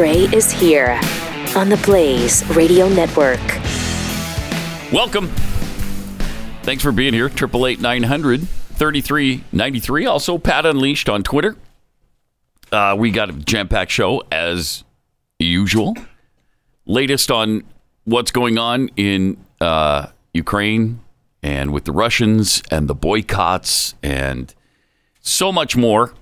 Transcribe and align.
Gray 0.00 0.20
is 0.32 0.50
here 0.50 0.98
on 1.54 1.68
the 1.68 1.78
Blaze 1.84 2.42
Radio 2.56 2.88
Network. 2.88 3.38
Welcome. 4.90 5.28
Thanks 6.62 6.82
for 6.82 6.90
being 6.90 7.12
here. 7.12 7.28
Triple 7.28 7.66
eight 7.66 7.80
nine 7.80 8.04
hundred 8.04 8.48
thirty 8.48 9.02
three 9.02 9.44
ninety 9.52 9.78
three. 9.78 10.06
Also, 10.06 10.38
Pat 10.38 10.64
Unleashed 10.64 11.10
on 11.10 11.22
Twitter. 11.22 11.54
Uh, 12.72 12.96
we 12.98 13.10
got 13.10 13.28
a 13.28 13.34
jam 13.34 13.68
packed 13.68 13.90
show 13.90 14.22
as 14.32 14.84
usual. 15.38 15.94
Latest 16.86 17.30
on 17.30 17.62
what's 18.04 18.30
going 18.30 18.56
on 18.56 18.88
in 18.96 19.36
uh, 19.60 20.06
Ukraine 20.32 21.00
and 21.42 21.74
with 21.74 21.84
the 21.84 21.92
Russians 21.92 22.62
and 22.70 22.88
the 22.88 22.94
boycotts 22.94 23.96
and 24.02 24.54
so 25.20 25.52
much 25.52 25.76
more. 25.76 26.14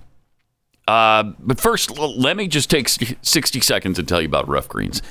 Uh, 0.89 1.35
but 1.37 1.59
first, 1.59 1.99
let 1.99 2.35
me 2.35 2.47
just 2.47 2.67
take 2.67 2.89
60 2.89 3.59
seconds 3.61 3.99
and 3.99 4.07
tell 4.07 4.19
you 4.19 4.27
about 4.27 4.47
Ruff 4.47 4.67
Greens. 4.67 5.03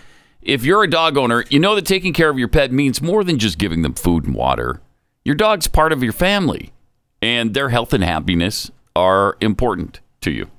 If 0.42 0.64
you're 0.64 0.82
a 0.82 0.90
dog 0.90 1.16
owner, 1.16 1.44
you 1.50 1.60
know 1.60 1.76
that 1.76 1.86
taking 1.86 2.12
care 2.12 2.30
of 2.30 2.36
your 2.36 2.48
pet 2.48 2.72
means 2.72 3.00
more 3.00 3.22
than 3.22 3.38
just 3.38 3.58
giving 3.58 3.82
them 3.82 3.94
food 3.94 4.24
and 4.24 4.34
water. 4.34 4.80
Your 5.24 5.36
dog's 5.36 5.68
part 5.68 5.92
of 5.92 6.02
your 6.02 6.12
family, 6.12 6.72
and 7.22 7.54
their 7.54 7.68
health 7.68 7.92
and 7.92 8.02
happiness 8.02 8.72
are 8.96 9.36
important 9.40 10.00
to 10.22 10.32
you. 10.32 10.50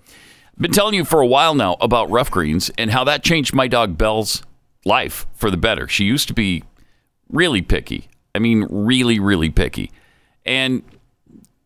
I've 0.53 0.61
been 0.61 0.71
telling 0.71 0.93
you 0.93 1.03
for 1.03 1.19
a 1.19 1.27
while 1.27 1.53
now 1.53 1.75
about 1.81 2.09
Ruff 2.09 2.31
Greens 2.31 2.71
and 2.77 2.89
how 2.91 3.03
that 3.03 3.21
changed 3.21 3.53
my 3.53 3.67
dog 3.67 3.97
Belle's 3.97 4.41
life 4.85 5.27
for 5.33 5.51
the 5.51 5.57
better. 5.57 5.85
She 5.89 6.05
used 6.05 6.29
to 6.29 6.33
be 6.33 6.63
really 7.27 7.61
picky. 7.61 8.07
I 8.33 8.39
mean, 8.39 8.67
really, 8.69 9.19
really 9.19 9.49
picky. 9.49 9.91
And 10.45 10.81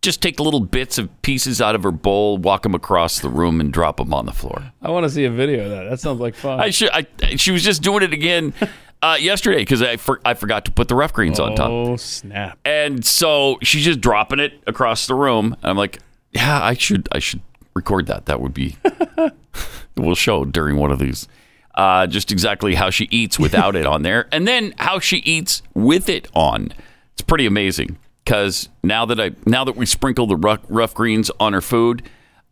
just 0.03 0.21
take 0.21 0.39
little 0.39 0.59
bits 0.59 0.97
of 0.97 1.09
pieces 1.23 1.61
out 1.61 1.73
of 1.73 1.83
her 1.83 1.91
bowl, 1.91 2.37
walk 2.37 2.63
them 2.63 2.75
across 2.75 3.19
the 3.21 3.29
room, 3.29 3.59
and 3.59 3.73
drop 3.73 3.97
them 3.97 4.13
on 4.13 4.25
the 4.25 4.31
floor. 4.31 4.71
I 4.81 4.91
want 4.91 5.05
to 5.05 5.09
see 5.09 5.23
a 5.23 5.31
video 5.31 5.63
of 5.63 5.71
that. 5.71 5.89
That 5.89 5.99
sounds 5.99 6.19
like 6.19 6.35
fun. 6.35 6.59
I 6.59 6.69
should. 6.69 6.89
I, 6.91 7.07
she 7.37 7.51
was 7.51 7.63
just 7.63 7.81
doing 7.81 8.03
it 8.03 8.13
again 8.13 8.53
uh, 9.01 9.17
yesterday 9.19 9.59
because 9.59 9.81
I 9.81 9.97
for, 9.97 10.21
I 10.23 10.35
forgot 10.35 10.65
to 10.65 10.71
put 10.71 10.89
the 10.89 10.95
ruff 10.95 11.13
greens 11.13 11.39
on 11.39 11.55
top, 11.55 11.69
oh 11.71 11.95
snap! 11.95 12.59
and 12.63 13.03
so 13.03 13.57
she's 13.63 13.83
just 13.83 14.01
dropping 14.01 14.39
it 14.39 14.61
across 14.67 15.07
the 15.07 15.15
room. 15.15 15.55
And 15.61 15.71
I'm 15.71 15.77
like, 15.77 15.99
yeah, 16.31 16.61
I 16.61 16.75
should 16.75 17.07
I 17.11 17.19
should 17.19 17.41
record 17.73 18.05
that. 18.07 18.27
That 18.27 18.41
would 18.41 18.53
be. 18.53 18.77
we'll 19.97 20.15
show 20.15 20.45
during 20.45 20.77
one 20.77 20.91
of 20.91 20.99
these. 20.99 21.27
Uh, 21.75 22.05
just 22.05 22.31
exactly 22.31 22.75
how 22.75 22.91
she 22.91 23.05
eats 23.09 23.39
without 23.39 23.75
it 23.75 23.87
on 23.87 24.03
there, 24.03 24.27
and 24.31 24.47
then 24.47 24.75
how 24.77 24.99
she 24.99 25.17
eats 25.17 25.63
with 25.73 26.07
it 26.07 26.27
on. 26.35 26.71
It's 27.13 27.21
pretty 27.21 27.45
amazing 27.45 27.97
because 28.23 28.69
now 28.83 29.05
that 29.05 29.19
I 29.19 29.31
now 29.45 29.63
that 29.63 29.75
we 29.75 29.85
sprinkle 29.85 30.27
the 30.27 30.35
rough, 30.35 30.61
ruff 30.69 30.93
greens 30.93 31.29
on 31.39 31.53
her 31.53 31.61
food, 31.61 32.03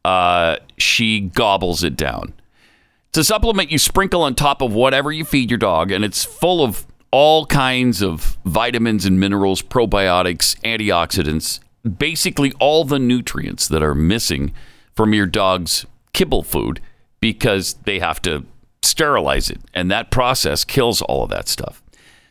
uh, 0.03 0.57
she 0.77 1.21
gobbles 1.21 1.83
it 1.83 1.95
down. 1.95 2.33
It's 3.09 3.17
a 3.17 3.23
supplement 3.23 3.71
you 3.71 3.77
sprinkle 3.77 4.23
on 4.23 4.35
top 4.35 4.61
of 4.61 4.73
whatever 4.73 5.11
you 5.11 5.25
feed 5.25 5.51
your 5.51 5.57
dog, 5.57 5.91
and 5.91 6.05
it's 6.05 6.23
full 6.23 6.63
of 6.63 6.85
all 7.11 7.45
kinds 7.45 8.01
of 8.01 8.37
vitamins 8.45 9.05
and 9.05 9.19
minerals, 9.19 9.61
probiotics, 9.61 10.57
antioxidants, 10.61 11.59
basically 11.97 12.53
all 12.53 12.85
the 12.85 12.99
nutrients 12.99 13.67
that 13.67 13.83
are 13.83 13.95
missing 13.95 14.53
from 14.95 15.13
your 15.13 15.25
dog's 15.25 15.85
kibble 16.13 16.43
food 16.43 16.79
because 17.19 17.73
they 17.83 17.99
have 17.99 18.21
to 18.21 18.45
sterilize 18.81 19.49
it, 19.49 19.59
and 19.73 19.91
that 19.91 20.09
process 20.09 20.63
kills 20.63 21.01
all 21.01 21.23
of 21.23 21.29
that 21.29 21.47
stuff. 21.47 21.83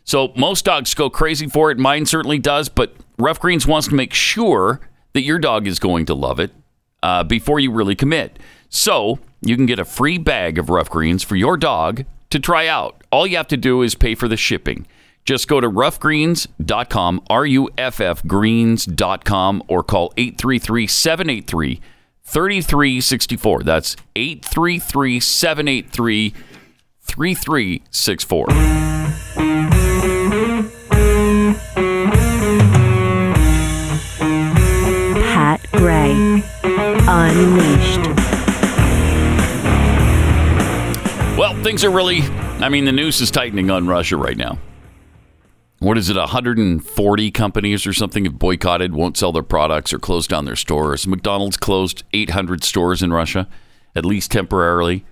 So 0.04 0.32
most 0.34 0.64
dogs 0.64 0.94
go 0.94 1.10
crazy 1.10 1.46
for 1.46 1.70
it. 1.70 1.78
Mine 1.78 2.06
certainly 2.06 2.38
does, 2.38 2.68
but 2.68 2.94
Ruff 3.20 3.40
Greens 3.40 3.66
wants 3.66 3.88
to 3.88 3.94
make 3.94 4.14
sure 4.14 4.80
that 5.12 5.22
your 5.22 5.38
dog 5.38 5.66
is 5.66 5.78
going 5.78 6.06
to 6.06 6.14
love 6.14 6.40
it 6.40 6.52
uh, 7.02 7.24
before 7.24 7.60
you 7.60 7.72
really 7.72 7.94
commit. 7.94 8.38
So 8.68 9.18
you 9.40 9.56
can 9.56 9.66
get 9.66 9.78
a 9.78 9.84
free 9.84 10.18
bag 10.18 10.58
of 10.58 10.70
Ruff 10.70 10.90
Greens 10.90 11.22
for 11.22 11.36
your 11.36 11.56
dog 11.56 12.04
to 12.30 12.38
try 12.38 12.66
out. 12.66 13.02
All 13.10 13.26
you 13.26 13.36
have 13.36 13.48
to 13.48 13.56
do 13.56 13.82
is 13.82 13.94
pay 13.94 14.14
for 14.14 14.28
the 14.28 14.36
shipping. 14.36 14.86
Just 15.24 15.48
go 15.48 15.60
to 15.60 15.68
ruffgreens.com, 15.68 17.22
R 17.28 17.46
U 17.46 17.68
F 17.76 18.00
F 18.00 18.26
greens.com, 18.26 19.62
or 19.68 19.82
call 19.82 20.12
833 20.16 20.86
783 20.86 21.80
3364. 22.24 23.62
That's 23.62 23.96
833 24.16 25.20
783 25.20 26.34
3364. 27.02 29.89
Unleashed. 37.12 38.06
Well, 41.36 41.60
things 41.64 41.82
are 41.82 41.90
really, 41.90 42.20
I 42.60 42.68
mean, 42.68 42.84
the 42.84 42.92
noose 42.92 43.20
is 43.20 43.32
tightening 43.32 43.68
on 43.68 43.88
Russia 43.88 44.16
right 44.16 44.36
now. 44.36 44.60
What 45.80 45.98
is 45.98 46.08
it, 46.08 46.16
140 46.16 47.30
companies 47.32 47.84
or 47.84 47.92
something 47.92 48.26
have 48.26 48.38
boycotted, 48.38 48.94
won't 48.94 49.16
sell 49.16 49.32
their 49.32 49.42
products 49.42 49.92
or 49.92 49.98
closed 49.98 50.30
down 50.30 50.44
their 50.44 50.54
stores? 50.54 51.08
McDonald's 51.08 51.56
closed 51.56 52.04
800 52.12 52.62
stores 52.62 53.02
in 53.02 53.12
Russia, 53.12 53.48
at 53.96 54.04
least 54.04 54.30
temporarily. 54.30 55.04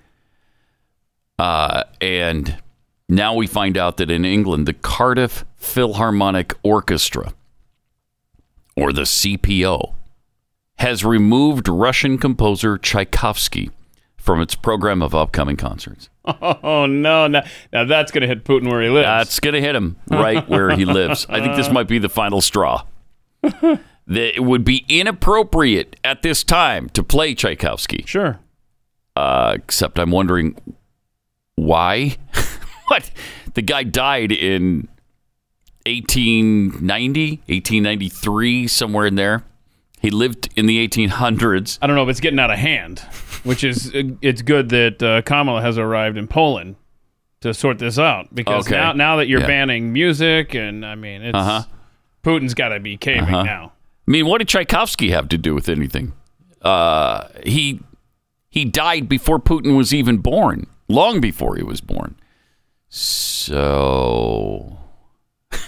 Uh, 1.37 1.83
and 2.01 2.59
now 3.09 3.35
we 3.35 3.49
find 3.49 3.77
out 3.77 3.97
that 3.97 4.09
in 4.09 4.25
England, 4.25 4.69
the 4.69 4.73
Cardiff 4.73 5.45
Philharmonic 5.57 6.55
Orchestra, 6.63 7.35
or 8.77 8.93
the 8.93 9.03
CPO, 9.03 9.95
has 10.79 11.05
removed 11.05 11.69
Russian 11.69 12.19
composer 12.19 12.79
Tchaikovsky 12.79 13.71
from 14.17 14.41
its 14.41 14.55
program 14.55 15.03
of 15.03 15.15
upcoming 15.15 15.57
concerts. 15.57 16.09
Oh 16.25 16.85
no! 16.87 17.27
Now, 17.27 17.43
now 17.73 17.85
that's 17.85 18.13
going 18.13 18.23
to 18.23 18.29
hit 18.29 18.45
Putin 18.45 18.71
where 18.71 18.83
he 18.83 18.89
lives. 18.91 19.07
That's 19.07 19.41
going 19.41 19.55
to 19.55 19.61
hit 19.61 19.75
him 19.75 19.97
right 20.11 20.47
where 20.49 20.77
he 20.77 20.85
lives. 20.85 21.27
I 21.29 21.41
think 21.41 21.57
this 21.57 21.71
might 21.73 21.89
be 21.89 21.99
the 21.99 22.11
final 22.11 22.41
straw. 22.41 22.85
that 23.43 23.81
it 24.09 24.45
would 24.45 24.65
be 24.65 24.85
inappropriate 24.89 25.97
at 26.05 26.23
this 26.23 26.45
time 26.45 26.89
to 26.91 27.03
play 27.03 27.35
Tchaikovsky. 27.35 28.05
sure. 28.07 28.39
Uh, 29.17 29.55
except 29.57 29.99
I'm 29.99 30.11
wondering 30.11 30.57
why. 31.57 32.17
what? 32.89 33.11
The 33.55 33.63
guy 33.63 33.83
died 33.83 34.31
in 34.31 34.89
1890, 35.87 37.31
1893, 37.47 38.67
somewhere 38.69 39.07
in 39.07 39.15
there. 39.17 39.45
He 40.09 40.11
lived 40.11 40.49
in 40.57 40.65
the 40.65 40.89
1800s. 40.89 41.79
I 41.83 41.87
don't 41.87 41.95
know 41.95 42.03
if 42.03 42.09
it's 42.09 42.21
getting 42.21 42.39
out 42.39 42.51
of 42.51 42.59
hand, 42.59 43.01
which 43.45 43.63
is 43.63 43.91
it's 43.93 44.41
good 44.41 44.71
that 44.71 45.03
uh, 45.03 45.21
Kamala 45.21 45.61
has 45.61 45.77
arrived 45.77 46.17
in 46.17 46.27
Poland 46.27 46.77
to 47.43 47.53
sort 47.53 47.79
this 47.79 47.99
out 47.99 48.35
because 48.35 48.67
Okay. 48.67 48.75
now 48.75 48.93
now 48.93 49.17
that 49.17 49.29
you're 49.29 49.43
Yeah. 49.43 49.47
banning 49.49 49.93
music 49.93 50.55
and 50.55 50.87
I 50.87 50.95
mean 50.95 51.21
it's 51.21 51.37
Uh-huh. 51.37 51.65
Putin's 52.25 52.55
got 52.55 52.71
to 52.71 52.81
be 52.81 52.97
caving 52.97 53.31
now. 53.31 53.73
I 54.07 54.11
mean, 54.11 54.25
what 54.27 54.39
did 54.39 54.49
Tchaikovsky 54.49 55.11
have 55.11 55.29
to 55.29 55.37
do 55.37 55.55
with 55.55 55.69
anything? 55.69 56.15
Uh, 56.63 57.29
he 57.45 57.81
he 58.49 58.65
died 58.65 59.11
before 59.11 59.39
Putin 59.39 59.77
was 59.77 59.93
even 59.93 60.17
born, 60.17 60.67
long 60.89 61.21
before 61.21 61.55
he 61.57 61.63
was 61.63 61.83
born. 61.83 62.17
So, 62.89 64.79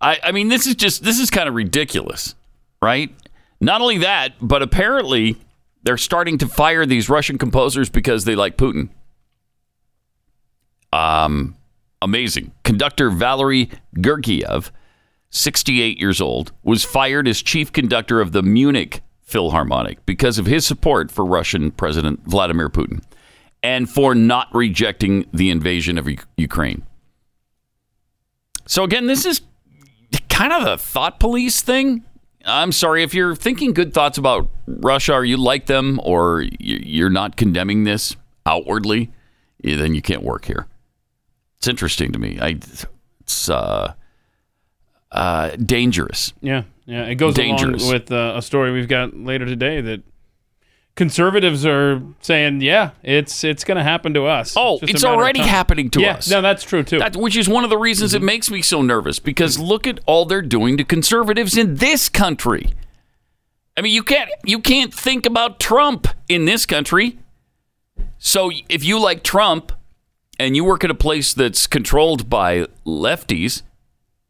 I 0.00 0.18
I 0.24 0.32
mean, 0.32 0.48
this 0.48 0.66
is 0.66 0.74
just 0.74 1.02
this 1.04 1.20
is 1.20 1.28
kind 1.28 1.50
of 1.50 1.54
ridiculous, 1.54 2.34
right? 2.82 3.14
Not 3.60 3.80
only 3.80 3.98
that, 3.98 4.34
but 4.40 4.62
apparently 4.62 5.36
they're 5.82 5.98
starting 5.98 6.38
to 6.38 6.48
fire 6.48 6.86
these 6.86 7.08
Russian 7.08 7.38
composers 7.38 7.88
because 7.88 8.24
they 8.24 8.34
like 8.34 8.56
Putin. 8.56 8.88
Um, 10.92 11.56
amazing. 12.02 12.52
Conductor 12.64 13.10
Valery 13.10 13.70
Gergiev 13.96 14.70
68 15.30 15.98
years 15.98 16.20
old, 16.20 16.52
was 16.62 16.84
fired 16.84 17.26
as 17.26 17.40
chief 17.40 17.72
conductor 17.72 18.20
of 18.20 18.32
the 18.32 18.42
Munich 18.42 19.00
Philharmonic 19.22 20.04
because 20.04 20.38
of 20.38 20.46
his 20.46 20.66
support 20.66 21.10
for 21.10 21.24
Russian 21.24 21.70
President 21.70 22.20
Vladimir 22.24 22.68
Putin 22.68 23.02
and 23.62 23.88
for 23.88 24.14
not 24.14 24.48
rejecting 24.52 25.24
the 25.32 25.50
invasion 25.50 25.98
of 25.98 26.08
Ukraine. 26.36 26.82
So, 28.66 28.82
again, 28.82 29.06
this 29.06 29.24
is 29.24 29.42
kind 30.28 30.52
of 30.52 30.66
a 30.66 30.76
thought 30.78 31.20
police 31.20 31.60
thing. 31.60 32.04
I'm 32.44 32.72
sorry 32.72 33.02
if 33.02 33.14
you're 33.14 33.34
thinking 33.36 33.72
good 33.72 33.92
thoughts 33.92 34.18
about 34.18 34.48
Russia 34.66 35.14
or 35.14 35.24
you 35.24 35.36
like 35.36 35.66
them 35.66 36.00
or 36.02 36.44
you're 36.58 37.10
not 37.10 37.36
condemning 37.36 37.84
this 37.84 38.16
outwardly, 38.46 39.12
then 39.62 39.94
you 39.94 40.02
can't 40.02 40.22
work 40.22 40.46
here. 40.46 40.66
It's 41.58 41.68
interesting 41.68 42.12
to 42.12 42.18
me. 42.18 42.38
I, 42.40 42.58
it's 43.20 43.50
uh, 43.50 43.92
uh, 45.12 45.50
dangerous. 45.56 46.32
Yeah, 46.40 46.62
yeah. 46.86 47.04
It 47.04 47.16
goes 47.16 47.34
Dangerous. 47.34 47.82
along 47.82 47.92
with 47.92 48.12
uh, 48.12 48.32
a 48.36 48.42
story 48.42 48.72
we've 48.72 48.88
got 48.88 49.14
later 49.14 49.44
today 49.44 49.80
that 49.82 50.02
conservatives 50.96 51.64
are 51.64 52.02
saying, 52.20 52.60
yeah, 52.60 52.90
it's 53.02 53.44
it's 53.44 53.64
going 53.64 53.76
to 53.76 53.82
happen 53.82 54.14
to 54.14 54.26
us. 54.26 54.54
Oh, 54.56 54.78
a 54.82 54.86
it's 54.86 55.04
already 55.04 55.40
happening 55.40 55.90
to 55.90 56.00
yeah, 56.00 56.14
us. 56.14 56.28
no, 56.30 56.40
that's 56.42 56.62
true 56.64 56.82
too. 56.82 56.98
That, 56.98 57.16
which 57.16 57.36
is 57.36 57.48
one 57.48 57.64
of 57.64 57.70
the 57.70 57.78
reasons 57.78 58.12
Mm-hmm. 58.12 58.22
it 58.22 58.26
makes 58.26 58.50
me 58.50 58.62
so 58.62 58.82
nervous 58.82 59.18
because 59.18 59.58
look 59.58 59.86
at 59.86 60.00
all 60.06 60.24
they're 60.24 60.42
doing 60.42 60.76
to 60.76 60.84
conservatives 60.84 61.56
in 61.56 61.76
this 61.76 62.08
country. 62.08 62.74
I 63.76 63.82
mean, 63.82 63.94
you 63.94 64.02
can't 64.02 64.30
you 64.44 64.58
can't 64.60 64.92
think 64.92 65.26
about 65.26 65.58
Trump 65.60 66.08
in 66.28 66.44
this 66.44 66.66
country. 66.66 67.18
So 68.18 68.50
if 68.68 68.84
you 68.84 68.98
like 69.00 69.22
Trump 69.22 69.72
and 70.38 70.54
you 70.56 70.64
work 70.64 70.84
at 70.84 70.90
a 70.90 70.94
place 70.94 71.32
that's 71.32 71.66
controlled 71.66 72.28
by 72.28 72.66
lefties, 72.84 73.62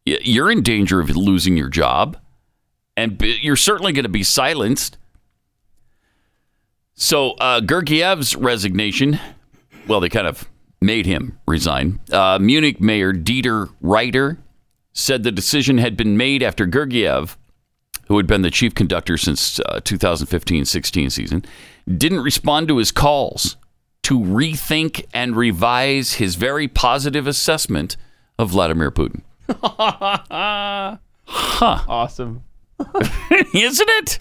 you're 0.04 0.50
in 0.50 0.62
danger 0.62 1.00
of 1.00 1.16
losing 1.16 1.56
your 1.56 1.68
job, 1.68 2.16
and 2.96 3.20
you're 3.20 3.56
certainly 3.56 3.92
going 3.92 4.04
to 4.04 4.08
be 4.08 4.22
silenced. 4.22 4.96
So 7.00 7.30
uh, 7.32 7.62
Gergiev's 7.62 8.36
resignation, 8.36 9.18
well, 9.88 10.00
they 10.00 10.10
kind 10.10 10.26
of 10.26 10.46
made 10.82 11.06
him 11.06 11.38
resign. 11.48 11.98
Uh, 12.12 12.38
Munich 12.38 12.78
Mayor 12.78 13.14
Dieter 13.14 13.70
Reiter 13.80 14.38
said 14.92 15.22
the 15.22 15.32
decision 15.32 15.78
had 15.78 15.96
been 15.96 16.18
made 16.18 16.42
after 16.42 16.66
Gergiev, 16.66 17.36
who 18.08 18.18
had 18.18 18.26
been 18.26 18.42
the 18.42 18.50
chief 18.50 18.74
conductor 18.74 19.16
since 19.16 19.60
uh, 19.60 19.80
2015-16 19.82 21.10
season, 21.10 21.42
didn't 21.88 22.20
respond 22.20 22.68
to 22.68 22.76
his 22.76 22.92
calls 22.92 23.56
to 24.02 24.18
rethink 24.20 25.02
and 25.14 25.34
revise 25.34 26.14
his 26.14 26.34
very 26.34 26.68
positive 26.68 27.26
assessment 27.26 27.96
of 28.38 28.50
Vladimir 28.50 28.90
Putin. 28.90 29.22
Awesome. 31.62 32.42
Isn't 33.54 33.88
it? 33.90 34.18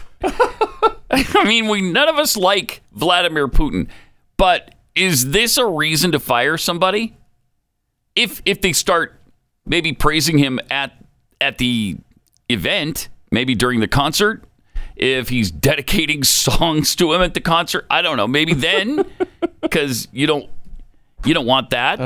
I 1.11 1.44
mean, 1.45 1.67
we 1.67 1.81
none 1.81 2.07
of 2.09 2.17
us 2.17 2.35
like 2.38 2.81
Vladimir 2.94 3.47
Putin, 3.47 3.88
but 4.38 4.75
is 4.95 5.31
this 5.31 5.57
a 5.57 5.65
reason 5.65 6.11
to 6.11 6.19
fire 6.19 6.57
somebody? 6.57 7.15
If 8.15 8.41
if 8.45 8.61
they 8.61 8.73
start 8.73 9.19
maybe 9.65 9.94
praising 9.94 10.38
him 10.38 10.59
at 10.69 10.94
at 11.39 11.57
the 11.57 11.97
event, 12.50 13.09
maybe 13.31 13.56
during 13.56 13.79
the 13.79 13.88
concert, 13.88 14.44
if 14.95 15.29
he's 15.29 15.51
dedicating 15.51 16.23
songs 16.25 16.95
to 16.97 17.13
him 17.13 17.21
at 17.21 17.33
the 17.33 17.41
concert, 17.41 17.85
I 17.89 18.01
don't 18.01 18.17
know, 18.17 18.27
maybe 18.27 18.53
then 18.53 19.06
cuz 19.71 20.07
you 20.11 20.27
don't 20.27 20.50
you 21.25 21.33
don't 21.33 21.45
want 21.45 21.69
that. 21.69 22.00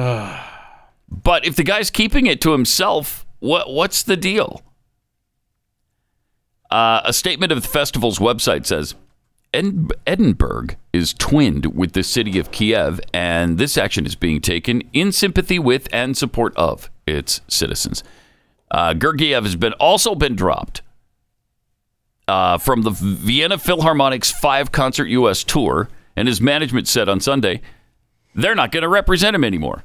but 1.09 1.45
if 1.45 1.55
the 1.55 1.63
guy's 1.63 1.89
keeping 1.89 2.25
it 2.27 2.41
to 2.41 2.51
himself, 2.51 3.25
what 3.39 3.71
what's 3.71 4.03
the 4.03 4.17
deal? 4.17 4.61
Uh, 6.73 7.01
a 7.05 7.13
statement 7.13 7.51
of 7.51 7.61
the 7.61 7.67
festival's 7.67 8.17
website 8.17 8.65
says 8.65 8.95
Ed- 9.53 9.91
Edinburgh 10.07 10.69
is 10.91 11.13
twinned 11.13 11.67
with 11.75 11.93
the 11.93 12.01
city 12.01 12.39
of 12.39 12.49
Kiev, 12.49 12.99
and 13.13 13.59
this 13.59 13.77
action 13.77 14.07
is 14.07 14.15
being 14.15 14.41
taken 14.41 14.81
in 14.91 15.11
sympathy 15.11 15.59
with 15.59 15.87
and 15.93 16.17
support 16.17 16.51
of 16.57 16.89
its 17.05 17.41
citizens. 17.47 18.03
Uh, 18.71 18.95
Gergiev 18.95 19.43
has 19.43 19.55
been 19.55 19.73
also 19.73 20.15
been 20.15 20.35
dropped 20.35 20.81
uh, 22.27 22.57
from 22.57 22.81
the 22.81 22.89
Vienna 22.89 23.59
Philharmonic's 23.59 24.31
five 24.31 24.71
concert 24.71 25.09
U.S. 25.09 25.43
tour, 25.43 25.89
and 26.15 26.27
his 26.27 26.41
management 26.41 26.87
said 26.87 27.07
on 27.07 27.19
Sunday 27.19 27.61
they're 28.33 28.55
not 28.55 28.71
going 28.71 28.81
to 28.81 28.89
represent 28.89 29.35
him 29.35 29.43
anymore. 29.43 29.83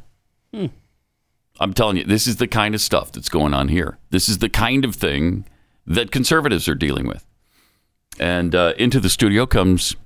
I'm 1.60 1.74
telling 1.74 1.98
you, 1.98 2.04
this 2.04 2.26
is 2.26 2.36
the 2.36 2.48
kind 2.48 2.74
of 2.74 2.80
stuff 2.80 3.12
that's 3.12 3.28
going 3.28 3.52
on 3.52 3.68
here. 3.68 3.98
This 4.08 4.26
is 4.26 4.38
the 4.38 4.48
kind 4.48 4.86
of 4.86 4.94
thing 4.94 5.44
that 5.88 6.10
conservatives 6.10 6.68
are 6.68 6.74
dealing 6.74 7.06
with. 7.08 7.24
And 8.20 8.54
uh, 8.54 8.74
into 8.78 9.00
the 9.00 9.08
studio 9.08 9.46
comes 9.46 9.96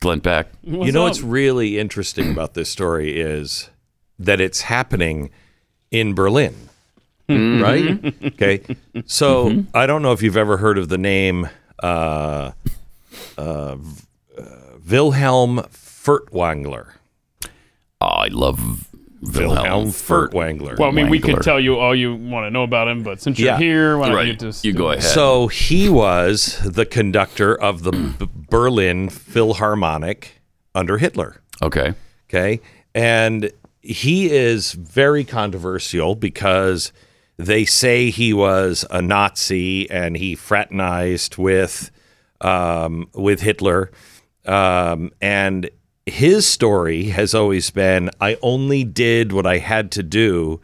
Glenn 0.00 0.18
Beck. 0.20 0.48
you 0.62 0.90
know 0.90 1.04
what's 1.04 1.20
really 1.20 1.78
interesting 1.78 2.32
about 2.32 2.54
this 2.54 2.70
story 2.70 3.20
is 3.20 3.70
that 4.18 4.40
it's 4.40 4.62
happening 4.62 5.30
in 5.90 6.14
Berlin, 6.14 6.54
right? 7.28 8.14
Okay, 8.24 8.62
so 9.06 9.64
I 9.74 9.86
don't 9.86 10.02
know 10.02 10.12
if 10.12 10.22
you've 10.22 10.36
ever 10.36 10.56
heard 10.56 10.78
of 10.78 10.88
the 10.88 10.98
name 10.98 11.48
uh, 11.82 12.52
uh, 13.36 13.42
uh, 13.42 13.76
Wilhelm 14.88 15.58
Furtwängler. 15.70 16.92
Oh, 18.00 18.06
I 18.06 18.28
love 18.28 18.88
Wilhelm 19.22 19.90
Furt. 19.90 20.32
Furtwängler. 20.32 20.78
Well, 20.78 20.88
I 20.88 20.92
mean, 20.92 21.08
we 21.08 21.20
Wangler. 21.20 21.34
could 21.34 21.42
tell 21.42 21.60
you 21.60 21.78
all 21.78 21.94
you 21.94 22.14
want 22.16 22.44
to 22.46 22.50
know 22.50 22.64
about 22.64 22.88
him, 22.88 23.02
but 23.02 23.20
since 23.20 23.38
you're 23.38 23.48
Yeah. 23.52 23.58
here, 23.58 23.96
why 23.98 24.08
don't 24.08 24.16
Right. 24.16 24.26
you 24.28 24.34
just 24.34 24.64
You 24.64 24.72
go 24.72 24.90
ahead. 24.90 25.02
So 25.04 25.46
he 25.48 25.88
was 25.88 26.58
the 26.64 26.84
conductor 26.84 27.54
of 27.54 27.84
the 27.84 27.92
B- 27.92 28.26
Berlin 28.50 29.08
Philharmonic 29.08 30.40
under 30.74 30.98
Hitler. 30.98 31.40
Okay. 31.62 31.94
Okay. 32.28 32.60
And 32.94 33.50
he 33.80 34.30
is 34.30 34.72
very 34.72 35.24
controversial 35.24 36.14
because 36.14 36.92
they 37.38 37.64
say 37.64 38.10
he 38.10 38.32
was 38.32 38.84
a 38.90 39.00
Nazi 39.02 39.90
and 39.90 40.16
he 40.16 40.34
fraternized 40.34 41.38
with 41.38 41.90
um, 42.40 43.08
with 43.14 43.40
Hitler. 43.40 43.90
Um, 44.46 45.12
and 45.20 45.70
his 46.06 46.46
story 46.46 47.04
has 47.04 47.34
always 47.34 47.70
been 47.70 48.10
I 48.20 48.36
only 48.42 48.84
did 48.84 49.32
what 49.32 49.46
I 49.46 49.58
had 49.58 49.90
to 49.92 50.02
do 50.02 50.60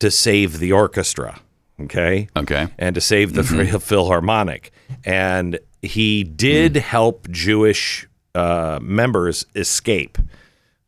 to 0.00 0.10
save 0.10 0.58
the 0.58 0.72
orchestra. 0.72 1.40
Okay 1.80 2.28
Okay. 2.36 2.68
and 2.78 2.94
to 2.94 3.00
save 3.00 3.32
the 3.34 3.42
Mm-hmm. 3.42 3.78
Philharmonic. 3.88 4.70
And 5.04 5.58
he 5.82 6.24
did 6.24 6.74
Mm. 6.74 6.80
help 6.82 7.28
Jewish 7.30 8.06
uh, 8.34 8.78
members 8.82 9.46
escape. 9.54 10.18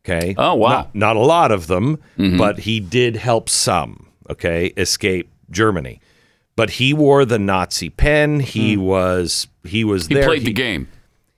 Okay. 0.05 0.35
Oh, 0.37 0.55
wow. 0.55 0.83
Mm-hmm. 0.83 0.99
Not, 0.99 1.15
not 1.15 1.15
a 1.15 1.25
lot 1.25 1.51
of 1.51 1.67
them, 1.67 1.97
but 2.37 2.59
he 2.59 2.79
did 2.79 3.15
help 3.15 3.49
some. 3.49 4.07
Okay, 4.29 4.67
escape 4.77 5.29
Germany. 5.49 5.99
But 6.55 6.69
he 6.71 6.93
wore 6.93 7.25
the 7.25 7.39
Nazi 7.39 7.89
pen. 7.89 8.39
He 8.39 8.77
was 8.77 9.47
he 9.65 9.83
was 9.83 10.05
Mm. 10.05 10.09
He 10.09 10.13
there. 10.15 10.25
played 10.25 10.45
the 10.45 10.53
game. 10.53 10.87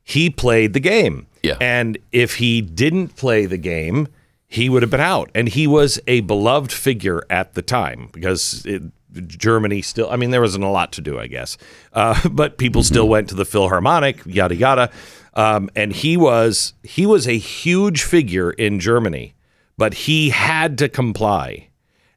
He 0.03 0.29
played 0.29 0.73
the 0.73 0.79
game. 0.79 1.27
Yeah. 1.45 1.57
And 1.61 1.97
if 2.11 2.35
he 2.35 2.61
didn't 2.61 3.15
play 3.15 3.45
the 3.45 3.57
game, 3.57 4.07
he 4.47 4.69
would 4.69 4.81
have 4.81 4.91
been 4.91 4.99
out. 4.99 5.29
And 5.35 5.47
he 5.47 5.67
was 5.67 5.99
a 6.07 6.21
beloved 6.21 6.71
figure 6.71 7.23
at 7.29 7.53
the 7.53 7.61
time 7.61 8.09
because 8.11 8.65
it, 8.65 8.81
Germany 9.27 9.81
still, 9.81 10.09
I 10.09 10.15
mean, 10.15 10.31
there 10.31 10.41
wasn't 10.41 10.63
a 10.63 10.69
lot 10.69 10.91
to 10.93 11.01
do, 11.01 11.19
I 11.19 11.27
guess. 11.27 11.57
Uh, 11.93 12.27
but 12.31 12.57
people 12.57 12.83
still 12.83 13.07
went 13.07 13.29
to 13.29 13.35
the 13.35 13.45
Philharmonic, 13.45 14.25
yada, 14.25 14.55
yada. 14.55 14.91
Um, 15.35 15.69
and 15.75 15.91
he 15.91 16.15
was 16.17 16.73
he 16.83 17.05
was 17.05 17.27
a 17.27 17.37
huge 17.37 18.03
figure 18.03 18.51
in 18.51 18.79
Germany, 18.79 19.35
but 19.77 19.93
he 19.93 20.29
had 20.29 20.77
to 20.77 20.89
comply. 20.89 21.69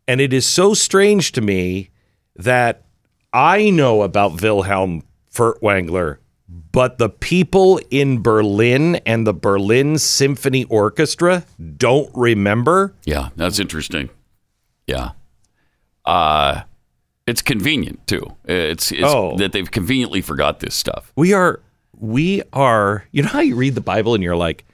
And 0.07 0.21
it 0.21 0.33
is 0.33 0.47
so 0.47 0.73
strange 0.73 1.33
to 1.33 1.41
me 1.41 1.91
that 2.37 2.85
I 3.33 3.71
know 3.71 4.03
about 4.03 4.41
Wilhelm 4.41 5.03
Furtwängler, 5.33 6.19
but 6.49 6.99
the 6.99 7.09
people 7.11 7.79
in 7.91 8.23
Berlin 8.23 8.97
and 9.07 9.27
the 9.27 9.35
Berlin 9.35 9.99
Symphony 9.99 10.65
Orchestra 10.65 11.45
don't 11.77 12.11
remember. 12.15 12.95
Yeah, 13.05 13.29
that's 13.37 13.59
interesting. 13.59 14.09
Yeah. 14.87 15.11
Uh, 16.05 16.63
it's 17.27 17.43
convenient 17.43 18.07
too. 18.07 18.23
It's, 18.47 18.91
it's 18.91 19.03
Oh. 19.05 19.37
that 19.37 19.53
they've 19.53 19.71
conveniently 19.71 20.23
forgot 20.23 20.61
this 20.61 20.75
stuff. 20.75 21.13
We 21.17 21.33
are, 21.35 21.61
we 21.95 22.43
are, 22.53 23.05
you 23.13 23.23
know 23.23 23.29
how 23.29 23.41
you 23.41 23.55
read 23.57 23.75
the 23.75 23.83
Bible 23.83 24.15
and 24.15 24.23
you're 24.23 24.37
like, 24.37 24.65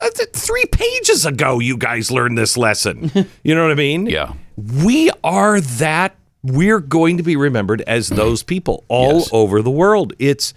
"Uh, 0.00 0.08
three 0.32 0.64
pages 0.72 1.24
ago, 1.24 1.60
you 1.60 1.76
guys 1.76 2.10
learned 2.10 2.36
this 2.36 2.56
lesson. 2.56 3.12
you 3.44 3.54
know 3.54 3.62
what 3.62 3.70
I 3.70 3.76
mean? 3.76 4.06
Yeah. 4.06 4.32
We 4.56 5.10
are 5.22 5.60
that, 5.60 6.16
we're 6.42 6.80
going 6.80 7.18
to 7.18 7.22
be 7.22 7.36
remembered 7.36 7.82
as 7.82 8.08
those 8.08 8.42
people 8.42 8.84
all 8.88 9.18
Yes. 9.20 9.28
over 9.32 9.62
the 9.62 9.70
world. 9.70 10.14
It's, 10.18 10.52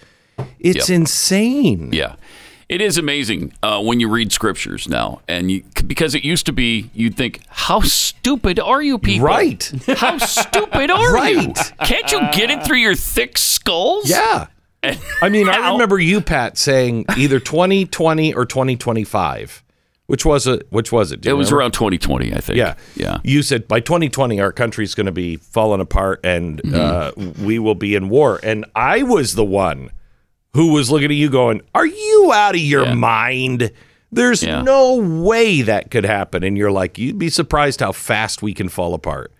it's 0.59 0.89
Yep. 0.89 0.95
insane. 0.95 1.89
Yeah. 1.93 2.15
It 2.69 2.81
is 2.81 2.97
amazing 2.97 3.53
uh, 3.61 3.81
when 3.81 3.99
you 3.99 4.09
read 4.09 4.31
scriptures 4.31 4.87
now, 4.87 5.21
and 5.27 5.51
you 5.51 5.63
because 5.85 6.15
it 6.15 6.23
used 6.23 6.45
to 6.47 6.53
be 6.53 6.89
you'd 6.93 7.15
think, 7.15 7.41
"How 7.47 7.81
stupid 7.81 8.59
are 8.59 8.81
you 8.81 8.97
people? 8.97 9.27
Right. 9.27 9.69
How 9.97 10.17
stupid 10.17 10.89
are 10.89 11.29
you? 11.29 11.53
Can't 11.85 12.11
you 12.11 12.19
get 12.31 12.49
it 12.49 12.63
through 12.65 12.77
your 12.77 12.95
thick 12.95 13.37
skulls?" 13.37 14.09
Yeah. 14.09 14.47
I 15.21 15.29
mean, 15.29 15.47
I 15.49 15.71
remember 15.73 15.99
you, 15.99 16.19
Pat, 16.19 16.57
saying 16.57 17.05
either 17.17 17.39
2020 17.39 18.33
or 18.33 18.45
2025. 18.45 19.63
Which 20.07 20.25
was 20.25 20.45
it? 20.47 20.67
Which 20.71 20.91
was 20.91 21.11
it? 21.13 21.25
It 21.25 21.29
you 21.29 21.37
was 21.37 21.51
around 21.51 21.71
2020, 21.71 22.33
I 22.33 22.39
think. 22.39 22.57
Yeah, 22.57 22.75
Yeah. 22.95 23.19
You 23.23 23.41
said 23.41 23.67
by 23.67 23.79
2020 23.79 24.41
our 24.41 24.51
country's 24.51 24.93
going 24.95 25.05
to 25.05 25.13
be 25.13 25.37
falling 25.37 25.79
apart 25.79 26.19
and 26.25 26.61
Mm-hmm. 26.63 27.21
uh, 27.41 27.43
we 27.45 27.57
will 27.59 27.75
be 27.75 27.95
in 27.95 28.09
war. 28.09 28.39
And 28.43 28.65
I 28.75 29.03
was 29.03 29.35
the 29.35 29.45
one 29.45 29.91
who 30.53 30.67
was 30.73 30.91
looking 30.91 31.09
at 31.11 31.15
you, 31.17 31.29
going, 31.29 31.61
"Are 31.73 31.85
you 31.85 32.31
out 32.33 32.55
of 32.55 32.61
your 32.61 32.85
Yeah. 32.85 32.93
mind? 32.93 33.71
There's 34.11 34.43
Yeah. 34.43 34.61
no 34.61 34.95
way 34.95 35.61
that 35.63 35.89
could 35.91 36.05
happen." 36.05 36.43
And 36.43 36.57
you're 36.57 36.71
like, 36.71 36.97
"You'd 36.97 37.17
be 37.19 37.29
surprised 37.29 37.79
how 37.79 37.91
fast 37.91 38.41
we 38.41 38.53
can 38.53 38.69
fall 38.69 38.93
apart." 38.93 39.31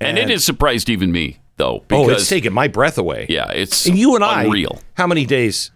And 0.00 0.18
it 0.18 0.28
has 0.30 0.44
surprised 0.44 0.88
even 0.88 1.12
me, 1.12 1.38
though. 1.56 1.84
oh, 1.90 2.08
it's 2.10 2.28
taken 2.28 2.52
my 2.52 2.68
breath 2.68 2.96
away. 2.98 3.26
yeah, 3.28 3.50
it's 3.50 3.86
And 3.86 3.98
you 3.98 4.14
and 4.14 4.24
I, 4.24 4.44
unreal. 4.44 4.80
how 4.94 5.06
many 5.06 5.24
days? 5.26 5.70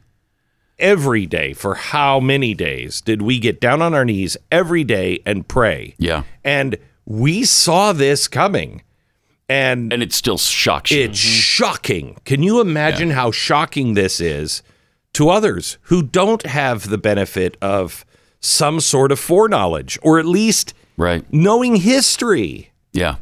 Every 0.78 1.24
day 1.24 1.52
for 1.52 1.76
how 1.76 2.18
many 2.20 2.52
days 2.52 3.00
did 3.00 3.22
we 3.22 3.38
get 3.38 3.60
down 3.60 3.80
on 3.80 3.94
our 3.94 4.04
knees 4.04 4.36
every 4.50 4.82
day 4.82 5.20
and 5.24 5.46
pray? 5.46 5.94
Yeah. 5.98 6.24
And 6.42 6.76
we 7.06 7.44
saw 7.44 7.92
this 7.92 8.26
coming. 8.28 8.82
And 9.48 9.92
And 9.92 10.02
it 10.02 10.12
still 10.12 10.38
shocks 10.38 10.90
you. 10.90 11.02
it's 11.02 11.18
shocking. 11.18 12.16
Can 12.24 12.42
you 12.42 12.60
imagine 12.60 13.10
how 13.10 13.30
shocking 13.30 13.92
this 13.94 14.20
is 14.20 14.62
to 15.14 15.28
others 15.30 15.78
who 15.82 16.02
don't 16.02 16.44
have 16.46 16.88
the 16.90 16.98
benefit 16.98 17.56
of 17.62 18.04
some 18.40 18.80
sort 18.80 19.10
of 19.10 19.18
foreknowledge 19.18 19.98
or 20.02 20.18
at 20.18 20.26
least 20.26 20.74
Right. 20.96 21.24
knowing 21.32 21.76
history. 21.76 22.70
Yeah. 22.92 23.16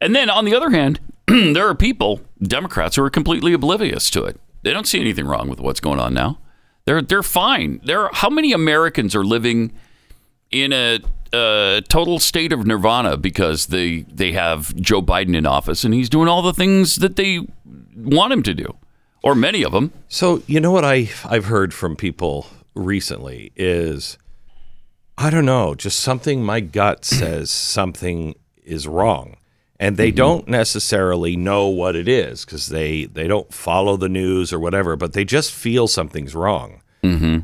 And 0.00 0.14
then 0.14 0.28
on 0.28 0.44
the 0.44 0.54
other 0.54 0.70
hand, 0.70 1.00
there 1.26 1.66
are 1.68 1.74
people, 1.74 2.20
Democrats, 2.42 2.96
who 2.96 3.02
are 3.04 3.10
completely 3.10 3.52
oblivious 3.52 4.10
to 4.10 4.24
it. 4.24 4.38
They 4.62 4.72
don't 4.72 4.86
see 4.86 5.00
anything 5.00 5.26
wrong 5.26 5.48
with 5.48 5.60
what's 5.60 5.80
going 5.80 6.00
on 6.00 6.12
now. 6.12 6.38
They're 6.84 7.00
they're 7.02 7.22
fine. 7.22 7.80
There 7.84 8.08
how 8.12 8.28
many 8.30 8.52
Americans 8.52 9.14
are 9.14 9.24
living 9.24 9.72
in 10.50 10.72
a, 10.72 10.98
a 11.32 11.82
total 11.88 12.18
state 12.18 12.52
of 12.52 12.66
nirvana 12.66 13.16
because 13.16 13.66
they 13.66 14.00
they 14.12 14.32
have 14.32 14.74
Joe 14.76 15.00
Biden 15.00 15.36
in 15.36 15.46
office 15.46 15.84
and 15.84 15.94
he's 15.94 16.08
doing 16.10 16.28
all 16.28 16.42
the 16.42 16.52
things 16.54 16.96
that 16.96 17.16
they 17.16 17.46
want 17.96 18.32
him 18.32 18.42
to 18.42 18.52
do, 18.54 18.76
or 19.22 19.34
many 19.34 19.64
of 19.64 19.72
them. 19.72 19.92
So 20.08 20.42
you 20.46 20.60
know 20.60 20.70
what 20.70 20.84
I 20.84 21.10
I've 21.24 21.46
heard 21.46 21.72
from 21.74 21.96
people 21.96 22.46
recently 22.74 23.52
is 23.56 24.18
I 25.18 25.28
don't 25.28 25.44
know, 25.44 25.74
just 25.74 26.00
something 26.00 26.42
my 26.42 26.60
gut 26.60 27.04
says 27.04 27.50
something 27.50 28.34
is 28.64 28.88
wrong. 28.88 29.36
And 29.78 29.96
they 29.96 30.10
don't 30.10 30.46
necessarily 30.46 31.36
know 31.36 31.68
what 31.68 31.96
it 31.96 32.06
is 32.06 32.44
because 32.44 32.68
they, 32.68 33.06
they 33.06 33.26
don't 33.26 33.50
follow 33.52 33.96
the 33.96 34.10
news 34.10 34.52
or 34.52 34.58
whatever, 34.58 34.94
but 34.94 35.14
they 35.14 35.24
just 35.24 35.52
feel 35.52 35.88
something's 35.88 36.34
wrong. 36.34 36.82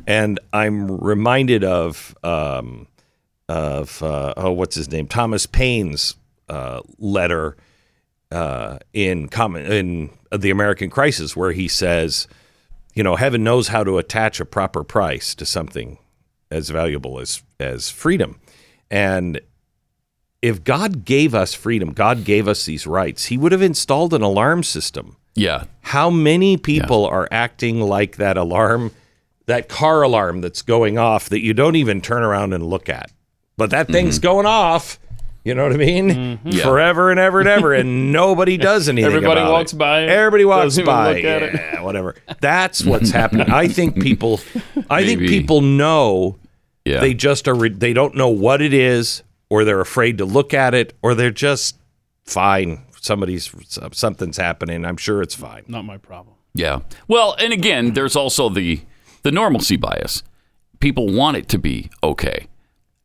And 0.05 0.39
I'm 0.53 0.97
reminded 0.99 1.63
of 1.63 2.15
um, 2.23 2.85
of 3.49 4.03
uh, 4.03 4.35
oh, 4.37 4.51
what's 4.51 4.75
his 4.75 4.91
name, 4.91 5.07
Thomas 5.07 5.47
Paine's 5.47 6.15
uh, 6.47 6.81
letter 6.99 7.57
uh, 8.31 8.79
in 8.93 9.29
common 9.29 9.65
in 9.71 10.09
the 10.37 10.49
American 10.49 10.89
Crisis, 10.89 11.35
where 11.35 11.51
he 11.51 11.67
says, 11.67 12.27
you 12.93 13.03
know, 13.03 13.15
heaven 13.15 13.43
knows 13.43 13.69
how 13.69 13.83
to 13.83 13.97
attach 13.97 14.39
a 14.39 14.45
proper 14.45 14.83
price 14.83 15.35
to 15.35 15.45
something 15.45 15.97
as 16.51 16.69
valuable 16.69 17.19
as 17.19 17.43
as 17.59 17.89
freedom, 17.89 18.39
and 18.89 19.41
if 20.41 20.63
God 20.63 21.03
gave 21.05 21.33
us 21.33 21.53
freedom, 21.53 21.93
God 21.93 22.23
gave 22.23 22.47
us 22.47 22.65
these 22.65 22.85
rights, 22.85 23.25
He 23.25 23.37
would 23.37 23.51
have 23.51 23.61
installed 23.61 24.13
an 24.13 24.21
alarm 24.21 24.63
system. 24.63 25.17
Yeah. 25.35 25.65
How 25.81 26.09
many 26.09 26.57
people 26.57 27.05
are 27.05 27.27
acting 27.31 27.81
like 27.81 28.17
that 28.17 28.37
alarm, 28.37 28.91
that 29.45 29.69
car 29.69 30.01
alarm 30.01 30.41
that's 30.41 30.61
going 30.61 30.97
off 30.97 31.29
that 31.29 31.41
you 31.41 31.53
don't 31.53 31.75
even 31.75 32.01
turn 32.01 32.23
around 32.23 32.53
and 32.53 32.65
look 32.65 32.89
at? 32.89 33.11
But 33.55 33.71
that 33.71 33.87
thing's 33.87 34.19
going 34.19 34.45
off. 34.45 34.99
You 35.47 35.55
know 35.55 35.63
what 35.63 35.73
I 35.73 35.77
mean? 35.77 36.09
Mm-hmm. 36.09 36.49
Yeah. 36.49 36.63
Forever 36.63 37.09
and 37.09 37.19
ever 37.19 37.39
and 37.39 37.47
ever, 37.49 37.73
and 37.73 38.11
nobody 38.21 38.57
does 38.57 38.89
anything. 38.89 39.05
Everybody 39.11 39.39
about 39.41 39.51
walks 39.53 39.73
it. 39.73 39.77
by 39.77 40.03
Everybody 40.03 40.45
walks 40.45 40.77
by. 40.79 41.13
look 41.15 41.23
at 41.23 41.43
it. 41.43 41.53
yeah, 41.55 41.81
whatever. 41.81 42.15
That's 42.41 42.83
what's 42.83 43.11
happening. 43.21 43.49
I 43.49 43.67
think 43.67 44.01
people. 44.01 44.39
I 44.89 45.05
think 45.05 45.21
people 45.21 45.61
know 45.61 46.37
Yeah. 46.85 46.99
they 46.99 47.13
just 47.13 47.47
are. 47.47 47.55
re- 47.55 47.69
They 47.69 47.93
don't 47.93 48.15
know 48.15 48.29
what 48.29 48.61
it 48.61 48.73
is, 48.73 49.23
or 49.49 49.63
they're 49.63 49.81
afraid 49.81 50.17
to 50.19 50.25
look 50.25 50.53
at 50.53 50.73
it, 50.73 50.93
or 51.01 51.15
they're 51.15 51.31
just 51.31 51.77
fine. 52.25 52.83
Somebody's 52.99 53.53
something's 53.93 54.37
happening. 54.37 54.83
I'm 54.85 54.97
sure 54.97 55.21
it's 55.21 55.35
fine. 55.35 55.63
Not 55.67 55.85
my 55.85 55.97
problem. 55.97 56.35
Yeah. 56.53 56.79
Well, 57.07 57.35
and 57.39 57.53
again, 57.53 57.93
there's 57.93 58.15
also 58.15 58.49
the 58.49 58.81
the 59.23 59.31
normalcy 59.31 59.77
bias. 59.77 60.23
People 60.79 61.07
want 61.13 61.37
it 61.37 61.47
to 61.49 61.57
be 61.57 61.89
okay. 62.03 62.47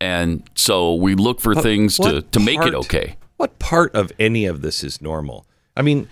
And 0.03 0.43
so 0.55 0.95
we 0.95 1.15
look 1.15 1.39
for 1.39 1.55
things 1.55 1.95
to, 1.97 2.01
What 2.15 2.31
to 2.33 2.39
make 2.41 2.59
it 2.61 2.75
okay. 2.75 3.15
What 3.37 3.57
part 3.59 3.95
of 3.95 4.11
any 4.19 4.45
of 4.45 4.61
this 4.61 4.83
is 4.83 5.01
normal? 5.01 5.45
I 5.77 5.81
mean, 5.81 6.09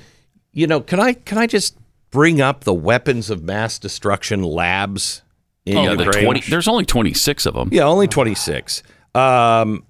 you 0.53 0.65
know, 0.65 0.79
can 0.79 0.99
I 0.99 1.13
can 1.13 1.37
I 1.37 1.45
just 1.45 1.75
bring 2.09 2.39
up 2.39 2.63
the 2.63 2.73
weapons 2.73 3.29
of 3.29 3.43
mass 3.43 3.77
destruction 3.79 4.43
labs 4.43 5.21
in 5.65 5.77
Yeah, 5.77 5.95
the 5.95 6.05
20, 6.05 6.41
there's 6.49 6.67
only 6.67 6.85
26 6.85 7.45
of 7.45 7.53
them. 7.53 7.69
Yeah, 7.71 7.83
only 7.83 8.07
26. 8.07 8.81
Um, 9.13 9.83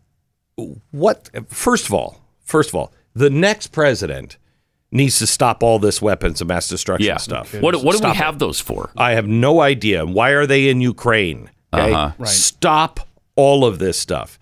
what? 0.92 1.30
First 1.50 1.86
of 1.86 1.94
all, 1.94 2.20
first 2.44 2.70
of 2.70 2.76
all, 2.76 2.92
the 3.14 3.30
next 3.30 3.68
president 3.68 4.38
needs 4.92 5.20
to 5.20 5.28
stop 5.28 5.64
all 5.64 5.80
this 5.80 6.02
weapons 6.02 6.42
of 6.42 6.48
mass 6.48 6.68
destruction 6.68 7.08
Yeah. 7.08 7.18
stuff. 7.18 7.54
What, 7.54 7.76
what 7.84 7.92
do 7.94 7.98
Stop 8.00 8.16
we 8.16 8.20
it. 8.20 8.24
have 8.24 8.40
those 8.40 8.60
for? 8.60 8.92
I 8.98 9.12
have 9.12 9.28
no 9.28 9.62
idea. 9.62 10.06
Why 10.06 10.32
are 10.32 10.46
they 10.48 10.70
in 10.70 10.82
Ukraine? 10.82 11.50
Okay? 11.74 11.94
Uh-huh. 11.94 12.12
Right. 12.18 12.28
Stop 12.28 13.00
all 13.42 13.66
of 13.66 13.80
this 13.80 13.98
stuff. 13.98 14.38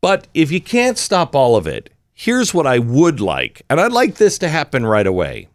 But 0.00 0.28
if 0.32 0.52
you 0.52 0.60
can't 0.60 0.96
stop 0.96 1.34
all 1.34 1.56
of 1.56 1.66
it, 1.66 1.90
here's 2.14 2.54
what 2.54 2.66
I 2.66 2.78
would 2.78 3.20
like, 3.20 3.62
and 3.68 3.80
I'd 3.80 3.90
like 3.90 4.14
this 4.14 4.38
to 4.38 4.48
happen 4.48 4.86
right 4.86 5.06
away. 5.06 5.48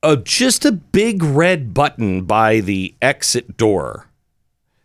Uh, 0.00 0.14
just 0.14 0.64
a 0.64 0.70
big 0.70 1.24
red 1.24 1.74
button 1.74 2.22
by 2.22 2.60
the 2.60 2.94
exit 3.02 3.56
door 3.56 4.06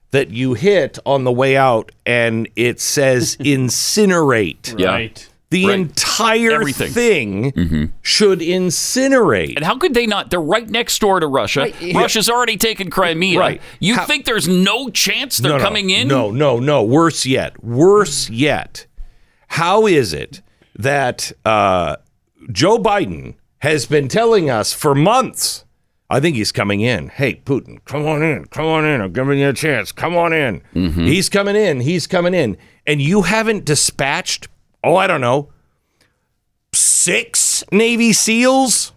that 0.09 0.31
you 0.31 0.55
hit 0.55 0.97
on 1.05 1.23
the 1.23 1.31
way 1.31 1.55
out, 1.55 1.91
and 2.03 2.49
it 2.55 2.79
says 2.81 3.37
incinerate. 3.39 4.79
Yeah. 4.79 4.87
Right. 4.87 5.29
The 5.53 5.67
Right. 5.67 5.75
entire 5.79 6.51
Everything. 6.51 6.91
thing 6.91 7.93
should 8.01 8.39
incinerate. 8.39 9.55
And 9.55 9.63
how 9.63 9.77
could 9.77 9.93
they 9.93 10.07
not? 10.07 10.29
They're 10.31 10.41
right 10.41 10.67
next 10.69 10.99
door 10.99 11.19
to 11.19 11.27
Russia. 11.27 11.71
Russia's 11.93 12.29
already 12.29 12.57
taken 12.57 12.89
Crimea. 12.89 13.37
Right. 13.39 13.61
You 13.79 13.95
How- 13.95 14.05
think 14.05 14.25
there's 14.25 14.47
no 14.47 14.89
chance 14.89 15.37
they're 15.37 15.51
No, 15.51 15.57
no, 15.59 15.63
coming 15.63 15.89
in? 15.91 16.07
No, 16.07 16.31
no, 16.31 16.59
no. 16.59 16.83
Worse 16.83 17.25
yet. 17.25 17.63
Worse 17.63 18.29
yet. 18.29 18.87
How 19.49 19.85
is 19.85 20.11
it 20.13 20.41
that 20.77 21.31
uh, 21.45 21.97
Joe 22.51 22.79
Biden 22.79 23.35
has 23.59 23.85
been 23.85 24.07
telling 24.07 24.49
us 24.49 24.73
for 24.73 24.95
months? 24.95 25.65
I 26.09 26.19
think 26.19 26.35
he's 26.35 26.51
coming 26.51 26.81
in. 26.81 27.09
Hey, 27.09 27.41
Putin, 27.45 27.77
come 27.85 28.05
on 28.07 28.21
in. 28.23 28.45
Come 28.45 28.65
on 28.65 28.85
in. 28.85 29.01
I'm 29.01 29.13
giving 29.13 29.39
you 29.39 29.49
a 29.49 29.53
chance. 29.53 29.91
Come 29.91 30.15
on 30.15 30.33
in. 30.33 30.61
Mm-hmm. 30.75 31.05
He's 31.05 31.29
coming 31.29 31.55
in. 31.55 31.79
He's 31.81 32.07
coming 32.07 32.33
in. 32.33 32.57
And 32.85 33.01
you 33.01 33.21
haven't 33.23 33.65
dispatched, 33.65 34.47
oh, 34.83 34.95
I 34.95 35.07
don't 35.07 35.21
know, 35.21 35.49
six 36.73 37.63
Navy 37.71 38.13
SEALs? 38.13 38.91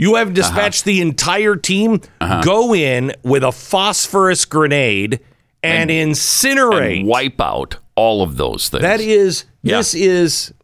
You 0.00 0.14
have 0.14 0.32
dispatched 0.32 0.84
the 0.84 1.00
entire 1.00 1.56
team. 1.56 2.00
Go 2.44 2.72
in 2.74 3.12
with 3.24 3.42
a 3.42 3.50
phosphorus 3.50 4.44
grenade 4.44 5.18
and, 5.62 5.90
incinerate. 5.90 6.98
And 7.00 7.08
wipe 7.08 7.40
out 7.40 7.78
all 7.96 8.22
of 8.22 8.36
those 8.36 8.68
things. 8.68 8.82
that 8.82 9.00
is, 9.00 9.44
Yeah. 9.62 9.78
this 9.78 9.94
is, 9.96 10.54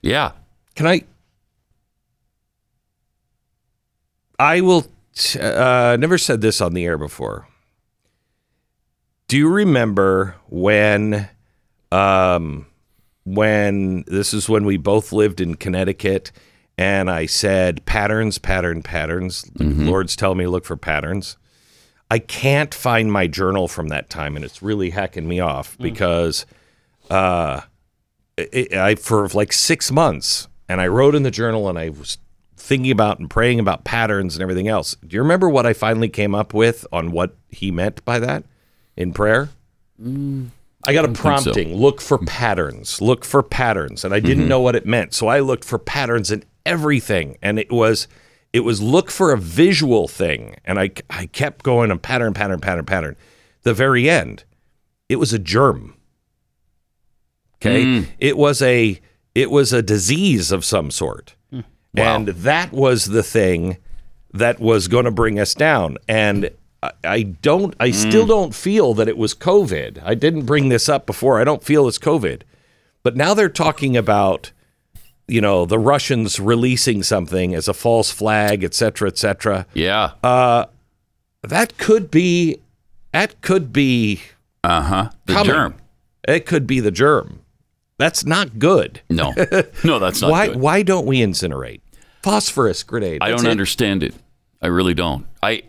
yeah. 0.00 0.32
can 0.74 0.86
I? 0.86 1.02
I 4.38 4.60
will, 4.62 4.86
t- 5.14 5.38
uh, 5.38 5.96
never 5.96 6.16
said 6.18 6.40
this 6.40 6.60
on 6.60 6.72
the 6.72 6.84
air 6.86 6.96
before. 6.98 7.46
Do 9.28 9.36
you 9.36 9.48
remember 9.50 10.36
when, 10.48 11.28
um, 11.90 12.66
when 13.24 14.04
this 14.06 14.34
is 14.34 14.48
when 14.48 14.64
we 14.64 14.76
both 14.76 15.12
lived 15.12 15.40
in 15.40 15.54
Connecticut 15.54 16.32
and 16.78 17.10
I 17.10 17.26
said 17.26 17.84
patterns, 17.84 18.38
pattern, 18.38 18.82
patterns. 18.82 19.42
The 19.54 19.64
mm-hmm. 19.64 19.88
Lord's 19.88 20.16
telling 20.16 20.38
me 20.38 20.44
to 20.44 20.50
look 20.50 20.64
for 20.64 20.76
patterns. 20.76 21.36
I 22.10 22.18
can't 22.18 22.74
find 22.74 23.10
my 23.10 23.26
journal 23.26 23.68
from 23.68 23.88
that 23.88 24.10
time, 24.10 24.36
and 24.36 24.44
it's 24.44 24.62
really 24.62 24.90
hacking 24.90 25.26
me 25.26 25.40
off 25.40 25.78
mm. 25.78 25.82
because 25.82 26.44
uh, 27.10 27.62
I, 28.38 28.68
I 28.74 28.94
for 28.96 29.28
like 29.28 29.52
six 29.52 29.90
months, 29.90 30.48
and 30.68 30.80
I 30.80 30.88
wrote 30.88 31.14
in 31.14 31.22
the 31.22 31.30
journal, 31.30 31.68
and 31.68 31.78
I 31.78 31.90
was 31.90 32.18
thinking 32.56 32.90
about 32.90 33.18
and 33.18 33.30
praying 33.30 33.60
about 33.60 33.84
patterns 33.84 34.34
and 34.34 34.42
everything 34.42 34.68
else. 34.68 34.94
Do 35.06 35.16
you 35.16 35.22
remember 35.22 35.48
what 35.48 35.66
I 35.66 35.72
finally 35.72 36.08
came 36.08 36.34
up 36.34 36.54
with 36.54 36.86
on 36.92 37.12
what 37.12 37.36
he 37.48 37.70
meant 37.70 38.04
by 38.04 38.18
that 38.18 38.44
in 38.96 39.12
prayer? 39.12 39.48
Mm. 40.00 40.50
I 40.84 40.92
got 40.92 41.04
a 41.04 41.08
so. 41.08 41.14
prompting. 41.14 41.76
Look 41.76 42.00
for 42.00 42.18
patterns. 42.18 43.00
Look 43.00 43.24
for 43.24 43.42
patterns, 43.42 44.04
and 44.04 44.12
I 44.12 44.20
didn't 44.20 44.48
know 44.48 44.60
what 44.60 44.74
it 44.74 44.86
meant, 44.86 45.14
so 45.14 45.28
I 45.28 45.40
looked 45.40 45.64
for 45.64 45.78
patterns 45.78 46.30
in 46.30 46.44
everything, 46.66 47.36
and 47.42 47.58
it 47.58 47.70
was 47.70 48.08
it 48.52 48.60
was 48.60 48.82
look 48.82 49.10
for 49.10 49.32
a 49.32 49.38
visual 49.38 50.08
thing, 50.08 50.56
and 50.64 50.78
I 50.78 50.90
I 51.08 51.26
kept 51.26 51.62
going 51.62 51.90
on 51.90 51.98
pattern, 51.98 52.34
pattern, 52.34 52.60
pattern, 52.60 52.84
pattern. 52.84 53.16
The 53.62 53.74
very 53.74 54.10
end, 54.10 54.44
it 55.08 55.16
was 55.16 55.32
a 55.32 55.38
germ. 55.38 55.96
Okay, 57.56 58.08
it 58.18 58.36
was 58.36 58.60
a 58.60 59.00
it 59.34 59.50
was 59.50 59.72
a 59.72 59.82
disease 59.82 60.50
of 60.50 60.64
some 60.64 60.90
sort, 60.90 61.36
and 61.96 62.28
that 62.28 62.72
was 62.72 63.06
the 63.06 63.22
thing 63.22 63.78
that 64.32 64.58
was 64.58 64.88
going 64.88 65.04
to 65.04 65.10
bring 65.10 65.38
us 65.38 65.54
down. 65.54 65.96
And 66.08 66.50
I, 67.04 67.22
don't, 67.22 67.74
I 67.78 67.92
still 67.92 68.26
don't 68.26 68.54
feel 68.54 68.92
that 68.94 69.06
it 69.08 69.16
was 69.16 69.34
COVID. 69.34 70.02
I 70.04 70.14
didn't 70.14 70.46
bring 70.46 70.68
this 70.68 70.88
up 70.88 71.06
before. 71.06 71.40
I 71.40 71.44
don't 71.44 71.62
feel 71.62 71.86
it's 71.86 71.98
COVID, 71.98 72.42
but 73.04 73.16
now 73.16 73.34
they're 73.34 73.48
talking 73.48 73.96
about, 73.96 74.50
you 75.28 75.40
know, 75.40 75.64
the 75.64 75.78
Russians 75.78 76.40
releasing 76.40 77.02
something 77.04 77.54
as 77.54 77.68
a 77.68 77.74
false 77.74 78.10
flag, 78.10 78.64
et 78.64 78.74
cetera, 78.74 79.08
et 79.08 79.16
cetera. 79.18 79.64
Yeah. 79.74 80.12
That 80.22 81.76
could 81.78 82.10
be, 82.10 82.58
that 83.12 83.40
could 83.42 83.72
be 83.72 84.20
Uh 84.64 84.82
huh. 84.82 85.10
The 85.26 85.32
coming. 85.34 85.52
germ. 85.52 85.74
It 86.26 86.46
could 86.46 86.66
be 86.66 86.80
the 86.80 86.90
germ. 86.92 87.40
That's 87.98 88.24
not 88.24 88.58
good. 88.58 89.02
No. 89.10 89.34
No, 89.84 89.98
that's 89.98 90.20
not 90.20 90.30
why? 90.30 90.46
good. 90.48 90.56
Why 90.60 90.82
don't 90.82 91.06
we 91.06 91.18
incinerate? 91.20 91.80
Phosphorus 92.22 92.82
grenade. 92.84 93.18
I 93.20 93.30
That's 93.30 93.42
don't 93.42 93.48
it. 93.48 93.52
understand 93.52 94.02
it. 94.02 94.14
I 94.60 94.68
really 94.68 94.94
don't. 94.94 95.26
I 95.42 95.62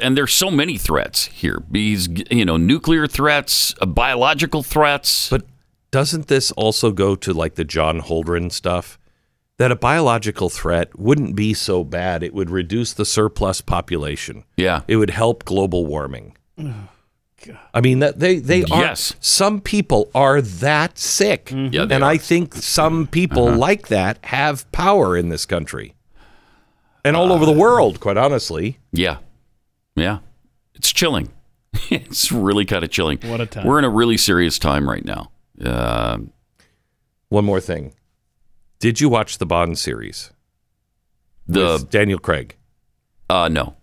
and 0.00 0.16
there's 0.16 0.32
so 0.32 0.50
many 0.50 0.76
threats 0.76 1.26
here. 1.26 1.62
These, 1.70 2.08
you 2.30 2.44
know, 2.44 2.56
nuclear 2.56 3.06
threats, 3.06 3.74
uh, 3.80 3.86
biological 3.86 4.62
threats. 4.62 5.30
But 5.30 5.46
doesn't 5.90 6.28
this 6.28 6.52
also 6.52 6.92
go 6.92 7.16
to 7.16 7.32
like 7.32 7.54
the 7.54 7.64
John 7.64 8.00
Holdren 8.00 8.52
stuff? 8.52 8.98
That 9.58 9.72
a 9.72 9.76
biological 9.76 10.50
threat 10.50 10.98
wouldn't 10.98 11.34
be 11.34 11.54
so 11.54 11.82
bad. 11.82 12.22
It 12.22 12.34
would 12.34 12.50
reduce 12.50 12.92
the 12.92 13.06
surplus 13.06 13.62
population. 13.62 14.44
yeah, 14.58 14.82
It 14.86 14.96
would 14.96 15.08
help 15.08 15.46
global 15.46 15.86
warming. 15.86 16.36
Oh, 16.58 16.88
I 17.72 17.80
mean 17.80 18.00
that 18.00 18.18
they 18.18 18.38
they 18.38 18.64
are 18.64 18.82
Yes. 18.82 19.14
some 19.20 19.60
people 19.60 20.10
are 20.14 20.42
that 20.42 20.98
sick. 20.98 21.46
Mm-hmm. 21.46 21.72
Yeah, 21.72 21.82
and 21.82 22.04
are. 22.04 22.10
I 22.10 22.18
think 22.18 22.54
some 22.54 23.06
people 23.06 23.48
uh-huh. 23.48 23.56
like 23.56 23.88
that 23.88 24.18
have 24.24 24.70
power 24.72 25.16
in 25.16 25.28
this 25.28 25.46
country. 25.46 25.94
And 27.04 27.16
all 27.16 27.30
uh, 27.30 27.34
over 27.34 27.46
the 27.46 27.52
world, 27.52 28.00
quite 28.00 28.16
honestly. 28.16 28.78
yeah, 28.92 29.18
yeah. 29.96 30.18
It's 30.74 30.92
chilling. 30.92 31.32
it's 31.90 32.30
really 32.30 32.64
kind 32.64 32.84
of 32.84 32.90
chilling. 32.90 33.18
What 33.24 33.40
a 33.40 33.46
time. 33.46 33.66
We're 33.66 33.78
in 33.78 33.84
a 33.84 33.90
really 33.90 34.16
serious 34.16 34.58
time 34.58 34.88
right 34.88 35.04
now. 35.04 35.30
Uh, 35.62 36.18
One 37.30 37.44
more 37.44 37.60
thing. 37.60 37.92
Did 38.78 39.00
you 39.00 39.08
watch 39.08 39.38
the 39.38 39.46
Bond 39.46 39.78
series 39.78 40.30
the 41.46 41.78
with 41.80 41.90
Daniel 41.90 42.18
Craig? 42.18 42.56
uh, 43.30 43.48
no, 43.48 43.74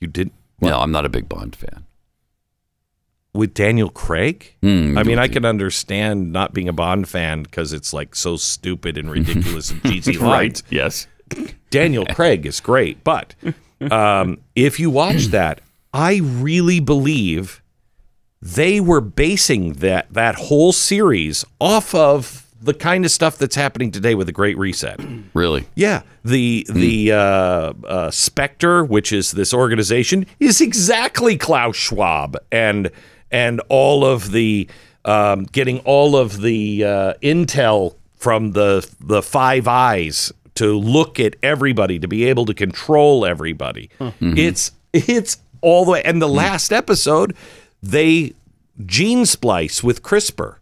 You 0.00 0.08
didn't. 0.08 0.32
no, 0.60 0.80
I'm 0.80 0.90
not 0.90 1.04
a 1.04 1.08
big 1.10 1.28
Bond 1.28 1.54
fan. 1.54 1.84
with 3.34 3.54
Daniel 3.54 3.90
Craig? 3.90 4.56
Hmm, 4.62 4.96
I 4.98 5.02
mean, 5.04 5.18
I 5.18 5.28
can 5.28 5.44
understand 5.44 6.32
not 6.32 6.52
being 6.54 6.68
a 6.68 6.72
Bond 6.72 7.08
fan 7.08 7.42
because 7.44 7.72
it's 7.72 7.92
like 7.92 8.14
so 8.16 8.36
stupid 8.36 8.96
and 8.98 9.10
ridiculous 9.18 9.70
and 9.70 9.82
cheesy 9.84 10.16
right. 10.16 10.60
Yes. 10.70 11.06
Daniel 11.70 12.06
Craig 12.06 12.44
is 12.46 12.58
great, 12.60 13.04
but 13.04 13.34
um, 13.90 14.38
if 14.54 14.78
you 14.80 14.90
watch 14.90 15.26
that, 15.26 15.60
I 15.92 16.18
really 16.22 16.80
believe 16.80 17.62
they 18.42 18.80
were 18.80 19.00
basing 19.00 19.74
that 19.74 20.12
that 20.12 20.34
whole 20.36 20.72
series 20.72 21.44
off 21.60 21.94
of 21.94 22.46
the 22.62 22.74
kind 22.74 23.04
of 23.04 23.10
stuff 23.10 23.38
that's 23.38 23.56
happening 23.56 23.90
today 23.90 24.14
with 24.14 24.26
the 24.26 24.32
Great 24.32 24.58
Reset. 24.58 25.00
Really. 25.32 25.66
Yeah, 25.76 26.02
the 26.24 26.66
the 26.68 27.12
uh, 27.12 27.16
uh, 27.16 28.10
Spectre, 28.10 28.84
which 28.84 29.12
is 29.12 29.30
this 29.30 29.54
organization, 29.54 30.26
is 30.40 30.60
exactly 30.60 31.36
Klaus 31.36 31.76
Schwab 31.76 32.36
and 32.50 32.90
and 33.30 33.60
all 33.68 34.04
of 34.04 34.32
the 34.32 34.68
um, 35.04 35.44
getting 35.44 35.78
all 35.80 36.16
of 36.16 36.40
the 36.40 36.84
uh, 36.84 37.14
intel 37.22 37.94
from 38.16 38.52
the 38.52 38.88
the 38.98 39.22
Five 39.22 39.68
Eyes 39.68 40.32
to 40.60 40.78
look 40.78 41.18
at 41.18 41.36
everybody 41.42 41.98
to 41.98 42.06
be 42.06 42.24
able 42.24 42.44
to 42.46 42.54
control 42.54 43.24
everybody. 43.24 43.90
Hmm. 43.98 44.04
Mm-hmm. 44.04 44.38
It's 44.38 44.72
it's 44.92 45.38
all 45.62 45.84
the 45.84 45.92
way. 45.92 46.02
And 46.02 46.20
the 46.20 46.28
hmm. 46.28 46.36
last 46.36 46.72
episode, 46.72 47.34
they 47.82 48.34
gene 48.84 49.26
splice 49.26 49.82
with 49.82 50.02
CRISPR. 50.02 50.56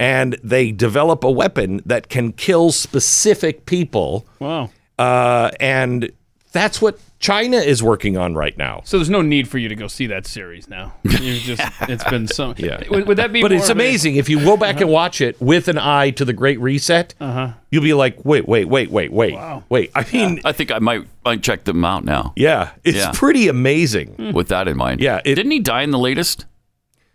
And 0.00 0.36
they 0.42 0.72
develop 0.72 1.22
a 1.22 1.30
weapon 1.30 1.80
that 1.86 2.08
can 2.08 2.32
kill 2.32 2.72
specific 2.72 3.66
people 3.66 4.26
Wow. 4.40 4.70
uh, 4.98 5.52
and 5.60 6.10
that's 6.50 6.82
what 6.82 6.98
China 7.22 7.56
is 7.56 7.82
working 7.84 8.16
on 8.18 8.34
right 8.34 8.58
now. 8.58 8.82
So 8.84 8.98
there's 8.98 9.08
no 9.08 9.22
need 9.22 9.46
for 9.48 9.56
you 9.56 9.68
to 9.68 9.76
go 9.76 9.86
see 9.86 10.08
that 10.08 10.26
series 10.26 10.68
now. 10.68 10.92
You've 11.04 11.38
just 11.42 11.62
it's 11.88 12.02
been 12.04 12.26
so. 12.26 12.52
Yeah. 12.58 12.82
Would, 12.90 13.06
would 13.06 13.16
that 13.18 13.32
be? 13.32 13.40
But 13.40 13.52
it's 13.52 13.70
of 13.70 13.78
a- 13.78 13.80
amazing 13.80 14.16
if 14.16 14.28
you 14.28 14.40
go 14.40 14.56
back 14.56 14.80
and 14.80 14.90
watch 14.90 15.20
it 15.20 15.40
with 15.40 15.68
an 15.68 15.78
eye 15.78 16.10
to 16.10 16.24
the 16.24 16.32
Great 16.32 16.60
Reset. 16.60 17.14
Uh-huh. 17.20 17.52
You'll 17.70 17.84
be 17.84 17.94
like, 17.94 18.22
wait, 18.24 18.46
wait, 18.48 18.66
wait, 18.68 18.90
wait, 18.90 19.12
wait, 19.12 19.34
Wow. 19.34 19.62
wait. 19.68 19.92
I 19.94 20.04
mean, 20.12 20.40
I 20.44 20.50
think 20.52 20.72
I 20.72 20.80
might, 20.80 21.06
might 21.24 21.42
check 21.42 21.64
them 21.64 21.84
out 21.84 22.04
now 22.04 22.32
yeah, 22.36 22.72
it's 22.84 22.98
Yeah. 22.98 23.12
pretty 23.14 23.46
amazing. 23.48 24.32
with 24.34 24.48
that 24.48 24.66
in 24.68 24.76
mind. 24.76 25.00
Yeah, 25.00 25.20
it- 25.24 25.36
Didn't 25.36 25.52
he 25.52 25.60
die 25.60 25.82
in 25.82 25.92
the 25.92 25.98
latest? 26.00 26.44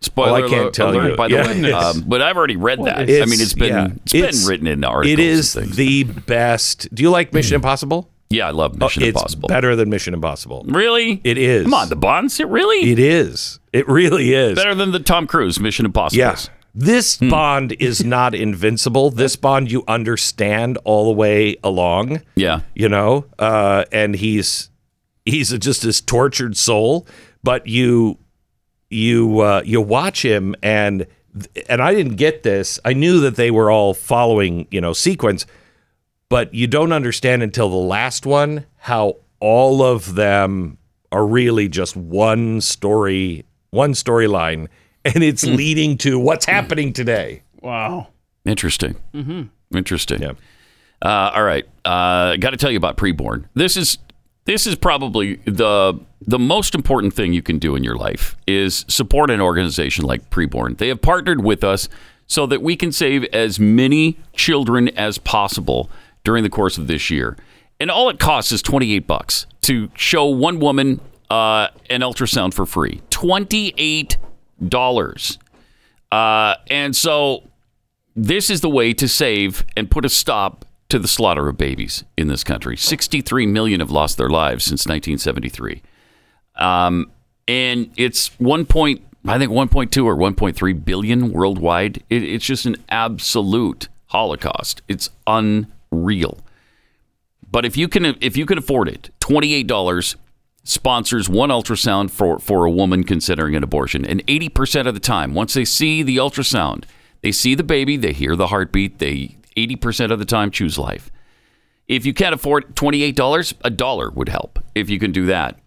Spoiler 0.00 0.30
Oh, 0.30 0.46
I 0.46 0.48
can't 0.48 0.52
alert, 0.62 0.74
tell 0.74 0.90
alert, 0.90 1.10
you. 1.10 1.16
by 1.16 1.28
the 1.28 1.34
Yeah. 1.34 1.46
way. 1.62 1.72
Um, 1.72 2.04
but 2.06 2.22
I've 2.22 2.36
already 2.36 2.56
read 2.56 2.82
that. 2.84 2.98
I 2.98 3.04
mean, 3.26 3.40
it's 3.40 3.52
been 3.52 3.68
yeah, 3.68 3.88
it's 4.06 4.40
been 4.42 4.48
written 4.48 4.66
in 4.68 4.84
articles. 4.84 5.12
It 5.12 5.18
is 5.20 5.56
and 5.56 5.72
the 5.72 6.04
best. 6.04 6.88
Do 6.94 7.02
you 7.02 7.10
like 7.10 7.32
Mission 7.34 7.56
Impossible? 7.56 8.08
Yeah, 8.30 8.46
I 8.46 8.50
love 8.50 8.78
Mission 8.78 9.02
Oh, 9.02 9.06
it's 9.06 9.16
Impossible. 9.16 9.48
better 9.48 9.74
than 9.76 9.88
Mission 9.90 10.14
Impossible. 10.14 10.64
Really? 10.68 11.20
It 11.24 11.38
is. 11.38 11.64
Come 11.64 11.74
on, 11.74 11.88
the 11.88 11.96
Bond 11.96 12.34
It 12.38 12.46
really 12.48 12.90
It 12.90 12.98
is. 12.98 13.58
It 13.72 13.88
really 13.88 14.34
is. 14.34 14.54
better 14.54 14.74
than 14.74 14.92
the 14.92 15.00
Tom 15.00 15.26
Cruise 15.26 15.58
Mission 15.60 15.86
Impossible. 15.86 16.18
Yeah. 16.18 16.36
This 16.74 17.16
Bond 17.16 17.72
is 17.80 18.04
not 18.04 18.34
invincible. 18.34 19.10
This 19.10 19.34
Bond 19.36 19.72
you 19.72 19.82
understand 19.88 20.78
all 20.84 21.06
the 21.06 21.12
way 21.12 21.56
along. 21.64 22.20
Yeah. 22.36 22.60
you 22.74 22.88
know 22.88 23.24
uh, 23.38 23.84
and 23.90 24.14
he's 24.14 24.70
he's 25.24 25.50
a, 25.52 25.58
just 25.58 25.82
this 25.82 26.00
tortured 26.00 26.56
soul 26.56 27.06
but 27.42 27.66
you 27.66 28.18
you 28.90 29.40
uh, 29.40 29.62
you 29.64 29.80
watch 29.80 30.22
him 30.24 30.54
and 30.62 31.06
and 31.68 31.82
I 31.82 31.94
didn't 31.94 32.16
get 32.16 32.42
this 32.42 32.78
I 32.84 32.92
knew 32.92 33.20
that 33.20 33.36
they 33.36 33.50
were 33.50 33.70
all 33.70 33.94
following 33.94 34.66
you 34.70 34.80
know 34.80 34.92
sequence 34.92 35.46
but 36.28 36.52
you 36.54 36.66
don't 36.66 36.92
understand 36.92 37.42
until 37.42 37.68
the 37.68 37.76
last 37.76 38.26
one 38.26 38.66
how 38.76 39.16
all 39.40 39.82
of 39.82 40.14
them 40.14 40.78
are 41.12 41.26
really 41.26 41.68
just 41.68 41.96
one 41.96 42.60
story 42.60 43.44
one 43.70 43.92
storyline 43.92 44.68
and 45.04 45.22
it's 45.22 45.44
leading 45.44 45.96
to 45.98 46.18
what's 46.18 46.46
happening 46.46 46.92
today 46.92 47.42
Wow. 47.62 48.08
Interesting. 48.44 48.96
Mm-hmm. 49.14 49.76
Interesting. 49.76 50.22
Yeah. 50.22 50.32
Uh, 51.02 51.32
all 51.34 51.44
right. 51.44 51.66
Uh, 51.84 52.36
Got 52.36 52.50
to 52.50 52.56
tell 52.56 52.70
you 52.70 52.76
about 52.76 52.96
preborn. 52.96 53.44
This 53.54 53.76
is 53.76 53.98
this 54.44 54.66
is 54.66 54.74
probably 54.74 55.36
the 55.44 55.98
the 56.26 56.38
most 56.38 56.74
important 56.74 57.14
thing 57.14 57.32
you 57.32 57.42
can 57.42 57.58
do 57.58 57.76
in 57.76 57.84
your 57.84 57.96
life 57.96 58.36
is 58.46 58.84
support 58.88 59.30
an 59.30 59.40
organization 59.40 60.04
like 60.04 60.30
preborn. 60.30 60.78
They 60.78 60.88
have 60.88 61.02
partnered 61.02 61.44
with 61.44 61.62
us 61.62 61.88
so 62.26 62.46
that 62.46 62.62
we 62.62 62.76
can 62.76 62.92
save 62.92 63.24
as 63.24 63.58
many 63.60 64.18
children 64.32 64.88
as 64.90 65.18
possible 65.18 65.90
during 66.28 66.42
the 66.42 66.50
course 66.50 66.76
of 66.76 66.88
this 66.88 67.08
year. 67.08 67.38
And 67.80 67.90
all 67.90 68.10
it 68.10 68.18
costs 68.18 68.52
is 68.52 68.60
28 68.60 69.06
bucks 69.06 69.46
to 69.62 69.90
show 69.94 70.26
one 70.26 70.60
woman 70.60 71.00
uh, 71.30 71.68
an 71.88 72.02
ultrasound 72.02 72.52
for 72.52 72.66
free. 72.66 73.00
$28. 73.08 75.38
Uh, 76.12 76.54
and 76.68 76.94
so 76.94 77.44
this 78.14 78.50
is 78.50 78.60
the 78.60 78.68
way 78.68 78.92
to 78.92 79.08
save 79.08 79.64
and 79.74 79.90
put 79.90 80.04
a 80.04 80.10
stop 80.10 80.66
to 80.90 80.98
the 80.98 81.08
slaughter 81.08 81.48
of 81.48 81.56
babies 81.56 82.04
in 82.18 82.28
this 82.28 82.44
country. 82.44 82.76
63 82.76 83.46
million 83.46 83.80
have 83.80 83.90
lost 83.90 84.18
their 84.18 84.28
lives 84.28 84.64
since 84.64 84.84
1973. 84.84 85.80
Um, 86.56 87.10
and 87.46 87.90
it's 87.96 88.38
1. 88.38 88.66
Point, 88.66 89.02
I 89.26 89.38
think 89.38 89.50
1.2 89.50 90.04
or 90.04 90.14
1.3 90.14 90.84
billion 90.84 91.32
worldwide. 91.32 92.04
It, 92.10 92.22
it's 92.22 92.44
just 92.44 92.66
an 92.66 92.76
absolute 92.90 93.88
holocaust. 94.08 94.82
It's 94.88 95.08
unreal. 95.90 96.38
But 97.50 97.64
if 97.64 97.76
you 97.76 97.88
can 97.88 98.04
if 98.20 98.36
you 98.36 98.46
can 98.46 98.58
afford 98.58 98.88
it, 98.88 99.10
$28 99.20 100.16
sponsors 100.64 101.30
one 101.30 101.48
ultrasound 101.48 102.10
for, 102.10 102.38
for 102.38 102.66
a 102.66 102.70
woman 102.70 103.02
considering 103.02 103.54
an 103.56 103.62
abortion. 103.62 104.04
And 104.04 104.26
80% 104.26 104.86
of 104.86 104.92
the 104.92 105.00
time, 105.00 105.32
once 105.32 105.54
they 105.54 105.64
see 105.64 106.02
the 106.02 106.18
ultrasound, 106.18 106.84
they 107.22 107.32
see 107.32 107.54
the 107.54 107.62
baby, 107.62 107.96
they 107.96 108.12
hear 108.12 108.36
the 108.36 108.48
heartbeat, 108.48 108.98
they 108.98 109.38
80% 109.56 110.10
of 110.10 110.18
the 110.18 110.24
time 110.24 110.50
choose 110.50 110.78
life. 110.78 111.10
If 111.86 112.04
you 112.04 112.12
can't 112.12 112.34
afford 112.34 112.76
$28, 112.76 113.54
a 113.64 113.70
dollar 113.70 114.10
would 114.10 114.28
help 114.28 114.58
if 114.74 114.90
you 114.90 114.98
can 114.98 115.10
do 115.10 115.24
that. 115.26 115.58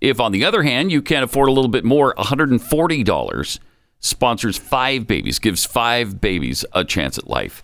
If, 0.00 0.18
on 0.18 0.32
the 0.32 0.44
other 0.44 0.64
hand, 0.64 0.90
you 0.90 1.00
can't 1.00 1.22
afford 1.22 1.48
a 1.48 1.52
little 1.52 1.70
bit 1.70 1.84
more, 1.84 2.12
$140 2.16 3.58
sponsors 4.00 4.58
five 4.58 5.06
babies, 5.06 5.38
gives 5.38 5.64
five 5.64 6.20
babies 6.20 6.64
a 6.72 6.84
chance 6.84 7.16
at 7.16 7.28
life. 7.28 7.62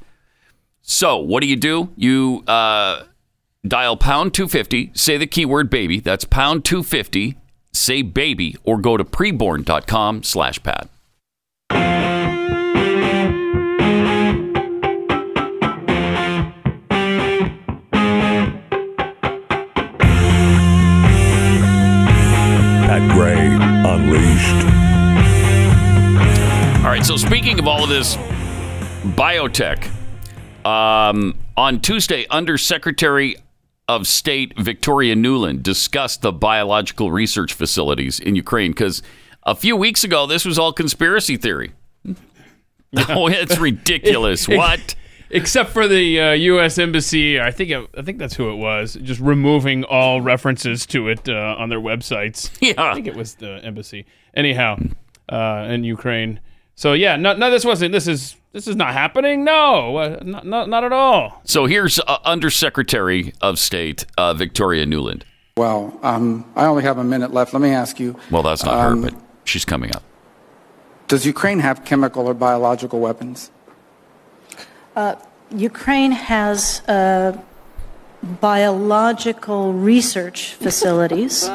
So, 0.91 1.19
what 1.19 1.43
do 1.43 1.47
you 1.47 1.57
do? 1.57 1.91
You 1.97 2.43
uh, 2.47 3.03
dial 3.63 3.99
pound 3.99 4.33
250, 4.33 4.93
say 4.95 5.19
the 5.19 5.27
keyword 5.27 5.69
baby. 5.69 6.01
That's 6.01 6.25
pound 6.25 6.65
250, 6.65 7.37
say 7.75 8.01
baby, 8.01 8.57
or 8.65 8.79
go 8.79 8.97
to 8.97 9.05
preborn.com 9.05 10.23
slash 10.23 10.63
pat. 10.63 10.89
Pat 22.89 23.13
Gray 23.13 23.47
Unleashed. 23.85 24.65
All 26.83 26.91
right, 26.91 27.05
so 27.05 27.19
speaking 27.19 27.59
of 27.59 27.69
all 27.69 27.85
of 27.85 27.91
this 27.91 28.17
biotech, 29.05 29.98
um, 30.65 31.39
on 31.57 31.81
Tuesday, 31.81 32.27
Undersecretary 32.31 33.37
of 33.89 34.07
State 34.07 34.59
Victoria 34.59 35.15
Nuland 35.15 35.63
discussed 35.63 36.23
the 36.23 36.33
biological 36.33 37.11
research 37.11 37.55
facilities 37.55 38.21
in 38.21 38.37
Ukraine 38.37 38.73
because 38.73 39.03
a 39.45 39.55
few 39.55 39.77
weeks 39.77 40.05
ago, 40.05 40.27
this 40.27 40.45
was 40.45 40.59
all 40.59 40.73
conspiracy 40.73 41.37
theory. 41.37 41.73
No, 42.05 42.17
it's 43.29 43.59
ridiculous. 43.59 44.47
what? 44.49 44.95
except 45.31 45.71
for 45.71 45.87
the 45.89 46.21
uh, 46.21 46.33
U.S. 46.33 46.79
embassy. 46.79 47.41
I 47.41 47.51
think 47.51 47.71
it, 47.71 47.89
I 47.97 48.03
think 48.03 48.19
that's 48.19 48.35
who 48.35 48.51
it 48.51 48.57
was. 48.57 48.95
Just 49.03 49.21
removing 49.21 49.85
all 49.85 50.21
references 50.21 50.87
to 50.87 51.09
it 51.09 51.29
uh, 51.29 51.57
on 51.59 51.69
their 51.69 51.81
websites. 51.81 52.51
Yeah, 52.61 52.83
I 52.83 52.95
think 52.95 53.07
it 53.07 53.17
was 53.17 53.35
the 53.35 53.61
embassy. 53.63 54.07
Anyhow, 54.35 54.79
uh, 55.29 55.67
in 55.69 55.85
Ukraine. 55.85 56.41
So 56.75 56.93
yeah, 56.93 57.17
no, 57.17 57.35
no, 57.35 57.51
this 57.51 57.65
wasn't. 57.65 57.93
This 57.93 58.07
is 58.07 58.37
this 58.53 58.67
is 58.67 58.77
not 58.77 58.93
happening. 58.93 59.45
No, 59.45 59.97
uh, 59.97 60.19
not, 60.23 60.47
not 60.47 60.69
not 60.69 60.85
at 60.85 60.93
all. 60.93 61.41
So 61.45 61.67
here's 61.67 61.99
uh, 61.99 62.19
Undersecretary 62.25 63.35
of 63.41 63.59
State 63.59 64.07
uh, 64.17 64.35
Victoria 64.35 64.87
Nuland. 64.87 65.23
Well, 65.57 65.99
um, 66.03 66.45
I 66.55 66.67
only 66.67 66.85
have 66.85 66.99
a 66.99 67.05
minute 67.05 67.33
left. 67.33 67.53
Let 67.53 67.63
me 67.63 67.71
ask 67.71 67.99
you 67.99 68.17
Well, 68.31 68.43
that's 68.43 68.65
not 68.65 68.75
Um, 68.75 69.03
her, 69.03 69.11
but 69.11 69.21
she's 69.45 69.65
coming 69.65 69.95
up. 69.95 70.03
Does 71.09 71.27
Ukraine 71.27 71.61
have 71.61 71.85
chemical 71.85 72.27
or 72.27 72.35
biological 72.35 73.01
weapons? 73.01 73.51
Ukraine 75.51 76.13
has 76.13 76.83
uh, 76.89 77.39
biological 78.41 79.73
research 79.73 80.55
facilities, 80.61 81.49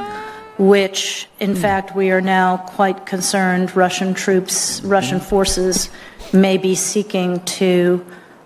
which, 0.57 1.27
in 1.39 1.55
fact, 1.55 1.95
we 1.95 2.11
are 2.11 2.21
now 2.21 2.57
quite 2.57 3.05
concerned 3.05 3.75
Russian 3.75 4.13
troops, 4.13 4.81
Russian 4.83 5.19
forces 5.19 5.89
may 6.33 6.57
be 6.57 6.75
seeking 6.75 7.39
to 7.45 8.05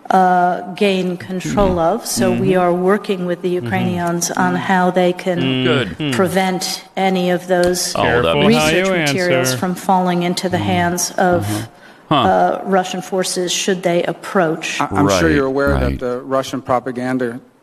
uh, 0.10 0.74
gain 0.74 1.18
control 1.18 1.70
mm-hmm. 1.70 1.96
of. 1.96 2.06
So 2.06 2.32
we 2.32 2.52
mm-hmm. 2.52 2.62
are 2.62 2.74
working 2.74 3.26
with 3.26 3.42
the 3.42 3.56
mm-hmm. 3.56 3.66
Ukrainians 3.66 4.32
on 4.32 4.56
how 4.56 4.92
they 4.92 5.14
can 5.14 5.64
Good. 5.64 6.14
prevent 6.14 6.86
any 6.96 7.32
of 7.32 7.48
those 7.48 7.94
Careful 7.94 8.48
be- 8.48 8.54
how 8.54 8.68
you 8.70 8.82
research 8.82 9.08
materials 9.08 9.50
answer. 9.50 9.58
from 9.58 9.76
falling 9.76 10.24
into 10.24 10.50
the 10.50 10.58
hands 10.58 11.12
of 11.12 11.70
uh, 12.10 12.62
Russian 12.64 13.02
forces 13.02 13.52
should 13.52 13.84
they 13.84 14.04
approach. 14.04 14.80
I- 14.80 14.88
I'm 14.92 15.10
sure 15.10 15.30
you're 15.30 15.46
aware 15.46 15.72
right. 15.72 16.00
that 16.00 16.00
the 16.00 16.22
Russian 16.22 16.62
propaganda 16.62 17.34
t- 17.34 17.40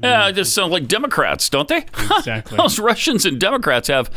Yeah, 0.00 0.28
it 0.28 0.34
just 0.34 0.54
sound 0.54 0.72
like 0.72 0.86
Democrats, 0.86 1.48
don't 1.50 1.68
they? 1.68 1.84
Exactly. 2.18 2.56
Those 2.56 2.78
Russians 2.78 3.24
and 3.24 3.40
Democrats 3.40 3.88
have 3.88 4.10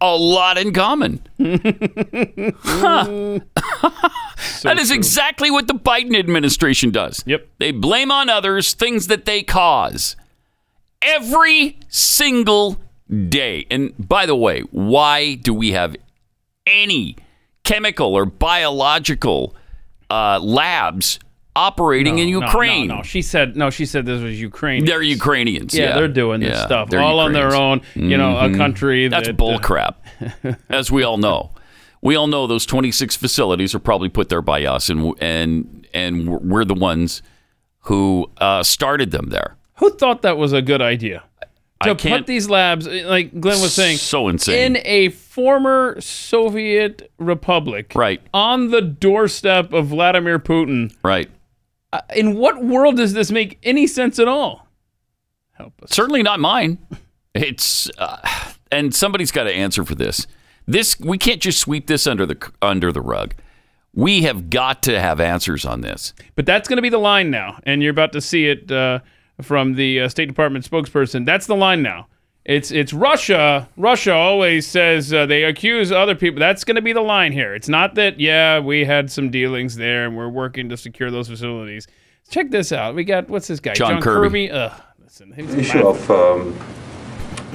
a 0.00 0.16
lot 0.16 0.58
in 0.58 0.72
common. 0.72 1.20
Huh. 2.66 3.04
that 4.62 4.78
is 4.78 4.90
exactly 4.90 5.50
what 5.50 5.66
the 5.66 5.74
Biden 5.74 6.18
administration 6.18 6.90
does. 6.90 7.22
Yep. 7.26 7.48
They 7.58 7.70
blame 7.72 8.10
on 8.10 8.28
others 8.28 8.74
things 8.74 9.06
that 9.06 9.24
they 9.24 9.42
cause 9.42 10.16
every 11.02 11.78
single 11.88 12.80
day. 13.28 13.66
And 13.70 13.92
by 13.98 14.26
the 14.26 14.36
way, 14.36 14.60
why 14.70 15.34
do 15.36 15.54
we 15.54 15.72
have 15.72 15.96
any 16.66 17.16
chemical 17.62 18.14
or 18.14 18.24
biological 18.26 19.54
uh, 20.10 20.38
labs 20.40 21.18
operating 21.56 22.18
in 22.18 22.30
No, 22.30 22.40
no, 22.40 22.46
Ukraine? 22.46 22.88
No, 22.88 22.96
no, 22.96 23.02
She 23.02 23.22
said 23.22 23.56
no. 23.56 23.70
She 23.70 23.86
said 23.86 24.06
this 24.06 24.20
was 24.22 24.40
Ukraine. 24.40 24.84
They're 24.84 25.02
Ukrainians. 25.02 25.74
yeah, 25.74 25.84
Yeah, 25.90 25.94
they're 25.96 26.08
doing 26.08 26.40
this 26.40 26.56
Yeah, 26.58 26.66
stuff 26.66 26.92
all 26.94 27.20
on 27.20 27.32
their 27.32 27.54
own. 27.54 27.80
You 27.94 28.16
know, 28.16 28.36
a 28.38 28.48
Mhm. 28.48 28.56
country 28.56 29.08
That's 29.08 29.28
that, 29.28 29.36
bull 29.36 29.54
uh, 29.54 29.58
crap, 29.58 30.04
as 30.68 30.90
we 30.90 31.02
all 31.02 31.16
know. 31.18 31.52
We 32.02 32.16
all 32.16 32.26
know 32.26 32.46
those 32.46 32.66
26 32.66 33.16
facilities 33.16 33.74
are 33.74 33.78
probably 33.78 34.08
put 34.10 34.28
there 34.28 34.42
by 34.42 34.64
us, 34.64 34.88
and 34.90 35.14
and 35.20 35.86
and 35.94 36.28
we're 36.28 36.64
the 36.64 36.74
ones 36.74 37.22
who 37.82 38.30
uh, 38.38 38.62
started 38.62 39.10
them 39.10 39.28
there. 39.30 39.56
Who 39.76 39.90
thought 39.90 40.22
that 40.22 40.36
was 40.36 40.52
a 40.52 40.62
good 40.62 40.82
idea? 40.82 41.22
To 41.82 41.94
put 41.94 42.26
these 42.26 42.48
labs, 42.48 42.86
like 42.88 43.38
Glenn 43.40 43.60
was 43.60 43.74
saying, 43.74 43.98
So 43.98 44.28
insane. 44.28 44.76
in 44.76 44.82
a 44.86 45.10
former 45.10 46.00
Soviet 46.00 47.10
republic, 47.18 47.92
Right. 47.94 48.22
on 48.32 48.70
the 48.70 48.80
doorstep 48.80 49.72
of 49.74 49.88
Vladimir 49.88 50.38
Putin. 50.38 50.94
Right. 51.02 51.28
In 52.14 52.34
what 52.34 52.62
world 52.62 52.96
does 52.96 53.12
this 53.12 53.30
make 53.30 53.58
any 53.62 53.86
sense 53.86 54.18
at 54.18 54.28
all? 54.28 54.68
Help 55.52 55.80
us. 55.82 55.90
Certainly 55.90 56.22
not 56.22 56.40
mine. 56.40 56.78
It's 57.34 57.90
uh, 57.98 58.18
and 58.70 58.94
somebody's 58.94 59.30
got 59.30 59.44
to 59.44 59.52
answer 59.52 59.84
for 59.84 59.94
this. 59.94 60.26
This 60.66 60.98
we 60.98 61.18
can't 61.18 61.40
just 61.40 61.58
sweep 61.58 61.86
this 61.86 62.06
under 62.06 62.26
the 62.26 62.50
under 62.62 62.92
the 62.92 63.00
rug. 63.00 63.34
We 63.94 64.22
have 64.22 64.50
got 64.50 64.82
to 64.84 65.00
have 65.00 65.20
answers 65.20 65.64
on 65.64 65.80
this. 65.80 66.14
But 66.34 66.46
that's 66.46 66.68
going 66.68 66.78
to 66.78 66.82
be 66.82 66.88
the 66.88 66.98
line 66.98 67.30
now, 67.30 67.60
and 67.62 67.82
you're 67.82 67.92
about 67.92 68.12
to 68.12 68.20
see 68.20 68.48
it 68.48 68.70
uh, 68.70 69.00
from 69.40 69.74
the 69.74 70.00
uh, 70.00 70.08
State 70.08 70.26
Department 70.26 70.68
spokesperson. 70.68 71.24
That's 71.24 71.46
the 71.46 71.54
line 71.54 71.82
now. 71.82 72.08
It's 72.44 72.70
it's 72.70 72.92
Russia. 72.92 73.68
Russia 73.76 74.12
always 74.12 74.66
says 74.66 75.12
uh, 75.14 75.24
they 75.24 75.44
accuse 75.44 75.90
other 75.90 76.14
people. 76.14 76.38
That's 76.38 76.62
going 76.62 76.74
to 76.76 76.82
be 76.82 76.92
the 76.92 77.00
line 77.00 77.32
here. 77.32 77.54
It's 77.54 77.68
not 77.68 77.94
that 77.94 78.20
yeah 78.20 78.58
we 78.58 78.84
had 78.84 79.10
some 79.10 79.30
dealings 79.30 79.76
there 79.76 80.04
and 80.04 80.14
we're 80.14 80.28
working 80.28 80.68
to 80.68 80.76
secure 80.76 81.10
those 81.10 81.28
facilities. 81.28 81.86
Check 82.28 82.50
this 82.50 82.70
out. 82.70 82.94
We 82.94 83.04
got 83.04 83.30
what's 83.30 83.48
this 83.48 83.60
guy? 83.60 83.72
John 83.72 84.02
Kirby. 84.02 84.50
Ugh, 84.50 84.72
listen, 85.02 85.32
he's 85.32 85.54
issue 85.54 85.88
of 85.88 86.10
um, 86.10 86.58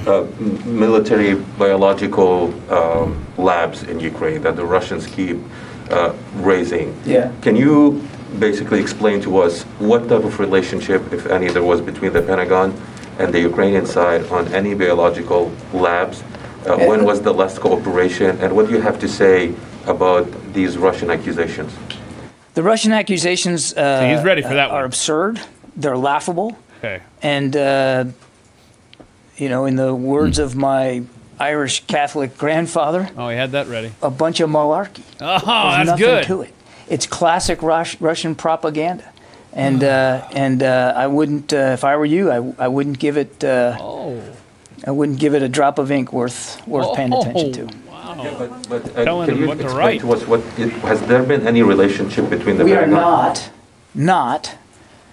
uh, 0.08 0.22
military 0.66 1.34
biological 1.34 2.52
um, 2.72 3.24
labs 3.38 3.84
in 3.84 4.00
Ukraine 4.00 4.42
that 4.42 4.56
the 4.56 4.64
Russians 4.64 5.06
keep 5.06 5.38
uh, 5.90 6.12
raising. 6.34 6.98
Yeah. 7.04 7.32
Can 7.42 7.54
you 7.54 8.04
basically 8.40 8.80
explain 8.80 9.20
to 9.22 9.38
us 9.38 9.62
what 9.78 10.08
type 10.08 10.24
of 10.24 10.40
relationship, 10.40 11.12
if 11.12 11.26
any, 11.26 11.48
there 11.48 11.62
was 11.62 11.80
between 11.80 12.12
the 12.12 12.22
Pentagon 12.22 12.80
and 13.20 13.32
the 13.34 13.40
Ukrainian 13.40 13.86
side 13.86 14.22
on 14.30 14.42
any 14.60 14.74
biological 14.74 15.52
labs? 15.72 16.22
Uh, 16.66 16.76
when 16.90 17.04
was 17.04 17.18
the 17.22 17.32
last 17.32 17.60
cooperation, 17.60 18.30
and 18.42 18.54
what 18.56 18.66
do 18.66 18.72
you 18.76 18.80
have 18.82 18.98
to 19.00 19.08
say 19.08 19.54
about 19.86 20.26
these 20.52 20.76
Russian 20.76 21.08
accusations? 21.10 21.72
The 22.54 22.62
Russian 22.62 22.92
accusations 22.92 23.72
uh, 23.74 23.80
he's 24.14 24.24
ready 24.24 24.42
for 24.42 24.54
that 24.60 24.70
are 24.70 24.82
one. 24.82 24.84
absurd. 24.84 25.40
They're 25.76 25.96
laughable. 25.96 26.58
okay. 26.78 27.00
And, 27.22 27.56
uh, 27.56 28.04
you 29.36 29.48
know, 29.48 29.64
in 29.64 29.76
the 29.76 29.94
words 29.94 30.38
of 30.38 30.54
my 30.56 31.02
Irish 31.38 31.84
Catholic 31.86 32.36
grandfather, 32.36 33.08
Oh, 33.16 33.28
he 33.30 33.36
had 33.36 33.52
that 33.52 33.66
ready. 33.68 33.92
a 34.02 34.10
bunch 34.10 34.40
of 34.40 34.50
malarkey. 34.50 35.02
Oh, 35.20 35.28
There's 35.30 35.42
that's 35.42 35.86
nothing 35.90 36.04
good. 36.04 36.24
to 36.24 36.42
it. 36.42 36.52
It's 36.88 37.06
classic 37.06 37.62
Rus- 37.62 37.98
Russian 38.00 38.34
propaganda. 38.34 39.04
And, 39.52 39.82
uh, 39.82 40.28
and 40.32 40.62
uh, 40.62 40.92
I 40.96 41.06
wouldn't, 41.06 41.52
uh, 41.52 41.74
if 41.74 41.84
I 41.84 41.96
were 41.96 42.04
you, 42.04 42.30
I, 42.30 42.64
I 42.64 42.68
wouldn't 42.68 42.98
give 42.98 43.16
it, 43.16 43.42
uh, 43.42 43.76
Oh. 43.80 44.22
I 44.86 44.92
wouldn't 44.92 45.18
give 45.18 45.34
it 45.34 45.42
a 45.42 45.48
drop 45.48 45.78
of 45.78 45.90
ink 45.90 46.12
worth, 46.12 46.66
worth 46.66 46.96
paying 46.96 47.12
attention 47.12 47.52
to. 47.52 47.64
But, 48.38 48.68
but 48.68 48.96
uh, 48.96 49.26
can 49.26 49.36
you 49.38 49.46
what 49.46 49.60
explain 49.60 49.76
write. 49.76 50.00
to 50.00 50.12
us 50.12 50.26
what 50.26 50.40
it, 50.58 50.70
has 50.82 51.00
there 51.02 51.22
been 51.22 51.46
any 51.46 51.62
relationship 51.62 52.28
between 52.30 52.56
the 52.58 52.64
We 52.64 52.74
are 52.74 52.86
not, 52.86 53.50
not 53.94 54.56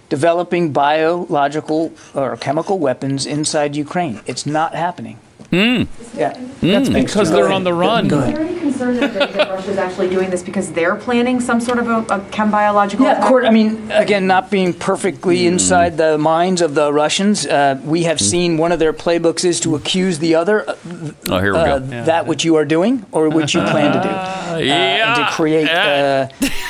developing 0.09 0.71
biological 0.71 1.93
or 2.15 2.37
chemical 2.37 2.79
weapons 2.79 3.25
inside 3.25 3.75
Ukraine. 3.75 4.21
It's 4.25 4.45
not 4.45 4.73
happening. 4.73 5.19
Hmm. 5.49 5.83
Yeah. 6.17 6.37
That's 6.61 6.89
because 6.89 7.31
they're 7.31 7.51
on 7.51 7.63
the 7.63 7.73
run. 7.73 8.07
Go 8.07 8.17
Is 8.17 8.23
ahead. 8.23 8.35
there 8.35 8.45
any 8.45 8.59
concern 8.59 8.97
that, 8.97 9.13
that 9.13 9.33
that 9.33 9.49
Russia's 9.49 9.77
actually 9.77 10.09
doing 10.09 10.29
this 10.29 10.43
because 10.43 10.71
they're 10.73 10.95
planning 10.95 11.39
some 11.39 11.61
sort 11.61 11.77
of 11.79 11.87
a, 11.87 11.99
a 12.15 12.19
chem 12.31 12.51
biological? 12.51 13.05
Yeah, 13.05 13.13
attack? 13.13 13.27
court. 13.29 13.45
I 13.45 13.51
mean, 13.51 13.89
again, 13.91 14.27
not 14.27 14.51
being 14.51 14.73
perfectly 14.73 15.45
inside 15.47 15.95
the 15.97 16.17
minds 16.17 16.61
of 16.61 16.75
the 16.75 16.91
Russians, 16.91 17.45
uh, 17.45 17.79
we 17.85 18.03
have 18.03 18.19
seen 18.19 18.57
one 18.57 18.71
of 18.73 18.79
their 18.79 18.91
playbooks 18.91 19.45
is 19.45 19.59
to 19.61 19.75
accuse 19.75 20.19
the 20.19 20.35
other 20.35 20.67
uh, 20.67 20.75
Oh, 21.29 21.39
here 21.39 21.53
we 21.53 21.59
uh, 21.59 21.79
go. 21.79 22.03
that 22.05 22.27
which 22.27 22.43
you 22.43 22.55
are 22.55 22.65
doing 22.65 23.05
or 23.11 23.29
which 23.29 23.53
you 23.53 23.61
plan 23.61 23.93
to 23.93 24.01
do, 24.01 24.09
uh, 24.09 24.57
yeah. 24.57 25.15
and 25.19 25.27
to 25.27 25.31
create 25.33 25.69
uh, 25.69 26.27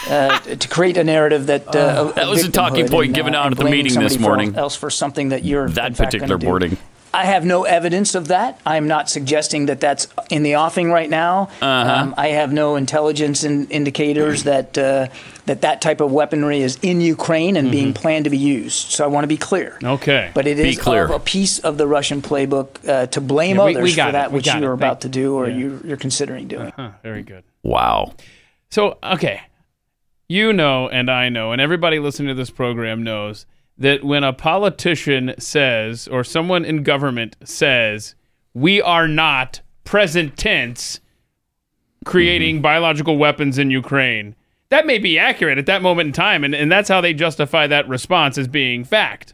uh, 0.09 0.39
to 0.39 0.67
create 0.67 0.97
a 0.97 1.03
narrative 1.03 1.47
that 1.47 1.75
uh, 1.75 1.79
of- 2.09 2.15
That 2.15 2.27
was 2.27 2.43
a 2.45 2.51
talking 2.51 2.85
victimhood 2.85 2.91
point 2.91 3.05
and, 3.07 3.15
given 3.15 3.33
uh, 3.35 3.39
out 3.39 3.51
at 3.53 3.57
the 3.57 3.63
meeting 3.65 3.93
this 3.99 4.13
somebody 4.13 4.17
for 4.17 4.21
morning. 4.21 4.55
else 4.55 4.75
for 4.75 4.89
something 4.89 5.29
that 5.29 5.43
you're 5.45 5.67
That 5.69 5.87
in 5.87 5.93
fact 5.95 6.11
particular 6.11 6.37
gonna 6.37 6.69
do. 6.69 6.77
I 7.13 7.25
have 7.25 7.45
no 7.45 7.63
evidence 7.63 8.15
of 8.15 8.27
that. 8.27 8.59
I'm 8.65 8.87
not 8.87 9.09
suggesting 9.09 9.67
that 9.67 9.79
that's 9.79 10.07
in 10.29 10.43
the 10.43 10.55
offing 10.55 10.91
right 10.91 11.09
now. 11.09 11.49
Uh-huh. 11.61 11.91
Um, 12.03 12.13
I 12.17 12.27
have 12.29 12.51
no 12.53 12.75
intelligence 12.75 13.43
in, 13.43 13.67
indicators 13.69 14.43
that 14.43 14.77
uh, 14.77 15.07
that 15.45 15.61
that 15.61 15.81
type 15.81 16.01
of 16.01 16.11
weaponry 16.11 16.61
is 16.61 16.77
in 16.81 16.99
Ukraine 17.01 17.55
and 17.55 17.71
being 17.71 17.93
planned 17.93 18.25
to 18.25 18.29
be 18.29 18.37
used. 18.37 18.91
So 18.91 19.03
I 19.03 19.07
want 19.07 19.23
to 19.23 19.27
be 19.29 19.37
clear. 19.37 19.79
Okay. 19.83 20.31
But 20.33 20.45
it 20.47 20.57
Mm-hmm. 20.57 20.63
Be 20.63 20.69
is 20.69 20.79
clear. 20.79 21.05
a 21.05 21.19
piece 21.19 21.59
of 21.59 21.77
the 21.77 21.87
Russian 21.87 22.21
playbook 22.21 22.87
uh, 22.87 23.07
to 23.07 23.21
blame 23.21 23.55
Yeah, 23.57 23.65
we- 23.65 23.71
we 23.73 23.77
others 23.79 23.95
got 23.95 24.05
for 24.07 24.11
that 24.13 24.31
We 24.31 24.35
which 24.37 24.53
you're 24.53 24.73
about 24.73 25.01
to 25.01 25.09
do 25.09 25.35
or 25.35 25.47
yeah. 25.49 25.55
you, 25.57 25.81
you're 25.85 25.97
considering 25.97 26.47
doing. 26.47 26.73
Huh, 26.75 26.91
very 27.03 27.23
good. 27.23 27.43
Wow. 27.63 28.13
So, 28.69 28.97
okay. 29.01 29.41
You 30.27 30.51
know, 30.51 30.89
and 30.89 31.09
I 31.09 31.29
know, 31.29 31.53
and 31.53 31.61
everybody 31.61 31.99
listening 31.99 32.27
to 32.27 32.33
this 32.33 32.49
program 32.49 33.03
knows 33.03 33.45
that 33.77 34.03
when 34.03 34.23
a 34.23 34.33
politician 34.33 35.35
says 35.37 36.07
or 36.07 36.23
someone 36.23 36.65
in 36.65 36.83
government 36.83 37.35
says, 37.43 38.15
we 38.53 38.81
are 38.81 39.07
not 39.07 39.61
present 39.83 40.37
tense 40.37 40.99
creating 42.05 42.55
mm-hmm. 42.55 42.63
biological 42.63 43.17
weapons 43.17 43.57
in 43.57 43.69
Ukraine, 43.69 44.35
that 44.69 44.85
may 44.85 44.97
be 44.97 45.19
accurate 45.19 45.57
at 45.57 45.65
that 45.67 45.81
moment 45.81 46.07
in 46.07 46.13
time. 46.13 46.43
And, 46.43 46.55
and 46.55 46.71
that's 46.71 46.89
how 46.89 47.01
they 47.01 47.13
justify 47.13 47.67
that 47.67 47.87
response 47.87 48.37
as 48.37 48.47
being 48.47 48.83
fact. 48.83 49.33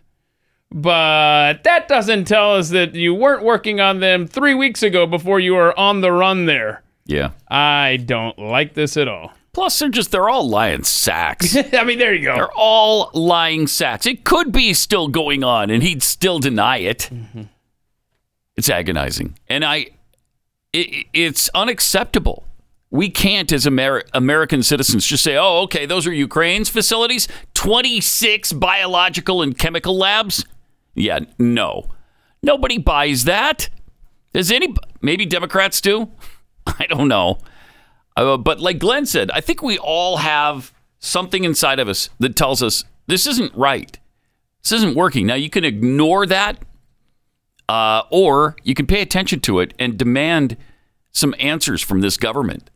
But 0.71 1.63
that 1.63 1.87
doesn't 1.87 2.25
tell 2.25 2.55
us 2.55 2.69
that 2.69 2.95
you 2.95 3.13
weren't 3.13 3.43
working 3.43 3.79
on 3.79 3.99
them 3.99 4.25
three 4.27 4.55
weeks 4.55 4.81
ago 4.81 5.05
before 5.05 5.39
you 5.39 5.53
were 5.53 5.77
on 5.79 6.01
the 6.01 6.11
run 6.11 6.47
there. 6.47 6.81
Yeah. 7.05 7.31
I 7.47 7.97
don't 8.03 8.37
like 8.39 8.73
this 8.73 8.97
at 8.97 9.07
all. 9.07 9.33
Plus, 9.53 9.77
they're 9.77 9.89
just, 9.89 10.11
they're 10.11 10.29
all 10.29 10.49
lying 10.49 10.83
sacks. 10.83 11.55
I 11.73 11.83
mean, 11.83 11.99
there 11.99 12.13
you 12.13 12.25
go. 12.25 12.35
They're 12.35 12.51
all 12.51 13.11
lying 13.13 13.67
sacks. 13.67 14.07
It 14.07 14.23
could 14.23 14.51
be 14.51 14.73
still 14.73 15.07
going 15.07 15.43
on, 15.43 15.69
and 15.69 15.83
he'd 15.83 16.01
still 16.01 16.39
deny 16.39 16.77
it. 16.77 17.09
Mm-hmm. 17.11 17.43
It's 18.55 18.69
agonizing, 18.69 19.37
and 19.47 19.63
I, 19.63 19.87
it, 20.73 21.07
it's 21.13 21.49
unacceptable. 21.55 22.45
We 22.91 23.09
can't, 23.09 23.51
as 23.51 23.65
Amer- 23.65 24.03
American 24.13 24.61
citizens, 24.61 25.07
just 25.07 25.23
say, 25.23 25.35
"Oh, 25.35 25.61
okay, 25.63 25.87
those 25.87 26.05
are 26.05 26.13
Ukraine's 26.13 26.69
facilities. 26.69 27.27
Twenty-six 27.55 28.53
biological 28.53 29.41
and 29.41 29.57
chemical 29.57 29.97
labs." 29.97 30.45
Yeah, 30.93 31.21
no, 31.39 31.89
nobody 32.43 32.77
buys 32.77 33.23
that. 33.23 33.69
Does 34.33 34.51
any? 34.51 34.75
Maybe 35.01 35.25
Democrats 35.25 35.81
do. 35.81 36.11
I 36.67 36.85
don't 36.87 37.07
know. 37.07 37.39
Uh, 38.15 38.37
but 38.37 38.59
like 38.59 38.79
Glenn 38.79 39.05
said, 39.05 39.31
I 39.31 39.41
think 39.41 39.61
we 39.61 39.77
all 39.77 40.17
have 40.17 40.73
something 40.99 41.43
inside 41.43 41.79
of 41.79 41.89
us 41.89 42.09
that 42.19 42.35
tells 42.35 42.61
us 42.63 42.85
this 43.07 43.27
isn't 43.27 43.53
right. 43.55 43.99
This 44.61 44.71
isn't 44.73 44.95
working. 44.95 45.27
Now, 45.27 45.35
you 45.35 45.49
can 45.49 45.65
ignore 45.65 46.25
that, 46.27 46.57
uh, 47.67 48.03
or 48.09 48.55
you 48.63 48.73
can 48.73 48.85
pay 48.87 49.01
attention 49.01 49.39
to 49.41 49.59
it 49.59 49.73
and 49.77 49.97
demand 49.97 50.55
some 51.11 51.35
answers 51.39 51.81
from 51.81 52.01
this 52.01 52.17
government 52.17 52.69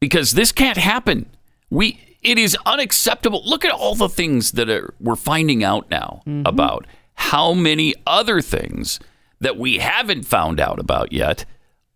because 0.00 0.32
this 0.32 0.52
can't 0.52 0.76
happen. 0.78 1.26
We 1.70 1.98
it 2.22 2.38
is 2.38 2.56
unacceptable. 2.64 3.42
Look 3.44 3.64
at 3.64 3.72
all 3.72 3.94
the 3.94 4.08
things 4.08 4.52
that 4.52 4.70
are, 4.70 4.94
we're 5.00 5.16
finding 5.16 5.64
out 5.64 5.90
now 5.90 6.22
about 6.46 6.86
how 7.14 7.52
many 7.52 7.94
other 8.06 8.40
things 8.40 9.00
that 9.40 9.56
we 9.56 9.78
haven't 9.78 10.22
found 10.24 10.60
out 10.60 10.78
about 10.78 11.12
yet 11.12 11.44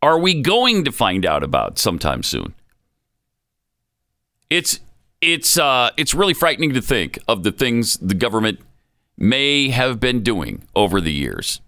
are 0.03 0.19
we 0.19 0.41
going 0.41 0.85
to 0.85 0.93
find 0.93 1.25
out 1.25 1.43
about 1.43 1.79
sometime 1.79 2.23
soon. 2.23 2.55
It's 4.51 4.81
it's 5.21 5.59
uh, 5.59 5.91
it's 5.97 6.15
really 6.15 6.35
frightening 6.35 6.75
to 6.75 6.83
think 6.83 7.19
of 7.27 7.43
the 7.43 7.53
things 7.53 7.97
the 7.97 8.15
government 8.15 8.61
may 9.17 9.71
have 9.71 9.99
been 9.99 10.23
doing 10.23 10.67
over 10.75 11.01
the 11.01 11.13
years. 11.13 11.61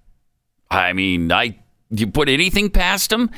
I 0.71 0.93
mean, 0.93 1.33
I 1.33 1.59
you 1.91 2.07
put 2.07 2.29
anything 2.29 2.71
past 2.71 3.11
them, 3.11 3.31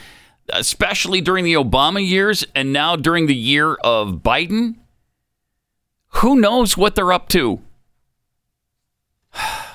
especially 0.52 1.20
during 1.20 1.44
the 1.44 1.54
Obama 1.54 2.06
years 2.06 2.44
and 2.54 2.72
now 2.72 2.96
during 2.96 3.26
the 3.26 3.34
year 3.34 3.74
of 3.74 4.16
Biden. 4.16 4.76
Who 6.14 6.40
knows 6.40 6.76
what 6.76 6.96
they're 6.96 7.12
up 7.12 7.28
to? 7.30 7.60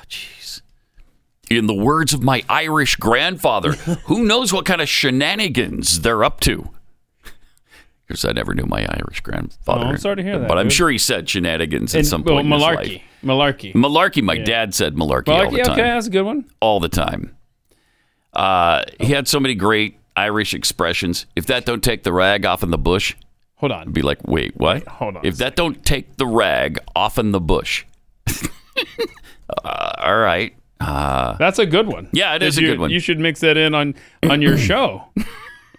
Jeez. 0.10 0.62
In 1.49 1.67
the 1.67 1.73
words 1.73 2.13
of 2.13 2.23
my 2.23 2.43
Irish 2.49 2.95
grandfather, 2.95 3.71
who 4.05 4.23
knows 4.25 4.51
what 4.53 4.65
kind 4.65 4.81
of 4.81 4.89
shenanigans 4.89 6.01
they're 6.01 6.23
up 6.23 6.39
to? 6.41 6.69
Because 8.08 8.23
I 8.23 8.34
never 8.34 8.53
knew 8.53 8.67
my 8.67 8.86
Irish 8.88 9.21
grandfather. 9.21 9.84
Oh, 9.86 9.89
I'm 9.89 9.97
sorry 9.97 10.17
to 10.17 10.21
hear 10.23 10.38
that, 10.38 10.47
But 10.47 10.60
I'm 10.60 10.65
dude. 10.67 10.73
sure 10.73 10.91
he 10.91 10.99
said 10.99 11.27
shenanigans 11.27 11.95
at 11.95 11.99
And- 11.99 12.08
some 12.08 12.23
well, 12.23 12.36
point 12.36 12.45
in 12.45 12.53
his 12.53 12.62
malarkey. 12.62 12.75
life. 12.77 13.01
Malarkey. 13.23 13.73
Malarkey. 13.73 14.21
My 14.21 14.38
dad 14.38 14.75
said 14.75 14.93
malarkey, 14.93 15.29
all 15.29 15.49
the 15.49 15.58
time. 15.63 15.71
okay, 15.71 15.81
that's 15.81 16.05
a 16.05 16.12
good 16.12 16.21
one. 16.21 16.45
All 16.60 16.79
the 16.79 16.88
time. 16.88 17.36
Uh, 18.31 18.84
he 18.99 19.08
had 19.08 19.27
so 19.27 19.39
many 19.39 19.55
great 19.55 19.97
Irish 20.15 20.53
expressions. 20.53 21.25
If 21.36 21.47
that 21.47 21.65
don't 21.65 21.84
take 21.84 22.03
the 22.03 22.13
rag 22.13 22.45
off 22.45 22.62
in 22.62 22.69
the 22.69 22.77
bush, 22.77 23.15
hold 23.55 23.71
on. 23.71 23.91
Be 23.91 24.03
like, 24.03 24.19
wait, 24.27 24.55
what? 24.55 24.88
hold 24.88 25.17
on 25.17 25.25
If 25.25 25.38
that 25.38 25.55
don't 25.55 25.84
take 25.84 26.17
the 26.17 26.27
rag 26.27 26.77
off 26.95 27.17
in 27.17 27.31
the 27.31 27.41
bush, 27.41 27.86
uh, 29.63 29.91
all 29.97 30.17
right. 30.17 30.55
Uh, 30.88 31.38
That's 31.38 31.60
a 31.60 31.65
good 31.65 31.88
one. 31.88 32.10
Yeah, 32.12 32.36
it 32.36 32.43
is 32.43 32.56
Did 32.56 32.63
a 32.63 32.67
you- 32.67 32.74
good 32.74 32.80
one. 32.80 32.91
You 32.91 33.00
should 33.00 33.19
mix 33.19 33.39
that 33.41 33.58
in 33.58 33.74
on 33.74 33.95
on 34.30 34.41
your 34.41 34.58
show. 34.69 35.04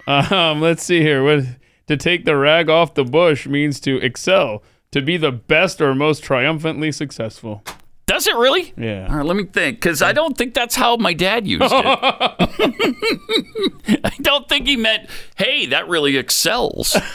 um, 0.06 0.60
let's 0.60 0.82
see 0.82 1.00
here. 1.00 1.22
What 1.22 1.44
to 1.86 1.96
take 1.96 2.24
the 2.24 2.36
rag 2.36 2.68
off 2.68 2.94
the 2.94 3.04
bush 3.04 3.46
means 3.46 3.78
to 3.80 3.96
excel, 4.04 4.62
to 4.90 5.00
be 5.02 5.16
the 5.16 5.32
best 5.32 5.80
or 5.80 5.94
most 5.94 6.22
triumphantly 6.24 6.90
successful. 6.92 7.62
Does 8.06 8.26
it 8.28 8.36
really? 8.36 8.72
Yeah. 8.76 9.08
All 9.10 9.16
right, 9.16 9.26
let 9.26 9.36
me 9.36 9.44
think, 9.44 9.78
because 9.78 10.00
I 10.00 10.12
don't 10.12 10.36
think 10.38 10.54
that's 10.54 10.76
how 10.76 10.96
my 10.96 11.12
dad 11.12 11.46
used 11.46 11.64
it. 11.64 11.70
I 14.04 14.12
don't 14.22 14.48
think 14.48 14.66
he 14.66 14.76
meant, 14.76 15.08
hey, 15.36 15.66
that 15.66 15.88
really 15.88 16.16
excels. 16.16 16.96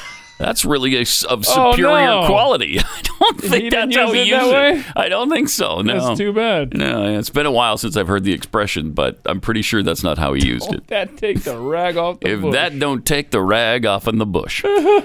That's 0.42 0.66
really 0.66 0.96
a, 0.98 1.02
of 1.02 1.46
Oh, 1.48 1.72
superior 1.72 2.06
no. 2.06 2.26
quality. 2.28 2.80
I 2.84 3.02
don't 3.04 3.42
think 3.42 3.64
He 3.64 3.70
that's 3.70 3.96
how 3.96 4.12
he 4.12 4.20
that 4.20 4.26
used 4.28 4.52
way? 4.52 4.72
it. 4.80 4.86
I 4.96 5.08
don't 5.10 5.30
think 5.30 5.50
so. 5.50 5.82
No. 5.82 6.08
That's 6.08 6.18
too 6.18 6.34
bad. 6.34 6.74
No, 6.76 7.18
it's 7.20 7.30
been 7.30 7.46
a 7.46 7.52
while 7.52 7.78
since 7.78 7.96
I've 7.96 8.08
heard 8.08 8.24
the 8.24 8.34
expression, 8.34 8.92
but 8.92 9.20
I'm 9.26 9.40
pretty 9.40 9.62
sure 9.62 9.84
that's 9.84 10.04
not 10.04 10.18
how 10.18 10.34
he 10.34 10.46
used 10.46 10.74
it. 10.74 10.88
That 10.88 11.18
take 11.18 11.44
the 11.44 11.58
rag 11.60 11.98
off 11.98 12.20
the 12.20 12.30
If 12.32 12.42
bush. 12.42 12.54
that 12.54 12.78
don't 12.80 13.06
take 13.06 13.32
the 13.32 13.42
rag 13.42 13.86
off 13.86 14.08
in 14.08 14.18
the 14.18 14.26
bush. 14.26 14.64
uh, 14.66 15.02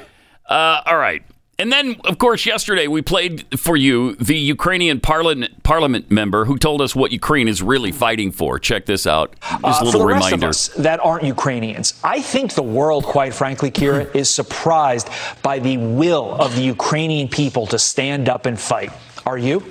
all 0.49 0.97
right. 0.97 1.23
And 1.59 1.73
then, 1.73 1.97
of 2.05 2.19
course, 2.19 2.45
yesterday 2.45 2.87
we 2.87 3.01
played 3.01 3.47
for 3.59 3.77
you 3.77 4.15
the 4.17 4.37
Ukrainian 4.37 5.01
parliament, 5.01 5.63
parliament 5.63 6.11
member 6.11 6.45
who 6.45 6.59
told 6.59 6.83
us 6.83 6.95
what 6.95 7.13
Ukraine 7.13 7.49
is 7.49 7.63
really 7.63 7.93
fighting 7.93 8.31
for. 8.31 8.59
Check 8.59 8.85
this 8.85 9.07
out. 9.07 9.35
Just 9.41 9.65
Uh, 9.65 9.69
a 9.69 9.79
for 9.79 9.85
little 9.87 10.01
the 10.01 10.07
rest 10.07 10.33
of 10.33 10.45
us 10.45 10.69
that 10.77 11.01
aren't 11.03 11.25
Ukrainians, 11.25 11.95
I 12.05 12.21
think 12.21 12.53
the 12.53 12.63
world, 12.63 13.05
quite 13.05 13.33
frankly, 13.33 13.71
Kira, 13.71 14.15
is 14.15 14.29
surprised 14.29 15.09
by 15.43 15.59
the 15.59 15.79
will 15.79 16.37
of 16.39 16.55
the 16.57 16.63
Ukrainian 16.63 17.29
people 17.29 17.67
to 17.69 17.79
stand 17.79 18.29
up 18.29 18.45
and 18.45 18.61
fight. 18.61 18.93
Are 19.25 19.39
you? 19.39 19.63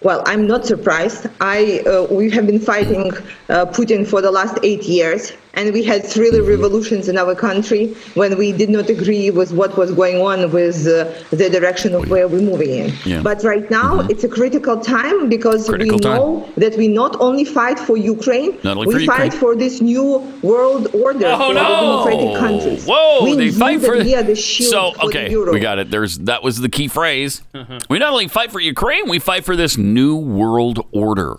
Well, 0.00 0.22
I'm 0.26 0.46
not 0.46 0.64
surprised. 0.66 1.26
I 1.40 1.80
uh, 1.86 2.06
we 2.10 2.30
have 2.30 2.46
been 2.46 2.60
fighting 2.60 3.12
uh, 3.48 3.66
Putin 3.76 4.06
for 4.06 4.20
the 4.22 4.30
last 4.30 4.58
eight 4.62 4.84
years, 4.84 5.32
and 5.56 5.72
we 5.72 5.82
had 5.82 6.04
three 6.04 6.30
revolutions 6.40 7.08
in 7.08 7.16
our 7.18 7.34
country 7.34 7.94
when 8.14 8.36
we 8.38 8.52
did 8.52 8.70
not 8.70 8.88
agree 8.88 9.30
with 9.30 9.52
what 9.52 9.76
was 9.76 9.90
going 9.92 10.18
on 10.20 10.50
with 10.50 10.86
uh, 10.86 11.12
the 11.30 11.48
direction 11.50 11.94
of 11.94 12.08
where 12.10 12.26
we're 12.28 12.40
moving 12.52 12.70
in. 12.70 12.92
Yeah. 13.04 13.22
But 13.22 13.42
right 13.44 13.68
now, 13.70 14.00
it's 14.12 14.24
a 14.24 14.28
critical 14.28 14.76
time 14.80 15.28
because 15.28 15.68
Critical 15.68 15.96
we 15.96 16.00
time. 16.00 16.16
know 16.16 16.48
that 16.56 16.76
we 16.76 16.88
not 16.88 17.12
only 17.20 17.44
fight 17.44 17.78
for 17.78 17.96
Ukraine, 17.96 18.50
Not 18.62 18.76
only 18.76 18.88
we 18.88 18.94
for 19.06 19.12
fight 19.12 19.24
Ukraine. 19.32 19.40
for 19.40 19.56
this 19.56 19.80
new 19.80 20.08
world 20.42 20.84
order 20.94 21.26
Oh, 21.26 21.48
for 21.48 21.54
no. 21.54 21.62
the 21.64 21.80
democratic 21.86 22.32
countries. 22.44 22.86
Whoa, 22.86 23.24
we 23.24 23.34
they 23.36 23.50
fight 23.50 23.80
for 23.80 23.96
we 23.98 24.14
the 24.14 24.34
shield 24.36 24.70
So, 24.96 25.06
okay, 25.06 25.24
the 25.26 25.30
euro. 25.30 25.52
we 25.52 25.60
got 25.60 25.78
it. 25.78 25.90
There's 25.90 26.18
that 26.30 26.42
was 26.42 26.60
the 26.60 26.68
key 26.68 26.88
phrase. 26.88 27.42
We 27.90 27.98
not 27.98 28.10
only 28.12 28.28
fight 28.28 28.50
for 28.52 28.60
Ukraine, 28.60 29.08
we 29.08 29.18
fight 29.18 29.44
for 29.44 29.54
this 29.56 29.76
new 29.78 30.16
world 30.16 30.78
order. 30.92 31.36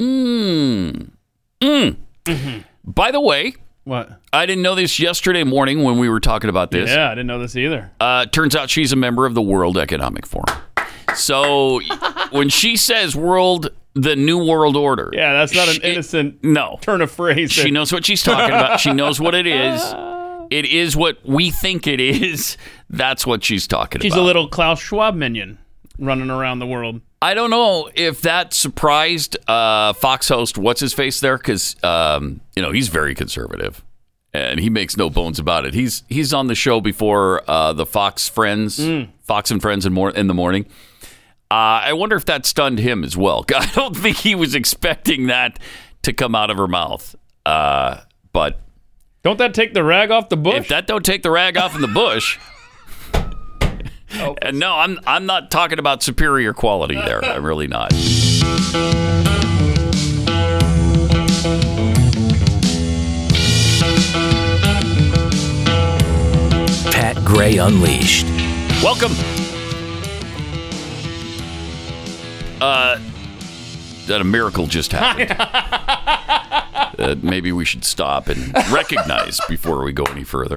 Mm. 0.00 1.10
Mm. 1.60 1.96
By 2.84 3.10
the 3.10 3.20
way, 3.20 3.54
What? 3.84 4.20
I 4.32 4.46
didn't 4.46 4.62
know 4.62 4.74
this 4.74 4.98
yesterday 4.98 5.44
morning 5.44 5.82
when 5.82 5.98
we 5.98 6.08
were 6.08 6.20
talking 6.20 6.50
about 6.50 6.70
this. 6.70 6.90
Yeah, 6.90 7.06
I 7.10 7.14
didn't 7.14 7.26
know 7.26 7.38
this 7.38 7.56
either. 7.56 7.90
Uh, 8.00 8.26
turns 8.26 8.54
out 8.54 8.70
she's 8.70 8.92
a 8.92 8.96
member 8.96 9.26
of 9.26 9.34
the 9.34 9.42
World 9.42 9.78
Economic 9.78 10.26
Forum. 10.26 10.58
So 11.14 11.80
when 12.30 12.48
she 12.48 12.76
says 12.76 13.14
world, 13.16 13.70
the 13.94 14.16
new 14.16 14.44
world 14.44 14.76
order. 14.76 15.10
Yeah, 15.12 15.32
that's 15.32 15.54
not 15.54 15.68
an 15.68 15.74
she- 15.74 15.92
innocent 15.92 16.42
no 16.44 16.78
turn 16.82 17.00
of 17.00 17.10
phrase. 17.10 17.52
She 17.52 17.70
knows 17.70 17.92
what 17.92 18.04
she's 18.04 18.22
talking 18.22 18.54
about. 18.54 18.80
She 18.80 18.92
knows 18.92 19.20
what 19.20 19.34
it 19.34 19.46
is. 19.46 19.80
It 20.50 20.66
is 20.66 20.94
what 20.94 21.24
we 21.26 21.50
think 21.50 21.86
it 21.86 21.98
is. 21.98 22.58
That's 22.90 23.26
what 23.26 23.42
she's 23.42 23.66
talking 23.66 24.02
She's 24.02 24.12
about. 24.12 24.18
She's 24.18 24.22
a 24.22 24.24
little 24.24 24.46
Klaus 24.46 24.78
Schwab 24.78 25.14
minion 25.14 25.58
running 25.98 26.30
around 26.30 26.58
the 26.58 26.66
world. 26.66 27.00
I 27.22 27.34
don't 27.34 27.50
know 27.50 27.88
if 27.94 28.20
that 28.22 28.52
surprised 28.52 29.36
uh, 29.48 29.92
Fox 29.94 30.28
host 30.28 30.58
what's 30.58 30.80
his 30.80 30.92
face 30.92 31.20
there 31.20 31.38
because 31.38 31.76
um, 31.82 32.40
you 32.54 32.62
know 32.62 32.70
he's 32.72 32.88
very 32.88 33.14
conservative 33.14 33.82
and 34.34 34.58
he 34.60 34.68
makes 34.68 34.96
no 34.96 35.08
bones 35.08 35.38
about 35.38 35.64
it. 35.64 35.72
He's 35.74 36.02
he's 36.08 36.34
on 36.34 36.48
the 36.48 36.54
show 36.54 36.80
before 36.80 37.42
uh, 37.48 37.72
the 37.72 37.86
Fox 37.86 38.28
Friends, 38.28 38.78
Mm. 38.78 39.08
Fox 39.22 39.50
and 39.50 39.62
Friends 39.62 39.86
in, 39.86 39.92
mor- 39.92 40.10
in 40.10 40.26
the 40.26 40.34
morning. 40.34 40.66
Uh, 41.50 41.86
I 41.86 41.92
wonder 41.92 42.16
if 42.16 42.24
that 42.26 42.44
stunned 42.46 42.78
him 42.80 43.04
as 43.04 43.16
well. 43.16 43.44
I 43.56 43.66
don't 43.74 43.96
think 43.96 44.16
he 44.18 44.34
was 44.34 44.54
expecting 44.54 45.28
that 45.28 45.58
to 46.02 46.12
come 46.12 46.34
out 46.34 46.50
of 46.50 46.56
her 46.58 46.66
mouth. 46.68 47.14
Uh, 47.46 48.00
but 48.32 48.60
don't 49.22 49.38
that 49.38 49.54
take 49.54 49.72
the 49.72 49.84
rag 49.84 50.10
off 50.10 50.28
the 50.28 50.36
bush? 50.36 50.56
If 50.56 50.68
that 50.68 50.86
don't 50.86 51.04
take 51.04 51.22
the 51.22 51.30
rag 51.30 51.56
off 51.56 51.74
in 51.74 51.80
the 51.80 51.88
bush. 51.88 52.38
And 54.42 54.58
no, 54.58 54.74
I'm 54.76 54.98
I'm 55.06 55.26
not 55.26 55.50
talking 55.50 55.78
about 55.78 56.02
superior 56.02 56.52
quality 56.52 56.94
there. 56.94 57.24
I'm 57.24 57.44
really 57.44 57.66
not. 57.66 57.92
Pat 66.92 67.16
Gray 67.24 67.58
Unleashed. 67.58 68.26
Welcome. 68.82 69.12
uh, 72.60 72.98
that 74.06 74.20
a 74.20 74.24
miracle 74.24 74.66
just 74.66 74.92
happened. 74.92 75.30
that 76.98 77.18
maybe 77.22 77.52
we 77.52 77.64
should 77.64 77.84
stop 77.84 78.28
and 78.28 78.54
recognize 78.70 79.40
before 79.48 79.82
we 79.84 79.92
go 79.92 80.04
any 80.04 80.24
further. 80.24 80.56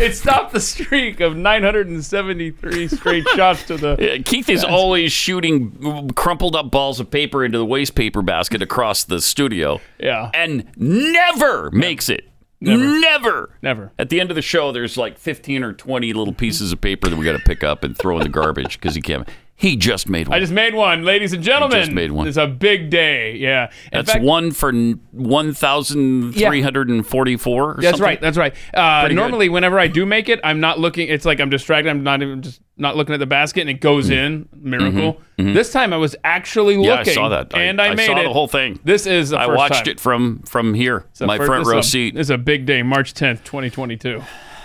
It 0.00 0.14
stopped 0.14 0.52
the 0.52 0.60
streak 0.60 1.20
of 1.20 1.36
973 1.36 2.88
straight 2.88 3.28
shots 3.34 3.64
to 3.64 3.76
the. 3.76 3.96
Yeah, 3.98 4.18
Keith 4.18 4.48
is 4.48 4.64
always 4.64 5.12
shooting 5.12 6.10
crumpled 6.14 6.56
up 6.56 6.70
balls 6.70 7.00
of 7.00 7.10
paper 7.10 7.44
into 7.44 7.58
the 7.58 7.66
waste 7.66 7.94
paper 7.94 8.22
basket 8.22 8.62
across 8.62 9.04
the 9.04 9.20
studio. 9.20 9.80
Yeah. 9.98 10.30
And 10.32 10.66
never 10.76 11.70
makes 11.70 12.08
it. 12.08 12.26
Never. 12.60 13.00
Never. 13.00 13.50
Never. 13.62 13.92
At 13.98 14.10
the 14.10 14.20
end 14.20 14.30
of 14.30 14.36
the 14.36 14.42
show, 14.42 14.70
there's 14.70 14.96
like 14.96 15.18
15 15.18 15.62
or 15.62 15.72
20 15.72 16.12
little 16.12 16.34
pieces 16.34 16.72
of 16.72 16.80
paper 16.80 17.08
that 17.08 17.16
we 17.16 17.24
got 17.24 17.32
to 17.32 17.44
pick 17.44 17.64
up 17.64 17.84
and 17.84 17.96
throw 17.96 18.18
in 18.18 18.22
the 18.22 18.28
garbage 18.28 18.78
because 18.78 18.94
he 18.94 19.00
can't. 19.00 19.26
He 19.60 19.76
just 19.76 20.08
made 20.08 20.26
one. 20.26 20.36
I 20.36 20.40
just 20.40 20.54
made 20.54 20.74
one, 20.74 21.04
ladies 21.04 21.34
and 21.34 21.42
gentlemen. 21.42 21.80
just 21.80 21.92
made 21.92 22.12
one. 22.12 22.26
It's 22.26 22.38
a 22.38 22.46
big 22.46 22.88
day. 22.88 23.36
Yeah. 23.36 23.64
In 23.64 23.70
That's 23.92 24.12
fact- 24.12 24.24
one 24.24 24.52
for 24.52 24.72
1,344 24.72 27.62
or 27.62 27.74
That's 27.74 27.84
something? 27.90 28.02
right. 28.04 28.20
That's 28.20 28.36
right. 28.38 28.54
Uh, 28.72 29.00
Pretty 29.00 29.14
good. 29.14 29.20
normally, 29.20 29.48
whenever 29.48 29.78
I 29.78 29.86
do 29.86 30.06
make 30.06 30.28
it, 30.28 30.40
I'm 30.44 30.60
not 30.60 30.78
looking. 30.78 31.08
It's 31.08 31.24
like 31.24 31.40
I'm 31.40 31.50
distracted. 31.50 31.90
I'm 31.90 32.02
not 32.02 32.22
even 32.22 32.42
just 32.42 32.60
not 32.76 32.96
looking 32.96 33.14
at 33.14 33.18
the 33.18 33.26
basket, 33.26 33.62
and 33.62 33.70
it 33.70 33.80
goes 33.80 34.10
in. 34.10 34.48
Miracle. 34.54 35.20
Mhm, 35.38 35.50
mhm. 35.50 35.54
This 35.54 35.72
time, 35.72 35.92
I 35.92 35.96
was 35.98 36.16
actually 36.24 36.76
looking. 36.76 36.90
Yeah, 36.90 37.00
I 37.00 37.04
saw 37.04 37.28
that. 37.28 37.54
I- 37.54 37.62
and 37.64 37.80
I, 37.80 37.88
I 37.88 37.94
made 37.94 38.06
saw 38.06 38.18
it. 38.18 38.22
the 38.24 38.32
whole 38.32 38.48
thing. 38.48 38.78
This 38.84 39.06
is 39.06 39.30
the 39.30 39.38
I 39.40 39.46
first 39.46 39.56
watched 39.58 39.84
time. 39.84 39.92
it 39.92 40.00
from 40.00 40.40
from 40.46 40.74
here, 40.74 41.04
It's 41.10 41.20
my 41.20 41.36
fir- 41.36 41.46
front 41.46 41.66
row 41.66 41.78
a- 41.78 41.82
seat. 41.82 42.14
This 42.14 42.26
is 42.28 42.30
a 42.30 42.38
big 42.38 42.64
day, 42.66 42.82
March 42.82 43.12
10th, 43.14 43.44
2022. 43.44 44.22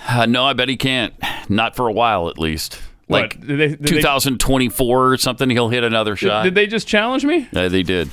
Uh, 0.07 0.25
no, 0.27 0.45
I 0.45 0.53
bet 0.53 0.69
he 0.69 0.77
can't. 0.77 1.13
Not 1.49 1.75
for 1.75 1.87
a 1.87 1.91
while, 1.91 2.29
at 2.29 2.37
least. 2.39 2.79
What? 3.07 3.21
Like 3.21 3.39
Did 3.41 3.59
they- 3.59 3.67
did 3.69 3.79
they- 3.83 3.89
2024 3.91 5.11
or 5.11 5.17
something, 5.17 5.49
he'll 5.49 5.69
hit 5.69 5.83
another 5.83 6.15
shot. 6.15 6.43
did 6.43 6.55
they 6.55 6.67
just 6.67 6.87
challenge 6.87 7.23
me? 7.25 7.47
Yeah, 7.51 7.67
they 7.67 7.83
did. 7.83 8.09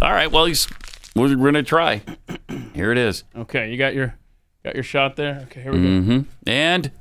All 0.00 0.12
right. 0.12 0.30
Well, 0.30 0.44
he's 0.44 0.68
we're, 1.16 1.36
we're 1.36 1.46
gonna 1.48 1.62
try. 1.64 2.02
Here 2.74 2.92
it 2.92 2.98
is. 2.98 3.24
Okay, 3.36 3.70
you 3.70 3.76
got 3.76 3.94
your 3.94 4.14
got 4.64 4.74
your 4.74 4.84
shot 4.84 5.16
there. 5.16 5.40
Okay, 5.44 5.62
here 5.62 5.72
we 5.72 5.78
go. 5.78 5.84
Mm-hmm. 5.84 6.20
And 6.46 6.92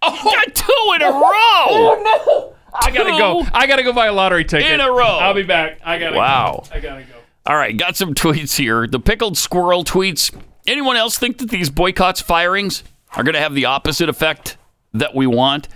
oh, 0.00 0.20
got 0.24 0.54
two 0.54 0.92
in 0.94 1.02
a 1.02 1.10
row. 1.10 1.20
Oh 1.20 2.54
no! 2.72 2.78
I 2.80 2.90
gotta 2.90 3.10
go. 3.10 3.46
I 3.52 3.66
gotta 3.66 3.82
go 3.82 3.92
buy 3.92 4.06
a 4.06 4.12
lottery 4.12 4.44
ticket 4.44 4.70
in 4.70 4.80
a 4.80 4.90
row. 4.90 5.18
I'll 5.18 5.34
be 5.34 5.42
back. 5.42 5.80
I 5.84 5.98
gotta. 5.98 6.16
Wow. 6.16 6.62
Go. 6.64 6.76
I 6.76 6.80
gotta 6.80 7.02
go. 7.02 7.14
All 7.44 7.56
right, 7.56 7.76
got 7.76 7.96
some 7.96 8.14
tweets 8.14 8.56
here. 8.56 8.86
The 8.86 9.00
pickled 9.00 9.36
squirrel 9.36 9.84
tweets. 9.84 10.34
Anyone 10.66 10.96
else 10.96 11.18
think 11.18 11.38
that 11.38 11.48
these 11.48 11.70
boycotts, 11.70 12.20
firings 12.20 12.82
are 13.16 13.22
going 13.22 13.32
to 13.34 13.40
have 13.40 13.54
the 13.54 13.64
opposite 13.64 14.10
effect 14.10 14.58
that 14.92 15.14
we 15.14 15.26
want? 15.26 15.66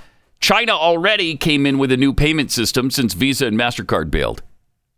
China 0.43 0.73
already 0.73 1.37
came 1.37 1.65
in 1.65 1.79
with 1.79 1.91
a 1.93 1.97
new 1.97 2.13
payment 2.13 2.51
system 2.51 2.91
since 2.91 3.15
Visa 3.15 3.47
and 3.47 3.57
MasterCard 3.59 4.11
bailed. 4.11 4.43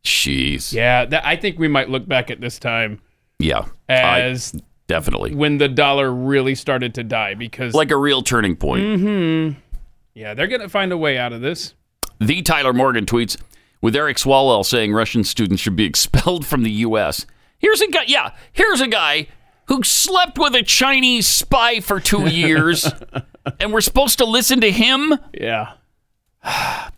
Jeez. 0.03 0.73
Yeah, 0.73 1.05
that, 1.05 1.25
I 1.25 1.37
think 1.37 1.59
we 1.59 1.69
might 1.69 1.89
look 1.89 2.09
back 2.09 2.31
at 2.31 2.41
this 2.41 2.59
time 2.59 3.01
Yeah. 3.39 3.67
as 3.89 4.55
I- 4.57 4.61
definitely. 4.87 5.35
when 5.35 5.59
the 5.59 5.69
dollar 5.69 6.13
really 6.13 6.55
started 6.55 6.95
to 6.95 7.05
die 7.05 7.35
because 7.35 7.75
Like 7.75 7.91
a 7.91 7.97
real 7.97 8.23
turning 8.23 8.57
point. 8.57 9.01
hmm 9.01 9.51
Yeah, 10.15 10.35
they're 10.35 10.47
gonna 10.49 10.69
find 10.69 10.93
a 10.93 10.97
way 10.99 11.19
out 11.19 11.33
of 11.33 11.41
this. 11.43 11.75
The 12.21 12.43
Tyler 12.43 12.73
Morgan 12.73 13.05
tweets 13.07 13.37
with 13.83 13.95
Eric 13.95 14.17
Swalwell 14.17 14.65
saying 14.65 14.93
Russian 14.93 15.25
students 15.25 15.63
should 15.63 15.77
be 15.77 15.85
expelled 15.93 16.47
from 16.47 16.63
the 16.63 16.71
U.S. 16.71 17.27
Here's 17.59 17.81
a 17.83 17.89
guy, 17.89 18.05
yeah, 18.07 18.31
here's 18.53 18.81
a 18.81 18.89
guy 18.89 19.27
who 19.67 19.83
slept 19.83 20.39
with 20.39 20.55
a 20.55 20.63
Chinese 20.63 21.27
spy 21.27 21.81
for 21.81 21.99
two 22.01 22.27
years, 22.29 22.91
and 23.61 23.73
we're 23.73 23.81
supposed 23.81 24.19
to 24.19 24.25
listen 24.25 24.61
to 24.61 24.71
him? 24.71 25.15
Yeah. 25.33 25.73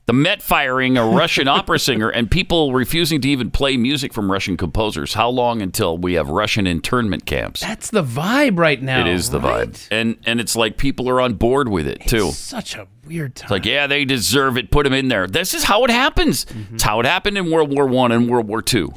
The 0.07 0.13
Met 0.13 0.43
firing 0.43 0.97
a 0.97 1.07
Russian 1.07 1.47
opera 1.47 1.79
singer 1.81 2.09
and 2.09 2.29
people 2.29 2.73
refusing 2.73 3.21
to 3.21 3.29
even 3.29 3.53
play 3.53 3.77
music 3.77 4.13
from 4.13 4.31
Russian 4.31 4.57
composers. 4.57 5.15
How 5.15 5.29
long 5.29 5.63
until 5.63 5.97
we 5.99 6.15
have 6.15 6.29
Russian 6.29 6.67
internment 6.67 7.27
camps? 7.27 7.61
That's 7.61 7.91
the 7.91 8.03
vibe 8.03 8.59
right 8.59 8.81
now. 8.83 9.01
it 9.01 9.07
is 9.07 9.31
the 9.31 9.41
right? 9.41 9.69
vibe. 9.71 9.89
And 9.93 10.17
and 10.27 10.41
it's 10.41 10.57
like 10.57 10.77
people 10.79 11.09
are 11.09 11.21
on 11.21 11.35
board 11.35 11.69
with 11.69 11.87
it 11.87 12.01
too. 12.09 12.33
Such 12.33 12.75
a 12.75 12.89
weird 13.07 13.37
time. 13.37 13.47
It's 13.47 13.51
like, 13.53 13.67
yeah, 13.67 13.87
they 13.87 14.05
deserve 14.05 14.57
it. 14.59 14.71
Put 14.73 14.83
them 14.85 14.93
in 14.93 15.07
there. 15.09 15.29
This 15.29 15.55
is 15.55 15.63
how 15.65 15.85
it 15.85 15.91
happens. 15.91 16.47
It's 16.73 16.83
how 16.83 16.99
it 16.99 17.07
happened 17.07 17.39
in 17.39 17.51
World 17.51 17.73
War 17.73 17.87
One 17.87 18.11
and 18.11 18.29
World 18.29 18.49
War 18.49 18.63
Two, 18.63 18.93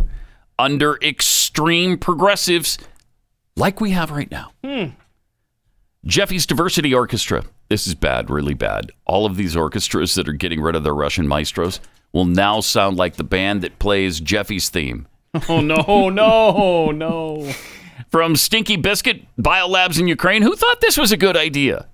under 0.58 0.98
extreme 1.04 1.98
progressives 2.00 2.80
like 3.56 3.80
we 3.82 3.92
have 3.92 4.10
right 4.10 4.30
now. 4.32 4.52
Hmm. 4.64 4.86
Jeffy's 6.06 6.46
Diversity 6.46 6.94
Orchestra. 6.94 7.44
This 7.68 7.86
is 7.86 7.94
bad, 7.96 8.30
really 8.30 8.54
bad. 8.54 8.92
All 9.06 9.26
of 9.26 9.36
these 9.36 9.56
orchestras 9.56 10.16
that 10.16 10.28
are 10.30 10.34
getting 10.34 10.62
rid 10.62 10.76
of 10.76 10.84
their 10.84 10.96
Russian 10.96 11.28
maestros 11.28 11.80
will 12.14 12.26
now 12.26 12.62
sound 12.62 12.98
like 12.98 13.16
the 13.16 13.24
band 13.24 13.62
that 13.62 13.80
plays 13.80 14.20
Jeffy's 14.20 14.70
theme. 14.70 15.08
Oh 15.48 15.62
no, 15.62 16.10
no, 16.10 16.92
no. 16.92 17.52
From 18.10 18.36
Stinky 18.36 18.78
Biscuit 18.78 19.24
Biolabs 19.38 20.00
in 20.00 20.08
Ukraine, 20.08 20.42
who 20.42 20.56
thought 20.56 20.82
this 20.82 20.98
was 20.98 21.12
a 21.12 21.18
good 21.18 21.38
idea? 21.38 21.88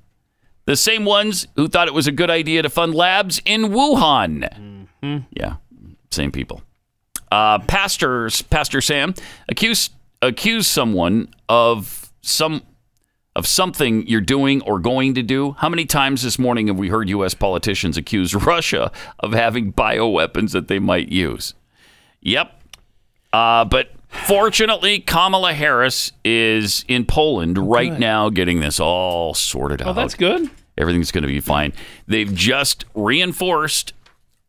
The 0.65 0.75
same 0.75 1.03
ones 1.03 1.47
who 1.55 1.67
thought 1.67 1.87
it 1.87 1.93
was 1.93 2.07
a 2.07 2.11
good 2.11 2.29
idea 2.29 2.61
to 2.61 2.69
fund 2.69 2.95
labs 2.95 3.41
in 3.43 3.63
Wuhan. 3.65 4.87
Yeah, 5.31 5.55
same 6.11 6.31
people. 6.31 6.61
Uh, 7.31 7.59
pastors, 7.59 8.41
Pastor 8.43 8.81
Sam 8.81 9.13
accused 9.49 9.91
accused 10.21 10.67
someone 10.67 11.27
of 11.49 12.11
some 12.21 12.61
of 13.35 13.45
something 13.45 14.07
you're 14.07 14.21
doing 14.21 14.61
or 14.61 14.79
going 14.79 15.13
to 15.13 15.23
do. 15.23 15.51
How 15.59 15.67
many 15.69 15.85
times 15.85 16.23
this 16.23 16.39
morning 16.39 16.67
have 16.67 16.77
we 16.77 16.87
heard 16.89 17.09
U.S. 17.09 17.33
politicians 17.33 17.97
accuse 17.97 18.33
Russia 18.33 18.91
of 19.19 19.33
having 19.33 19.73
bioweapons 19.73 20.51
that 20.51 20.67
they 20.67 20.79
might 20.79 21.09
use? 21.09 21.53
Yep. 22.21 22.61
Uh, 23.33 23.65
but 23.65 23.91
fortunately, 24.07 24.99
Kamala 24.99 25.53
Harris 25.53 26.13
is 26.23 26.85
in 26.87 27.05
Poland 27.05 27.57
right 27.57 27.91
good. 27.91 27.99
now 27.99 28.29
getting 28.29 28.61
this 28.61 28.79
all 28.79 29.33
sorted 29.33 29.81
out. 29.81 29.89
Oh, 29.89 29.93
that's 29.93 30.15
good. 30.15 30.49
Everything's 30.77 31.11
going 31.11 31.23
to 31.23 31.27
be 31.27 31.41
fine. 31.41 31.73
They've 32.07 32.33
just 32.33 32.85
reinforced 32.93 33.93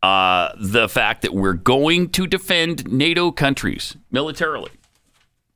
uh, 0.01 0.51
the 0.57 0.87
fact 0.87 1.21
that 1.23 1.33
we're 1.33 1.53
going 1.53 2.09
to 2.09 2.27
defend 2.27 2.89
NATO 2.91 3.31
countries 3.31 3.97
militarily. 4.11 4.71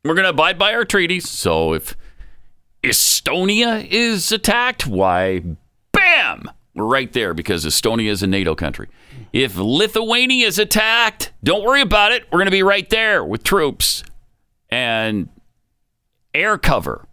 We're 0.03 0.15
going 0.15 0.23
to 0.23 0.31
abide 0.31 0.57
by 0.57 0.73
our 0.73 0.83
treaties. 0.83 1.29
So 1.29 1.73
if 1.73 1.95
Estonia 2.83 3.87
is 3.89 4.31
attacked, 4.31 4.87
why, 4.87 5.43
bam, 5.91 6.49
we're 6.73 6.85
right 6.85 7.11
there 7.13 7.33
because 7.33 7.65
Estonia 7.65 8.09
is 8.09 8.23
a 8.23 8.27
NATO 8.27 8.55
country. 8.55 8.87
If 9.33 9.55
Lithuania 9.57 10.47
is 10.47 10.57
attacked, 10.57 11.31
don't 11.43 11.63
worry 11.63 11.81
about 11.81 12.11
it. 12.11 12.23
We're 12.31 12.39
going 12.39 12.45
to 12.45 12.51
be 12.51 12.63
right 12.63 12.89
there 12.89 13.23
with 13.23 13.43
troops 13.43 14.03
and 14.69 15.29
air 16.33 16.57
cover 16.57 17.07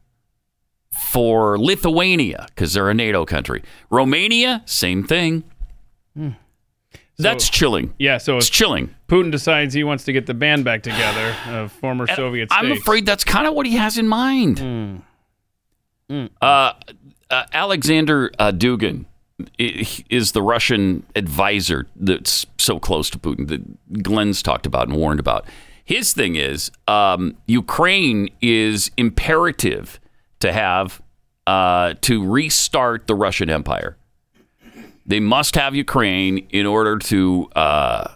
for 0.92 1.58
Lithuania 1.58 2.46
because 2.48 2.72
they're 2.72 2.88
a 2.88 2.94
NATO 2.94 3.24
country. 3.24 3.62
Romania, 3.90 4.62
same 4.64 5.04
thing. 5.04 5.44
Hmm. 6.16 6.30
That's 7.20 7.50
chilling. 7.50 7.94
Yeah, 7.98 8.18
so 8.18 8.36
It's 8.36 8.48
chilling. 8.48 8.94
Putin 9.08 9.32
decides 9.32 9.74
he 9.74 9.82
wants 9.82 10.04
to 10.04 10.12
get 10.12 10.26
the 10.26 10.34
band 10.34 10.64
back 10.64 10.84
together 10.84 11.34
of 11.48 11.72
former 11.72 12.06
Soviet 12.06 12.48
states. 12.50 12.64
I'm 12.64 12.70
afraid 12.70 13.06
that's 13.06 13.24
kind 13.24 13.48
of 13.48 13.54
what 13.54 13.66
he 13.66 13.74
has 13.76 13.98
in 13.98 14.06
mind. 14.06 14.60
Hmm. 14.60 14.96
Hmm. 16.08 16.26
Uh, 16.40 16.72
uh, 17.30 17.44
Alexander 17.52 18.30
uh, 18.38 18.52
Dugin 18.52 19.04
is 19.58 20.32
the 20.32 20.42
Russian 20.42 21.04
advisor 21.14 21.86
that's 21.94 22.46
so 22.58 22.80
close 22.80 23.08
to 23.10 23.18
Putin 23.18 23.48
that 23.48 24.02
Glenn's 24.02 24.42
talked 24.42 24.66
about 24.66 24.88
and 24.88 24.96
warned 24.96 25.20
about. 25.20 25.44
His 25.84 26.12
thing 26.12 26.36
is 26.36 26.70
um, 26.88 27.36
Ukraine 27.46 28.30
is 28.42 28.90
imperative 28.96 30.00
to 30.40 30.52
have 30.52 31.00
uh, 31.46 31.94
to 32.02 32.26
restart 32.26 33.06
the 33.06 33.14
Russian 33.14 33.48
Empire. 33.48 33.96
They 35.06 35.20
must 35.20 35.54
have 35.54 35.74
Ukraine 35.74 36.46
in 36.50 36.66
order 36.66 36.98
to 36.98 37.48
uh, 37.56 38.08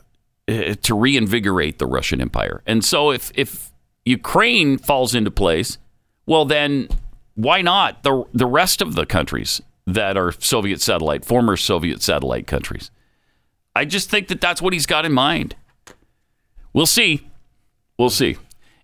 eh, 0.49 0.75
to 0.83 0.95
reinvigorate 0.95 1.79
the 1.79 1.87
Russian 1.87 2.21
Empire. 2.21 2.63
And 2.67 2.85
so, 2.85 3.11
if 3.11 3.33
if 3.35 3.73
Ukraine 4.05 4.77
falls 4.77 5.15
into 5.15 5.31
place, 5.31 5.79
well, 6.27 6.45
then 6.45 6.89
why 7.35 7.63
not 7.63 8.03
the 8.03 8.25
the 8.33 8.47
rest 8.47 8.83
of 8.83 8.95
the 8.95 9.07
countries 9.07 9.61
that 9.87 10.17
are 10.17 10.33
Soviet 10.33 10.81
satellite, 10.81 11.25
former 11.25 11.57
Soviet 11.57 12.03
satellite 12.03 12.47
countries? 12.47 12.91
I 13.75 13.85
just 13.85 14.11
think 14.11 14.29
that 14.29 14.41
that's 14.41 14.61
what 14.61 14.73
he's 14.73 14.87
got 14.87 15.05
in 15.07 15.13
mind. 15.13 15.57
We'll 16.73 16.87
see. 16.87 17.29
We'll 17.99 18.11
see. 18.11 18.37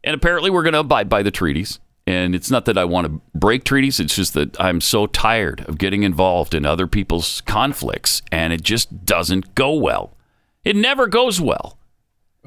And 0.05 0.15
apparently, 0.15 0.51
we're 0.51 0.63
going 0.63 0.73
to 0.75 0.79
abide 0.81 1.09
by 1.09 1.23
the 1.23 1.31
treaties. 1.31 1.79
And 2.07 2.35
it's 2.35 2.51
not 2.51 2.65
that 2.65 2.79
I 2.79 2.87
want 2.87 3.07
to 3.07 3.21
break 3.35 3.65
treaties. 3.65 4.01
It's 4.01 4.17
just 4.17 4.33
that 4.33 4.59
I'm 4.59 4.81
so 4.81 5.07
tired 5.07 5.61
of 5.69 5.77
getting 5.77 6.05
involved 6.05 6.55
in 6.55 6.65
other 6.65 6.87
people's 6.87 7.43
conflicts, 7.43 8.23
and 8.33 8.51
it 8.53 8.63
just 8.63 9.05
doesn't 9.05 9.55
go 9.55 9.75
well. 9.75 10.17
It 10.65 10.75
never 10.75 11.07
goes 11.07 11.39
well. 11.39 11.77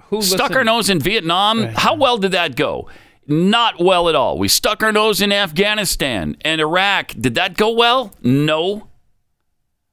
Who 0.09 0.23
Stuck 0.23 0.49
listened- 0.49 0.57
our 0.57 0.63
nose 0.63 0.89
in 0.89 0.99
Vietnam. 0.99 1.63
How 1.63 1.93
well 1.93 2.17
did 2.17 2.31
that 2.31 2.55
go? 2.55 2.89
Not 3.27 3.79
well 3.83 4.09
at 4.09 4.15
all. 4.15 4.37
We 4.37 4.47
stuck 4.47 4.81
our 4.83 4.91
nose 4.91 5.21
in 5.21 5.31
Afghanistan 5.31 6.35
and 6.41 6.59
Iraq. 6.59 7.09
Did 7.09 7.35
that 7.35 7.55
go 7.55 7.71
well? 7.71 8.13
No. 8.23 8.87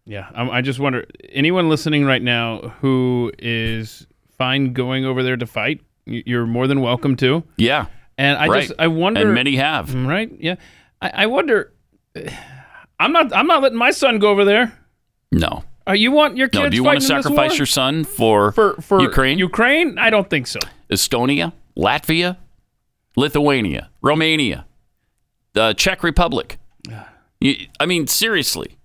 Yeah, 0.06 0.28
I, 0.34 0.48
I 0.48 0.60
just 0.62 0.78
wonder 0.80 1.04
anyone 1.28 1.68
listening 1.68 2.04
right 2.04 2.22
now 2.22 2.74
who 2.80 3.30
is 3.38 4.06
fine 4.38 4.72
going 4.72 5.04
over 5.04 5.22
there 5.22 5.36
to 5.36 5.46
fight. 5.46 5.82
You're 6.06 6.46
more 6.46 6.66
than 6.66 6.80
welcome 6.80 7.14
to. 7.16 7.44
Yeah. 7.58 7.86
And 8.16 8.38
I 8.38 8.46
Right. 8.48 8.66
just 8.68 8.80
I 8.80 8.86
wonder, 8.88 9.20
And 9.20 9.34
many 9.34 9.56
have. 9.56 9.94
right? 9.94 10.30
Yeah, 10.40 10.54
I, 11.02 11.10
I 11.14 11.26
wonder. 11.26 11.72
I'm 13.00 13.12
not 13.12 13.32
I'm 13.32 13.46
not 13.46 13.62
letting 13.62 13.78
my 13.78 13.90
son 13.92 14.18
go 14.18 14.30
over 14.30 14.44
there. 14.44 14.76
No. 15.30 15.62
Uh, 15.86 15.92
you 15.92 16.10
want 16.10 16.36
your 16.36 16.48
kids? 16.48 16.64
No. 16.64 16.68
Do 16.70 16.76
you 16.76 16.82
want 16.84 17.00
to 17.00 17.06
fighting 17.06 17.14
in 17.16 17.18
this 17.18 17.24
sacrifice 17.26 17.58
your 17.58 17.66
son 17.66 18.04
for, 18.04 18.52
for 18.52 18.74
for 18.80 19.00
Ukraine? 19.00 19.38
Ukraine? 19.38 19.98
I 19.98 20.10
don't 20.10 20.28
think 20.28 20.46
so. 20.46 20.58
Estonia, 20.90 21.52
Latvia, 21.76 22.38
Lithuania, 23.18 23.90
Romania, 24.00 24.64
the 25.52 25.74
Czech 25.74 26.02
Republic. 26.02 26.58
You- 27.40 27.66
I 27.80 27.86
mean, 27.86 28.06
seriously, 28.06 28.78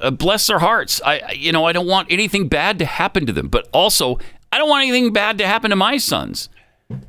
uh, 0.00 0.10
bless 0.10 0.46
their 0.46 0.58
hearts. 0.58 1.00
I, 1.04 1.18
I- 1.20 1.32
you 1.32 1.52
know, 1.52 1.64
I 1.64 1.72
don't 1.72 1.86
want 1.86 2.10
anything 2.10 2.48
bad 2.48 2.78
to 2.80 2.84
happen 2.84 3.24
to 3.26 3.32
them, 3.32 3.48
but 3.48 3.68
also 3.72 4.18
I 4.52 4.58
don't 4.58 4.68
want 4.68 4.82
anything 4.86 5.12
bad 5.12 5.38
to 5.38 5.46
happen 5.46 5.70
to 5.70 5.76
my 5.76 5.96
sons, 5.96 6.48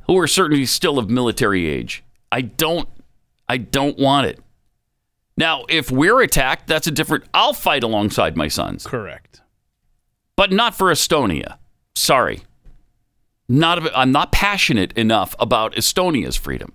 who 0.07 0.17
are 0.17 0.27
certainly 0.27 0.65
still 0.65 0.97
of 0.97 1.09
military 1.09 1.67
age. 1.67 2.03
I 2.31 2.41
don't, 2.41 2.87
I 3.47 3.57
don't 3.57 3.97
want 3.99 4.27
it. 4.27 4.39
Now, 5.37 5.65
if 5.69 5.91
we're 5.91 6.21
attacked, 6.21 6.67
that's 6.67 6.87
a 6.87 6.91
different. 6.91 7.25
I'll 7.33 7.53
fight 7.53 7.83
alongside 7.83 8.35
my 8.35 8.47
sons, 8.47 8.85
Correct. 8.87 9.41
but 10.35 10.51
not 10.51 10.75
for 10.75 10.91
Estonia. 10.91 11.57
Sorry, 11.95 12.41
not. 13.49 13.85
a- 13.85 13.97
I'm 13.97 14.11
not 14.11 14.31
passionate 14.31 14.91
enough 14.97 15.35
about 15.39 15.73
Estonia's 15.75 16.35
freedom. 16.35 16.73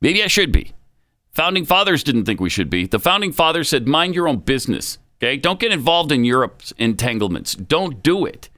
Maybe 0.00 0.22
I 0.22 0.26
should 0.28 0.52
be. 0.52 0.72
Founding 1.32 1.64
fathers 1.64 2.02
didn't 2.02 2.24
think 2.24 2.40
we 2.40 2.50
should 2.50 2.70
be. 2.70 2.86
The 2.86 2.98
founding 2.98 3.32
fathers 3.32 3.68
said, 3.68 3.86
mind 3.86 4.14
your 4.14 4.26
own 4.28 4.38
business. 4.38 4.98
Okay? 5.18 5.36
Don't 5.36 5.60
get 5.60 5.72
involved 5.72 6.10
in 6.10 6.24
Europe's 6.24 6.72
entanglements. 6.78 7.54
Don't 7.54 8.02
do 8.02 8.24
it 8.26 8.48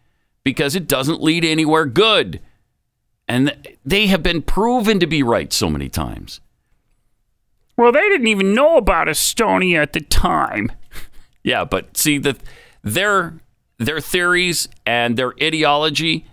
because 0.45 0.75
it 0.75 0.87
doesn't 0.87 1.23
lead 1.23 1.45
anywhere 1.45 1.85
good. 1.85 2.41
And 3.29 3.77
they 3.85 4.07
have 4.07 4.23
been 4.23 4.43
proven 4.43 5.01
to 5.01 5.07
be 5.07 5.23
right 5.23 5.53
so 5.53 5.69
many 5.69 5.89
times. 5.89 6.41
Well, 7.77 7.93
they 7.93 8.09
didn't 8.09 8.27
even 8.27 8.55
know 8.55 8.77
about 8.77 9.09
Estonia 9.09 9.83
at 9.83 9.93
the 9.93 10.01
time. 10.01 10.73
yeah, 11.45 11.65
but 11.65 11.97
see 11.97 12.19
the 12.19 12.37
their 12.83 13.39
their 13.79 14.01
theories 14.01 14.69
and 14.85 15.17
their 15.17 15.33
ideology 15.43 16.27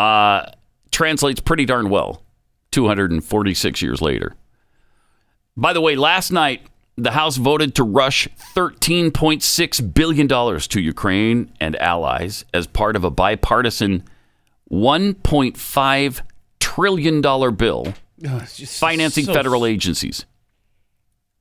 uh, 0.00 0.50
translates 0.90 1.40
pretty 1.40 1.66
darn 1.66 1.90
well 1.90 2.22
246 2.70 3.82
years 3.82 4.00
later. 4.00 4.34
By 5.56 5.72
the 5.72 5.80
way, 5.80 5.94
last 5.94 6.30
night 6.30 6.62
the 6.96 7.10
House 7.10 7.36
voted 7.36 7.74
to 7.74 7.84
rush 7.84 8.26
$13.6 8.54 9.94
billion 9.94 10.28
to 10.60 10.80
Ukraine 10.80 11.52
and 11.60 11.76
allies 11.76 12.44
as 12.54 12.66
part 12.66 12.96
of 12.96 13.04
a 13.04 13.10
bipartisan 13.10 14.04
$1.5 14.70 16.20
trillion 16.60 17.20
bill 17.54 17.94
Oh, 18.28 18.38
financing 18.40 19.24
so- 19.24 19.32
federal 19.32 19.64
agencies. 19.66 20.26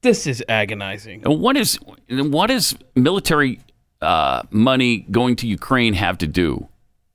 This 0.02 0.26
is 0.28 0.42
agonizing. 0.48 1.24
And 1.26 1.42
what 1.42 1.58
is 1.58 1.78
what 2.08 2.48
does 2.48 2.74
military 2.96 3.60
uh, 4.02 4.44
money 4.50 5.00
going 5.12 5.36
to 5.38 5.48
Ukraine 5.48 5.94
have 5.94 6.18
to 6.20 6.28
do 6.28 6.70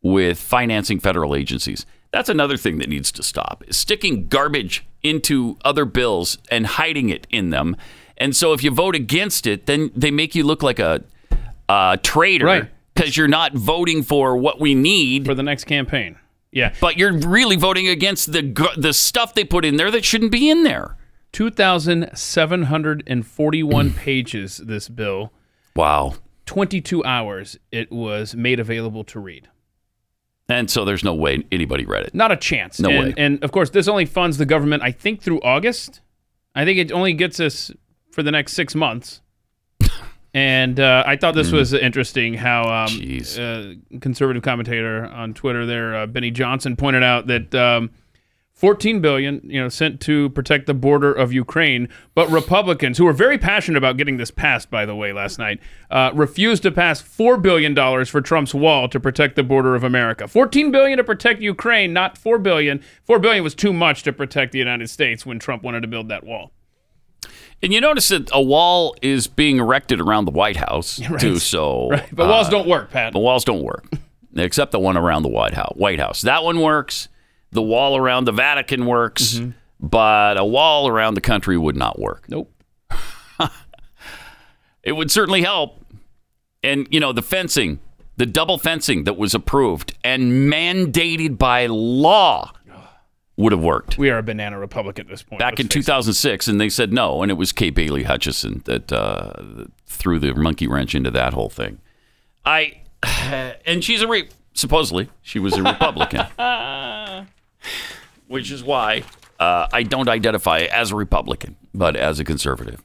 with 0.05 0.39
financing 0.39 1.01
federal 1.01 1.35
agencies? 1.35 1.85
That's 2.13 2.29
another 2.29 2.57
thing 2.57 2.79
that 2.79 2.89
needs 2.89 3.11
to 3.11 3.25
stop. 3.25 3.65
Is 3.67 3.77
sticking 3.77 4.29
garbage 4.29 4.87
into 5.03 5.57
other 5.65 5.85
bills 5.85 6.39
and 6.49 6.65
hiding 6.65 7.09
it 7.09 7.27
in 7.31 7.51
them. 7.51 7.75
And 8.17 8.37
so 8.37 8.53
if 8.53 8.63
you 8.63 8.71
vote 8.71 8.95
against 8.95 9.49
it, 9.49 9.67
then 9.67 9.91
they 9.97 10.13
make 10.13 10.37
you 10.37 10.45
look 10.45 10.63
like 10.63 10.79
a, 10.79 11.03
a 11.69 11.99
traitor 12.01 12.47
Right. 12.47 12.71
because 12.95 13.17
you're 13.17 13.27
not 13.27 13.55
voting 13.55 14.05
for 14.05 14.37
what 14.37 14.61
we 14.61 14.77
need 14.77 15.27
for 15.27 15.35
the 15.35 15.43
next 15.43 15.65
campaign. 15.65 16.17
Yeah. 16.53 16.73
But 16.81 16.97
you're 16.97 17.13
really 17.19 17.57
voting 17.57 17.89
against 17.89 18.33
the 18.33 18.43
the 18.77 18.93
stuff 18.93 19.35
they 19.35 19.43
put 19.43 19.65
in 19.65 19.77
there 19.77 19.91
that 19.91 20.05
shouldn't 20.05 20.31
be 20.31 20.49
in 20.49 20.63
there. 20.63 20.97
2,741 21.33 23.93
pages, 23.95 24.59
this 24.59 24.89
bill. 24.89 25.33
Wow. 25.75 26.15
22 26.47 27.05
hours 27.05 27.59
it 27.73 27.91
was 27.91 28.37
made 28.37 28.61
available 28.61 29.03
to 29.05 29.19
read. 29.19 29.49
And 30.49 30.71
so 30.71 30.85
there's 30.85 31.03
no 31.03 31.15
way 31.15 31.43
anybody 31.51 31.87
read 31.87 32.05
it. 32.05 32.15
Not 32.15 32.31
a 32.31 32.37
chance. 32.37 32.79
No 32.79 32.91
and, 32.91 32.99
way. 32.99 33.15
And 33.17 33.43
of 33.43 33.51
course, 33.53 33.71
this 33.71 33.89
only 33.89 34.05
funds 34.05 34.37
the 34.37 34.45
government, 34.47 34.83
I 34.83 34.91
think, 34.93 35.23
through 35.23 35.41
August. 35.41 36.01
I 36.55 36.65
think 36.65 36.79
it 36.79 36.93
only 36.93 37.15
gets 37.15 37.41
us 37.41 37.71
for 38.11 38.23
the 38.23 38.31
next 38.31 38.53
six 38.53 38.75
months. 38.75 39.23
And 40.37 40.81
uh, 40.81 41.05
I 41.07 41.17
thought 41.17 41.35
this 41.37 41.51
Mm. 41.51 41.53
was 41.53 41.73
interesting 41.73 42.35
how 42.35 42.63
um, 42.65 43.01
uh, 43.39 43.99
conservative 44.01 44.43
commentator 44.43 45.07
on 45.07 45.33
Twitter 45.33 45.65
there, 45.65 45.95
uh, 45.95 46.07
Benny 46.07 46.33
Johnson, 46.33 46.75
pointed 46.75 47.05
out 47.05 47.29
that 47.29 47.55
um, 47.55 47.91
14 48.65 49.01
billion, 49.03 49.43
you 49.45 49.61
know, 49.61 49.69
sent 49.69 50.01
to 50.01 50.31
protect 50.31 50.65
the 50.65 50.73
border 50.73 51.13
of 51.13 51.35
Ukraine, 51.35 51.87
but 52.15 52.31
Republicans, 52.31 52.97
who 52.97 53.05
were 53.05 53.13
very 53.13 53.37
passionate 53.37 53.77
about 53.77 53.99
getting 53.99 54.17
this 54.17 54.31
passed, 54.31 54.71
by 54.71 54.87
the 54.87 54.95
way, 54.95 55.13
last 55.13 55.39
night, 55.39 55.61
uh, 55.91 56.11
refused 56.15 56.63
to 56.63 56.71
pass 56.71 56.99
four 57.03 57.37
billion 57.37 57.75
dollars 57.75 58.09
for 58.09 58.23
Trump's 58.23 58.55
wall 58.55 58.89
to 58.89 58.99
protect 58.99 59.37
the 59.37 59.43
border 59.43 59.75
of 59.75 59.85
America. 59.85 60.27
14 60.27 60.71
billion 60.71 60.97
to 60.97 61.05
protect 61.05 61.43
Ukraine, 61.43 61.93
not 61.93 62.17
four 62.17 62.39
billion. 62.39 62.83
Four 63.03 63.19
billion 63.19 63.45
was 63.45 63.55
too 63.55 63.75
much 63.75 64.03
to 64.05 64.15
protect 64.15 64.53
the 64.53 64.59
United 64.61 64.89
States 64.89 65.27
when 65.27 65.39
Trump 65.39 65.63
wanted 65.63 65.83
to 65.83 65.89
build 65.89 66.09
that 66.09 66.25
wall. 66.25 66.51
And 67.63 67.71
you 67.75 67.83
notice 67.83 68.09
that 68.09 68.31
a 68.33 68.41
wall 68.41 68.97
is 69.03 69.27
being 69.27 69.59
erected 69.59 70.01
around 70.01 70.25
the 70.25 70.31
White 70.31 70.57
House 70.57 71.01
Right. 71.11 71.21
too. 71.21 71.39
So, 71.39 71.89
Right. 71.91 72.09
But 72.17 72.29
walls 72.29 72.47
uh, 72.47 72.53
don't 72.53 72.67
work, 72.67 72.91
Pat. 72.93 73.13
The 73.13 73.19
walls 73.19 73.45
don't 73.45 73.63
work, 73.63 73.85
except 74.35 74.73
the 74.73 74.81
one 74.81 74.97
around 74.97 75.23
the 75.23 75.29
White 75.29 75.53
House. 75.53 75.75
White 75.77 76.01
House. 76.01 76.23
That 76.23 76.43
one 76.45 76.63
works. 76.63 77.11
The 77.55 77.63
wall 77.63 77.97
around 77.97 78.27
the 78.27 78.33
Vatican 78.33 78.85
works, 78.87 79.35
Mm-hmm. 79.35 79.51
but 79.81 80.37
a 80.39 80.45
wall 80.45 80.87
around 80.89 81.15
the 81.15 81.21
country 81.23 81.57
would 81.57 81.77
not 81.77 81.99
work. 81.99 82.29
Nope. 82.29 82.53
it 84.83 84.93
would 84.93 85.11
certainly 85.11 85.43
help. 85.43 85.81
And 86.63 86.87
you 86.91 87.01
know 87.01 87.13
the 87.13 87.23
fencing, 87.23 87.79
the 88.17 88.27
double 88.27 88.59
fencing 88.59 89.05
that 89.05 89.17
was 89.17 89.35
approved 89.35 89.97
and 90.03 90.51
mandated 90.53 91.37
by 91.39 91.67
law 91.67 92.53
would 93.37 93.53
have 93.53 93.61
worked. 93.63 93.99
We 93.99 94.11
are 94.11 94.19
a 94.19 94.23
banana 94.23 94.59
republic 94.59 94.99
at 95.01 95.09
this 95.09 95.23
point. 95.23 95.41
back 95.41 95.59
in 95.59 95.67
2006, 95.69 96.47
and 96.49 96.61
they 96.61 96.69
said 96.69 96.93
no, 96.93 97.21
and 97.23 97.31
it 97.33 97.35
was 97.35 97.51
Kay 97.53 97.71
Bailey 97.71 98.05
Hutchison 98.05 98.63
that 98.65 98.93
uh, 98.93 99.33
threw 99.87 100.19
the 100.21 100.35
monkey 100.35 100.69
wrench 100.69 100.95
into 100.95 101.11
that 101.11 101.35
whole 101.35 101.51
thing. 101.51 101.79
I 102.47 102.81
and 103.67 103.83
she's 103.85 104.01
a 104.03 104.09
re- 104.09 104.29
supposedly 104.55 105.11
she 105.23 105.39
was 105.39 105.55
a 105.59 105.63
Republican, 105.73 106.27
which 108.29 108.51
is 108.51 108.63
why 108.65 109.05
uh, 109.39 109.67
I 109.73 109.83
don't 109.83 110.09
identify 110.09 110.61
as 110.61 110.91
a 110.91 110.97
Republican, 110.97 111.57
but 111.73 111.97
as 111.97 112.21
a 112.21 112.25
conservative. 112.25 112.83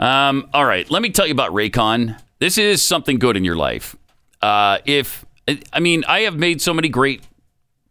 Um, 0.00 0.48
all 0.52 0.64
right, 0.64 0.90
let 0.90 1.02
me 1.02 1.10
tell 1.10 1.26
you 1.26 1.32
about 1.32 1.52
Raycon. 1.52 2.20
This 2.40 2.58
is 2.58 2.82
something 2.82 3.18
good 3.18 3.36
in 3.36 3.44
your 3.44 3.54
life. 3.56 3.94
Uh, 4.40 4.78
if 4.84 5.24
I 5.72 5.80
mean, 5.80 6.04
I 6.08 6.20
have 6.20 6.36
made 6.36 6.60
so 6.60 6.74
many 6.74 6.88
great 6.88 7.22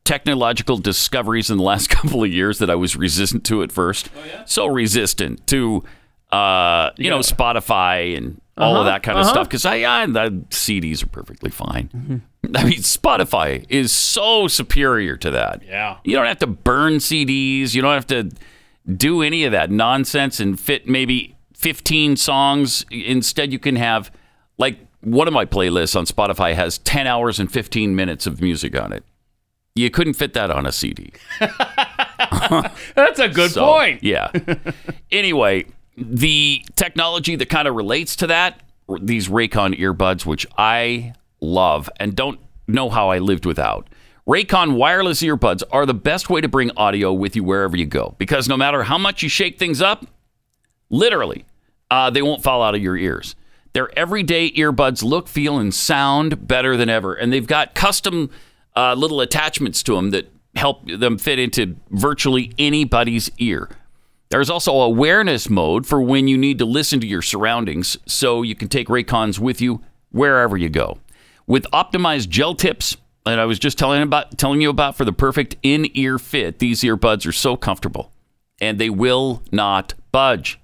technological 0.03 0.78
discoveries 0.78 1.49
in 1.49 1.57
the 1.57 1.64
last 1.64 1.89
couple 1.95 2.24
of 2.24 2.30
years 2.32 2.59
that 2.59 2.70
I 2.70 2.76
was 2.76 2.95
resistant 2.95 3.45
to 3.45 3.64
at 3.64 3.72
first. 3.72 4.09
So 4.45 4.68
resistant 4.68 5.45
to, 5.47 5.84
uh, 6.32 6.91
you, 6.97 7.09
know, 7.09 7.20
Spotify 7.20 8.18
and 8.18 8.41
all 8.57 8.76
of 8.76 8.82
Uh-huh, 8.82 8.89
that 8.89 9.03
kind 9.03 9.18
of 9.18 9.24
uh-huh. 9.26 9.34
stuff. 9.34 9.47
Because 9.47 9.66
I, 9.66 9.76
I 9.86 10.05
the 10.07 10.32
CDs 10.49 11.03
are 11.03 11.07
perfectly 11.07 11.49
fine. 11.49 12.24
I 12.55 12.63
mean, 12.63 12.79
Spotify 12.79 13.65
is 13.69 13.91
so 13.91 14.47
superior 14.47 15.15
to 15.17 15.31
that. 15.31 15.61
Yeah. 15.65 15.97
You 16.03 16.15
don't 16.15 16.25
have 16.25 16.39
to 16.39 16.47
burn 16.47 16.95
CDs. 16.95 17.73
You 17.75 17.81
don't 17.81 17.93
have 17.93 18.07
to 18.07 18.31
do 18.95 19.21
any 19.21 19.43
of 19.43 19.51
that 19.51 19.69
nonsense 19.71 20.39
and 20.39 20.59
fit 20.59 20.87
maybe 20.87 21.35
15 21.55 22.15
songs. 22.17 22.85
Instead, 22.89 23.53
you 23.53 23.59
can 23.59 23.75
have, 23.75 24.11
like, 24.57 24.79
one 25.01 25.27
of 25.27 25.33
my 25.33 25.45
playlists 25.45 25.95
on 25.95 26.05
Spotify 26.05 26.53
has 26.55 26.77
10 26.79 27.07
hours 27.07 27.39
and 27.39 27.51
15 27.51 27.95
minutes 27.95 28.25
of 28.27 28.41
music 28.41 28.79
on 28.79 28.91
it. 28.91 29.03
You 29.75 29.89
couldn't 29.89 30.13
fit 30.13 30.33
that 30.33 30.51
on 30.51 30.65
a 30.65 30.71
CD. 30.71 31.13
That's 32.95 33.19
a 33.19 33.29
good 33.29 33.51
So, 33.51 33.65
point. 33.65 34.03
Yeah. 34.03 34.31
anyway, 35.11 35.65
the 35.97 36.63
technology 36.75 37.35
that 37.35 37.49
kind 37.49 37.67
of 37.67 37.75
relates 37.75 38.15
to 38.17 38.27
that, 38.27 38.61
these 39.01 39.27
Raycon 39.29 39.79
earbuds, 39.79 40.25
which 40.25 40.45
I 40.57 41.13
love 41.41 41.89
and 41.99 42.15
don't 42.15 42.39
know 42.67 42.89
how 42.89 43.09
I 43.09 43.19
lived 43.19 43.45
without. 43.45 43.89
Raycon 44.27 44.75
wireless 44.75 45.21
earbuds 45.21 45.63
are 45.71 45.85
the 45.85 45.93
best 45.93 46.29
way 46.29 46.41
to 46.41 46.47
bring 46.47 46.71
audio 46.77 47.11
with 47.11 47.35
you 47.35 47.43
wherever 47.43 47.75
you 47.75 47.85
go 47.85 48.15
because 48.17 48.47
no 48.47 48.55
matter 48.55 48.83
how 48.83 48.97
much 48.97 49.23
you 49.23 49.29
shake 49.29 49.57
things 49.57 49.81
up, 49.81 50.05
literally, 50.89 51.45
uh, 51.89 52.09
they 52.09 52.21
won't 52.21 52.43
fall 52.43 52.61
out 52.61 52.75
of 52.75 52.81
your 52.81 52.95
ears. 52.95 53.35
Their 53.73 53.97
everyday 53.97 54.51
earbuds 54.51 55.03
look, 55.03 55.27
feel, 55.27 55.57
and 55.57 55.73
sound 55.73 56.47
better 56.47 56.77
than 56.77 56.89
ever. 56.89 57.13
And 57.13 57.33
they've 57.33 57.47
got 57.47 57.73
custom 57.73 58.29
uh, 58.75 58.93
little 58.93 59.21
attachments 59.21 59.81
to 59.83 59.95
them 59.95 60.11
that 60.11 60.31
help 60.55 60.85
them 60.87 61.17
fit 61.17 61.39
into 61.39 61.77
virtually 61.89 62.51
anybody's 62.57 63.31
ear. 63.37 63.69
There's 64.29 64.49
also 64.49 64.73
awareness 64.73 65.49
mode 65.49 65.85
for 65.85 66.01
when 66.01 66.27
you 66.27 66.37
need 66.37 66.57
to 66.59 66.65
listen 66.65 66.99
to 67.01 67.07
your 67.07 67.21
surroundings 67.21 67.97
so 68.05 68.43
you 68.43 68.55
can 68.55 68.69
take 68.69 68.87
Raycons 68.87 69.39
with 69.39 69.61
you 69.61 69.81
wherever 70.11 70.55
you 70.55 70.69
go. 70.69 70.99
With 71.51 71.65
optimized 71.73 72.29
gel 72.29 72.55
tips 72.55 72.95
that 73.25 73.37
I 73.37 73.43
was 73.43 73.59
just 73.59 73.77
telling 73.77 74.01
about 74.01 74.37
telling 74.37 74.61
you 74.61 74.69
about 74.69 74.95
for 74.95 75.03
the 75.03 75.11
perfect 75.11 75.57
in-ear 75.63 76.17
fit. 76.17 76.59
These 76.59 76.79
earbuds 76.79 77.27
are 77.27 77.33
so 77.33 77.57
comfortable 77.57 78.13
and 78.61 78.79
they 78.79 78.89
will 78.89 79.43
not 79.51 79.93
budge. 80.13 80.61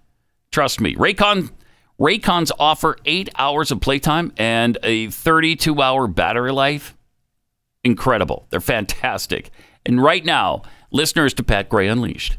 Trust 0.49 0.79
me. 0.79 0.95
Raycon 0.95 1.51
Raycons 1.99 2.51
offer 2.57 2.95
8 3.03 3.27
hours 3.37 3.69
of 3.69 3.81
playtime 3.81 4.31
and 4.37 4.77
a 4.81 5.07
32-hour 5.07 6.07
battery 6.07 6.53
life. 6.53 6.95
Incredible. 7.83 8.47
They're 8.49 8.61
fantastic. 8.61 9.49
And 9.85 10.01
right 10.01 10.23
now, 10.23 10.61
listeners 10.89 11.33
to 11.33 11.43
Pat 11.43 11.67
Gray 11.67 11.89
Unleashed 11.89 12.37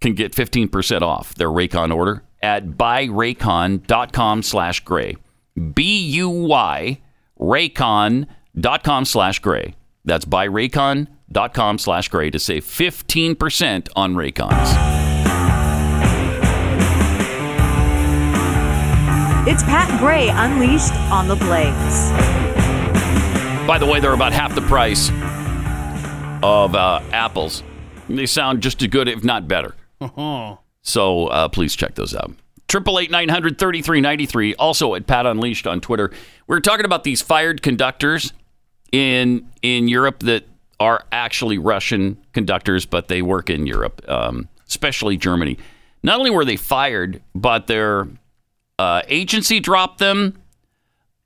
can 0.00 0.14
get 0.14 0.32
15% 0.32 1.02
off 1.02 1.36
their 1.36 1.46
Raycon 1.46 1.94
order 1.94 2.24
at 2.42 2.70
buyraycon.com 2.70 4.42
slash 4.42 4.80
gray. 4.80 5.16
B-U-Y 5.74 6.98
raycon.com 7.44 9.04
slash 9.04 9.38
gray. 9.40 9.74
That's 10.04 10.24
buyraycon.com 10.24 11.78
slash 11.78 12.08
gray 12.08 12.30
to 12.30 12.38
save 12.38 12.64
15% 12.64 13.88
on 13.96 14.14
Raycons. 14.14 15.04
It's 19.46 19.62
Pat 19.62 20.00
Gray 20.00 20.28
Unleashed 20.28 20.94
on 21.10 21.28
the 21.28 21.36
Blaze. 21.36 22.10
By 23.66 23.78
the 23.78 23.86
way, 23.86 24.00
they're 24.00 24.14
about 24.14 24.32
half 24.32 24.54
the 24.54 24.62
price 24.62 25.10
of 26.42 26.74
uh, 26.74 27.00
apples. 27.12 27.62
They 28.08 28.26
sound 28.26 28.62
just 28.62 28.80
as 28.82 28.88
good, 28.88 29.08
if 29.08 29.22
not 29.24 29.48
better. 29.48 29.74
Oh. 30.00 30.58
So 30.86 31.28
uh, 31.28 31.48
please 31.48 31.74
check 31.74 31.94
those 31.94 32.14
out. 32.14 32.30
Triple 32.68 32.98
eight 32.98 33.10
nine 33.10 33.28
hundred 33.28 33.58
thirty 33.58 33.82
three 33.82 34.00
ninety 34.00 34.26
three. 34.26 34.54
Also 34.54 34.94
at 34.94 35.06
Pat 35.06 35.26
Unleashed 35.26 35.66
on 35.66 35.80
Twitter. 35.80 36.10
We 36.46 36.56
are 36.56 36.60
talking 36.60 36.84
about 36.84 37.04
these 37.04 37.22
fired 37.22 37.62
conductors 37.62 38.32
in 38.92 39.48
in 39.62 39.88
Europe 39.88 40.20
that 40.20 40.44
are 40.80 41.04
actually 41.12 41.58
Russian 41.58 42.18
conductors, 42.32 42.86
but 42.86 43.08
they 43.08 43.22
work 43.22 43.48
in 43.48 43.66
Europe, 43.66 44.02
um, 44.08 44.48
especially 44.66 45.16
Germany. 45.16 45.58
Not 46.02 46.18
only 46.18 46.30
were 46.30 46.44
they 46.44 46.56
fired, 46.56 47.22
but 47.34 47.66
their 47.66 48.08
uh, 48.78 49.02
agency 49.08 49.60
dropped 49.60 49.98
them. 49.98 50.38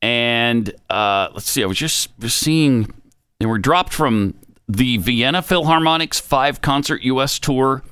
And 0.00 0.72
uh, 0.88 1.28
let's 1.34 1.50
see, 1.50 1.62
I 1.62 1.66
was 1.66 1.78
just 1.78 2.10
seeing 2.28 2.92
they 3.40 3.46
were 3.46 3.58
dropped 3.58 3.92
from 3.92 4.34
the 4.68 4.98
Vienna 4.98 5.42
Philharmonic's 5.42 6.20
five 6.20 6.60
concert 6.60 7.02
U.S. 7.02 7.38
tour. 7.38 7.82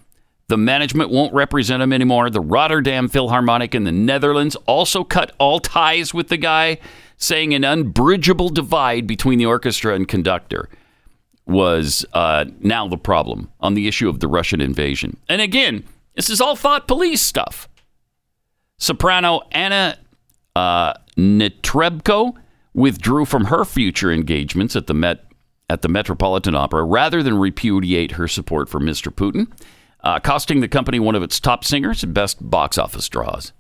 The 0.49 0.57
management 0.57 1.11
won't 1.11 1.35
represent 1.35 1.83
him 1.83 1.93
anymore. 1.93 2.31
The 2.31 2.41
Rotterdam 2.41 3.09
Philharmonic 3.09 3.75
in 3.75 3.85
the 3.85 3.93
Netherlands 3.93 4.55
also 4.67 5.03
cut 5.03 5.33
all 5.39 5.59
ties 5.59 6.15
with 6.15 6.29
the 6.29 6.37
guy, 6.37 6.79
saying 7.17 7.53
an 7.53 7.65
unbridgeable 7.65 8.51
divide 8.51 9.07
between 9.07 9.39
the 9.39 9.47
orchestra 9.47 9.95
and 9.95 10.07
conductor 10.07 10.69
was 11.47 12.05
uh, 12.13 12.45
now 12.61 12.87
the 12.87 12.97
problem 12.97 13.51
on 13.61 13.75
the 13.75 13.89
issue 13.89 14.09
of 14.09 14.21
the 14.21 14.29
Russian 14.29 14.61
invasion. 14.61 15.17
And 15.29 15.41
again, 15.41 15.85
this 16.15 16.31
is 16.31 16.41
all 16.41 16.57
thought 16.57 16.89
police 16.89 17.23
stuff. 17.23 17.69
Soprano 18.79 19.43
Anna 19.53 19.99
uh, 20.55 20.95
Netrebko 21.17 22.35
withdrew 22.75 23.25
from 23.25 23.47
her 23.47 23.65
future 23.65 24.13
engagements 24.13 24.77
at 24.77 24.87
the 24.87 24.95
Met 24.95 25.25
at 25.69 25.83
the 25.83 25.89
Metropolitan 25.89 26.55
Opera 26.55 26.85
rather 26.85 27.23
than 27.25 27.37
repudiate 27.37 28.13
her 28.13 28.29
support 28.29 28.69
for 28.69 28.79
Mr. 28.79 29.13
Putin, 29.13 29.51
uh, 30.01 30.21
costing 30.21 30.61
the 30.61 30.69
company 30.69 30.99
one 30.99 31.15
of 31.15 31.23
its 31.23 31.41
top 31.41 31.65
singers 31.65 32.03
and 32.03 32.15
best 32.15 32.49
box 32.49 32.79
office 32.79 33.09
draws. 33.09 33.53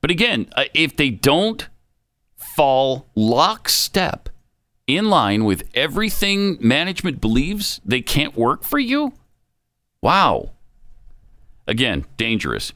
But 0.00 0.10
again, 0.10 0.48
uh, 0.52 0.64
if 0.74 0.96
they 0.96 1.10
don't 1.10 1.68
fall 2.36 3.06
lockstep 3.14 4.28
in 4.86 5.10
line 5.10 5.44
with 5.44 5.68
everything 5.74 6.58
management 6.60 7.20
believes, 7.20 7.80
they 7.84 8.00
can't 8.00 8.36
work 8.36 8.64
for 8.64 8.78
you. 8.78 9.12
Wow. 10.02 10.50
Again, 11.66 12.04
dangerous 12.16 12.72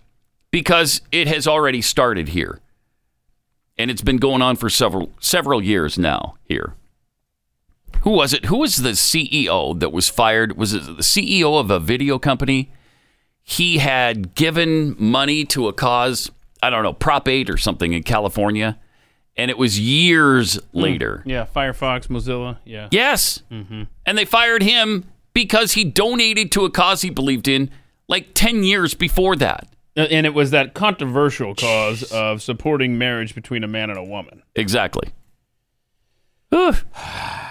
because 0.51 1.01
it 1.11 1.27
has 1.27 1.49
already 1.49 1.83
started 1.83 2.29
here. 2.29 2.61
And 3.77 3.91
it's 3.91 4.03
been 4.03 4.19
going 4.19 4.41
on 4.41 4.55
for 4.55 4.71
several 4.71 5.11
several 5.19 5.61
years 5.61 5.99
now 5.99 6.37
here. 6.45 6.75
Who 8.05 8.11
was 8.11 8.35
it? 8.35 8.45
Who 8.45 8.59
was 8.59 8.77
the 8.77 8.91
CEO 8.91 9.81
that 9.81 9.91
was 9.91 10.11
fired? 10.11 10.59
Was 10.59 10.75
it 10.75 10.85
the 10.85 11.03
CEO 11.03 11.59
of 11.59 11.71
a 11.71 11.81
video 11.81 12.19
company? 12.19 12.71
He 13.43 13.79
had 13.79 14.35
given 14.35 14.95
money 14.99 15.47
to 15.47 15.69
a 15.69 15.73
cause, 15.73 16.31
I 16.63 16.69
don't 16.69 16.83
know, 16.83 16.93
Prop 16.93 17.27
8 17.27 17.49
or 17.49 17.57
something 17.57 17.95
in 17.95 18.03
California, 18.03 18.79
and 19.39 19.51
it 19.51 19.57
was 19.57 19.81
years 19.81 20.61
later. 20.75 21.23
Yeah, 21.25 21.47
Firefox, 21.47 22.09
Mozilla. 22.09 22.59
Yeah. 22.67 22.89
Yes. 22.91 23.43
Mm-hmm. 23.51 23.85
And 24.05 24.19
they 24.19 24.27
fired 24.27 24.63
him 24.63 25.11
because 25.33 25.73
he 25.73 25.83
donated 25.83 26.53
to 26.53 26.67
a 26.67 26.71
cause 26.71 27.01
he 27.01 27.09
believed 27.09 27.49
in 27.49 27.71
like 28.07 28.35
10 28.35 28.65
years 28.65 28.93
before 28.93 29.35
that. 29.37 29.67
And 29.97 30.27
it 30.27 30.35
was 30.35 30.51
that 30.51 30.75
controversial 30.75 31.55
cause 31.55 32.03
of 32.13 32.43
supporting 32.43 32.99
marriage 32.99 33.35
between 33.35 33.65
a 33.65 33.69
man 33.69 33.89
and 33.89 33.99
a 33.99 34.05
woman. 34.05 34.43
Exactly. 34.55 35.09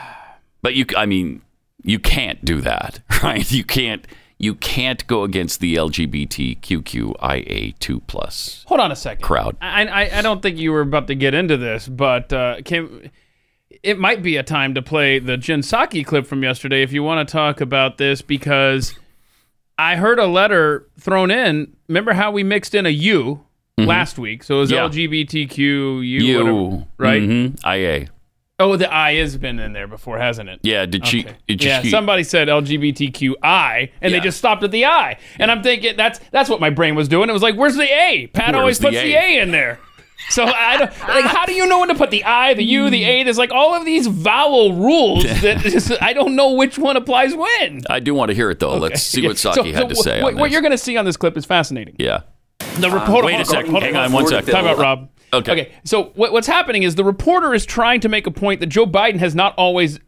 But 0.63 0.73
you, 0.73 0.85
I 0.97 1.05
mean, 1.05 1.43
you 1.83 1.99
can't 1.99 2.43
do 2.43 2.59
that, 2.61 2.99
right? 3.23 3.49
You 3.51 3.63
can't. 3.63 4.07
You 4.39 4.55
can't 4.55 5.05
go 5.07 5.23
against 5.23 5.59
the 5.61 5.75
LGBTQIA2 5.75 8.01
plus 8.07 8.63
Hold 8.67 8.81
on 8.81 8.91
a 8.91 8.95
second. 8.95 9.23
crowd. 9.23 9.55
I, 9.61 9.85
I, 9.85 10.19
I 10.19 10.21
don't 10.21 10.41
think 10.41 10.57
you 10.57 10.71
were 10.71 10.81
about 10.81 11.07
to 11.07 11.15
get 11.15 11.33
into 11.33 11.57
this, 11.57 11.87
but 11.87 12.31
uh, 12.33 12.61
can, 12.65 13.11
it 13.83 13.99
might 13.99 14.21
be 14.23 14.37
a 14.37 14.43
time 14.43 14.73
to 14.75 14.81
play 14.81 15.19
the 15.19 15.37
Jen 15.37 15.61
Psaki 15.61 16.05
clip 16.05 16.25
from 16.25 16.43
yesterday 16.43 16.83
if 16.83 16.91
you 16.91 17.03
want 17.03 17.27
to 17.27 17.31
talk 17.31 17.61
about 17.61 17.97
this 17.97 18.21
because 18.21 18.95
I 19.77 19.95
heard 19.95 20.19
a 20.19 20.27
letter 20.27 20.87
thrown 20.99 21.31
in. 21.31 21.75
Remember 21.87 22.13
how 22.13 22.31
we 22.31 22.43
mixed 22.43 22.75
in 22.75 22.85
a 22.85 22.89
U 22.89 23.43
last 23.77 24.17
week? 24.17 24.43
So 24.43 24.57
it 24.57 24.59
was 24.59 24.71
Yeah. 24.71 24.87
LGBTQ, 24.89 25.57
U, 25.57 25.99
You, 26.01 26.37
whatever, 26.37 26.85
right? 26.97 27.21
mhm, 27.21 27.57
IA. 27.65 28.07
Oh, 28.63 28.77
the 28.77 28.91
I 28.93 29.15
has 29.15 29.37
been 29.37 29.59
in 29.59 29.73
there 29.73 29.87
before, 29.87 30.17
hasn't 30.17 30.49
it? 30.49 30.59
Yeah. 30.63 30.85
Did 30.85 31.05
she? 31.07 31.21
Okay. 31.25 31.35
Did 31.47 31.63
yeah, 31.63 31.81
she? 31.81 31.89
somebody 31.89 32.23
said 32.23 32.47
LGBTQI, 32.47 33.91
and 34.01 34.13
they 34.13 34.19
just 34.19 34.37
stopped 34.37 34.63
at 34.63 34.71
the 34.71 34.85
I. 34.85 35.17
And 35.39 35.51
I'm 35.51 35.61
thinking 35.63 35.95
that's 35.97 36.19
that's 36.31 36.49
what 36.49 36.59
my 36.59 36.69
brain 36.69 36.95
was 36.95 37.07
doing. 37.07 37.29
It 37.29 37.33
was 37.33 37.41
like, 37.41 37.55
where's 37.55 37.75
the 37.75 37.83
A? 37.83 38.27
Pat 38.27 38.53
Where's 38.53 38.59
always 38.61 38.79
the 38.79 38.85
puts 38.87 38.97
the 38.97 39.13
A? 39.13 39.39
A 39.39 39.41
in 39.41 39.51
there. 39.51 39.79
So 40.29 40.45
I 40.45 40.77
don't 40.77 40.89
like. 41.07 41.25
How 41.25 41.45
do 41.45 41.53
you 41.53 41.67
know 41.67 41.79
when 41.79 41.89
to 41.89 41.95
put 41.95 42.09
the 42.09 42.23
I, 42.23 42.53
the 42.53 42.63
U, 42.63 42.89
the 42.89 43.03
A? 43.03 43.23
There's 43.23 43.37
like 43.37 43.51
all 43.51 43.75
of 43.75 43.83
these 43.85 44.07
vowel 44.07 44.73
rules 44.73 45.23
that 45.41 45.59
just, 45.59 45.91
I 46.01 46.13
don't 46.13 46.35
know 46.35 46.53
which 46.53 46.77
one 46.77 46.95
applies 46.95 47.35
when. 47.35 47.81
I 47.89 47.99
do 47.99 48.13
want 48.13 48.29
to 48.29 48.35
hear 48.35 48.49
it 48.49 48.59
though. 48.59 48.77
Let's 48.77 49.01
see 49.01 49.27
what 49.27 49.35
Psaki 49.35 49.53
so 49.55 49.63
had 49.63 49.89
to 49.89 49.95
wh- 49.95 49.97
say 49.97 50.23
What, 50.23 50.33
on 50.33 50.39
what 50.39 50.45
this. 50.45 50.53
you're 50.53 50.61
going 50.61 50.71
to 50.71 50.77
see 50.77 50.95
on 50.95 51.03
this 51.05 51.17
clip 51.17 51.35
is 51.35 51.45
fascinating. 51.45 51.95
yeah. 51.99 52.21
The 52.79 52.89
reporter. 52.89 53.25
wait 53.25 53.33
a 53.33 53.37
hold 53.37 53.47
second. 53.47 53.71
hold 53.71 53.83
Hang 53.83 53.95
on 53.95 54.11
one 54.13 54.25
Florida 54.25 54.45
sec. 54.45 54.53
Time 54.55 54.65
out, 54.65 54.77
Rob. 54.77 55.09
Okay. 55.33 55.51
Okay. 55.51 55.71
So 55.83 56.11
what, 56.15 56.31
what's 56.31 56.47
happening 56.47 56.83
is 56.83 56.95
the 56.95 57.03
reporter 57.03 57.53
is 57.53 57.65
trying 57.65 57.99
to 58.01 58.09
make 58.09 58.27
a 58.27 58.31
point 58.31 58.59
that 58.59 58.67
Joe 58.67 58.85
Biden 58.85 59.19
has 59.19 59.35
not 59.35 59.53
always 59.57 59.99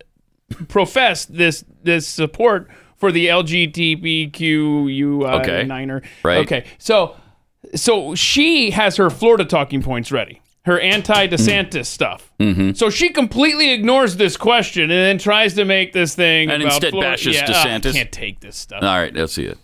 professed 0.68 1.36
this 1.36 1.64
this 1.84 2.08
support 2.08 2.70
for 2.98 3.12
the 3.12 3.28
LGBTQU 3.28 5.42
Okay. 5.42 5.64
niner. 5.66 6.02
Right. 6.24 6.40
Okay. 6.40 6.66
So 6.78 7.16
so 7.74 8.16
she 8.16 8.72
has 8.72 8.98
her 8.98 9.10
Florida 9.10 9.46
talking 9.46 9.82
points 9.82 10.12
ready. 10.12 10.42
Her 10.66 10.80
anti-DeSantis 10.80 11.86
stuff. 11.86 12.32
Mm-hmm. 12.40 12.72
So 12.74 12.90
she 12.90 13.10
completely 13.10 13.72
ignores 13.72 14.18
this 14.18 14.36
question 14.36 14.84
and 14.84 14.92
then 14.92 15.18
tries 15.20 15.54
to 15.56 15.66
make 15.66 15.94
this 15.94 16.16
thing 16.16 16.50
And 16.50 16.64
about 16.64 16.74
instead 16.74 16.90
Florida. 16.92 17.12
bashes 17.12 17.36
yeah, 17.36 17.46
DeSantis? 17.46 17.90
I 17.92 17.94
can't 17.94 18.12
take 18.12 18.40
this 18.40 18.56
stuff. 18.56 18.82
All 18.82 18.90
right. 18.90 19.14
Let's 19.14 19.34
see 19.34 19.46
it. 19.46 19.60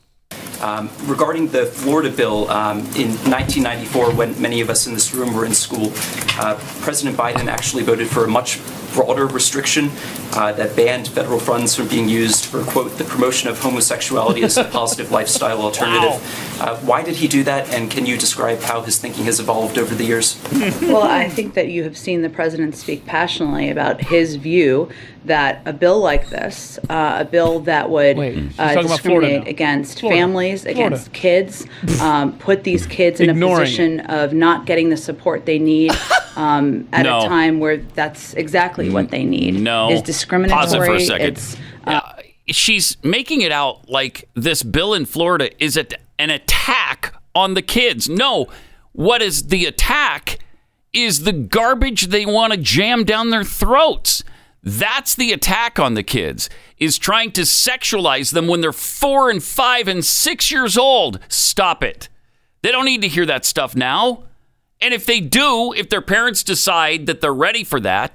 Um, 0.62 0.92
regarding 1.06 1.48
the 1.48 1.66
Florida 1.66 2.12
bill, 2.12 2.48
um, 2.52 2.80
in 2.96 3.10
1994, 3.26 4.14
when 4.14 4.40
many 4.40 4.62
of 4.62 4.70
us 4.70 4.86
in 4.86 4.94
this 4.94 5.12
room 5.14 5.34
were 5.34 5.46
in 5.46 5.56
school, 5.56 5.92
uh, 6.40 6.56
President 6.82 7.18
Biden 7.18 7.48
actually 7.48 7.82
voted 7.82 8.08
for 8.08 8.26
a 8.26 8.28
much 8.28 8.60
broader 8.94 9.26
restriction 9.26 9.90
uh, 10.34 10.52
that 10.54 10.76
banned 10.76 11.08
federal 11.08 11.40
funds 11.40 11.76
from 11.76 11.88
being 11.88 12.08
used 12.08 12.46
for, 12.46 12.64
quote, 12.64 12.98
the 12.98 13.04
promotion 13.04 13.50
of 13.50 13.60
homosexuality 13.60 14.44
as 14.44 14.58
a 14.58 14.64
positive 14.66 15.12
lifestyle 15.20 15.62
alternative. 15.62 16.22
Uh, 16.62 16.78
why 16.80 17.04
did 17.04 17.16
he 17.16 17.28
do 17.28 17.44
that, 17.44 17.70
and 17.74 17.90
can 17.90 18.06
you 18.06 18.18
describe 18.18 18.60
how 18.62 18.82
his 18.82 19.00
thinking 19.00 19.26
has 19.26 19.40
evolved 19.40 19.78
over 19.78 19.96
the 19.96 20.04
years? 20.04 20.42
well, 20.82 21.04
I 21.04 21.30
think 21.30 21.54
that 21.56 21.70
you 21.70 21.84
have 21.84 21.98
seen 21.98 22.22
the 22.22 22.30
president 22.30 22.76
speak 22.76 23.06
passionately 23.06 23.70
about 23.70 24.02
his 24.02 24.36
view 24.36 24.90
that 25.26 25.62
a 25.66 25.74
bill 25.74 26.00
like 26.00 26.30
this, 26.30 26.80
uh, 26.90 27.18
a 27.20 27.26
bill 27.26 27.60
that 27.62 27.90
would 27.90 28.18
Wait, 28.18 28.38
uh, 28.58 28.74
talking 28.74 28.86
about 28.86 29.00
Florida 29.00 29.28
discriminate 29.28 29.48
against 29.48 30.00
Florida. 30.00 30.21
Families, 30.22 30.64
Florida. 30.64 30.86
against 30.88 31.14
kids, 31.14 31.66
um, 32.02 32.38
put 32.38 32.64
these 32.64 32.86
kids 32.86 33.20
in 33.20 33.30
Ignoring 33.30 33.56
a 33.58 33.60
position 33.66 34.00
of 34.02 34.34
not 34.34 34.66
getting 34.66 34.90
the 34.90 34.98
support 34.98 35.46
they 35.46 35.60
need 35.60 35.92
um, 36.36 36.88
at 36.94 37.04
No. 37.04 37.20
a 37.26 37.28
time 37.28 37.60
where 37.60 37.78
that's 37.78 38.34
exactly 38.36 38.90
what 38.90 39.10
they 39.10 39.24
need. 39.24 39.56
No. 39.56 39.92
is 39.92 40.02
discriminatory. 40.02 40.62
Pause 40.62 40.74
it 40.74 40.86
for 40.86 40.96
a 40.96 41.00
second. 41.00 41.28
It's, 41.28 41.58
Uh, 41.86 42.02
she's 42.48 42.98
making 43.04 43.42
it 43.42 43.52
out 43.52 43.90
like 43.90 44.28
this 44.36 44.64
bill 44.64 44.94
in 44.94 45.06
Florida 45.06 45.50
is 45.64 45.78
at 45.78 45.94
an 46.20 46.30
attack 46.30 47.14
on 47.34 47.54
the 47.54 47.62
kids. 47.62 48.10
No, 48.10 48.48
what 48.94 49.22
is 49.22 49.48
the 49.48 49.66
attack 49.66 50.40
is 50.94 51.24
the 51.24 51.32
garbage 51.32 52.08
they 52.08 52.26
want 52.26 52.52
to 52.54 52.60
jam 52.60 53.04
down 53.06 53.30
their 53.30 53.44
throats. 53.46 54.24
That's 54.64 55.16
the 55.16 55.32
attack 55.32 55.80
on 55.80 55.96
the 55.96 56.04
kids, 56.04 56.50
is 56.78 56.98
trying 57.00 57.32
to 57.32 57.42
sexualize 57.42 58.32
them 58.32 58.48
when 58.48 58.62
they're 58.62 58.72
four 58.72 59.30
and 59.30 59.42
five 59.42 59.88
and 59.88 60.06
six 60.06 60.52
years 60.52 60.78
old. 60.78 61.20
Stop 61.30 61.84
it. 61.84 62.10
They 62.62 62.72
don't 62.72 62.86
need 62.86 63.02
to 63.02 63.08
hear 63.08 63.26
that 63.26 63.44
stuff 63.44 63.76
now. 63.76 64.26
And 64.80 64.94
if 64.94 65.06
they 65.06 65.20
do, 65.20 65.74
if 65.76 65.90
their 65.90 66.02
parents 66.02 66.44
decide 66.44 67.08
that 67.08 67.22
they're 67.22 67.34
ready 67.34 67.64
for 67.64 67.80
that 67.80 68.14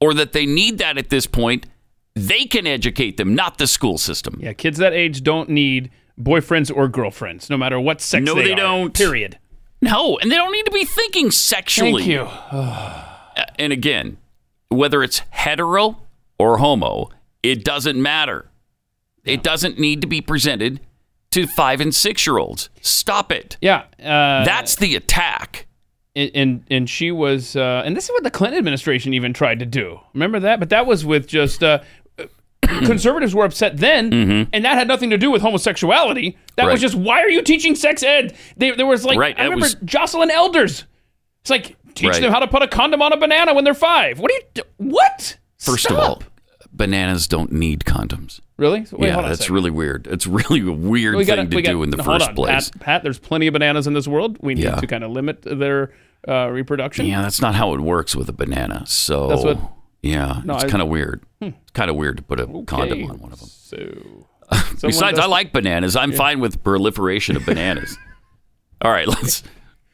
or 0.00 0.14
that 0.14 0.32
they 0.32 0.46
need 0.46 0.78
that 0.78 0.98
at 0.98 1.10
this 1.10 1.26
point, 1.26 1.66
they 2.14 2.44
can 2.44 2.66
educate 2.66 3.16
them, 3.16 3.34
not 3.34 3.58
the 3.58 3.66
school 3.66 3.98
system. 3.98 4.38
Yeah, 4.40 4.52
kids 4.52 4.78
that 4.78 4.92
age 4.92 5.22
don't 5.22 5.48
need 5.48 5.90
boyfriends 6.20 6.74
or 6.74 6.88
girlfriends, 6.88 7.48
no 7.48 7.56
matter 7.56 7.80
what 7.80 8.00
sex 8.00 8.24
No, 8.24 8.34
they, 8.34 8.48
they 8.48 8.54
don't. 8.54 8.94
Period. 8.94 9.38
No, 9.80 10.18
and 10.18 10.30
they 10.30 10.36
don't 10.36 10.52
need 10.52 10.66
to 10.66 10.72
be 10.72 10.84
thinking 10.84 11.30
sexually. 11.30 12.02
Thank 12.02 12.12
you. 12.12 12.20
Uh, 12.20 13.06
and 13.58 13.72
again, 13.72 14.18
whether 14.72 15.02
it's 15.02 15.20
hetero 15.30 16.00
or 16.38 16.58
homo, 16.58 17.10
it 17.42 17.64
doesn't 17.64 18.00
matter. 18.00 18.46
It 19.24 19.42
doesn't 19.42 19.78
need 19.78 20.00
to 20.00 20.06
be 20.06 20.20
presented 20.20 20.80
to 21.30 21.46
five 21.46 21.80
and 21.80 21.94
six 21.94 22.26
year 22.26 22.38
olds. 22.38 22.68
Stop 22.80 23.30
it. 23.32 23.56
Yeah, 23.60 23.84
uh, 24.00 24.44
That's 24.44 24.76
the 24.76 24.96
attack. 24.96 25.66
and 26.16 26.30
and, 26.34 26.64
and 26.70 26.90
she 26.90 27.10
was, 27.10 27.54
uh, 27.56 27.82
and 27.84 27.96
this 27.96 28.04
is 28.04 28.10
what 28.10 28.24
the 28.24 28.30
Clinton 28.30 28.58
administration 28.58 29.14
even 29.14 29.32
tried 29.32 29.60
to 29.60 29.66
do. 29.66 30.00
Remember 30.14 30.40
that? 30.40 30.58
But 30.58 30.70
that 30.70 30.86
was 30.86 31.04
with 31.04 31.26
just 31.28 31.62
uh, 31.62 31.78
conservatives 32.62 33.34
were 33.34 33.44
upset 33.44 33.76
then, 33.78 34.48
and 34.52 34.64
that 34.64 34.74
had 34.76 34.88
nothing 34.88 35.10
to 35.10 35.18
do 35.18 35.30
with 35.30 35.42
homosexuality. 35.42 36.30
That 36.56 36.62
Mm-hmm. 36.62 36.66
Right. 36.66 36.72
was 36.72 36.80
just 36.80 36.94
why 36.94 37.20
are 37.22 37.30
you 37.30 37.42
teaching 37.42 37.74
sex 37.74 38.02
ed? 38.02 38.36
They, 38.56 38.72
there 38.72 38.86
was 38.86 39.04
like 39.04 39.18
Right, 39.18 39.34
I 39.38 39.44
that 39.44 39.50
remember 39.50 39.64
was- 39.64 39.74
Joycelyn 39.76 40.30
Elders. 40.30 40.84
It's 41.42 41.50
like 41.50 41.76
teach 41.94 42.08
Right. 42.10 42.20
them 42.20 42.32
how 42.32 42.38
to 42.40 42.46
put 42.48 42.62
a 42.62 42.68
condom 42.68 43.02
on 43.02 43.12
a 43.12 43.16
banana 43.16 43.54
when 43.54 43.64
they're 43.64 43.74
five. 43.74 44.18
What 44.18 44.28
do 44.30 44.34
you? 44.34 44.40
do- 44.54 44.62
What? 44.78 45.36
First 45.58 45.90
of 45.90 45.96
all, 45.98 46.22
bananas 46.72 47.28
don't 47.28 47.52
need 47.52 47.80
condoms. 47.84 48.40
Really? 48.56 48.80
Wait, 48.92 49.08
yeah, 49.08 49.12
hold 49.14 49.24
on 49.26 49.32
a 49.32 49.34
that's 49.36 49.50
really 49.50 49.70
weird. 49.70 50.06
It's 50.06 50.26
really 50.26 50.60
a 50.60 50.72
weird 50.72 51.16
We 51.16 51.24
thing 51.24 51.36
gotta- 51.36 51.48
to 51.48 51.56
we 51.56 51.62
do 51.62 51.72
got- 51.78 51.82
in 51.82 51.90
the 51.90 52.02
first 52.02 52.28
on, 52.30 52.34
place. 52.34 52.70
Pat, 52.70 52.80
Pat, 52.80 53.02
there's 53.02 53.18
plenty 53.18 53.46
of 53.46 53.52
bananas 53.52 53.86
in 53.86 53.92
this 53.94 54.06
world. 54.08 54.38
We 54.40 54.54
need 54.54 54.64
Yeah. 54.64 54.76
to 54.76 54.86
kind 54.86 55.04
of 55.04 55.10
limit 55.10 55.42
their 55.42 55.92
uh, 56.28 56.48
reproduction. 56.50 57.06
Yeah, 57.06 57.20
that's 57.22 57.40
not 57.40 57.56
how 57.56 57.74
it 57.74 57.80
works 57.80 58.14
with 58.14 58.28
a 58.28 58.32
banana. 58.32 58.84
So 58.86 59.26
That's 59.28 59.42
what- 59.42 59.58
Yeah, 60.02 60.40
No, 60.44 60.54
it's 60.54 60.64
kind 60.70 60.80
of 60.82 60.86
weird. 60.88 61.22
Hmm. 61.40 61.48
It's 61.62 61.70
kind 61.72 61.90
of 61.90 61.96
weird 61.96 62.16
to 62.18 62.22
put 62.22 62.38
a 62.40 62.46
condom 62.66 63.10
on 63.10 63.18
one 63.18 63.32
of 63.32 63.40
them. 63.40 63.48
So, 63.48 64.26
Besides, 64.86 65.18
I 65.18 65.26
like 65.26 65.52
bananas. 65.52 65.96
I'm 65.96 66.12
Yeah. 66.12 66.16
fine 66.18 66.38
with 66.40 66.62
proliferation 66.62 67.36
of 67.36 67.44
bananas. 67.46 67.96
All 68.82 68.90
right, 68.92 69.06
let's 69.08 69.42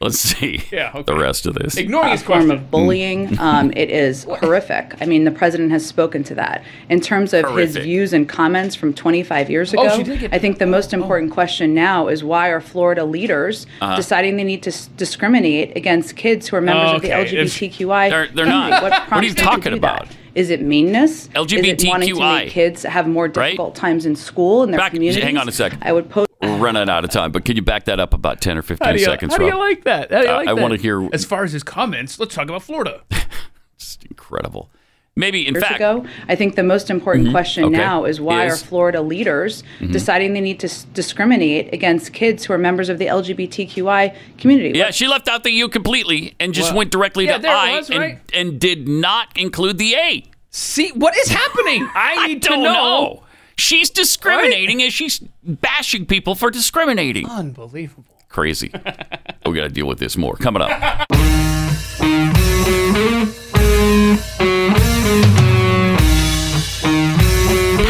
let's 0.01 0.19
see 0.19 0.63
Yeah, 0.71 0.91
okay. 0.95 1.03
the 1.03 1.19
rest 1.19 1.47
of 1.47 1.55
this. 1.55 1.77
Ignoring 1.77 2.09
a 2.09 2.13
his 2.13 2.23
form 2.23 2.51
of 2.51 2.71
bullying. 2.71 3.39
Um, 3.39 3.73
it 3.75 3.91
is 3.91 4.25
horrific. 4.41 4.95
I 5.01 5.07
mean, 5.07 5.25
the 5.25 5.31
president 5.31 5.71
has 5.73 5.85
spoken 5.87 6.23
to 6.25 6.35
that. 6.37 6.63
In 6.89 7.01
terms 7.01 7.33
of 7.35 7.57
his 7.57 7.77
views 7.77 8.13
and 8.13 8.29
comments 8.29 8.75
from 8.75 8.95
25 8.95 9.51
years 9.51 9.75
Oh, 9.75 9.83
ago, 9.85 9.97
she 9.97 10.03
did 10.05 10.21
get- 10.21 10.35
I 10.35 10.39
think 10.39 10.59
the 10.59 10.67
most 10.67 10.93
important 10.93 11.33
question 11.33 11.75
now 11.75 12.09
is 12.09 12.23
why 12.23 12.49
are 12.49 12.61
Florida 12.61 13.05
leaders 13.05 13.67
Uh-huh. 13.81 13.97
deciding 13.97 14.37
they 14.37 14.45
need 14.45 14.63
to 14.63 14.71
s- 14.71 14.89
discriminate 14.97 15.77
against 15.77 16.17
kids 16.17 16.47
who 16.49 16.57
are 16.57 16.61
members 16.61 16.93
of 16.93 17.03
the 17.03 17.09
Okay, 17.09 17.23
if- 17.41 17.53
LGBTQI 17.53 18.11
They're- 18.11 18.29
they're 18.35 18.47
not. 18.47 18.83
What, 18.83 18.93
What 19.11 19.25
are 19.25 19.27
you 19.27 19.35
talking 19.35 19.73
about? 19.73 20.07
That? 20.09 20.17
Is 20.35 20.51
it 20.51 20.63
meanness? 20.63 21.23
Is 21.23 21.27
it 21.33 21.37
wanting 21.39 21.77
to 21.77 22.15
LGBTQI, 22.15 22.39
make 22.45 22.51
kids 22.51 22.85
have 22.85 23.09
more 23.09 23.27
difficult 23.27 23.75
times 23.75 24.07
in 24.07 24.15
school 24.15 24.63
and 24.63 24.73
their 24.73 24.79
Back- 24.79 24.93
communities? 24.93 25.25
hang 25.25 25.37
on 25.37 25.49
a 25.49 25.53
second. 25.53 25.83
I 25.83 25.93
would 25.93 26.09
pose. 26.09 26.28
We're 26.41 26.57
running 26.59 26.89
out 26.89 27.05
of 27.05 27.11
time, 27.11 27.33
but 27.33 27.45
can 27.45 27.57
you 27.57 27.63
back 27.63 27.85
that 27.87 27.99
up 27.99 28.15
about 28.15 28.41
ten 28.41 28.57
or 28.59 28.63
fifteen 28.63 28.87
How 28.87 28.93
you, 28.93 29.01
seconds? 29.05 29.33
how 29.33 29.39
do 29.39 29.45
you 29.45 29.51
Rob? 29.53 29.61
like 29.61 29.85
that? 29.85 30.11
How 30.13 30.21
do 30.23 30.27
you 30.29 30.33
like 30.35 30.49
I 30.49 30.55
that? 30.55 30.61
want 30.63 30.75
to 30.75 30.81
hear. 30.81 31.09
As 31.13 31.25
far 31.25 31.43
as 31.45 31.53
his 31.53 31.63
comments, 31.65 32.19
let's 32.21 32.35
talk 32.35 32.45
about 32.49 32.63
Florida. 32.63 33.03
Just 33.79 34.05
Incredible. 34.05 34.71
Maybe 35.17 35.49
in 35.49 35.55
years 35.55 35.65
fact, 35.65 35.77
ago. 35.77 36.07
I 36.29 36.37
think 36.37 36.55
the 36.55 36.63
most 36.63 36.91
important 36.91 37.27
Mhm. 37.29 37.31
question 37.33 37.65
Okay. 37.65 37.77
now 37.77 38.05
is 38.05 38.21
why 38.21 38.47
Is- 38.47 38.63
are 38.63 38.67
Florida 38.67 39.01
leaders 39.03 39.65
Mhm. 39.81 39.91
deciding 39.91 40.33
they 40.33 40.41
need 40.41 40.61
to 40.61 40.69
s- 40.69 40.87
discriminate 40.95 41.75
against 41.75 42.13
kids 42.13 42.45
who 42.45 42.53
are 42.53 42.59
members 42.59 42.89
of 42.89 42.99
the 43.01 43.09
LGBTQI 43.09 44.15
community? 44.39 44.79
yeah, 44.79 44.93
she 44.93 45.09
left 45.09 45.27
out 45.27 45.43
the 45.43 45.51
U 45.51 45.69
completely 45.69 46.35
and 46.39 46.55
just 46.55 46.71
What? 46.71 46.77
went 46.79 46.91
directly 46.93 47.25
Yeah, 47.27 47.37
to 47.39 47.43
there 47.43 47.57
I 47.57 47.79
was, 47.79 47.91
and, 47.91 47.99
right? 47.99 48.19
and 48.33 48.61
did 48.61 48.87
not 48.87 49.27
include 49.37 49.79
the 49.79 49.97
A. 49.97 50.23
See 50.51 50.91
what 50.95 51.17
is 51.17 51.29
happening? 51.31 51.89
I 51.97 52.29
need 52.29 52.43
to 52.43 52.49
don't 52.51 52.63
know. 52.63 52.73
know. 52.73 53.23
She's 53.59 53.91
discriminating 53.91 54.85
as 54.85 54.95
she's 54.95 55.19
bashing 55.43 56.07
people 56.07 56.37
for 56.37 56.49
discriminating. 56.49 57.29
Unbelievable. 57.29 58.05
Crazy. 58.29 58.71
we 59.47 59.55
got 59.57 59.63
to 59.65 59.69
deal 59.69 59.87
with 59.87 59.99
this 59.99 60.17
more 60.17 60.37
coming 60.37 60.63
up. 60.63 60.71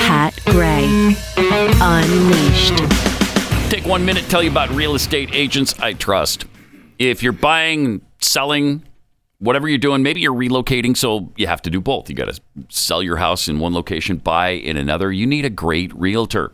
Pat 0.06 0.34
Gray 0.46 1.14
Unleashed. 1.36 2.78
Take 3.70 3.84
one 3.84 4.06
minute, 4.06 4.24
tell 4.30 4.42
you 4.42 4.50
about 4.50 4.70
real 4.70 4.94
estate 4.94 5.28
agents 5.34 5.78
I 5.78 5.92
trust. 5.92 6.46
If 6.98 7.22
you're 7.22 7.32
buying, 7.32 8.00
selling, 8.20 8.84
whatever 9.38 9.68
you're 9.68 9.78
doing, 9.78 10.02
maybe 10.02 10.20
you're 10.20 10.34
relocating, 10.34 10.96
so 10.96 11.32
you 11.36 11.46
have 11.46 11.62
to 11.62 11.70
do 11.70 11.80
both. 11.80 12.08
You 12.08 12.14
got 12.14 12.32
to 12.32 12.40
sell 12.68 13.02
your 13.02 13.16
house 13.16 13.48
in 13.48 13.58
one 13.58 13.72
location, 13.72 14.16
buy 14.16 14.50
in 14.50 14.76
another. 14.76 15.12
You 15.12 15.26
need 15.26 15.44
a 15.44 15.50
great 15.50 15.94
realtor. 15.94 16.52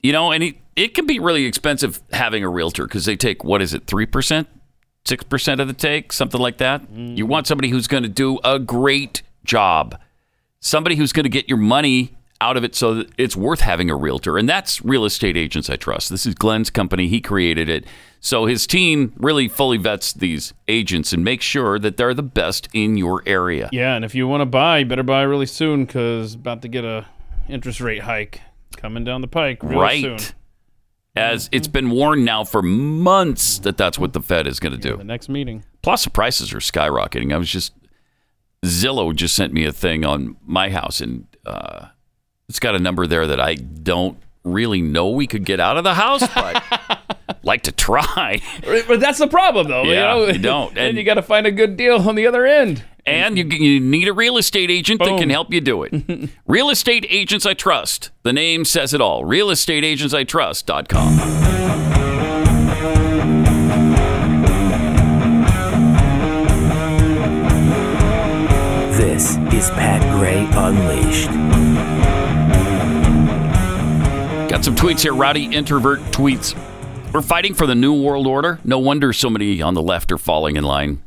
You 0.00 0.12
know, 0.12 0.32
and 0.32 0.42
it, 0.42 0.56
it 0.74 0.94
can 0.94 1.06
be 1.06 1.18
really 1.18 1.44
expensive 1.44 2.00
having 2.12 2.42
a 2.42 2.48
realtor 2.48 2.86
because 2.86 3.04
they 3.04 3.16
take, 3.16 3.44
what 3.44 3.62
is 3.62 3.74
it, 3.74 3.86
3%? 3.86 4.46
6% 5.04 5.60
of 5.60 5.66
the 5.66 5.74
take, 5.74 6.12
something 6.12 6.40
like 6.40 6.58
that. 6.58 6.82
You 6.92 7.24
mm. 7.24 7.28
want 7.28 7.46
somebody 7.46 7.68
who's 7.68 7.88
going 7.88 8.04
to 8.04 8.08
do 8.08 8.38
a 8.44 8.58
great 8.58 9.22
job, 9.44 9.98
somebody 10.60 10.96
who's 10.96 11.12
going 11.12 11.24
to 11.24 11.30
get 11.30 11.48
your 11.48 11.58
money 11.58 12.16
out 12.42 12.56
of 12.56 12.64
it 12.64 12.74
so 12.74 12.94
that 12.94 13.08
it's 13.16 13.36
worth 13.36 13.60
having 13.60 13.88
a 13.88 13.94
realtor. 13.94 14.36
And 14.36 14.48
that's 14.48 14.84
Real 14.84 15.04
Estate 15.04 15.36
Agents 15.36 15.70
I 15.70 15.76
Trust. 15.76 16.10
This 16.10 16.26
is 16.26 16.34
Glenn's 16.34 16.70
company. 16.70 17.06
He 17.06 17.20
created 17.20 17.68
it. 17.68 17.86
So 18.20 18.46
his 18.46 18.66
team 18.66 19.12
really 19.16 19.46
fully 19.46 19.78
vets 19.78 20.12
these 20.12 20.52
agents 20.66 21.12
and 21.12 21.24
makes 21.24 21.44
sure 21.44 21.78
that 21.78 21.96
they're 21.96 22.14
the 22.14 22.22
best 22.22 22.68
in 22.72 22.96
your 22.96 23.22
area. 23.26 23.68
Yeah, 23.70 23.94
and 23.94 24.04
if 24.04 24.14
you 24.14 24.26
want 24.26 24.40
to 24.40 24.46
buy, 24.46 24.78
you 24.78 24.86
better 24.86 25.04
buy 25.04 25.22
really 25.22 25.46
soon 25.46 25.84
because 25.84 26.34
about 26.34 26.62
to 26.62 26.68
get 26.68 26.84
a 26.84 27.06
interest 27.48 27.80
rate 27.80 28.02
hike 28.02 28.40
coming 28.76 29.04
down 29.04 29.20
the 29.20 29.28
pike 29.28 29.62
real 29.62 29.80
right. 29.80 30.02
soon. 30.02 30.18
As 31.14 31.48
it's 31.52 31.68
been 31.68 31.90
warned 31.90 32.24
now 32.24 32.42
for 32.42 32.62
months 32.62 33.58
that 33.60 33.76
that's 33.76 33.98
what 33.98 34.14
the 34.14 34.22
Fed 34.22 34.46
is 34.46 34.58
going 34.58 34.72
to 34.72 34.78
do. 34.78 34.96
The 34.96 35.04
next 35.04 35.28
meeting. 35.28 35.64
Plus, 35.82 36.04
the 36.04 36.10
prices 36.10 36.52
are 36.54 36.58
skyrocketing. 36.58 37.34
I 37.34 37.36
was 37.36 37.50
just 37.50 37.72
Zillow 38.64 39.14
just 39.14 39.34
sent 39.34 39.52
me 39.52 39.64
a 39.64 39.72
thing 39.72 40.04
on 40.04 40.36
my 40.44 40.70
house, 40.70 41.00
and 41.00 41.26
uh, 41.44 41.88
it's 42.52 42.60
got 42.60 42.74
a 42.74 42.78
number 42.78 43.06
there 43.06 43.26
that 43.26 43.40
I 43.40 43.54
don't 43.54 44.18
really 44.44 44.82
know 44.82 45.08
we 45.08 45.26
could 45.26 45.46
get 45.46 45.58
out 45.58 45.78
of 45.78 45.84
the 45.84 45.94
house, 45.94 46.22
but 46.34 46.62
like 47.42 47.62
to 47.62 47.72
try. 47.72 48.42
But 48.86 49.00
that's 49.00 49.18
the 49.18 49.26
problem, 49.26 49.68
though. 49.68 49.84
Yeah, 49.84 50.16
you, 50.16 50.26
know? 50.26 50.32
you 50.34 50.38
don't. 50.38 50.68
and 50.76 50.78
And- 50.88 50.98
you 50.98 51.02
got 51.04 51.14
to 51.14 51.22
find 51.22 51.46
a 51.46 51.50
good 51.50 51.78
deal 51.78 51.96
on 52.06 52.14
the 52.14 52.26
other 52.26 52.44
end. 52.44 52.84
And 53.06 53.38
you, 53.38 53.44
you 53.44 53.80
need 53.80 54.06
a 54.06 54.12
real 54.12 54.36
estate 54.36 54.70
agent 54.70 55.00
that 55.00 55.18
can 55.18 55.30
help 55.30 55.50
you 55.50 55.62
do 55.62 55.82
it. 55.82 56.28
real 56.46 56.68
Estate 56.68 57.06
Agents 57.08 57.46
I 57.46 57.54
Trust. 57.54 58.10
The 58.22 58.34
name 58.34 58.66
says 58.66 58.92
it 58.92 59.00
all. 59.00 59.24
Real 59.24 59.48
estate 59.50 59.82
agents 59.82 60.12
I 60.12 60.24
RealestateAgentsITrust.com. 60.24 61.42
This 68.92 69.36
is 69.52 69.70
Pat 69.70 70.02
Gray 70.18 70.46
Unleashed. 70.52 71.71
Got 74.52 74.66
some 74.66 74.76
tweets 74.76 75.00
here. 75.00 75.14
Rowdy 75.14 75.46
introvert 75.46 76.00
tweets. 76.12 76.54
We're 77.10 77.22
fighting 77.22 77.54
for 77.54 77.66
the 77.66 77.74
new 77.74 78.02
world 78.02 78.26
order. 78.26 78.60
No 78.64 78.78
wonder 78.78 79.14
so 79.14 79.30
many 79.30 79.62
on 79.62 79.72
the 79.72 79.80
left 79.80 80.12
are 80.12 80.18
falling 80.18 80.56
in 80.56 80.64
line. 80.64 81.02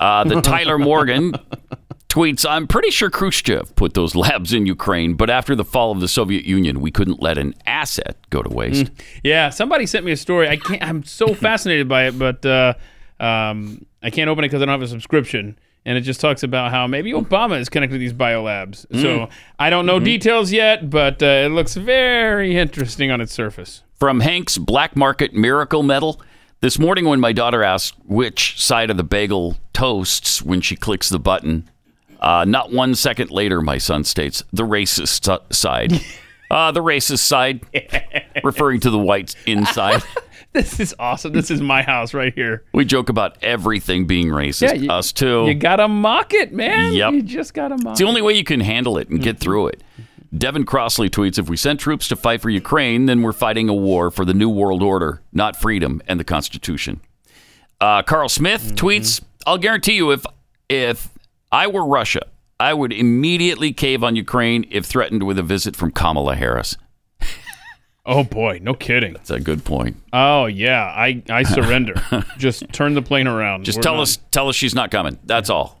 Uh, 0.00 0.24
the 0.24 0.40
Tyler 0.40 0.76
Morgan 0.76 1.30
tweets 2.08 2.44
I'm 2.44 2.66
pretty 2.66 2.90
sure 2.90 3.08
Khrushchev 3.08 3.76
put 3.76 3.94
those 3.94 4.16
labs 4.16 4.52
in 4.52 4.66
Ukraine, 4.66 5.14
but 5.14 5.30
after 5.30 5.54
the 5.54 5.62
fall 5.62 5.92
of 5.92 6.00
the 6.00 6.08
Soviet 6.08 6.44
Union, 6.44 6.80
we 6.80 6.90
couldn't 6.90 7.22
let 7.22 7.38
an 7.38 7.54
asset 7.66 8.16
go 8.30 8.42
to 8.42 8.52
waste. 8.52 8.90
Yeah, 9.22 9.50
somebody 9.50 9.86
sent 9.86 10.04
me 10.04 10.10
a 10.10 10.16
story. 10.16 10.48
I 10.48 10.56
can't. 10.56 10.82
I'm 10.82 11.04
so 11.04 11.34
fascinated 11.34 11.88
by 11.88 12.08
it, 12.08 12.18
but 12.18 12.44
uh, 12.44 12.74
um, 13.20 13.86
I 14.02 14.10
can't 14.10 14.28
open 14.28 14.42
it 14.42 14.48
because 14.48 14.60
I 14.60 14.64
don't 14.64 14.72
have 14.72 14.82
a 14.82 14.88
subscription. 14.88 15.56
And 15.86 15.96
it 15.96 16.00
just 16.02 16.20
talks 16.20 16.42
about 16.42 16.72
how 16.72 16.86
maybe 16.88 17.12
Obama 17.12 17.58
is 17.60 17.68
connected 17.70 17.94
to 17.94 17.98
these 18.00 18.12
biolabs. 18.12 18.84
So 19.00 19.06
Mm. 19.18 19.30
I 19.58 19.70
don't 19.70 19.86
know 19.86 19.98
Mhm. 20.00 20.04
details 20.04 20.52
yet, 20.52 20.90
but 20.90 21.22
uh, 21.22 21.26
it 21.46 21.52
looks 21.52 21.74
very 21.76 22.56
interesting 22.58 23.10
on 23.12 23.20
its 23.20 23.32
surface. 23.32 23.82
From 23.98 24.20
Hank's 24.20 24.58
Black 24.58 24.96
Market 24.96 25.32
Miracle 25.32 25.82
Metal. 25.84 26.20
This 26.60 26.78
morning, 26.78 27.04
when 27.04 27.20
my 27.20 27.32
daughter 27.32 27.62
asked 27.62 27.94
which 28.04 28.60
side 28.60 28.90
of 28.90 28.96
the 28.96 29.04
bagel 29.04 29.56
toasts 29.72 30.42
when 30.42 30.60
she 30.60 30.74
clicks 30.74 31.08
the 31.08 31.18
button, 31.20 31.68
uh, 32.20 32.44
not 32.46 32.72
one 32.72 32.94
second 32.96 33.30
later, 33.30 33.62
my 33.62 33.78
son 33.78 34.02
states, 34.04 34.42
the 34.52 34.64
racist 34.64 35.30
side. 35.54 36.00
Uh, 36.48 36.70
the 36.70 36.80
racist 36.80 37.18
side, 37.24 37.60
referring 38.44 38.78
to 38.78 38.88
the 38.88 38.98
white 38.98 39.34
inside. 39.46 40.00
This 40.56 40.80
is 40.80 40.94
awesome. 40.98 41.32
This 41.32 41.50
is 41.50 41.60
my 41.60 41.82
house 41.82 42.14
right 42.14 42.32
here. 42.34 42.64
We 42.72 42.84
joke 42.86 43.08
about 43.10 43.36
everything 43.42 44.06
being 44.06 44.28
racist. 44.28 44.62
Yeah, 44.68 44.72
you- 44.74 44.90
Us 44.90 45.12
too. 45.12 45.44
You 45.46 45.54
gotta 45.54 45.86
mock 45.86 46.32
it, 46.32 46.52
man. 46.52 46.94
Yep. 46.94 47.12
You 47.12 47.22
just 47.22 47.52
gotta 47.54 47.76
mock 47.76 47.86
it. 47.86 47.90
It's 47.90 47.98
the 48.00 48.06
only 48.06 48.22
way 48.22 48.32
you 48.34 48.44
can 48.44 48.60
handle 48.60 48.96
it 48.98 49.08
and 49.10 49.20
get 49.22 49.38
through 49.38 49.68
it. 49.68 49.82
Devin 50.36 50.64
Crossley 50.64 51.08
tweets 51.10 51.38
If 51.38 51.48
we 51.48 51.56
send 51.56 51.78
troops 51.78 52.08
to 52.08 52.16
fight 52.16 52.40
for 52.40 52.50
Ukraine, 52.50 53.06
then 53.06 53.22
we're 53.22 53.32
fighting 53.32 53.68
a 53.68 53.74
war 53.74 54.10
for 54.10 54.24
the 54.24 54.34
New 54.34 54.48
World 54.48 54.82
Order, 54.82 55.20
not 55.32 55.56
freedom 55.56 56.00
and 56.08 56.18
the 56.18 56.24
Constitution. 56.24 57.00
Uh, 57.80 58.02
Carl 58.02 58.28
Smith 58.28 58.74
tweets 58.76 59.20
I'll 59.46 59.58
guarantee 59.58 59.92
you, 59.96 60.10
if, 60.10 60.24
if 60.68 61.10
I 61.52 61.66
were 61.68 61.84
Russia, 61.86 62.22
I 62.58 62.72
would 62.74 62.92
immediately 62.92 63.72
cave 63.72 64.02
on 64.02 64.16
Ukraine 64.16 64.66
if 64.70 64.86
threatened 64.86 65.22
with 65.22 65.38
a 65.38 65.42
visit 65.42 65.76
from 65.76 65.92
Kamala 65.92 66.34
Harris. 66.34 66.76
Oh 68.08 68.22
boy, 68.22 68.60
no 68.62 68.72
kidding. 68.74 69.14
That's 69.14 69.30
a 69.30 69.40
good 69.40 69.64
point. 69.64 69.96
Oh 70.12 70.46
yeah, 70.46 70.84
I 70.84 71.22
I 71.28 71.42
surrender. 71.42 71.94
just 72.38 72.72
turn 72.72 72.94
the 72.94 73.02
plane 73.02 73.26
around. 73.26 73.64
Just 73.64 73.78
We're 73.78 73.82
tell 73.82 73.94
not- 73.96 74.02
us 74.02 74.18
tell 74.30 74.48
us 74.48 74.54
she's 74.54 74.74
not 74.74 74.90
coming. 74.92 75.18
That's 75.24 75.50
all. 75.50 75.80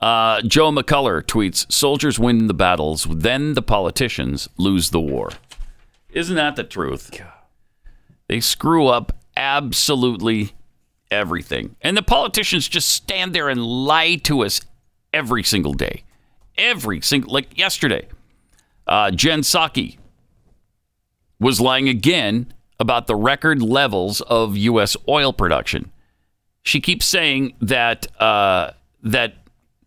Uh, 0.00 0.40
Joe 0.42 0.70
McCullough 0.72 1.22
tweets: 1.24 1.70
"Soldiers 1.70 2.18
win 2.18 2.46
the 2.46 2.54
battles, 2.54 3.06
then 3.10 3.52
the 3.54 3.62
politicians 3.62 4.48
lose 4.56 4.90
the 4.90 5.00
war." 5.00 5.30
Isn't 6.10 6.36
that 6.36 6.56
the 6.56 6.64
truth? 6.64 7.10
They 8.28 8.40
screw 8.40 8.86
up 8.86 9.12
absolutely 9.36 10.52
everything, 11.10 11.76
and 11.82 11.96
the 11.96 12.02
politicians 12.02 12.66
just 12.66 12.88
stand 12.88 13.34
there 13.34 13.48
and 13.50 13.62
lie 13.62 14.16
to 14.24 14.42
us 14.42 14.62
every 15.12 15.42
single 15.42 15.74
day, 15.74 16.04
every 16.56 17.00
single 17.02 17.32
like 17.32 17.56
yesterday. 17.58 18.08
Uh, 18.86 19.10
Jen 19.10 19.42
Psaki 19.42 19.98
was 21.42 21.60
lying 21.60 21.88
again 21.88 22.52
about 22.78 23.06
the 23.06 23.16
record 23.16 23.60
levels 23.60 24.20
of 24.22 24.56
U.S. 24.56 24.96
oil 25.08 25.32
production. 25.32 25.90
She 26.62 26.80
keeps 26.80 27.04
saying 27.04 27.54
that 27.60 28.06
uh, 28.20 28.70
that 29.02 29.34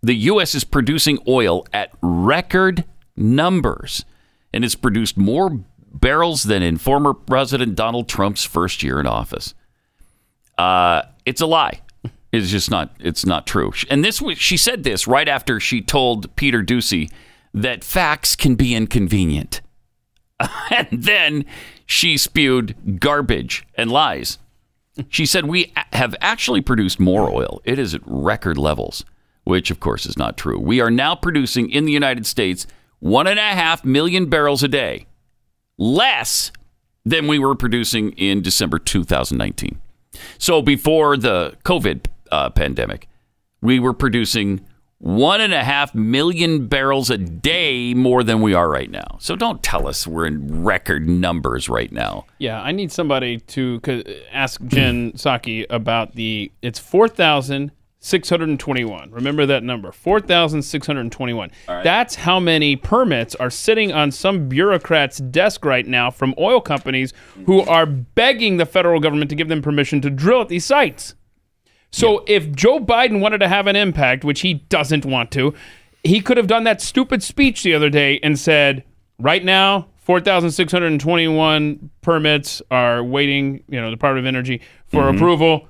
the 0.04 0.16
U.S. 0.16 0.54
is 0.54 0.64
producing 0.64 1.18
oil 1.28 1.66
at 1.74 1.92
record 2.02 2.84
numbers 3.16 4.04
and 4.54 4.64
has 4.64 4.76
produced 4.76 5.18
more 5.18 5.62
barrels 5.94 6.44
than 6.44 6.62
in 6.62 6.78
former 6.78 7.14
President 7.14 7.76
Donald 7.76 8.10
Trump's 8.10 8.44
first 8.44 8.84
year 8.84 9.00
in 9.00 9.08
office. 9.08 9.54
Uh, 10.58 11.04
it's 11.26 11.42
a 11.42 11.46
lie. 11.46 11.82
It's 12.32 12.50
just 12.50 12.70
not. 12.70 12.94
It's 13.00 13.26
not 13.26 13.48
true. 13.48 13.72
And 13.90 14.04
this. 14.04 14.22
She 14.36 14.58
said 14.58 14.84
this 14.84 15.08
right 15.08 15.28
after 15.28 15.60
she 15.60 15.82
told 15.82 16.36
Peter 16.36 16.62
Doocy 16.62 17.10
that 17.54 17.84
facts 17.84 18.36
can 18.36 18.56
be 18.56 18.76
inconvenient. 18.76 19.62
and 20.72 20.88
then 20.92 21.46
she 21.86 22.18
spewed 22.18 23.00
garbage 23.00 23.66
and 23.76 23.92
lies. 23.92 24.40
She 25.10 25.26
said, 25.26 25.46
We 25.46 25.74
have 25.94 26.16
actually 26.22 26.62
produced 26.62 27.00
more 27.00 27.30
oil. 27.30 27.62
It 27.66 27.80
is 27.80 27.94
at 27.94 28.02
record 28.06 28.58
levels, 28.58 29.06
which 29.44 29.72
of 29.72 29.80
course 29.80 30.06
is 30.06 30.18
not 30.18 30.38
true. 30.38 30.60
We 30.60 30.80
are 30.80 30.92
now 30.92 31.16
producing 31.16 31.70
in 31.70 31.86
the 31.86 31.92
United 31.92 32.26
States 32.26 32.66
one 33.00 33.28
and 33.28 33.40
a 33.40 33.44
half 33.44 33.84
million 33.84 34.30
barrels 34.30 34.64
a 34.64 34.68
day, 34.68 35.06
less 35.78 36.52
than 37.04 37.28
we 37.28 37.38
were 37.38 37.56
producing 37.56 38.12
in 38.14 38.42
December 38.42 38.80
2019. 38.80 39.80
So 40.38 40.62
before 40.62 41.18
the 41.18 41.56
COVID 41.64 42.08
uh, 42.32 42.50
pandemic, 42.50 43.08
we 43.62 43.80
were 43.80 43.94
producing 43.94 44.66
one 45.00 45.42
and 45.42 45.54
a 45.54 45.64
half 45.64 45.94
million 45.94 46.68
barrels 46.68 47.10
a 47.10 47.18
day 47.18 47.94
more 47.94 48.24
than 48.24 48.42
we 48.42 48.54
are 48.54 48.70
right 48.70 48.90
now. 48.90 49.18
So 49.20 49.36
don't 49.36 49.62
tell 49.62 49.88
us 49.88 50.08
we're 50.08 50.26
in 50.26 50.64
record 50.64 51.08
numbers 51.08 51.68
right 51.68 51.92
now. 51.92 52.26
Yeah, 52.40 52.62
I 52.62 52.72
need 52.72 52.92
somebody 52.92 53.40
to 53.40 53.82
ask 54.32 54.64
Jen 54.66 55.12
Psaki 55.14 55.66
about 55.70 56.16
the. 56.16 56.52
It's 56.62 56.80
four 56.80 57.08
thousand 57.08 57.72
six 58.00 58.30
hundred 58.30 58.58
twenty-one. 58.60 59.12
Remember 59.12 59.46
that 59.46 59.64
number, 59.64 59.92
four 59.92 60.22
thousand 60.22 60.62
six 60.62 60.88
hundred 60.88 61.12
twenty-one. 61.12 61.52
That's 61.68 62.16
how 62.16 62.40
many 62.40 62.76
permits 62.76 63.36
are 63.36 63.50
sitting 63.50 63.92
on 63.92 64.12
some 64.12 64.48
bureaucrat's 64.48 65.18
desk 65.18 65.66
right 65.66 65.86
now 65.86 66.10
from 66.10 66.34
oil 66.38 66.62
companies 66.62 67.14
who 67.46 67.62
mm-hmm. 67.62 67.70
are 67.70 67.86
begging 67.86 68.58
the 68.58 68.66
federal 68.66 69.00
government 69.00 69.30
to 69.32 69.36
give 69.36 69.50
them 69.50 69.62
permission 69.62 70.00
to 70.02 70.10
drill 70.10 70.42
at 70.42 70.48
these 70.48 70.66
sites. 70.66 71.16
So 71.96 72.26
if 72.28 72.52
Joe 72.52 72.80
Biden 72.80 73.22
wanted 73.22 73.38
to 73.38 73.48
have 73.48 73.68
an 73.68 73.76
impact, 73.78 74.26
which 74.26 74.42
he 74.42 74.56
doesn't 74.56 75.06
want 75.06 75.32
to, 75.32 75.54
he 76.04 76.20
could 76.20 76.36
have 76.36 76.48
done 76.48 76.66
that 76.66 76.82
stupid 76.82 77.24
speech 77.24 77.64
the 77.64 77.74
other 77.74 77.90
day 77.90 78.20
and 78.22 78.38
said, 78.38 78.84
right 79.18 79.44
now, 79.44 79.88
4,621 80.00 81.90
permits 82.02 82.62
are 82.70 83.02
waiting, 83.04 83.64
you 83.70 83.80
know, 83.80 83.88
the 83.88 83.96
Department 83.96 84.26
of 84.26 84.28
Energy 84.28 84.62
for 84.88 85.04
Mhm. 85.04 85.16
approval. 85.16 85.68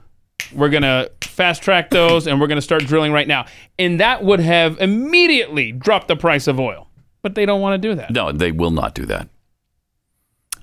We're 0.51 0.69
going 0.69 0.83
to 0.83 1.11
fast 1.21 1.61
track 1.61 1.91
those 1.91 2.25
and 2.27 2.41
we're 2.41 2.47
going 2.47 2.57
to 2.57 2.61
start 2.61 2.85
drilling 2.85 3.11
right 3.11 3.27
now. 3.27 3.45
And 3.77 3.99
that 3.99 4.23
would 4.23 4.39
have 4.39 4.79
immediately 4.81 5.71
dropped 5.71 6.07
the 6.07 6.15
price 6.15 6.47
of 6.47 6.59
oil. 6.59 6.87
But 7.21 7.35
they 7.35 7.45
don't 7.45 7.61
want 7.61 7.81
to 7.81 7.87
do 7.89 7.95
that. 7.95 8.11
No, 8.11 8.31
they 8.31 8.51
will 8.51 8.71
not 8.71 8.93
do 8.95 9.05
that. 9.05 9.29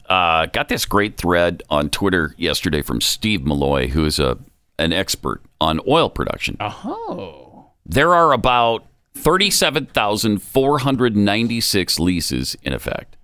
Uh, 0.09 0.47
got 0.47 0.69
this 0.69 0.85
great 0.85 1.17
thread 1.17 1.63
on 1.71 1.89
Twitter 1.89 2.35
yesterday 2.37 2.83
from 2.83 3.01
Steve 3.01 3.41
Milloy, 3.41 3.89
who 3.91 4.05
is 4.05 4.19
a 4.19 4.39
an 4.79 4.93
expert 4.93 5.43
on 5.61 5.81
oil 5.87 6.11
production. 6.11 6.57
Oh. 6.61 7.71
There 7.85 8.15
are 8.15 8.33
about 8.33 8.87
37,496 9.15 12.01
leases 12.01 12.57
in 12.63 12.73
effect. 12.73 13.17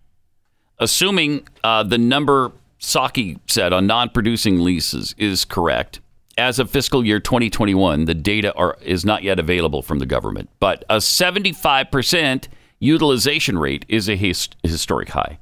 Assuming 0.79 1.49
uh, 1.65 1.83
the 1.83 1.99
number 1.99 2.53
Psaki 2.81 3.39
said 3.47 3.73
on 3.73 3.87
non 3.87 4.11
producing 4.11 4.61
leases 4.61 5.15
is 5.19 5.45
correct, 5.45 6.01
as 6.37 6.61
of 6.61 6.71
fiscal 6.71 7.05
year 7.05 7.19
2021, 7.19 8.05
the 8.05 8.15
data 8.15 8.55
are, 8.55 8.77
is 8.83 9.05
not 9.05 9.25
yet 9.25 9.41
available 9.41 9.83
from 9.83 9.99
the 9.99 10.07
government, 10.07 10.49
but 10.61 10.85
a 10.89 10.99
75% 10.99 12.47
utilization 12.79 13.59
rate 13.59 13.85
is 13.89 14.09
a 14.09 14.15
his, 14.15 14.49
historic 14.63 15.09
high. 15.11 15.39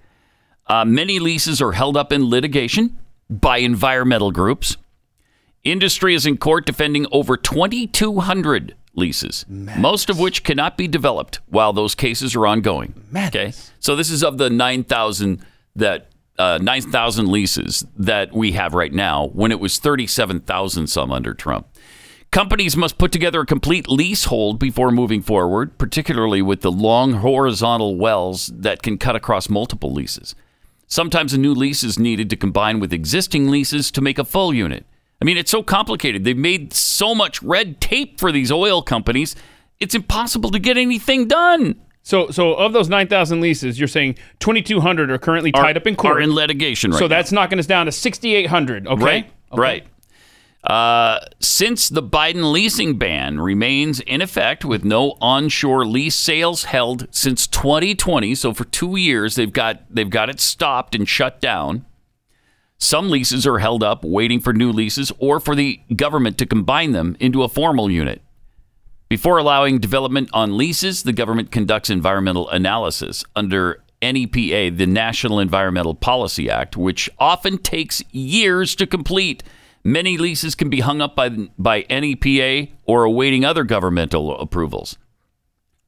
Uh, 0.67 0.85
many 0.85 1.19
leases 1.19 1.61
are 1.61 1.73
held 1.73 1.97
up 1.97 2.13
in 2.13 2.29
litigation 2.29 2.99
by 3.29 3.59
environmental 3.59 4.31
groups. 4.31 4.77
Industry 5.67 6.15
is 6.15 6.27
in 6.27 6.37
court 6.37 6.65
defending 6.65 7.07
over 7.11 7.37
2,200 7.37 8.77
leases, 8.95 9.45
most 9.49 10.09
of 10.09 10.17
which 10.17 10.45
cannot 10.45 10.77
be 10.77 10.87
developed 10.87 11.41
while 11.47 11.73
those 11.73 11.97
cases 11.97 12.37
are 12.37 12.47
ongoing. 12.47 12.95
Okay, 13.35 13.53
so 13.81 13.97
this 13.97 14.09
is 14.09 14.23
of 14.23 14.39
the 14.39 14.49
9,000 14.49 15.45
that 15.75 16.11
uh, 16.39 16.59
9,000 16.63 17.27
leases 17.27 17.85
that 17.97 18.33
we 18.33 18.53
have 18.53 18.75
right 18.75 18.93
now, 18.93 19.27
when 19.33 19.51
it 19.51 19.59
was 19.59 19.79
37,000 19.79 20.87
some 20.87 21.11
under 21.11 21.35
Trump. 21.35 21.67
Companies 22.31 22.77
must 22.77 22.97
put 22.97 23.11
together 23.11 23.41
a 23.41 23.47
complete 23.47 23.89
leasehold 23.89 24.61
before 24.61 24.93
moving 24.93 25.21
forward, 25.21 25.79
particularly 25.79 26.43
with 26.43 26.61
the 26.61 26.71
long 26.71 27.15
horizontal 27.15 27.97
wells 27.97 28.53
that 28.55 28.83
can 28.83 28.99
cut 28.99 29.17
across 29.17 29.49
multiple 29.49 29.93
leases. 29.93 30.37
Sometimes 30.87 31.33
a 31.33 31.39
new 31.39 31.55
lease 31.55 31.83
is 31.83 31.99
needed 31.99 32.31
to 32.31 32.37
combine 32.37 32.79
with 32.79 32.93
existing 32.93 33.49
leases 33.49 33.91
to 33.91 34.01
make 34.01 34.19
a 34.19 34.25
full 34.25 34.55
unit. 34.55 34.87
I 35.21 35.25
mean, 35.25 35.37
it's 35.39 35.51
so 35.51 35.63
complicated. 35.63 36.25
They've 36.25 36.37
made 36.37 36.73
so 36.73 37.15
much 37.15 37.43
red 37.43 37.81
tape 37.81 38.21
for 38.21 38.31
these 38.31 38.53
oil 38.53 38.83
companies, 38.83 39.35
it's 39.81 39.95
impossible 39.95 40.51
to 40.51 40.59
get 40.59 40.77
anything 40.77 41.27
done. 41.29 41.81
So, 42.03 42.31
so 42.31 42.55
of 42.55 42.73
those 42.73 42.89
9,000 42.89 43.41
leases, 43.41 43.79
you're 43.79 43.89
saying 43.89 44.17
2,200 44.41 45.11
are 45.11 45.19
currently 45.19 45.53
Are- 45.55 45.63
tied 45.65 45.77
up 45.77 45.87
in 45.87 45.97
court. 45.97 46.17
are 46.19 46.21
in 46.21 46.35
litigation 46.35 46.93
right 46.93 46.99
So 46.99 47.07
now. 47.07 47.09
that's 47.09 47.33
knocking 47.33 47.59
us 47.59 47.67
down 47.67 47.87
to 47.87 47.93
6,800. 47.93 48.87
Okay. 48.87 49.03
Right, 49.05 49.31
Okay. 49.53 49.61
right. 49.61 49.87
Uh, 50.65 51.21
since 51.39 51.89
the 51.89 52.03
Biden 52.03 52.51
leasing 52.53 52.99
ban 52.99 53.39
remains 53.41 54.01
in 54.01 54.21
effect 54.21 54.65
with 54.65 54.85
no 54.85 55.17
onshore 55.21 55.87
lease 55.87 56.17
sales 56.17 56.65
held 56.65 57.07
since 57.13 57.47
2020, 57.47 58.35
so 58.35 58.53
for 58.53 58.65
two 58.65 58.97
years 58.97 59.37
they've 59.37 59.53
got 59.53 59.83
they've 59.89 60.11
got 60.11 60.29
it 60.29 60.41
stopped 60.41 60.95
and 60.97 61.09
shut 61.09 61.41
down. 61.41 61.85
Some 62.79 63.09
leases 63.11 63.47
are 63.47 63.59
held 63.59 63.83
up 63.83 64.05
waiting 64.05 64.41
for 64.41 64.53
new 64.53 64.71
leases 64.71 65.11
or 65.19 65.41
for 65.41 65.55
the 65.55 65.81
government 65.95 66.37
to 66.39 66.47
combine 66.47 66.93
them 66.93 67.17
into 67.21 67.43
a 67.43 67.49
formal 67.49 67.91
unit. 67.91 68.23
Before 69.09 69.39
allowing 69.39 69.79
development 69.79 70.29
on 70.33 70.57
leases, 70.59 71.05
the 71.05 71.13
government 71.13 71.51
conducts 71.51 71.91
environmental 71.91 72.49
analysis 72.51 73.25
under 73.35 73.83
NEPA, 74.03 74.71
the 74.77 74.87
National 74.87 75.41
Environmental 75.41 75.95
Policy 75.95 76.51
Act, 76.51 76.77
which 76.77 77.09
often 77.19 77.59
takes 77.59 78.03
years 78.13 78.75
to 78.77 78.87
complete. 78.87 79.43
Many 79.83 80.19
leases 80.19 80.55
can 80.55 80.69
be 80.69 80.81
hung 80.81 81.01
up 81.01 81.17
by, 81.17 81.31
by 81.57 81.87
NEPA 81.89 82.73
or 82.85 83.05
awaiting 83.05 83.45
other 83.45 83.65
governmental 83.65 84.37
approvals. 84.39 84.99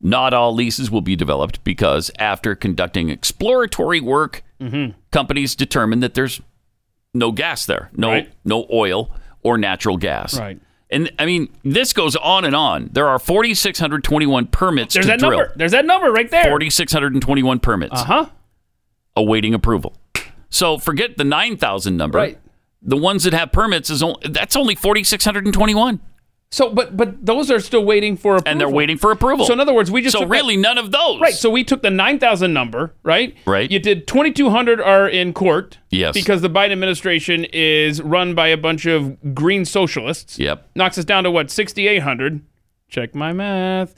Not 0.01 0.33
all 0.33 0.55
leases 0.55 0.91
will 0.91 1.01
be 1.01 1.17
developed 1.17 1.63
because 1.65 2.11
after 2.21 2.55
conducting 2.55 3.11
exploratory 3.11 4.01
work, 4.01 4.43
Mhm. 4.61 4.95
companies 5.11 5.55
determine 5.57 6.01
that 6.01 6.15
there's 6.15 6.41
no 7.15 7.33
gas 7.33 7.67
there, 7.67 7.91
no 7.97 8.09
Right. 8.11 8.31
no 8.45 8.67
oil 8.73 9.11
or 9.43 9.59
natural 9.59 9.97
gas. 9.97 10.39
Right. 10.39 10.61
And 10.91 11.11
I 11.19 11.27
mean, 11.27 11.49
this 11.65 11.93
goes 11.93 12.17
on 12.17 12.45
and 12.45 12.57
on. 12.57 12.89
There 12.93 13.09
are 13.09 13.19
4,621 13.19 14.47
permits 14.47 14.95
There's 14.95 15.05
to 15.07 15.11
that 15.13 15.19
drill. 15.19 15.31
number. 15.33 15.53
There's 15.57 15.73
that 15.73 15.85
number 15.85 16.11
right 16.11 16.31
there. 16.31 16.45
4,621 16.45 17.61
permits. 17.61 17.93
Uh 18.01 18.05
huh. 18.05 18.27
Awaiting 19.17 19.53
approval. 19.55 19.95
So 20.51 20.79
forget 20.79 21.17
the 21.19 21.25
9,000 21.25 21.97
number. 21.97 22.19
Right. 22.19 22.39
the 22.81 22.97
ones 22.97 23.25
that 23.25 23.35
have 23.35 23.53
permits 23.53 23.91
is 23.91 24.03
only, 24.03 24.29
that's 24.31 24.55
only 24.57 24.75
4621 24.75 26.01
So, 26.51 26.71
but 26.71 26.97
but 26.97 27.27
those 27.27 27.51
are 27.51 27.61
still 27.61 27.85
waiting 27.85 28.17
for 28.17 28.37
approval. 28.37 28.51
and 28.51 28.59
they're 28.61 28.71
waiting 28.71 28.97
for 28.97 29.11
approval. 29.11 29.45
So 29.45 29.53
in 29.53 29.61
other 29.61 29.75
words, 29.75 29.91
we 29.91 30.01
just 30.01 30.15
so 30.15 30.21
took 30.21 30.29
that- 30.31 30.35
really 30.35 30.57
none 30.57 30.79
of 30.79 30.91
those. 30.93 31.21
Right. 31.21 31.35
So 31.35 31.51
we 31.51 31.63
took 31.63 31.83
the 31.83 31.91
9,000 31.91 32.55
number, 32.55 32.95
right? 33.03 33.37
Right. 33.45 33.71
You 33.71 33.79
did 33.79 34.07
2,200 34.07 34.81
are 34.81 35.07
in 35.07 35.35
court. 35.35 35.77
Yes. 35.91 36.15
Because 36.15 36.41
the 36.41 36.49
Biden 36.49 36.73
administration 36.73 37.45
is 37.53 38.01
run 38.01 38.35
by 38.35 38.49
a 38.49 38.57
bunch 38.57 38.87
of 38.87 39.35
green 39.35 39.67
socialists. 39.67 40.39
Yep. 40.39 40.71
Knocks 40.75 40.97
us 40.97 41.05
down 41.05 41.25
to 41.25 41.31
what, 41.31 41.51
6,800? 41.51 42.41
Check 42.89 43.15
my 43.15 43.35
math. 43.35 43.95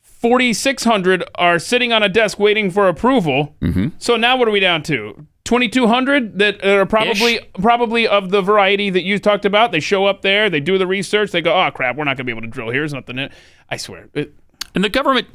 4,600 0.00 1.24
are 1.36 1.58
sitting 1.58 1.92
on 1.92 2.02
a 2.02 2.08
desk 2.08 2.38
waiting 2.38 2.70
for 2.70 2.88
approval. 2.88 3.56
Mm-hmm. 3.60 3.88
So 3.98 4.16
now 4.16 4.36
what 4.36 4.48
are 4.48 4.52
we 4.52 4.60
down 4.60 4.82
to? 4.84 5.26
2,200 5.52 6.38
that 6.38 6.64
are 6.64 6.86
probably 6.86 7.38
probably 7.60 8.08
of 8.08 8.30
the 8.30 8.40
variety 8.40 8.88
that 8.88 9.02
you 9.02 9.18
talked 9.18 9.44
about. 9.44 9.70
They 9.70 9.80
show 9.80 10.06
up 10.06 10.22
there, 10.22 10.48
they 10.48 10.60
do 10.60 10.78
the 10.78 10.86
research, 10.86 11.30
they 11.30 11.42
go, 11.42 11.52
oh 11.52 11.70
crap, 11.70 11.96
we're 11.96 12.04
not 12.04 12.16
going 12.16 12.24
to 12.24 12.24
be 12.24 12.32
able 12.32 12.40
to 12.40 12.46
drill 12.46 12.70
here. 12.70 12.80
There's 12.80 12.94
nothing 12.94 13.18
in 13.18 13.24
it. 13.24 13.32
I 13.68 13.76
swear. 13.76 14.08
It, 14.14 14.32
And 14.74 14.82
the 14.82 14.88
government 14.88 15.26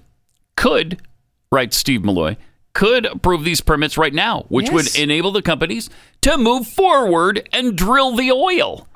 could, 0.55 1.03
writes 1.51 1.78
Steve 1.78 2.01
Milloy, 2.01 2.36
could 2.74 3.05
approve 3.05 3.43
these 3.43 3.61
permits 3.61 3.95
right 3.95 4.13
now, 4.13 4.45
which 4.49 4.72
Yes. 4.72 4.74
would 4.74 4.95
enable 4.99 5.32
the 5.32 5.43
companies 5.43 5.88
to 6.22 6.36
move 6.36 6.65
forward 6.65 7.47
and 7.53 7.78
drill 7.78 8.15
the 8.15 8.32
oil. 8.32 8.88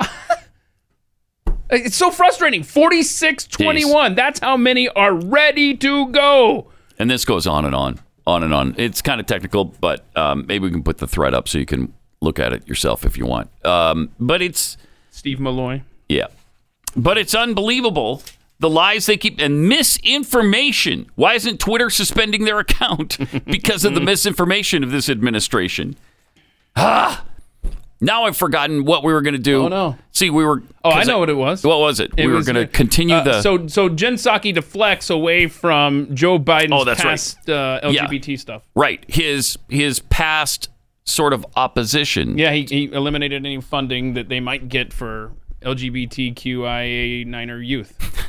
It's 1.70 1.96
so 1.96 2.10
frustrating. 2.10 2.64
4621. 2.64 4.16
That's 4.16 4.40
how 4.40 4.58
many 4.58 4.90
are 4.90 5.14
ready 5.14 5.78
to 5.78 6.08
go. 6.08 6.72
And 6.98 7.10
this 7.12 7.26
goes 7.26 7.46
on 7.46 7.64
and 7.64 7.76
on, 7.76 8.00
on 8.28 8.44
and 8.44 8.54
on. 8.54 8.76
It's 8.78 9.02
kind 9.02 9.20
of 9.20 9.26
technical, 9.28 9.66
but 9.66 10.06
um, 10.16 10.46
maybe 10.48 10.66
we 10.66 10.72
can 10.72 10.84
put 10.84 10.98
the 11.00 11.08
thread 11.08 11.34
up 11.34 11.48
so 11.48 11.58
you 11.58 11.66
can 11.66 11.94
look 12.22 12.40
at 12.40 12.54
it 12.54 12.68
yourself 12.68 13.06
if 13.06 13.18
you 13.18 13.26
want. 13.26 13.50
Um, 13.66 14.10
but 14.20 14.42
it's, 14.42 14.78
Steve 15.10 15.40
Milloy. 15.40 15.84
yeah. 16.08 16.28
But 16.96 17.18
it's 17.18 17.34
unbelievable 17.34 18.22
the 18.60 18.70
lies 18.70 19.06
they 19.08 19.18
keep 19.18 19.40
and 19.40 19.68
misinformation. 19.68 21.08
Why 21.16 21.34
isn't 21.34 21.60
Twitter 21.60 21.90
suspending 21.90 22.46
their 22.46 22.60
account 22.66 23.18
because 23.46 23.86
of 23.86 23.96
the 23.96 24.02
misinformation 24.12 24.84
of 24.84 24.92
this 24.92 25.10
administration? 25.10 25.96
Ah, 26.76 27.26
now 28.02 28.24
I've 28.26 28.36
forgotten 28.36 28.84
what 28.84 29.04
we 29.04 29.14
were 29.14 29.22
going 29.22 29.36
to 29.36 29.40
do. 29.40 29.66
Oh, 29.66 29.68
no. 29.68 29.98
See, 30.12 30.30
we 30.30 30.44
were. 30.44 30.64
Oh, 30.84 30.90
I 30.90 31.04
know 31.04 31.20
what 31.20 31.30
it 31.30 31.36
was. 31.36 31.64
What 31.64 31.80
was 31.80 32.00
it? 32.00 32.12
It 32.18 32.26
we 32.26 32.34
were 32.34 32.44
going 32.44 32.58
uh, 32.58 32.62
to 32.62 32.68
continue 32.68 33.16
uh, 33.16 33.24
the. 33.24 33.42
so 33.42 33.68
so 33.68 33.88
Jen 33.88 34.16
Psaki 34.16 34.54
deflects 34.54 35.10
away 35.10 35.48
from 35.48 36.14
Joe 36.16 36.38
Biden's 36.40 36.72
Oh, 36.74 36.84
that's 36.84 37.04
right. 37.04 37.12
past 37.12 37.50
uh, 37.50 37.80
Yeah. 37.84 38.08
LGBT 38.08 38.38
stuff. 38.40 38.64
right, 38.76 39.06
his 39.08 39.58
his 39.70 40.00
past 40.00 40.70
sort 41.04 41.34
of 41.34 41.46
opposition. 41.56 42.38
Yeah, 42.38 42.52
he, 42.52 42.64
he 42.70 42.86
eliminated 42.92 43.46
any 43.46 43.62
funding 43.62 44.14
that 44.16 44.30
they 44.30 44.40
might 44.40 44.68
get 44.70 44.92
for 44.94 45.32
LGBTQIA 45.62 47.26
niner 47.28 47.62
youth. 47.62 47.98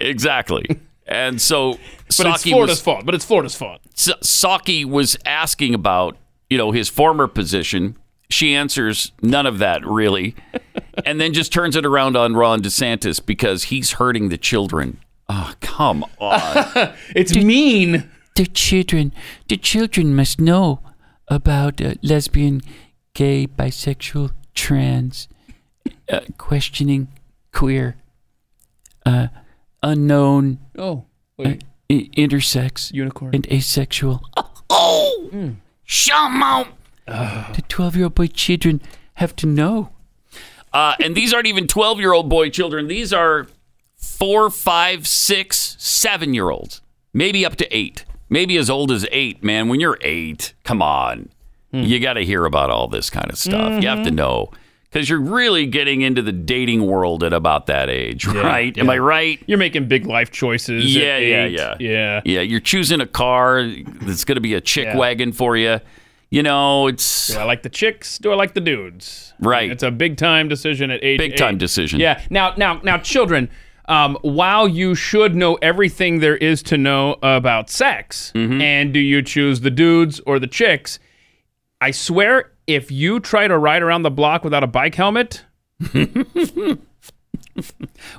Exactly. 0.00 0.64
And 1.06 1.40
so 1.40 1.72
But 2.16 2.26
it's 2.26 2.42
Florida's 2.44 2.72
was, 2.76 2.80
fault. 2.80 3.04
But 3.04 3.14
it's 3.14 3.24
Florida's 3.24 3.54
fault. 3.54 3.80
Psaki 3.94 4.84
was 4.84 5.16
asking 5.26 5.74
about, 5.74 6.16
you 6.48 6.56
know, 6.56 6.70
his 6.70 6.88
former 6.88 7.26
position. 7.26 7.96
She 8.30 8.54
answers 8.54 9.12
none 9.22 9.46
of 9.46 9.58
that 9.58 9.84
really, 9.86 10.34
and 11.06 11.20
then 11.20 11.32
just 11.32 11.52
turns 11.52 11.76
it 11.76 11.86
around 11.86 12.16
on 12.16 12.34
Ron 12.34 12.60
DeSantis 12.62 13.24
because 13.24 13.64
he's 13.64 13.92
hurting 13.92 14.28
the 14.28 14.36
children. 14.38 14.98
Oh, 15.30 15.54
come 15.60 16.04
on. 16.18 16.92
it's 17.16 17.34
mean. 17.34 18.10
The 18.36 18.46
children, 18.46 19.12
the 19.48 19.56
children 19.56 20.14
must 20.14 20.40
know 20.40 20.80
about 21.26 21.80
uh, 21.80 21.94
lesbian, 22.02 22.60
gay, 23.14 23.46
bisexual, 23.48 24.30
trans, 24.54 25.26
uh, 26.08 26.20
questioning, 26.38 27.08
queer, 27.52 27.96
uh, 29.04 29.28
unknown, 29.82 30.58
Oh, 30.78 31.06
uh, 31.44 31.54
i- 31.90 32.10
intersex, 32.16 32.92
Unicorn. 32.92 33.34
and 33.34 33.46
asexual. 33.50 34.22
oh, 34.70 35.54
Shamo. 37.08 37.54
The 37.56 37.62
twelve-year-old 37.62 38.14
boy 38.14 38.26
children 38.28 38.80
have 39.14 39.34
to 39.36 39.46
know. 39.46 39.90
Uh, 40.72 40.94
and 41.00 41.14
these 41.14 41.32
aren't 41.32 41.46
even 41.46 41.66
12 41.66 41.98
year 41.98 42.12
old 42.12 42.28
boy 42.28 42.50
children. 42.50 42.88
These 42.88 43.12
are 43.12 43.46
four, 43.96 44.50
five, 44.50 45.06
six, 45.06 45.76
seven 45.78 46.34
year 46.34 46.50
olds, 46.50 46.82
maybe 47.14 47.44
up 47.46 47.56
to 47.56 47.76
eight, 47.76 48.04
maybe 48.28 48.56
as 48.58 48.68
old 48.68 48.92
as 48.92 49.06
eight, 49.10 49.42
man. 49.42 49.68
When 49.68 49.80
you're 49.80 49.98
eight, 50.02 50.52
come 50.64 50.82
on. 50.82 51.30
You 51.70 52.00
got 52.00 52.14
to 52.14 52.24
hear 52.24 52.46
about 52.46 52.70
all 52.70 52.88
this 52.88 53.10
kind 53.10 53.30
of 53.30 53.36
stuff. 53.36 53.82
You 53.82 53.88
have 53.90 54.02
to 54.04 54.10
know 54.10 54.50
because 54.90 55.08
you're 55.10 55.20
really 55.20 55.66
getting 55.66 56.00
into 56.00 56.22
the 56.22 56.32
dating 56.32 56.86
world 56.86 57.22
at 57.22 57.34
about 57.34 57.66
that 57.66 57.90
age, 57.90 58.26
right? 58.26 58.76
Am. 58.78 58.88
I 58.88 58.96
right? 58.98 59.42
You're 59.46 59.58
making 59.58 59.86
big 59.86 60.06
life 60.06 60.30
choices. 60.30 60.84
at 60.96 61.02
Yeah, 61.02 61.18
yeah, 61.18 61.44
yeah. 61.46 61.74
Yeah. 61.78 62.20
Yeah, 62.24 62.40
you're 62.40 62.60
choosing 62.60 63.02
a 63.02 63.06
car 63.06 63.64
that's 64.00 64.24
going 64.24 64.36
to 64.36 64.40
be 64.40 64.54
a 64.54 64.62
chick 64.62 64.86
Yeah. 64.86 64.96
wagon 64.96 65.32
for 65.32 65.56
you. 65.58 65.80
You 66.30 66.42
know, 66.42 66.88
it's 66.88 67.28
Do 67.28 67.38
I 67.38 67.44
like 67.44 67.62
the 67.62 67.70
chicks? 67.70 68.18
Do 68.18 68.30
I 68.30 68.34
like 68.34 68.52
the 68.54 68.60
dudes? 68.60 69.32
Right. 69.40 69.70
It's 69.70 69.82
a 69.82 69.90
big 69.90 70.16
time 70.18 70.48
decision 70.48 70.90
at 70.90 71.02
age. 71.02 71.18
Big 71.18 71.36
time 71.36 71.54
eight. 71.54 71.58
decision. 71.58 72.00
Yeah. 72.00 72.22
Now, 72.28 72.52
now, 72.56 72.80
now, 72.84 72.98
children. 72.98 73.48
Um, 73.86 74.18
while 74.20 74.68
you 74.68 74.94
should 74.94 75.34
know 75.34 75.54
everything 75.62 76.20
there 76.20 76.36
is 76.36 76.62
to 76.64 76.76
know 76.76 77.16
about 77.22 77.70
sex, 77.70 78.30
Mm-hmm. 78.34 78.60
and 78.60 78.92
do 78.92 79.00
you 79.00 79.22
choose 79.22 79.60
the 79.60 79.70
dudes 79.70 80.20
or 80.26 80.38
the 80.38 80.46
chicks? 80.46 80.98
I 81.80 81.92
swear, 81.92 82.52
if 82.66 82.90
you 82.92 83.18
try 83.20 83.48
to 83.48 83.56
ride 83.56 83.82
around 83.82 84.02
the 84.02 84.10
block 84.10 84.44
without 84.44 84.62
a 84.62 84.66
bike 84.66 84.96
helmet, 84.96 85.46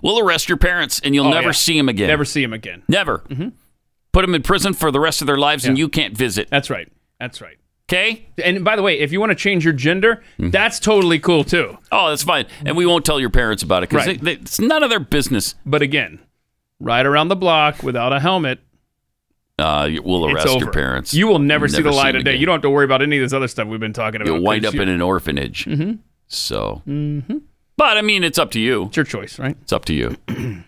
we'll 0.02 0.20
arrest 0.20 0.50
your 0.50 0.58
parents 0.58 1.00
and 1.04 1.14
you'll 1.14 1.28
Oh, 1.28 1.32
never 1.32 1.50
yeah. 1.50 1.52
see 1.52 1.78
them 1.78 1.90
again. 1.90 2.08
never 2.08 2.26
see 2.26 2.42
them 2.42 2.54
again. 2.54 2.82
Never. 2.88 3.24
Put 4.12 4.22
them 4.22 4.34
in 4.34 4.42
prison 4.42 4.74
for 4.74 4.90
the 4.92 5.00
rest 5.00 5.22
of 5.22 5.28
their 5.28 5.38
lives 5.38 5.66
and 5.66 5.78
you 5.78 5.88
can't 5.90 6.18
visit. 6.18 6.50
That's 6.50 6.72
right. 6.72 6.92
That's 7.20 7.42
right. 7.42 7.59
Okay? 7.90 8.28
And 8.44 8.64
by 8.64 8.76
the 8.76 8.84
way, 8.84 9.00
if 9.00 9.12
you 9.12 9.20
want 9.20 9.32
to 9.32 9.36
change 9.36 9.64
your 9.66 9.74
gender, 9.74 10.22
Mm-hmm. 10.38 10.52
that's 10.52 10.80
totally 10.80 11.18
cool 11.20 11.44
too. 11.44 11.78
Oh, 11.92 12.10
that's 12.10 12.22
fine. 12.24 12.46
And 12.66 12.78
we 12.78 12.86
won't 12.86 13.04
tell 13.04 13.20
your 13.20 13.32
parents 13.32 13.64
about 13.64 13.82
it 13.84 13.90
because 13.90 14.06
Right. 14.06 14.24
it's 14.28 14.60
none 14.60 14.84
of 14.84 14.90
their 14.92 15.00
business. 15.00 15.56
But 15.66 15.82
again, 15.82 16.20
ride 16.80 17.06
around 17.08 17.30
the 17.30 17.36
block 17.36 17.82
without 17.84 18.14
a 18.14 18.20
helmet. 18.20 18.60
Uh, 19.58 19.90
we'll 20.04 20.26
arrest 20.32 20.58
your 20.60 20.72
parents. 20.72 21.14
You 21.14 21.28
will 21.28 21.40
never, 21.40 21.68
see 21.68 21.82
the 21.82 21.92
light 21.92 22.16
of 22.16 22.24
day. 22.24 22.36
You 22.36 22.46
don't 22.46 22.54
have 22.54 22.62
to 22.62 22.70
worry 22.70 22.86
about 22.86 23.02
any 23.02 23.18
of 23.18 23.24
this 23.24 23.34
other 23.34 23.48
stuff 23.48 23.68
we've 23.68 23.80
been 23.80 23.92
talking 23.92 24.22
about. 24.22 24.32
You'll 24.34 24.44
wind 24.44 24.66
up 24.66 24.76
in 24.76 24.88
an 24.88 25.02
orphanage. 25.02 25.66
Mhm. 25.66 25.98
So, 26.28 26.82
Mhm. 26.88 27.42
but 27.76 27.98
I 27.98 28.02
mean, 28.02 28.24
it's 28.24 28.38
up 28.38 28.52
to 28.52 28.60
you. 28.60 28.84
It's 28.86 28.96
your 28.96 29.04
choice, 29.04 29.38
right? 29.40 29.58
It's 29.64 29.74
up 29.74 29.84
to 29.86 29.94
you. 29.94 30.16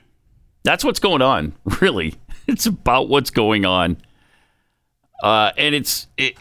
That's 0.63 0.83
what's 0.83 0.99
going 0.99 1.21
on, 1.21 1.53
really. 1.81 2.15
It's 2.47 2.65
about 2.65 3.07
what's 3.07 3.29
going 3.29 3.63
on, 3.65 3.95
uh, 5.23 5.51
and 5.57 5.73
it's 5.75 6.07
it, 6.17 6.35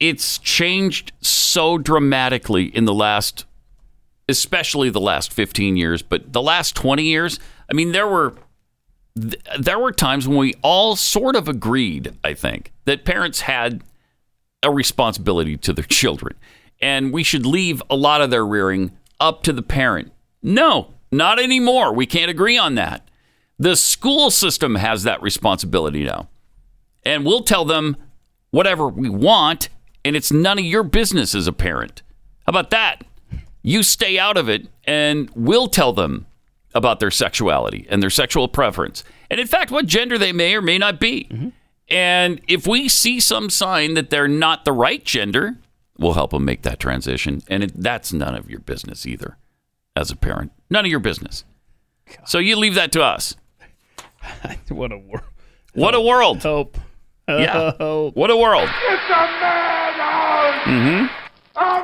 it's 0.00 0.38
changed 0.38 1.12
so 1.20 1.78
dramatically 1.78 2.64
in 2.64 2.86
the 2.86 2.94
last, 2.94 3.44
especially 4.28 4.90
the 4.90 5.00
last 5.00 5.32
fifteen 5.32 5.76
years, 5.76 6.02
but 6.02 6.32
the 6.32 6.42
last 6.42 6.74
twenty 6.74 7.04
years. 7.04 7.38
I 7.70 7.74
mean, 7.74 7.92
there 7.92 8.08
were 8.08 8.34
there 9.14 9.78
were 9.78 9.92
times 9.92 10.26
when 10.26 10.38
we 10.38 10.54
all 10.62 10.96
sort 10.96 11.36
of 11.36 11.48
agreed, 11.48 12.16
I 12.24 12.34
think, 12.34 12.72
that 12.86 13.04
parents 13.04 13.42
had 13.42 13.82
a 14.62 14.70
responsibility 14.70 15.56
to 15.58 15.72
their 15.72 15.84
children, 15.88 16.34
and 16.80 17.12
we 17.12 17.22
should 17.22 17.46
leave 17.46 17.82
a 17.90 17.96
lot 17.96 18.22
of 18.22 18.30
their 18.30 18.46
rearing 18.46 18.92
up 19.20 19.42
to 19.44 19.52
the 19.52 19.62
parent. 19.62 20.12
No, 20.42 20.94
not 21.12 21.38
anymore. 21.38 21.92
We 21.92 22.06
can't 22.06 22.30
agree 22.30 22.56
on 22.56 22.74
that. 22.76 23.06
The 23.58 23.76
school 23.76 24.30
system 24.30 24.76
has 24.76 25.02
that 25.02 25.20
responsibility 25.20 26.04
now. 26.04 26.28
And 27.04 27.24
we'll 27.26 27.42
tell 27.42 27.64
them 27.64 27.96
whatever 28.50 28.88
we 28.88 29.10
want, 29.10 29.68
and 30.04 30.16
it's 30.16 30.32
none 30.32 30.58
of 30.58 30.64
your 30.64 30.82
business 30.82 31.34
as 31.34 31.46
a 31.46 31.52
parent. 31.52 32.02
How 32.46 32.50
about 32.50 32.70
that? 32.70 33.04
You 33.62 33.82
stay 33.82 34.18
out 34.18 34.36
of 34.36 34.48
it, 34.48 34.68
and 34.84 35.30
we'll 35.34 35.68
tell 35.68 35.92
them 35.92 36.26
about 36.74 37.00
their 37.00 37.10
sexuality 37.10 37.86
and 37.90 38.02
their 38.02 38.10
sexual 38.10 38.48
preference. 38.48 39.04
And 39.30 39.40
in 39.40 39.46
fact, 39.46 39.70
what 39.70 39.86
gender 39.86 40.16
they 40.18 40.32
may 40.32 40.54
or 40.54 40.62
may 40.62 40.78
not 40.78 41.00
be. 41.00 41.52
And 41.88 42.40
if 42.46 42.66
we 42.66 42.88
see 42.88 43.18
some 43.20 43.50
sign 43.50 43.94
that 43.94 44.10
they're 44.10 44.28
not 44.28 44.64
the 44.64 44.72
right 44.72 45.04
gender, 45.04 45.56
we'll 45.98 46.14
help 46.14 46.30
them 46.30 46.44
make 46.44 46.62
that 46.62 46.78
transition. 46.78 47.42
And 47.48 47.64
it, 47.64 47.72
that's 47.74 48.12
none 48.12 48.34
of 48.34 48.48
your 48.48 48.60
business 48.60 49.06
either 49.06 49.36
as 49.96 50.10
a 50.10 50.16
parent. 50.16 50.52
None 50.70 50.84
of 50.84 50.90
your 50.90 51.00
business. 51.00 51.44
So 52.24 52.38
you 52.38 52.56
leave 52.56 52.74
that 52.76 52.92
to 52.92 53.02
us. 53.02 53.36
what 54.68 54.92
a 54.92 54.98
world. 54.98 55.24
What 55.74 55.94
a 55.94 56.00
world. 56.00 56.42
Help. 56.42 56.78
Yeah. 57.28 57.72
Help. 57.78 58.16
What 58.16 58.30
a 58.30 58.36
world. 58.36 58.68
It's 58.88 59.04
a 59.04 59.08
madhouse! 59.08 59.69
Mm-hmm. 60.70 61.06
A! 61.56 61.82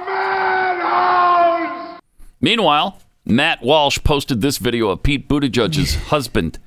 Meanwhile, 2.40 2.98
Matt 3.24 3.60
Walsh 3.62 3.98
posted 4.04 4.40
this 4.40 4.58
video 4.58 4.90
of 4.90 5.02
Pete 5.02 5.28
Buttigieg's 5.28 5.96
husband. 6.10 6.60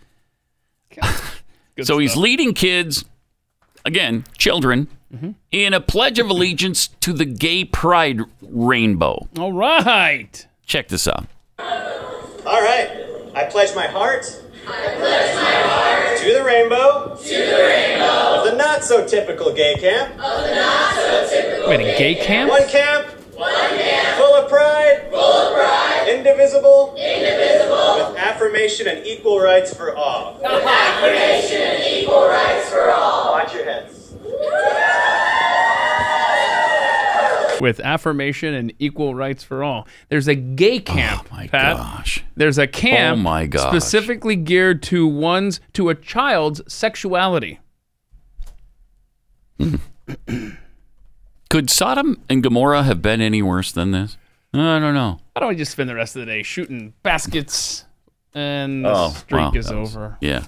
so 1.82 1.98
he's 1.98 2.18
leading 2.18 2.54
kids, 2.54 3.06
again, 3.86 4.26
children, 4.38 4.90
in 5.52 5.74
a 5.74 5.80
pledge 5.80 6.20
of 6.20 6.30
allegiance 6.30 6.90
to 7.00 7.14
the 7.14 7.24
gay 7.26 7.64
pride 7.64 8.20
rainbow. 8.42 9.30
All 9.38 9.54
right. 9.54 10.46
Check 10.66 10.90
this 10.90 11.08
out. 11.08 11.26
All 11.58 12.62
right. 12.62 13.06
I 13.34 13.46
pledge 13.50 13.74
my 13.76 13.88
heart. 13.88 14.26
I 14.68 14.96
pledge 14.98 15.36
my 15.36 15.62
heart 15.72 15.99
to 16.30 16.38
the 16.38 16.44
rainbow. 16.44 17.16
To 17.16 17.24
the 17.24 17.64
rainbow 17.68 18.38
of 18.38 18.52
the 18.52 18.56
not 18.56 18.84
so 18.84 19.06
typical 19.06 19.52
gay 19.52 19.76
camp. 19.76 20.12
Of 20.14 20.20
the 20.20 20.56
not 20.56 20.94
so 20.94 21.28
typical. 21.30 21.70
Wait, 21.70 21.82
a 21.82 21.98
gay 21.98 22.16
camp? 22.16 22.52
One 22.52 22.68
camp. 22.68 23.08
One 23.36 23.52
camp. 23.52 24.18
Full 24.18 24.36
of 24.36 24.50
pride. 24.50 25.08
Full 25.10 25.20
of 25.20 25.54
pride. 25.56 26.10
Indivisible. 26.10 26.96
Indivisible. 26.98 28.10
With 28.10 28.18
affirmation 28.18 28.88
and 28.88 29.06
equal 29.08 29.40
rights 29.40 29.74
for 29.74 29.96
all. 29.96 30.36
With 30.36 30.46
affirmation 30.46 31.62
and 31.62 31.84
equal 31.84 32.28
rights 32.28 32.70
for 32.70 32.92
all. 32.92 33.32
Watch 33.32 33.54
your 33.54 33.66
heads. 33.66 34.14
with 37.62 37.80
affirmation 37.80 38.54
and 38.54 38.74
equal 38.80 39.16
rights 39.16 39.44
for 39.44 39.64
all. 39.64 39.88
There's 40.10 40.28
a 40.28 40.36
gay 40.36 40.78
oh 40.78 40.82
camp, 40.82 41.28
oh 41.32 41.36
my 41.36 41.48
Pat. 41.48 41.78
gosh. 41.78 42.24
There's 42.36 42.58
a 42.58 42.64
oh 42.64 42.68
camp 42.68 43.20
Oh 43.20 43.22
my 43.22 43.46
gosh. 43.46 43.70
specifically 43.70 44.36
geared 44.36 44.82
to 44.84 45.08
one's 45.08 45.60
to 45.74 45.90
a 45.90 45.96
child's 45.96 46.62
sexuality. 46.72 47.60
Hmm. 49.60 49.76
Could 51.50 51.70
Sodom 51.70 52.22
and 52.30 52.44
Gomorrah 52.44 52.84
have 52.84 53.02
been 53.02 53.22
any 53.22 53.42
worse 53.42 53.72
than 53.72 53.92
this? 53.92 54.18
I 54.54 54.80
don't 54.80 54.94
know. 54.94 55.20
Why 55.34 55.40
don't 55.42 55.50
we 55.50 55.56
just 55.56 55.72
spend 55.72 55.90
the 55.90 55.96
rest 55.96 56.16
of 56.16 56.22
the 56.22 56.26
day 56.26 56.44
shooting 56.44 56.94
baskets 57.04 57.86
and 58.34 58.86
the 58.86 58.90
Oh, 58.92 59.10
streak 59.10 59.42
wow, 59.42 59.52
is 59.54 59.72
was- 59.72 59.96
over? 59.96 60.18
Yeah, 60.22 60.46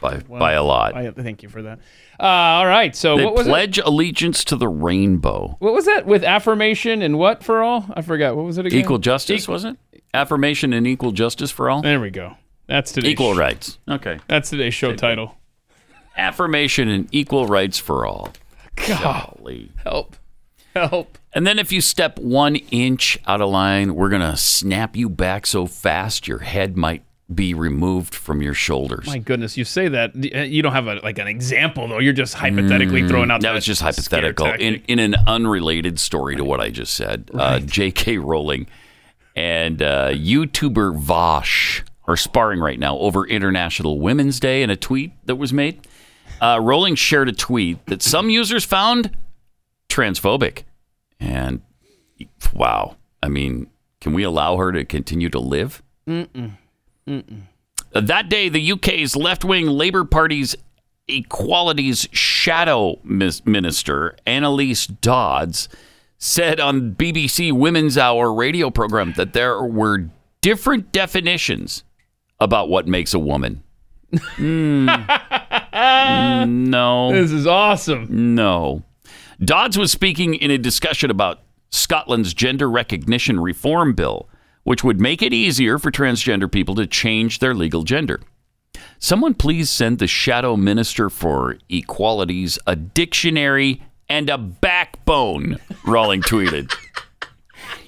by 0.00 0.22
Well, 0.28 0.40
by 0.40 0.52
a 0.52 0.62
lot. 0.62 0.94
I- 0.94 1.10
thank 1.10 1.42
you 1.42 1.48
for 1.48 1.62
that. 1.62 1.78
Uh, 2.18 2.22
all 2.22 2.66
right. 2.66 2.94
So 2.94 3.16
they 3.16 3.24
what 3.24 3.34
was 3.34 3.46
it? 3.46 3.50
pledge 3.50 3.78
allegiance 3.78 4.44
to 4.44 4.56
the 4.56 4.68
rainbow. 4.68 5.56
What 5.58 5.72
was 5.74 5.86
that 5.86 6.06
with 6.06 6.22
affirmation 6.24 7.02
and 7.02 7.18
what 7.18 7.42
for 7.42 7.62
all? 7.62 7.86
I 7.94 8.02
forgot. 8.02 8.36
What 8.36 8.44
was 8.44 8.58
it 8.58 8.66
again? 8.66 8.78
Equal 8.80 8.98
justice, 8.98 9.48
was 9.48 9.64
it? 9.64 9.76
Affirmation 10.12 10.72
and 10.72 10.86
equal 10.86 11.10
justice 11.12 11.50
for 11.50 11.68
all. 11.68 11.82
There 11.82 12.00
we 12.00 12.10
go. 12.10 12.36
That's 12.66 12.92
today's 12.92 13.12
Equal 13.12 13.34
sh- 13.34 13.38
rights. 13.38 13.78
Okay. 13.88 14.18
That's 14.28 14.50
today's 14.50 14.74
show 14.74 14.94
title. 14.94 15.36
Affirmation 16.16 16.88
and 16.88 17.08
equal 17.12 17.46
rights 17.46 17.78
for 17.78 18.06
all. 18.06 18.32
Golly. 18.76 19.70
Help. 19.82 20.16
Help. 20.74 21.18
And 21.32 21.46
then 21.46 21.58
if 21.58 21.72
you 21.72 21.80
step 21.80 22.18
one 22.18 22.56
inch 22.56 23.18
out 23.26 23.40
of 23.40 23.50
line, 23.50 23.94
we're 23.94 24.08
gonna 24.08 24.36
snap 24.36 24.96
you 24.96 25.08
back 25.08 25.46
so 25.46 25.66
fast 25.66 26.28
your 26.28 26.38
head 26.38 26.76
might 26.76 27.02
be 27.34 27.54
removed 27.54 28.14
from 28.14 28.42
your 28.42 28.54
shoulders. 28.54 29.06
My 29.06 29.18
goodness, 29.18 29.56
you 29.56 29.64
say 29.64 29.88
that 29.88 30.12
uh, 30.14 30.38
you 30.40 30.62
don't 30.62 30.72
have 30.72 30.86
a 30.86 30.94
like 30.96 31.18
an 31.18 31.26
example 31.26 31.88
though. 31.88 31.98
You're 31.98 32.12
just 32.12 32.34
hypothetically 32.34 33.02
Mm, 33.02 33.08
throwing 33.08 33.30
out 33.30 33.40
that 33.40 33.48
that 33.48 33.54
was 33.54 33.64
just 33.64 33.80
hypothetical 33.82 34.46
in, 34.46 34.82
in 34.88 34.98
an 34.98 35.14
unrelated 35.26 35.98
story 35.98 36.36
to 36.36 36.44
what 36.44 36.60
I 36.60 36.70
just 36.70 36.94
said. 36.94 37.30
Uh, 37.34 37.60
J.K. 37.60 38.18
Rowling 38.18 38.66
and 39.36 39.82
uh, 39.82 40.10
YouTuber 40.10 41.00
Vaush 41.02 41.82
are 42.06 42.16
sparring 42.16 42.60
right 42.60 42.78
now 42.78 42.98
over 42.98 43.26
International 43.26 43.98
Women's 43.98 44.38
Day 44.38 44.62
in 44.62 44.70
a 44.70 44.76
tweet 44.76 45.12
that 45.26 45.36
was 45.36 45.52
made. 45.52 45.86
Uh, 46.40 46.58
Rowling 46.60 46.94
shared 46.94 47.28
a 47.28 47.32
tweet 47.32 47.84
that 47.86 48.02
some 48.02 48.28
users 48.30 48.64
found 48.64 49.16
transphobic, 49.88 50.64
and 51.20 51.62
wow, 52.52 52.96
I 53.22 53.28
mean, 53.28 53.68
can 54.00 54.12
we 54.12 54.22
allow 54.22 54.56
her 54.56 54.72
to 54.72 54.84
continue 54.84 55.30
to 55.30 55.38
live? 55.38 55.82
Mm-mm. 56.08 56.58
Mm-mm. 57.08 57.42
That 57.92 58.28
day, 58.28 58.48
the 58.48 58.72
UK's 58.72 59.14
left 59.14 59.44
wing 59.44 59.66
Labour 59.66 60.04
Party's 60.04 60.56
Equalities 61.06 62.08
Shadow 62.12 62.98
Minister, 63.04 64.16
Anneliese 64.26 65.00
Dodds, 65.00 65.68
said 66.18 66.58
on 66.58 66.94
BBC 66.94 67.52
Women's 67.52 67.98
Hour 67.98 68.32
radio 68.32 68.70
program 68.70 69.12
that 69.16 69.32
there 69.32 69.62
were 69.62 70.08
different 70.40 70.92
definitions 70.92 71.84
about 72.40 72.68
what 72.68 72.88
makes 72.88 73.14
a 73.14 73.18
woman. 73.18 73.62
Mm, 74.36 74.88
no. 76.48 77.12
This 77.12 77.30
is 77.30 77.46
awesome. 77.46 78.34
No. 78.34 78.82
Dodds 79.40 79.76
was 79.76 79.92
speaking 79.92 80.34
in 80.34 80.50
a 80.50 80.58
discussion 80.58 81.10
about 81.10 81.40
Scotland's 81.70 82.32
gender 82.32 82.70
recognition 82.70 83.40
reform 83.40 83.94
bill, 83.94 84.28
which 84.64 84.82
would 84.84 85.00
make 85.00 85.22
it 85.22 85.32
easier 85.32 85.78
for 85.78 85.90
transgender 85.90 86.50
people 86.50 86.74
to 86.74 86.86
change 86.86 87.38
their 87.38 87.54
legal 87.54 87.82
gender. 87.84 88.20
Someone 88.98 89.34
please 89.34 89.70
send 89.70 89.98
the 89.98 90.06
shadow 90.06 90.56
minister 90.56 91.08
for 91.08 91.58
equalities 91.68 92.58
a 92.66 92.74
dictionary 92.74 93.82
and 94.08 94.28
a 94.28 94.36
backbone, 94.38 95.58
Rowling 95.86 96.22
tweeted. 96.22 96.74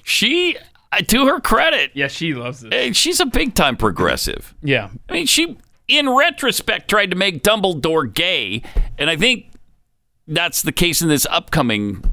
She, 0.03 0.55
uh, 0.93 0.99
to 1.01 1.27
her 1.27 1.41
credit, 1.41 1.91
yeah, 1.93 2.07
she 2.07 2.33
loves 2.33 2.63
it. 2.63 2.73
eh, 2.73 2.91
She's 2.93 3.19
a 3.19 3.25
big 3.25 3.53
time 3.55 3.75
progressive. 3.75 4.55
Yeah. 4.63 4.89
I 5.09 5.13
mean, 5.13 5.25
she, 5.25 5.57
in 5.89 6.09
retrospect, 6.09 6.89
tried 6.89 7.09
to 7.11 7.17
make 7.17 7.43
Dumbledore 7.43 8.11
gay, 8.13 8.63
and 8.97 9.09
I 9.09 9.17
think 9.17 9.51
that's 10.27 10.61
the 10.61 10.71
case 10.71 11.01
in 11.01 11.09
this 11.09 11.27
upcoming. 11.29 12.03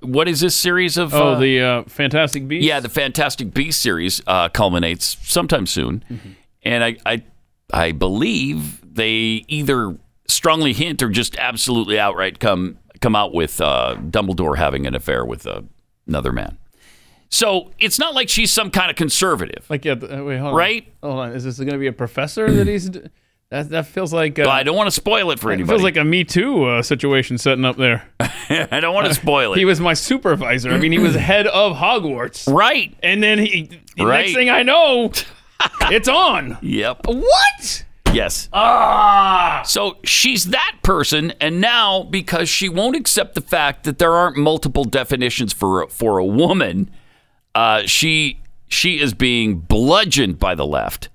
What 0.00 0.28
is 0.28 0.40
this 0.40 0.54
series 0.54 0.96
of? 0.96 1.12
Oh, 1.14 1.32
uh, 1.32 1.38
the 1.38 1.60
uh, 1.60 1.82
Fantastic 1.84 2.46
Beasts. 2.46 2.66
yeah, 2.66 2.80
the 2.80 2.88
Fantastic 2.88 3.52
Beast 3.52 3.80
series 3.80 4.22
uh, 4.26 4.48
culminates 4.48 5.16
sometime 5.22 5.66
soon, 5.66 6.04
and 6.62 6.84
I, 6.84 6.96
I, 7.04 7.24
I 7.72 7.92
believe 7.92 8.80
they 8.94 9.44
either 9.48 9.98
strongly 10.28 10.72
hint 10.72 11.02
or 11.02 11.08
just 11.08 11.36
absolutely 11.36 11.98
outright 11.98 12.38
come 12.38 12.78
come 13.00 13.16
out 13.16 13.34
with 13.34 13.60
uh, 13.60 13.96
Dumbledore 14.00 14.56
having 14.56 14.86
an 14.86 14.94
affair 14.94 15.24
with 15.24 15.46
uh, 15.46 15.62
another 16.06 16.32
man. 16.32 16.56
So 17.28 17.72
it's 17.78 17.98
not 17.98 18.14
like 18.14 18.28
she's 18.28 18.52
some 18.52 18.70
kind 18.70 18.90
of 18.90 18.96
conservative. 18.96 19.66
Like 19.68 19.84
yeah. 19.84 19.94
wait, 19.94 20.38
hold 20.38 20.52
on. 20.52 20.54
Right? 20.54 20.86
Hold 21.02 21.18
on. 21.18 21.32
Is 21.32 21.44
this 21.44 21.58
going 21.58 21.72
to 21.72 21.78
be 21.78 21.88
a 21.88 21.92
professor 21.92 22.50
that 22.50 22.68
he's? 22.68 22.90
That 23.54 23.68
that 23.70 23.86
feels 23.86 24.12
like. 24.12 24.36
Uh, 24.38 24.44
But 24.46 24.50
I 24.50 24.62
don't 24.64 24.74
want 24.76 24.88
to 24.88 24.90
spoil 24.90 25.30
it 25.30 25.38
for 25.38 25.50
It 25.50 25.54
anybody. 25.54 25.72
feels 25.74 25.82
like 25.84 25.96
a 25.96 26.02
Me 26.02 26.24
Too 26.24 26.64
uh, 26.64 26.82
situation 26.82 27.38
setting 27.38 27.64
up 27.64 27.76
there. 27.76 28.02
I 28.20 28.80
don't 28.80 28.94
want 28.94 29.06
to 29.06 29.14
spoil 29.14 29.52
it. 29.52 29.58
He 29.58 29.64
was 29.64 29.78
my 29.80 29.94
supervisor. 29.94 30.72
I 30.72 30.78
mean, 30.78 30.90
he 30.90 30.98
was 30.98 31.14
head 31.14 31.46
of 31.46 31.76
Hogwarts. 31.76 32.52
Right. 32.52 32.96
And 33.02 33.22
then 33.22 33.38
he. 33.38 33.70
the 33.96 34.04
Right. 34.06 34.22
Next 34.22 34.34
thing 34.34 34.50
I 34.50 34.64
know, 34.64 35.12
it's 35.82 36.08
on. 36.08 36.58
Yep. 36.62 37.06
What? 37.06 37.84
Yes. 38.12 38.48
Ah. 38.52 39.62
So 39.64 39.98
she's 40.04 40.46
that 40.46 40.76
person, 40.82 41.32
and 41.40 41.60
now 41.60 42.02
because 42.02 42.48
she 42.48 42.68
won't 42.68 42.96
accept 42.96 43.34
the 43.36 43.40
fact 43.40 43.84
that 43.84 43.98
there 43.98 44.12
aren't 44.14 44.36
multiple 44.36 44.84
definitions 44.84 45.52
for 45.52 45.86
for 45.88 46.18
a 46.18 46.24
woman, 46.24 46.90
uh, 47.54 47.82
she 47.86 48.40
she 48.68 49.00
is 49.00 49.14
being 49.14 49.58
bludgeoned 49.60 50.38
by 50.40 50.54
the 50.56 50.66
left. 50.66 51.08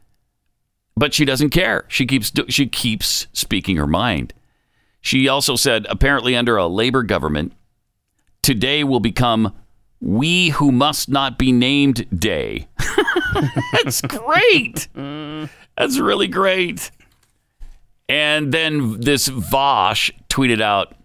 But 1.00 1.14
she 1.14 1.24
doesn't 1.24 1.52
care. 1.52 1.86
She 1.88 2.06
keeps 2.06 2.32
she 2.50 2.68
keeps 2.68 3.28
speaking 3.32 3.78
her 3.78 3.88
mind. 3.88 4.34
She 5.00 5.30
also 5.30 5.56
said, 5.56 5.88
apparently 5.90 6.36
under 6.36 6.58
a 6.58 6.68
labor 6.68 7.04
government, 7.04 7.54
today 8.42 8.84
will 8.84 9.00
become 9.00 9.54
"We 10.02 10.50
Who 10.50 10.74
Must 10.74 11.08
Not 11.08 11.38
Be 11.38 11.54
Named 11.54 12.06
Day." 12.20 12.68
That's 13.72 14.02
great. 14.02 14.90
That's 14.94 15.98
really 15.98 16.28
great. 16.28 16.92
And 18.10 18.52
then 18.52 19.00
this 19.00 19.30
Vaush 19.30 20.12
tweeted 20.30 20.62
out, 20.62 20.96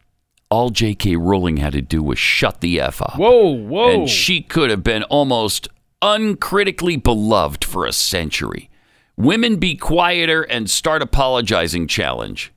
all 0.50 0.70
J.K. 0.70 1.16
Rowling 1.16 1.58
had 1.58 1.74
to 1.74 1.82
do 1.82 2.02
was 2.02 2.18
shut 2.18 2.60
the 2.60 2.80
F 2.80 3.00
up. 3.02 3.16
Whoa, 3.16 3.50
whoa. 3.50 3.90
And 3.90 4.08
she 4.08 4.40
could 4.40 4.70
have 4.70 4.82
been 4.82 5.02
almost 5.04 5.68
uncritically 6.00 6.96
beloved 6.96 7.64
for 7.64 7.86
a 7.86 7.92
century. 7.92 8.70
Women 9.16 9.56
be 9.56 9.76
quieter 9.76 10.42
and 10.42 10.68
start 10.68 11.02
apologizing 11.02 11.86
challenge. 11.86 12.52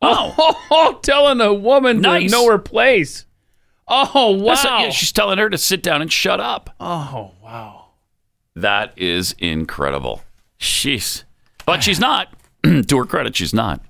Oh, 0.00 0.98
telling 1.02 1.40
a 1.40 1.52
woman 1.52 2.00
Nice. 2.00 2.30
to 2.30 2.36
know 2.36 2.50
her 2.50 2.58
place. 2.58 3.26
Oh 3.86 4.30
wow. 4.32 4.54
That's- 4.54 4.82
yeah, 4.84 4.90
she's 4.90 5.12
telling 5.12 5.38
her 5.38 5.50
to 5.50 5.58
sit 5.58 5.82
down 5.82 6.02
and 6.02 6.12
shut 6.12 6.40
up. 6.40 6.70
oh 6.80 7.32
wow. 7.42 7.86
That 8.54 8.92
is 8.96 9.34
incredible. 9.38 10.22
She's, 10.56 11.24
but 11.64 11.82
she's 11.84 12.00
not. 12.00 12.28
to 12.64 12.96
her 12.98 13.04
credit, 13.04 13.36
she's 13.36 13.54
not. 13.54 13.80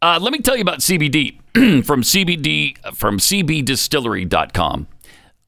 Uh, 0.00 0.18
let 0.20 0.32
me 0.32 0.38
tell 0.40 0.56
you 0.56 0.62
about 0.62 0.78
CBD 0.80 1.38
from 1.84 2.02
CBD 2.02 2.76
from 2.94 3.18
CBDistillery.com. 3.18 4.86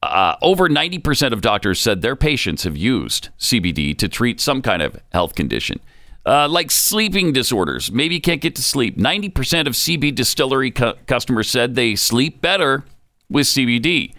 Uh, 0.01 0.35
over 0.41 0.69
90% 0.69 1.33
of 1.33 1.41
doctors 1.41 1.79
said 1.79 2.01
their 2.01 2.15
patients 2.15 2.63
have 2.63 2.77
used 2.77 3.29
CBD 3.37 3.97
to 3.97 4.07
treat 4.07 4.39
some 4.39 4.61
kind 4.61 4.81
of 4.81 4.97
health 5.11 5.35
condition, 5.35 5.79
uh, 6.25 6.47
like 6.47 6.71
sleeping 6.71 7.33
disorders. 7.33 7.91
Maybe 7.91 8.15
you 8.15 8.21
can't 8.21 8.39
get 8.39 8.55
to 8.55 8.63
sleep. 8.63 8.97
90% 8.97 9.67
of 9.67 9.73
CB 9.73 10.15
Distillery 10.15 10.71
cu- 10.71 10.93
customers 11.05 11.49
said 11.49 11.75
they 11.75 11.95
sleep 11.95 12.41
better 12.41 12.85
with 13.29 13.47
CBD. 13.47 14.13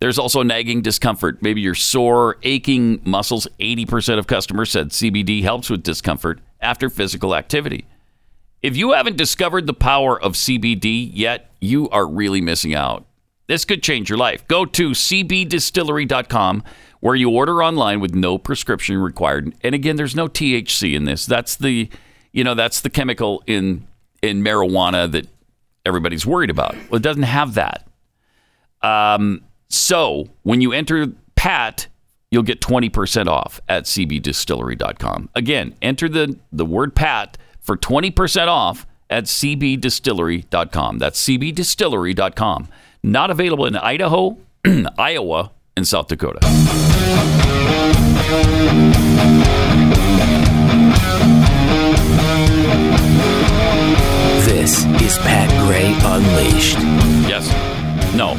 There's 0.00 0.18
also 0.18 0.42
nagging 0.42 0.80
discomfort. 0.80 1.42
Maybe 1.42 1.60
you're 1.60 1.74
sore, 1.74 2.38
aching 2.42 3.00
muscles. 3.04 3.48
80% 3.58 4.18
of 4.18 4.26
customers 4.26 4.70
said 4.70 4.90
CBD 4.90 5.42
helps 5.42 5.68
with 5.68 5.82
discomfort 5.82 6.40
after 6.60 6.88
physical 6.88 7.34
activity. 7.34 7.84
If 8.62 8.76
you 8.76 8.92
haven't 8.92 9.16
discovered 9.16 9.66
the 9.66 9.74
power 9.74 10.20
of 10.20 10.32
CBD 10.32 11.10
yet, 11.12 11.50
you 11.60 11.88
are 11.90 12.06
really 12.06 12.40
missing 12.40 12.74
out. 12.74 13.07
This 13.48 13.64
could 13.64 13.82
change 13.82 14.08
your 14.08 14.18
life. 14.18 14.46
Go 14.46 14.64
to 14.64 14.90
cbdistillery.com 14.90 16.62
where 17.00 17.14
you 17.14 17.30
order 17.30 17.62
online 17.62 18.00
with 18.00 18.14
no 18.14 18.38
prescription 18.38 18.98
required. 18.98 19.54
And 19.62 19.74
again, 19.74 19.96
there's 19.96 20.14
no 20.14 20.28
THC 20.28 20.94
in 20.94 21.04
this. 21.04 21.26
That's 21.26 21.56
the, 21.56 21.88
you 22.32 22.44
know, 22.44 22.54
that's 22.54 22.80
the 22.80 22.90
chemical 22.90 23.42
in 23.46 23.86
in 24.22 24.42
marijuana 24.42 25.10
that 25.12 25.26
everybody's 25.86 26.26
worried 26.26 26.50
about. 26.50 26.74
Well, 26.90 26.96
it 26.96 27.02
doesn't 27.02 27.22
have 27.22 27.54
that. 27.54 27.86
Um, 28.82 29.42
so 29.68 30.28
when 30.42 30.60
you 30.60 30.72
enter 30.72 31.06
Pat, 31.36 31.86
you'll 32.30 32.42
get 32.42 32.60
20% 32.60 33.26
off 33.26 33.60
at 33.68 33.84
cbdistillery.com. 33.84 35.30
Again, 35.34 35.74
enter 35.80 36.08
the, 36.08 36.36
the 36.52 36.66
word 36.66 36.94
Pat 36.94 37.38
for 37.60 37.76
20% 37.76 38.48
off 38.48 38.86
at 39.08 39.24
cbdistillery.com. 39.24 40.98
That's 40.98 41.24
cbdistillery.com. 41.26 42.68
Not 43.02 43.30
available 43.30 43.66
in 43.66 43.76
Idaho, 43.76 44.36
Iowa, 44.98 45.52
and 45.76 45.86
South 45.86 46.08
Dakota. 46.08 46.40
This 54.44 54.84
is 55.02 55.16
Pat 55.18 55.48
Gray 55.66 55.94
Unleashed. 56.04 56.78
Yes. 57.28 57.48
No. 58.14 58.34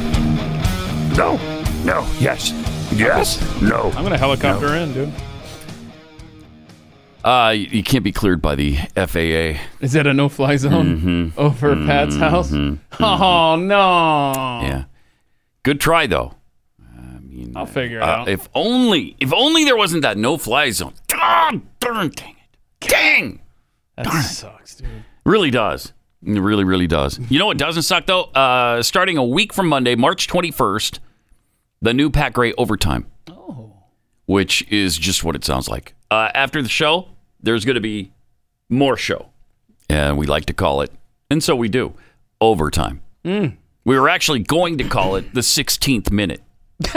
No. 1.16 1.36
No. 1.84 2.06
Yes. 2.18 2.52
Yes. 2.92 3.40
No. 3.60 3.90
I'm 3.96 4.02
gonna 4.02 4.18
helicopter 4.18 4.74
in, 4.76 4.92
dude. 4.92 5.12
Uh, 7.24 7.50
you 7.54 7.66
you 7.70 7.82
can't 7.82 8.02
be 8.04 8.12
cleared 8.12 8.40
by 8.40 8.54
the 8.54 8.76
FAA. 8.96 9.60
Is 9.80 9.92
that 9.92 10.06
a 10.06 10.14
no-fly 10.14 10.56
zone 10.56 11.32
Mhm. 11.34 11.38
over 11.38 11.76
Pat's 11.86 12.16
house? 12.16 12.50
Mhm. 12.50 12.78
Oh 12.98 13.56
no! 13.56 14.66
Yeah. 14.66 14.84
Good 15.62 15.80
try 15.80 16.06
though. 16.06 16.34
I'll 17.56 17.66
figure 17.66 17.98
it 17.98 18.02
Uh, 18.02 18.06
out. 18.06 18.28
if 18.28 18.48
only, 18.54 19.16
if 19.18 19.32
only 19.32 19.64
there 19.64 19.76
wasn't 19.76 20.02
that 20.02 20.16
no-fly 20.16 20.70
zone. 20.70 20.92
God 21.08 21.62
darn 21.80 22.10
dang 22.14 22.36
it! 22.36 22.88
Dang! 22.88 23.40
That 23.96 24.08
sucks, 24.22 24.76
dude. 24.76 24.88
Really 25.24 25.50
does. 25.50 25.92
It 26.24 26.38
really, 26.40 26.64
really 26.64 26.86
does. 26.86 27.18
You 27.28 27.38
know 27.38 27.46
what 27.46 27.56
doesn't 27.58 27.82
suck 27.82 28.06
though? 28.06 28.24
Uh, 28.24 28.82
starting 28.82 29.16
a 29.16 29.24
week 29.24 29.52
from 29.52 29.68
Monday, 29.68 29.94
March 29.94 30.26
21st, 30.28 31.00
the 31.82 31.92
new 31.94 32.08
Pat 32.10 32.32
Gray 32.34 32.52
overtime. 32.54 33.06
Which 34.30 34.64
is 34.70 34.96
just 34.96 35.24
what 35.24 35.34
it 35.34 35.44
sounds 35.44 35.68
like. 35.68 35.94
Uh, 36.08 36.28
after 36.34 36.62
the 36.62 36.68
show, 36.68 37.08
there's 37.42 37.64
going 37.64 37.74
to 37.74 37.80
be 37.80 38.12
more 38.68 38.96
show. 38.96 39.30
And 39.88 40.16
we 40.16 40.26
like 40.26 40.46
to 40.46 40.52
call 40.54 40.82
it, 40.82 40.92
and 41.32 41.42
so 41.42 41.56
we 41.56 41.68
do, 41.68 41.94
overtime. 42.40 43.00
Mm. 43.24 43.56
We 43.84 43.98
were 43.98 44.08
actually 44.08 44.38
going 44.38 44.78
to 44.78 44.84
call 44.84 45.16
it 45.16 45.34
the 45.34 45.40
16th 45.40 46.12
minute. 46.12 46.42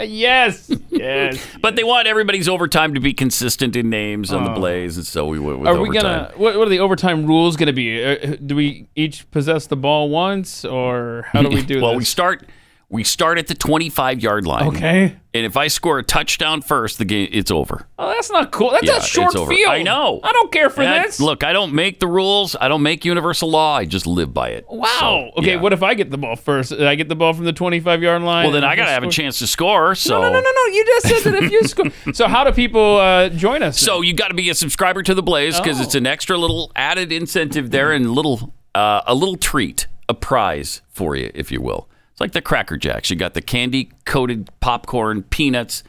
yes, 0.00 0.70
yes. 0.90 1.38
But 1.62 1.76
they 1.76 1.84
want 1.84 2.06
everybody's 2.08 2.48
overtime 2.48 2.94
to 2.94 3.00
be 3.00 3.12
consistent 3.12 3.76
in 3.76 3.88
names 3.88 4.32
on 4.32 4.44
the 4.44 4.50
Oh. 4.50 4.54
blaze, 4.54 4.96
and 4.96 5.06
so 5.06 5.26
we 5.26 5.38
went 5.38 5.60
with 5.60 5.68
Are 5.68 5.80
we 5.80 5.90
gonna? 5.90 6.32
What, 6.36 6.56
what 6.58 6.66
are 6.66 6.70
the 6.70 6.80
overtime 6.80 7.26
rules 7.26 7.56
gonna 7.56 7.72
be? 7.72 8.02
Uh, 8.04 8.36
do 8.44 8.56
we 8.56 8.88
each 8.96 9.30
possess 9.30 9.66
the 9.68 9.76
ball 9.76 10.08
once, 10.10 10.64
or 10.64 11.26
how 11.32 11.42
do 11.42 11.48
we 11.48 11.62
do 11.74 11.80
well, 11.80 11.92
this? 11.92 11.98
we 11.98 12.04
start 12.04 12.48
we 12.90 13.04
start 13.04 13.36
at 13.36 13.48
the 13.48 13.54
25 13.54 14.22
yard 14.22 14.46
line. 14.46 14.68
Okay. 14.68 15.14
And 15.34 15.44
if 15.44 15.58
I 15.58 15.68
score 15.68 15.98
a 15.98 16.02
touchdown 16.02 16.62
first, 16.62 16.96
the 16.96 17.04
game 17.04 17.28
it's 17.30 17.50
over. 17.50 17.86
Oh, 17.98 18.08
that's 18.08 18.30
not 18.30 18.50
cool. 18.50 18.70
That's 18.70 18.86
Yeah, 18.86 18.96
a 18.96 19.02
short 19.02 19.32
field. 19.34 19.70
I 19.70 19.82
know. 19.82 20.20
I 20.24 20.32
don't 20.32 20.50
care 20.50 20.70
for 20.70 20.80
And 20.80 21.04
this. 21.04 21.20
Look, 21.20 21.44
I 21.44 21.52
don't 21.52 21.74
make 21.74 22.00
the 22.00 22.06
rules. 22.06 22.56
I 22.58 22.66
don't 22.68 22.82
make 22.82 23.04
universal 23.04 23.50
law. 23.50 23.76
I 23.76 23.84
just 23.84 24.06
live 24.06 24.32
by 24.32 24.48
it. 24.48 24.64
Wow. 24.70 24.86
So, 24.98 25.30
okay. 25.40 25.50
yeah. 25.52 25.60
What 25.60 25.74
if 25.74 25.82
I 25.82 25.92
get 25.92 26.10
the 26.10 26.16
ball 26.16 26.34
first? 26.34 26.72
I 26.72 26.94
get 26.94 27.10
the 27.10 27.14
ball 27.14 27.34
from 27.34 27.44
the 27.44 27.52
25 27.52 28.02
yard 28.02 28.22
line. 28.22 28.44
Well, 28.46 28.52
then 28.54 28.64
I 28.64 28.74
got 28.74 28.86
to 28.86 28.90
have 28.92 29.04
a 29.04 29.10
chance 29.10 29.38
to 29.40 29.46
score. 29.46 29.94
So 29.94 30.14
No, 30.14 30.22
no, 30.22 30.32
no, 30.32 30.40
no, 30.40 30.50
no. 30.50 30.64
You 30.72 30.84
just 30.86 31.22
said 31.22 31.32
that 31.34 31.42
if 31.44 31.52
you 31.52 31.62
score. 31.64 31.86
So 32.14 32.26
how 32.26 32.42
do 32.44 32.52
people 32.52 32.96
uh, 32.96 33.28
join 33.28 33.62
us? 33.62 33.78
So 33.78 34.00
you 34.00 34.14
got 34.14 34.28
to 34.28 34.34
be 34.34 34.48
a 34.48 34.54
subscriber 34.54 35.02
to 35.02 35.14
the 35.14 35.22
Blaze 35.22 35.60
because 35.60 35.78
Oh. 35.78 35.82
it's 35.82 35.94
an 35.94 36.06
extra 36.06 36.38
little 36.38 36.72
added 36.74 37.12
incentive 37.12 37.70
there 37.70 37.92
and 37.92 38.10
little 38.10 38.54
uh, 38.74 39.02
a 39.06 39.14
little 39.14 39.36
treat, 39.36 39.86
a 40.08 40.14
prize 40.14 40.80
for 40.88 41.14
you, 41.16 41.30
if 41.34 41.52
you 41.52 41.60
will. 41.60 41.86
It's 42.18 42.20
like 42.20 42.32
the 42.32 42.42
Cracker 42.42 42.76
Jacks. 42.76 43.10
You 43.10 43.16
got 43.16 43.34
the 43.34 43.40
candy 43.40 43.92
coated 44.04 44.50
popcorn, 44.58 45.22
peanuts, 45.22 45.84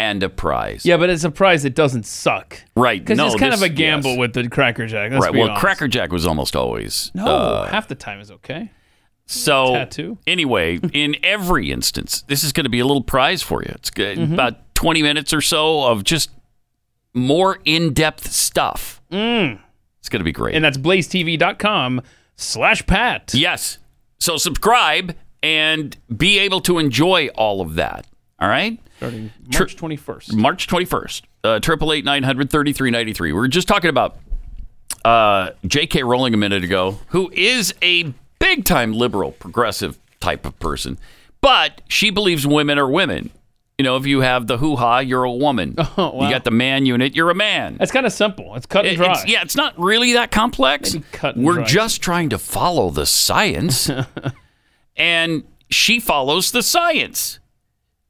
and 0.00 0.20
a 0.24 0.28
prize. 0.28 0.84
Yeah, 0.84 0.96
but 0.96 1.10
it's 1.10 1.22
a 1.22 1.30
prize 1.30 1.62
that 1.62 1.76
doesn't 1.76 2.06
suck. 2.06 2.58
Right. 2.76 3.00
Because 3.00 3.16
No, 3.18 3.26
it's 3.26 3.36
kind 3.36 3.52
this- 3.52 3.60
of 3.62 3.64
a 3.64 3.68
gamble 3.68 4.10
yes. 4.10 4.18
with 4.18 4.32
the 4.32 4.48
Cracker 4.48 4.88
Jack. 4.88 5.12
Let's 5.12 5.22
right. 5.26 5.32
be 5.32 5.38
Well, 5.38 5.50
honest. 5.50 5.60
Cracker 5.60 5.86
Jack 5.86 6.10
was 6.10 6.26
almost 6.26 6.56
always 6.56 7.12
No, 7.14 7.24
uh, 7.26 7.68
half 7.68 7.86
the 7.86 7.94
time 7.94 8.18
is 8.18 8.32
okay. 8.32 8.72
So 9.26 9.74
Tattoo. 9.74 10.18
anyway, 10.26 10.80
in 10.92 11.14
every 11.22 11.70
instance, 11.70 12.22
this 12.22 12.42
is 12.42 12.52
going 12.52 12.64
to 12.64 12.70
be 12.70 12.80
a 12.80 12.84
little 12.84 13.04
prize 13.04 13.40
for 13.40 13.62
you. 13.62 13.70
It's 13.76 13.90
good, 13.90 14.18
Mhm. 14.18 14.32
about 14.32 14.74
twenty 14.74 15.02
minutes 15.04 15.32
or 15.32 15.40
so 15.40 15.84
of 15.84 16.02
just 16.02 16.30
more 17.14 17.60
in-depth 17.64 18.32
stuff. 18.32 19.00
Mm. 19.12 19.60
It's 20.00 20.08
going 20.08 20.18
to 20.18 20.24
be 20.24 20.32
great. 20.32 20.56
And 20.56 20.64
that's 20.64 20.76
blazetv.com 20.76 22.02
slash 22.34 22.84
Pat. 22.88 23.30
Yes. 23.34 23.78
So 24.18 24.36
subscribe 24.36 25.14
and 25.44 25.96
be 26.16 26.38
able 26.40 26.60
to 26.62 26.78
enjoy 26.78 27.28
all 27.34 27.60
of 27.60 27.74
that. 27.76 28.06
All 28.40 28.48
right. 28.48 28.78
Starting 28.96 29.30
March 29.52 29.76
21st. 29.76 30.34
March 30.34 30.66
21st. 30.66 31.22
Uh, 31.44 31.60
Triple 31.60 31.92
eight 31.92 32.04
nine 32.06 32.22
hundred 32.22 32.50
thirty 32.50 32.72
three 32.72 32.90
ninety 32.90 33.12
three. 33.12 33.32
We 33.32 33.38
were 33.38 33.48
just 33.48 33.68
talking 33.68 33.90
about 33.90 34.16
uh, 35.04 35.50
J.K. 35.66 36.02
Rowling 36.02 36.32
a 36.32 36.38
minute 36.38 36.64
ago, 36.64 36.98
who 37.08 37.30
is 37.34 37.74
a 37.82 38.14
big 38.38 38.64
time 38.64 38.92
liberal, 38.94 39.32
progressive 39.32 39.98
type 40.20 40.46
of 40.46 40.58
person, 40.58 40.98
but 41.42 41.82
she 41.88 42.08
believes 42.10 42.46
women 42.46 42.78
are 42.78 42.88
women. 42.88 43.30
You 43.76 43.82
know, 43.84 43.96
if 43.96 44.06
you 44.06 44.20
have 44.20 44.46
the 44.46 44.56
hoo 44.56 44.76
ha, 44.76 45.00
you're 45.00 45.24
a 45.24 45.32
woman. 45.32 45.74
Oh, 45.98 46.10
wow. 46.16 46.24
You 46.24 46.30
got 46.30 46.44
the 46.44 46.50
man 46.50 46.86
unit, 46.86 47.14
you're 47.14 47.28
a 47.30 47.34
man. 47.34 47.76
That's 47.78 47.92
kind 47.92 48.06
of 48.06 48.12
simple. 48.12 48.54
It's 48.56 48.66
cut 48.66 48.86
and 48.86 48.96
dry. 48.96 49.06
it's- 49.10 49.26
yeah, 49.28 49.42
it's 49.42 49.56
not 49.56 49.78
really 49.78 50.14
that 50.14 50.30
complex. 50.30 50.96
We're 51.36 51.54
dry. 51.56 51.64
just 51.64 52.00
trying 52.00 52.30
to 52.30 52.38
follow 52.38 52.88
the 52.90 53.04
science. 53.06 53.90
and 54.96 55.44
she 55.70 55.98
follows 56.00 56.50
the 56.52 56.62
science. 56.62 57.38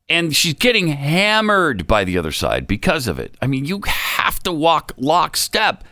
And 0.08 0.36
she's 0.36 0.52
getting 0.54 0.88
hammered 0.88 1.86
by 1.86 2.04
the 2.04 2.18
other 2.18 2.30
side 2.32 2.66
because 2.66 3.08
of 3.08 3.18
it. 3.18 3.36
I 3.40 3.46
mean, 3.46 3.64
you 3.64 3.80
have 3.86 4.38
to 4.40 4.52
walk 4.52 4.92
lockstep. 4.98 5.82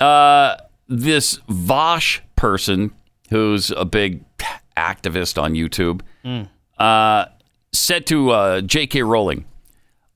Uh, 0.00 0.56
this 0.88 1.38
Vaush 1.48 2.18
person, 2.34 2.92
who's 3.30 3.70
a 3.70 3.84
big 3.84 4.24
activist 4.76 5.40
on 5.40 5.54
YouTube, 5.54 6.00
Mm. 6.24 6.48
uh, 6.78 7.26
said 7.72 8.06
to 8.08 8.30
uh, 8.30 8.60
J.K. 8.62 9.02
Rowling, 9.02 9.44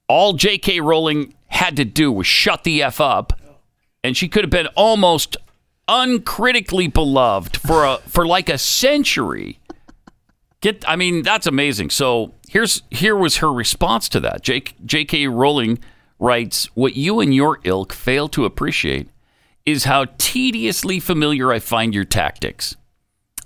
all 0.09 0.33
J.K. 0.33 0.81
Rowling 0.81 1.35
had 1.47 1.77
to 1.77 1.85
do 1.85 2.11
was 2.11 2.27
shut 2.27 2.65
the 2.65 2.83
F 2.83 3.01
up, 3.01 3.39
and 4.03 4.17
she 4.17 4.27
could 4.29 4.43
have 4.43 4.51
been 4.51 4.67
almost 4.75 5.37
uncritically 5.87 6.89
beloved 6.89 7.57
for 7.57 7.85
a 7.85 7.99
for 7.99 8.27
like 8.27 8.49
a 8.49 8.59
century. 8.59 9.59
Get, 10.61 10.85
I 10.89 10.97
mean, 10.97 11.23
that's 11.23 11.47
amazing. 11.47 11.91
So 11.91 12.35
here's 12.49 12.83
here 12.91 13.17
was 13.17 13.37
her 13.39 13.53
response 13.53 14.09
to 14.11 14.21
that. 14.21 14.43
J, 14.43 14.63
J.K. 14.85 15.29
Rowling 15.29 15.79
writes, 16.19 16.67
"What 16.75 16.97
you 16.97 17.21
and 17.21 17.35
your 17.35 17.61
ilk 17.65 17.93
fail 17.93 18.29
to 18.31 18.45
appreciate 18.45 19.09
is 19.65 19.85
how 19.85 20.07
tediously 20.19 20.99
familiar 20.99 21.53
I 21.53 21.61
find 21.61 21.95
your 21.95 22.05
tactics. 22.05 22.75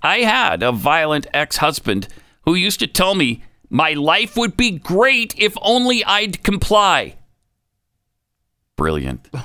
I 0.02 0.20
had 0.20 0.62
a 0.62 0.72
violent 0.72 1.26
ex-husband 1.34 2.08
who 2.42 2.54
used 2.54 2.80
to 2.80 2.86
tell 2.86 3.14
me." 3.14 3.42
My 3.74 3.94
life 3.94 4.36
would 4.36 4.54
be 4.54 4.72
great 4.72 5.34
if 5.38 5.56
only 5.62 6.04
I'd 6.04 6.42
comply. 6.42 7.16
Brilliant. 8.76 9.28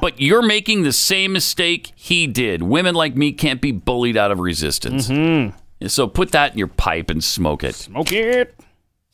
But 0.00 0.20
you're 0.20 0.42
making 0.42 0.82
the 0.82 0.92
same 0.92 1.32
mistake 1.32 1.92
he 1.94 2.26
did. 2.26 2.62
Women 2.62 2.94
like 2.94 3.14
me 3.14 3.32
can't 3.32 3.60
be 3.60 3.72
bullied 3.72 4.16
out 4.16 4.30
of 4.32 4.40
resistance. 4.40 5.08
Mm-hmm. 5.08 5.56
So 5.90 6.06
put 6.06 6.30
that 6.32 6.52
in 6.52 6.58
your 6.58 6.68
pipe 6.68 7.10
and 7.10 7.22
smoke 7.22 7.64
it. 7.64 7.74
Smoke 7.74 8.12
it. 8.12 8.54
Isn't 8.58 8.58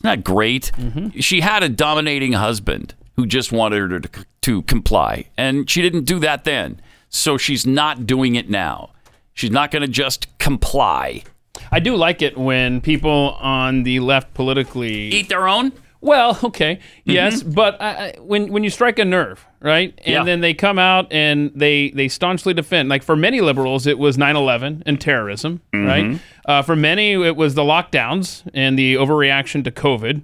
that 0.03 0.25
great? 0.25 0.71
Mm-hmm. 0.77 1.19
She 1.21 1.41
had 1.41 1.63
a 1.63 1.69
dominating 1.69 2.33
husband 2.35 2.95
who 3.17 3.27
just 3.27 3.51
wanted 3.51 3.91
her 3.91 4.01
to, 4.01 4.25
to 4.43 4.63
comply, 4.63 5.25
and 5.37 5.69
she 5.69 5.83
didn't 5.83 6.05
do 6.05 6.19
that 6.21 6.45
then. 6.45 6.81
So 7.09 7.37
she's 7.39 7.67
not 7.67 8.07
doing 8.07 8.35
it 8.37 8.49
now. 8.49 8.91
She's 9.35 9.51
not 9.51 9.71
going 9.71 9.83
to 9.83 9.89
just 9.89 10.27
comply. 10.39 11.25
I 11.73 11.81
do 11.81 11.97
like 11.97 12.23
it 12.23 12.37
when 12.39 12.81
people 12.81 13.37
on 13.41 13.83
the 13.83 14.01
left 14.01 14.35
politically 14.35 15.09
Eat 15.09 15.29
their 15.29 15.49
own? 15.49 15.73
Well, 16.01 16.39
okay, 16.45 16.77
mm-hmm. 16.77 17.11
yes, 17.11 17.43
but 17.43 17.81
I, 17.81 17.89
I, 17.89 18.15
when 18.21 18.53
when 18.53 18.63
you 18.63 18.71
strike 18.71 19.01
a 19.01 19.05
nerve, 19.05 19.45
right, 19.61 19.93
and 20.05 20.13
Yeah. 20.15 20.23
then 20.23 20.41
they 20.41 20.55
come 20.55 20.79
out 20.79 21.13
and 21.13 21.51
they 21.57 21.91
they 21.91 22.07
staunchly 22.07 22.55
defend. 22.55 22.89
Like 22.89 23.03
for 23.03 23.17
many 23.17 23.41
liberals, 23.41 23.85
it 23.87 23.99
was 23.99 24.17
9/11 24.17 24.85
and 24.87 25.01
terrorism, 25.01 25.61
right? 25.75 26.05
Mm-hmm. 26.05 26.17
Uh, 26.49 26.63
for 26.63 26.75
many, 26.75 27.13
it 27.13 27.37
was 27.37 27.55
the 27.55 27.63
lockdowns 27.63 28.43
and 28.55 28.79
the 28.79 28.95
overreaction 28.95 29.63
to 29.65 29.71
COVID. 29.71 30.23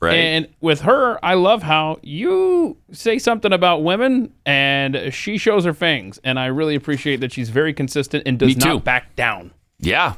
Right. 0.00 0.14
And 0.14 0.48
with 0.60 0.82
her, 0.82 1.18
I 1.24 1.34
love 1.34 1.62
how 1.62 1.98
you 2.02 2.76
say 2.92 3.18
something 3.18 3.50
about 3.52 3.82
women 3.82 4.32
and 4.44 5.12
she 5.14 5.38
shows 5.38 5.64
her 5.64 5.72
fangs. 5.72 6.20
And 6.22 6.38
I 6.38 6.46
really 6.46 6.74
appreciate 6.74 7.20
that 7.20 7.32
she's 7.32 7.48
very 7.48 7.72
consistent 7.72 8.24
and 8.26 8.38
does 8.38 8.56
not 8.58 8.84
back 8.84 9.16
down. 9.16 9.52
Yeah. 9.78 10.14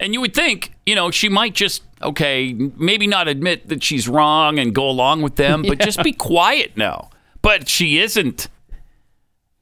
And 0.00 0.12
you 0.12 0.20
would 0.20 0.34
think, 0.34 0.72
you 0.84 0.96
know, 0.96 1.12
she 1.12 1.28
might 1.28 1.54
just, 1.54 1.84
okay, 2.02 2.52
maybe 2.52 3.06
not 3.06 3.28
admit 3.28 3.68
that 3.68 3.84
she's 3.84 4.08
wrong 4.08 4.58
and 4.58 4.74
go 4.74 4.88
along 4.88 5.22
with 5.22 5.36
them, 5.36 5.62
but 5.62 5.78
just 5.80 6.02
be 6.02 6.12
quiet 6.12 6.76
now. 6.76 7.10
But 7.40 7.68
she 7.68 8.00
isn't. 8.00 8.48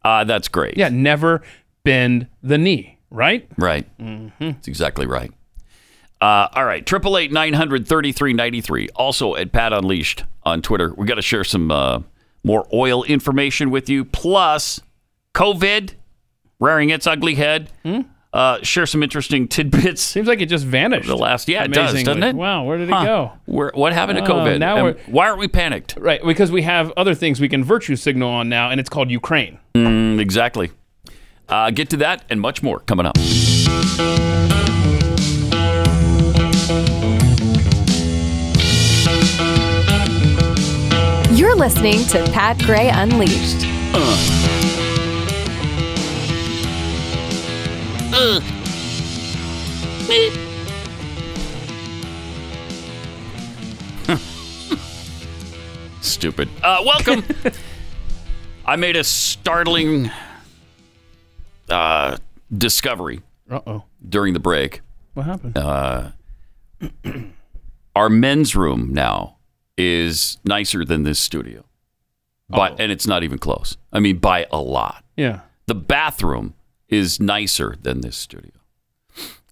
Uh, 0.03 0.25
that's 0.25 0.49
great. 0.49 0.79
Yeah, 0.79 0.89
never 0.89 1.43
bend 1.85 2.29
the 2.43 2.57
knee, 2.57 2.96
right? 3.11 3.49
Right. 3.57 3.87
That's 4.39 4.69
exactly 4.69 5.07
right. 5.07 5.33
Uh, 6.21 6.49
all 6.55 6.65
right. 6.65 6.85
Triple 6.87 7.19
eight 7.19 7.31
nine 7.33 7.53
hundred 7.53 7.87
thirty 7.87 8.13
three 8.13 8.33
ninety 8.33 8.61
three. 8.61 8.89
Also 8.97 9.35
at 9.37 9.53
Pat 9.53 9.73
Unleashed 9.73 10.25
on 10.45 10.63
Twitter. 10.63 10.95
We 10.95 11.07
got 11.07 11.17
to 11.17 11.23
share 11.23 11.45
some 11.45 11.71
uh, 11.71 12.01
more 12.43 12.67
oil 12.73 13.05
information 13.05 13.71
with 13.71 13.89
you. 13.89 14.05
Plus, 14.05 14.81
COVID 15.35 15.93
rearing 16.59 16.91
its 16.91 17.07
ugly 17.07 17.35
head. 17.35 17.71
Uh, 18.33 18.59
share 18.63 18.85
some 18.87 19.03
interesting 19.03 19.49
tidbits. 19.49 20.03
Seems 20.03 20.29
like 20.29 20.41
it 20.43 20.47
just 20.47 20.65
vanished. 20.67 21.07
The 21.09 21.17
last, 21.17 21.49
yeah, 21.49 21.65
it 21.65 21.69
does, 21.73 22.03
doesn't 22.03 22.23
it? 22.23 22.35
Wow, 22.37 22.65
where 22.65 22.77
did 22.77 22.89
it 22.89 22.93
Huh. 22.93 23.05
go? 23.05 23.33
Where, 23.47 23.71
what 23.75 23.95
happened 23.95 24.19
to 24.19 24.25
Oh, 24.31 24.37
COVID? 24.37 24.59
now 24.59 24.83
we're- 24.85 24.97
why 25.07 25.27
aren't 25.29 25.39
we 25.39 25.49
panicked? 25.49 25.97
Right, 25.99 26.23
because 26.23 26.51
we 26.51 26.61
have 26.63 26.93
other 26.99 27.15
things 27.15 27.41
we 27.41 27.49
can 27.49 27.65
virtue 27.65 27.97
signal 27.97 28.29
on 28.29 28.51
now, 28.51 28.69
and 28.71 28.79
it's 28.79 28.91
called 28.91 29.11
Ukraine. 29.11 29.59
Mm, 29.75 30.19
exactly. 30.19 30.71
Uh, 31.49 31.71
get 31.71 31.91
to 31.91 31.97
that 31.99 32.25
and 32.29 32.41
much 32.41 32.63
more 32.63 32.81
coming 32.81 33.07
up. 33.07 33.17
You're 41.37 41.55
listening 41.55 42.05
to 42.07 42.25
Pat 42.33 42.59
Gray 42.65 42.89
Unleashed. 42.89 43.67
Stupid. 56.01 56.49
Uh, 56.63 56.83
welcome. 56.85 57.23
I 58.67 58.77
made 58.77 58.97
a 58.97 59.05
startling 59.05 60.11
uh, 61.71 62.17
discovery 62.57 63.23
Uh 63.51 63.61
oh. 63.67 63.83
during 64.09 64.35
the 64.35 64.41
break. 64.41 64.81
What 65.15 65.27
happened? 65.27 65.57
Uh, 65.57 66.11
our 67.97 68.09
men's 68.09 68.55
room 68.55 68.93
now 68.93 69.37
is 69.79 70.39
nicer 70.45 70.85
than 70.85 71.03
this 71.03 71.19
studio, 71.19 71.65
but 72.49 72.79
and 72.81 72.93
it's 72.93 73.07
not 73.07 73.23
even 73.23 73.39
close. 73.39 73.77
I 73.93 74.01
mean, 74.01 74.19
by 74.19 74.47
a 74.51 74.59
lot. 74.59 75.05
Yeah. 75.17 75.41
The 75.67 75.75
bathroom 75.75 76.55
is 76.89 77.19
nicer 77.21 77.77
than 77.81 78.01
this 78.03 78.17
studio, 78.17 78.53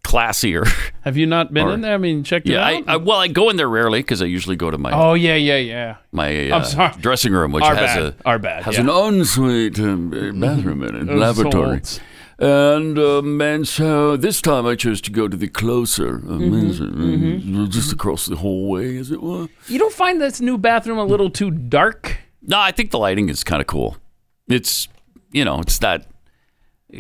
classier. 0.05 0.67
Have 1.01 1.17
you 1.17 1.27
not 1.27 1.53
been 1.53 1.67
Or- 1.67 1.75
in 1.75 1.81
there? 1.81 1.95
I 1.95 1.99
mean, 1.99 2.23
checked 2.23 2.47
it 2.49 2.53
yeah, 2.53 2.65
I, 2.65 2.75
out. 2.77 2.85
I, 2.87 2.97
well, 2.97 3.19
I 3.19 3.29
go 3.29 3.51
in 3.51 3.57
there 3.57 3.69
rarely 3.69 4.01
because 4.01 4.23
I 4.23 4.27
usually 4.27 4.57
go 4.57 4.71
to 4.71 4.79
my 4.79 4.93
oh 4.93 5.15
yeah, 5.15 5.35
yeah, 5.35 5.57
yeah. 5.57 5.97
my 6.13 6.29
I'm 6.29 6.53
uh, 6.53 6.63
sorry. 6.65 6.95
dressing 7.01 7.33
room, 7.33 7.51
which 7.53 7.65
Our 7.65 7.75
has 7.75 7.97
bad. 7.97 8.03
a 8.03 8.15
Our 8.25 8.39
bad, 8.39 8.63
has 8.65 8.75
yeah. 8.77 8.83
an 8.83 8.91
ensuite 8.91 9.79
um, 9.81 10.11
bathroom 10.39 10.85
in 10.85 11.09
it, 11.09 11.15
laboratory. 11.17 11.79
souls. 11.79 12.01
And 12.39 12.99
um, 12.99 13.41
and 13.41 13.67
so 13.67 14.17
this 14.17 14.41
time 14.43 14.67
I 14.67 14.75
chose 14.75 15.01
to 15.03 15.11
go 15.13 15.29
to 15.29 15.37
the 15.37 15.47
closer, 15.49 16.17
uh, 16.17 16.39
men's 16.39 16.81
room, 16.81 17.65
uh, 17.65 17.69
just 17.69 17.93
across 17.93 18.27
the 18.27 18.37
hallway, 18.37 18.97
as 18.97 19.11
it 19.13 19.23
were. 19.23 19.47
You 19.69 19.79
don't 19.79 19.93
find 19.93 20.21
this 20.21 20.41
new 20.41 20.59
bathroom 20.59 20.99
a 20.99 21.05
little 21.05 21.31
too 21.31 21.51
dark? 21.53 22.19
No, 22.43 22.59
I 22.59 22.73
think 22.73 22.91
the 22.91 22.99
lighting 22.99 23.29
is 23.29 23.45
kind 23.45 23.61
of 23.61 23.69
cool. 23.69 23.97
It's 24.49 24.89
you 25.31 25.45
know, 25.45 25.61
it's 25.61 25.79
that 25.79 26.07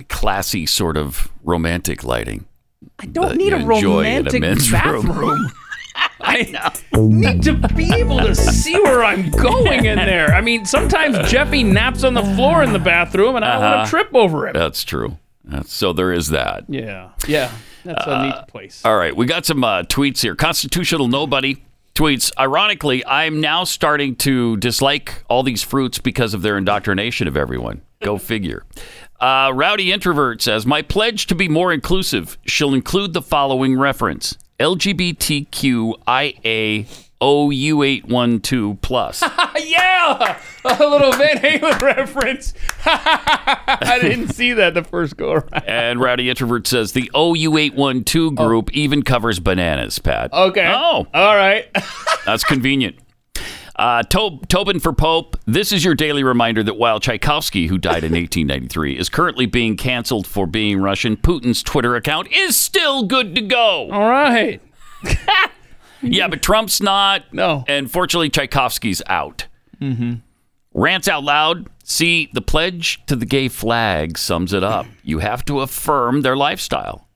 classy 0.09 0.67
sort 0.67 0.97
of 0.97 1.31
romantic 1.43 2.05
lighting. 2.05 2.47
I 2.99 3.07
don't 3.07 3.31
that 3.31 3.37
need 3.37 3.53
a 3.53 3.57
a 3.63 3.67
romantic 3.67 4.43
room. 4.43 4.59
bathroom. 4.71 5.51
I 6.21 6.73
need 6.95 7.43
to 7.45 7.55
be 7.75 7.93
able 7.95 8.19
to 8.19 8.35
see 8.35 8.75
where 8.81 9.05
I'm 9.05 9.31
going 9.31 9.85
in 9.85 9.97
there. 10.07 10.35
I 10.35 10.41
mean, 10.41 10.65
sometimes 10.65 11.17
Jeffy 11.31 11.63
naps 11.63 12.03
on 12.03 12.15
the 12.15 12.23
floor 12.23 12.63
in 12.63 12.73
the 12.73 12.79
bathroom, 12.79 13.37
and 13.37 13.45
I 13.45 13.53
don't 13.53 13.61
want 13.63 13.75
Uh-huh. 13.75 13.85
to 13.85 13.91
trip 13.91 14.09
over 14.15 14.47
him. 14.49 14.55
That's 14.55 14.83
true. 14.85 15.19
That's, 15.45 15.73
so 15.73 15.93
there 15.93 16.13
is 16.13 16.29
that. 16.31 16.65
Yeah, 16.69 17.11
yeah, 17.29 17.53
that's 17.85 18.07
a 18.07 18.23
neat 18.27 18.49
place. 18.49 18.83
All 18.85 18.97
right, 18.97 19.15
we 19.15 19.27
got 19.27 19.45
some 19.45 19.63
uh, 19.63 19.83
tweets 19.83 20.23
here. 20.23 20.35
Constitutional 20.35 21.07
nobody 21.09 21.63
tweets. 21.95 22.33
Ironically, 22.39 23.05
I'm 23.07 23.41
now 23.43 23.65
starting 23.65 24.17
to 24.17 24.57
dislike 24.57 25.23
all 25.29 25.43
these 25.43 25.63
fruits 25.63 25.99
because 25.99 26.33
of 26.33 26.41
their 26.43 26.57
indoctrination 26.57 27.29
of 27.29 27.37
everyone. 27.37 27.83
Go 28.03 28.17
figure. 28.19 28.65
Uh, 29.21 29.53
Rowdy 29.55 29.93
introvert 29.93 30.43
says, 30.43 30.67
"My 30.67 30.83
pledge 30.83 31.27
to 31.29 31.35
be 31.35 31.49
more 31.49 31.73
inclusive 31.73 32.37
shall 32.47 32.75
include 32.75 33.13
the 33.15 33.23
following 33.23 33.79
reference: 33.79 34.37
LGBTQIA 34.61 35.95
OU812 37.23 38.81
plus." 38.83 39.23
yeah, 39.65 40.39
a 40.65 40.87
little 40.89 41.13
Van 41.13 41.39
Halen 41.39 41.81
reference. 41.81 42.53
I 42.85 43.99
didn't 44.03 44.29
see 44.35 44.53
that 44.55 44.75
the 44.75 44.85
first 44.85 45.17
go 45.17 45.33
around. 45.33 45.65
and 45.67 46.01
Rowdy 46.01 46.29
introvert 46.29 46.67
says 46.67 46.93
the 46.93 47.11
OU812 47.15 48.35
group 48.35 48.71
even 48.73 49.03
covers 49.03 49.41
bananas. 49.41 49.99
Pat. 49.99 50.33
Okay. 50.33 50.67
Oh, 50.67 51.07
all 51.15 51.37
right. 51.37 51.67
That's 52.27 52.45
convenient. 52.45 52.97
Uh, 53.77 54.03
to- 54.05 54.39
Tobin 54.49 54.79
for 54.79 54.93
Pope, 54.93 55.37
this 55.47 55.73
is 55.73 55.85
your 55.85 55.95
daily 55.95 56.23
reminder 56.23 56.63
that 56.63 56.77
while 56.77 57.01
Tchaikovsky, 57.01 57.67
who 57.67 57.77
died 57.79 58.05
in 58.05 58.13
1893, 58.13 58.97
is 58.99 59.09
currently 59.09 59.47
being 59.47 59.77
canceled 59.77 60.27
for 60.27 60.47
being 60.47 60.81
Russian, 60.81 61.17
Putin's 61.17 61.63
Twitter 61.63 61.97
account 61.97 62.29
is 62.33 62.59
still 62.59 63.03
good 63.05 63.35
to 63.35 63.41
go. 63.41 63.91
All 63.91 64.09
right. 64.09 64.61
yeah, 66.03 66.29
but 66.29 66.41
Trump's 66.43 66.81
not. 66.83 67.33
No. 67.33 67.65
And 67.67 67.91
fortunately, 67.91 68.31
Tchaikovsky's 68.31 69.03
out. 69.07 69.47
Mm-hmm. 69.81 70.15
Rants 70.73 71.09
out 71.09 71.25
loud. 71.25 71.69
See, 71.85 72.31
the 72.33 72.41
pledge 72.43 73.05
to 73.07 73.17
the 73.17 73.27
gay 73.27 73.49
flag 73.49 74.19
sums 74.19 74.53
it 74.53 74.63
up. 74.65 74.87
You 75.07 75.19
have 75.19 75.45
to 75.47 75.61
affirm 75.61 76.23
their 76.23 76.35
lifestyle. 76.37 77.07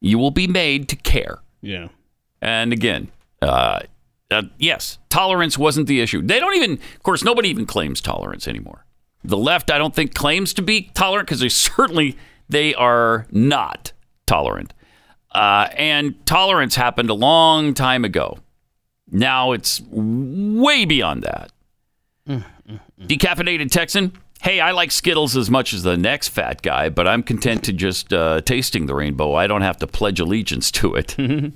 You 0.00 0.16
will 0.16 0.30
be 0.30 0.46
made 0.46 0.88
to 0.90 0.96
care. 0.96 1.40
Yeah. 1.60 1.88
And 2.40 2.72
again, 2.72 3.10
uh, 3.40 3.80
uh, 4.32 4.42
yes, 4.58 4.98
tolerance 5.08 5.58
wasn't 5.58 5.86
the 5.86 6.00
issue. 6.00 6.22
They 6.22 6.40
don't 6.40 6.56
even, 6.56 6.72
of 6.72 7.02
course, 7.02 7.22
nobody 7.22 7.48
even 7.48 7.66
claims 7.66 8.00
tolerance 8.00 8.48
anymore. 8.48 8.84
The 9.24 9.36
left, 9.36 9.70
I 9.70 9.78
don't 9.78 9.94
think, 9.94 10.14
claims 10.14 10.52
to 10.54 10.62
be 10.62 10.90
tolerant 10.94 11.28
because 11.28 11.40
they 11.40 11.48
certainly 11.50 12.16
they 12.48 12.74
are 12.74 13.26
not 13.30 13.92
tolerant. 14.26 14.74
Uh, 15.30 15.68
and 15.76 16.24
tolerance 16.26 16.74
happened 16.74 17.10
a 17.10 17.14
long 17.14 17.74
time 17.74 18.04
ago. 18.04 18.38
Now 19.10 19.52
it's 19.52 19.82
way 19.90 20.84
beyond 20.84 21.22
that. 21.22 21.52
Decaffeinated 23.00 23.70
Texan. 23.70 24.12
Hey, 24.42 24.60
I 24.60 24.72
like 24.72 24.90
Skittles 24.90 25.36
as 25.36 25.50
much 25.50 25.72
as 25.72 25.82
the 25.84 25.96
next 25.96 26.28
fat 26.28 26.62
guy, 26.62 26.88
but 26.88 27.06
I'm 27.06 27.22
content 27.22 27.62
to 27.64 27.72
just 27.72 28.12
uh, 28.12 28.40
tasting 28.40 28.86
the 28.86 28.94
rainbow. 28.94 29.34
I 29.34 29.46
don't 29.46 29.62
have 29.62 29.76
to 29.78 29.86
pledge 29.86 30.18
allegiance 30.18 30.70
to 30.72 30.94
it. 30.94 31.16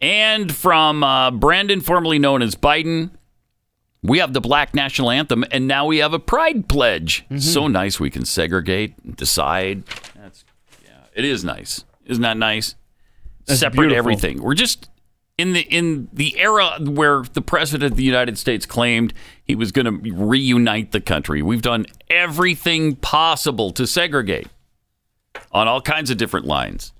and 0.00 0.54
from 0.54 1.02
uh, 1.02 1.30
Brandon, 1.30 1.80
formerly 1.80 2.18
known 2.18 2.42
as 2.42 2.54
Biden, 2.54 3.10
we 4.02 4.18
have 4.18 4.32
the 4.32 4.40
Black 4.40 4.74
National 4.74 5.10
Anthem, 5.10 5.44
and 5.50 5.66
now 5.66 5.86
we 5.86 5.98
have 5.98 6.12
a 6.12 6.18
Pride 6.18 6.68
Pledge. 6.68 7.24
So 7.38 7.66
nice 7.66 7.98
we 7.98 8.10
can 8.10 8.24
segregate, 8.24 8.94
and 9.04 9.16
decide. 9.16 9.84
That's 10.14 10.44
yeah, 10.84 10.90
it 11.14 11.24
is 11.24 11.44
nice. 11.44 11.84
Isn't 12.06 12.22
that 12.22 12.36
nice? 12.36 12.74
That's 13.46 13.60
Separate 13.60 13.88
beautiful. 13.88 13.98
everything. 13.98 14.42
We're 14.42 14.54
just 14.54 14.88
in 15.38 15.52
the 15.52 15.60
in 15.62 16.08
the 16.12 16.38
era 16.38 16.78
where 16.80 17.22
the 17.32 17.42
president 17.42 17.92
of 17.92 17.96
the 17.96 18.04
United 18.04 18.38
States 18.38 18.64
claimed 18.66 19.12
he 19.44 19.54
was 19.54 19.72
going 19.72 19.86
to 19.86 20.12
reunite 20.12 20.92
the 20.92 21.00
country. 21.00 21.42
We've 21.42 21.62
done 21.62 21.86
everything 22.08 22.96
possible 22.96 23.70
to 23.72 23.86
segregate 23.86 24.48
on 25.52 25.68
all 25.68 25.80
kinds 25.80 26.10
of 26.10 26.16
different 26.16 26.46
lines. 26.46 26.92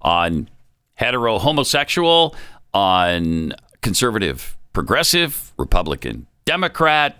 On 0.00 0.48
hetero 0.94 1.38
homosexual, 1.38 2.34
on 2.74 3.52
conservative 3.82 4.56
progressive, 4.72 5.52
Republican 5.58 6.26
Democrat, 6.44 7.18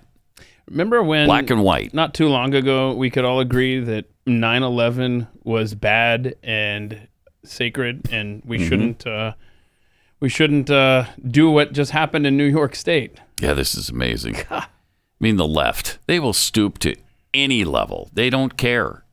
Remember 0.71 1.03
when 1.03 1.27
black 1.27 1.51
and 1.51 1.63
white. 1.63 1.93
not 1.93 2.15
too 2.15 2.29
long 2.29 2.55
ago 2.55 2.95
we 2.95 3.11
could 3.11 3.25
all 3.25 3.41
agree 3.41 3.79
that 3.81 4.07
9/11 4.27 5.27
was 5.45 5.75
bad 5.75 6.35
and 6.43 7.09
sacred 7.45 8.09
and 8.13 8.43
we 8.47 8.59
Mhm. 8.59 8.69
shouldn't 8.69 9.07
uh, 9.07 9.33
we 10.21 10.29
shouldn't 10.29 10.71
uh, 10.71 11.05
do 11.27 11.51
what 11.51 11.73
just 11.73 11.91
happened 11.91 12.27
in 12.27 12.37
New 12.37 12.45
York 12.47 12.75
State. 12.77 13.19
Yeah, 13.41 13.55
this 13.55 13.75
is 13.75 13.89
amazing. 13.89 14.37
I 14.51 14.67
mean, 15.21 15.37
the 15.37 15.47
left, 15.49 15.99
they 16.07 16.21
will 16.21 16.33
stoop 16.33 16.79
to 16.81 16.95
any 17.35 17.65
level. 17.65 18.09
They 18.13 18.31
don't 18.31 18.57
care. 18.57 19.05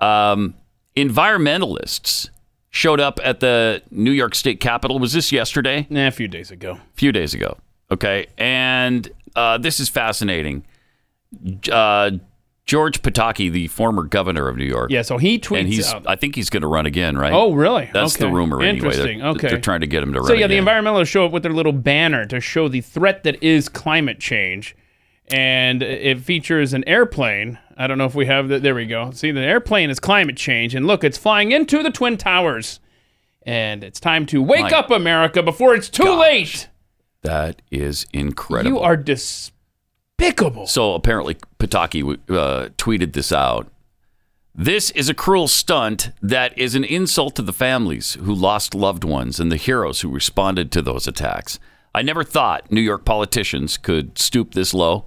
Um, 0.00 0.54
environmentalists 0.96 2.30
showed 2.70 3.00
up 3.00 3.18
at 3.22 3.40
the 3.40 3.82
New 3.90 4.12
York 4.12 4.34
State 4.34 4.60
Capitol. 4.60 4.98
Was 4.98 5.12
this 5.12 5.32
yesterday? 5.32 5.86
Nah, 5.90 6.06
a 6.06 6.10
few 6.10 6.28
days 6.28 6.50
ago. 6.50 6.72
A 6.72 6.80
few 6.94 7.12
days 7.12 7.34
ago. 7.34 7.56
Okay. 7.90 8.26
And 8.38 9.10
uh, 9.36 9.58
this 9.58 9.80
is 9.80 9.88
fascinating. 9.88 10.64
Uh, 11.70 12.12
George 12.66 13.02
Pataki, 13.02 13.50
the 13.50 13.66
former 13.66 14.04
governor 14.04 14.48
of 14.48 14.56
New 14.56 14.64
York. 14.64 14.92
Yeah, 14.92 15.02
so 15.02 15.18
he 15.18 15.40
tweets 15.40 15.58
and 15.60 15.68
he's. 15.68 15.92
out- 15.92 16.04
I 16.06 16.14
think 16.14 16.36
he's 16.36 16.50
going 16.50 16.60
to 16.60 16.68
run 16.68 16.86
again, 16.86 17.18
right? 17.18 17.32
Oh, 17.32 17.52
really? 17.52 17.90
That's 17.92 18.16
the 18.16 18.28
rumor 18.28 18.62
anyway. 18.62 18.80
They're- 18.94 19.08
Interesting. 19.08 19.22
Okay. 19.22 19.48
They're 19.48 19.60
trying 19.60 19.80
to 19.80 19.88
get 19.88 20.04
him 20.04 20.12
to 20.12 20.20
run 20.20 20.28
So 20.28 20.34
yeah, 20.34 20.46
the 20.46 20.58
environmentalists 20.58 21.08
show 21.08 21.26
up 21.26 21.32
with 21.32 21.42
their 21.42 21.52
little 21.52 21.72
banner 21.72 22.26
to 22.26 22.38
show 22.40 22.68
the 22.68 22.80
threat 22.80 23.24
that 23.24 23.42
is 23.42 23.68
climate 23.68 24.20
change, 24.20 24.76
and 25.32 25.82
it 25.82 26.20
features 26.20 26.72
an 26.72 26.84
airplane. 26.86 27.58
I 27.80 27.86
don't 27.86 27.96
know 27.96 28.04
if 28.04 28.14
we 28.14 28.26
have 28.26 28.48
that. 28.48 28.62
There 28.62 28.74
we 28.74 28.84
go. 28.84 29.10
See, 29.10 29.30
the 29.30 29.40
airplane 29.40 29.88
is 29.88 29.98
climate 29.98 30.36
change, 30.36 30.74
and 30.74 30.86
look, 30.86 31.02
it's 31.02 31.16
flying 31.16 31.50
into 31.50 31.82
the 31.82 31.90
twin 31.90 32.18
towers, 32.18 32.78
and 33.44 33.82
it's 33.82 33.98
time 33.98 34.26
to 34.26 34.42
wake 34.42 34.70
My 34.70 34.78
up, 34.78 34.90
America, 34.90 35.42
before 35.42 35.74
it's 35.74 35.88
too 35.88 36.14
late. 36.20 36.68
that 37.22 37.62
is 37.70 38.06
incredible. 38.12 38.76
You 38.76 38.80
are 38.80 38.98
despicable. 38.98 40.66
So 40.66 40.92
apparently, 40.94 41.36
Pataki 41.58 42.02
uh, 42.28 42.68
tweeted 42.76 43.14
this 43.14 43.32
out. 43.32 43.72
This 44.54 44.90
is 44.90 45.08
a 45.08 45.14
cruel 45.14 45.48
stunt 45.48 46.10
that 46.20 46.58
is 46.58 46.74
an 46.74 46.84
insult 46.84 47.34
to 47.36 47.42
the 47.42 47.52
families 47.52 48.14
who 48.14 48.34
lost 48.34 48.74
loved 48.74 49.04
ones 49.04 49.40
and 49.40 49.50
the 49.50 49.56
heroes 49.56 50.02
who 50.02 50.10
responded 50.10 50.70
to 50.72 50.82
those 50.82 51.06
attacks. 51.06 51.58
I 51.94 52.02
never 52.02 52.24
thought 52.24 52.70
New 52.70 52.82
York 52.82 53.06
politicians 53.06 53.78
could 53.78 54.18
stoop 54.18 54.52
this 54.52 54.74
low. 54.74 55.06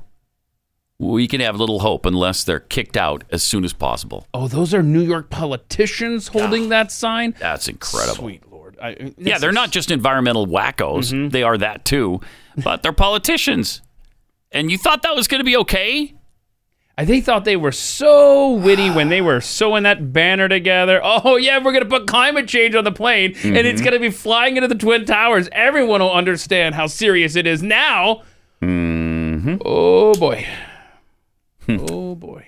We 1.04 1.28
can 1.28 1.42
have 1.42 1.56
little 1.60 1.80
hope 1.80 2.06
unless 2.06 2.44
they're 2.44 2.60
kicked 2.62 2.98
out 2.98 3.24
as 3.32 3.44
soon 3.44 3.64
as 3.66 3.74
possible. 3.74 4.26
Oh, 4.34 4.48
those 4.48 4.74
are 4.74 4.82
New 4.84 5.02
York 5.02 5.30
politicians 5.30 6.30
holding 6.30 6.70
that 6.70 6.92
sign. 6.92 7.36
That's 7.40 7.68
incredible. 7.68 8.16
Sweet 8.16 8.52
Lord. 8.52 8.78
I, 8.82 9.14
Yeah, 9.18 9.38
they're 9.38 9.52
not 9.52 9.72
just 9.72 9.92
environmental 9.92 10.48
wackos. 10.48 11.32
They 11.32 11.44
are 11.44 11.58
that 11.58 11.86
too, 11.86 12.22
but 12.64 12.82
they're 12.84 12.94
politicians. 12.94 13.82
And 14.52 14.72
you 14.72 14.78
thought 14.78 15.02
that 15.04 15.16
was 15.16 15.28
going 15.28 15.40
to 15.40 15.46
be 15.46 15.58
okay? 15.58 16.14
I- 16.98 17.06
They 17.06 17.22
thought 17.22 17.44
they 17.44 17.56
were 17.56 17.72
so 17.72 18.52
witty 18.52 18.92
when 18.92 19.10
they 19.10 19.20
were 19.22 19.42
sewing 19.42 19.82
that 19.84 20.14
banner 20.14 20.48
together. 20.48 21.02
Oh 21.04 21.38
yeah, 21.38 21.58
we're 21.58 21.74
gonna 21.74 21.86
put 21.86 22.06
climate 22.06 22.48
change 22.48 22.76
on 22.76 22.84
the 22.84 22.92
plane, 22.92 23.36
and 23.44 23.58
it's 23.58 23.82
Mhm. 23.82 23.86
gonna 23.86 24.00
be 24.00 24.12
flying 24.12 24.58
into 24.58 24.68
the 24.68 24.76
twin 24.76 25.04
towers. 25.06 25.50
Everyone 25.54 26.02
will 26.02 26.14
understand 26.14 26.76
how 26.76 26.86
serious 26.86 27.36
it 27.36 27.48
is 27.48 27.64
now. 27.64 28.22
Mm-hmm. 28.62 29.56
Oh 29.66 30.14
boy. 30.14 30.46
Hmm. 31.66 31.86
oh 31.90 32.16
boy. 32.16 32.46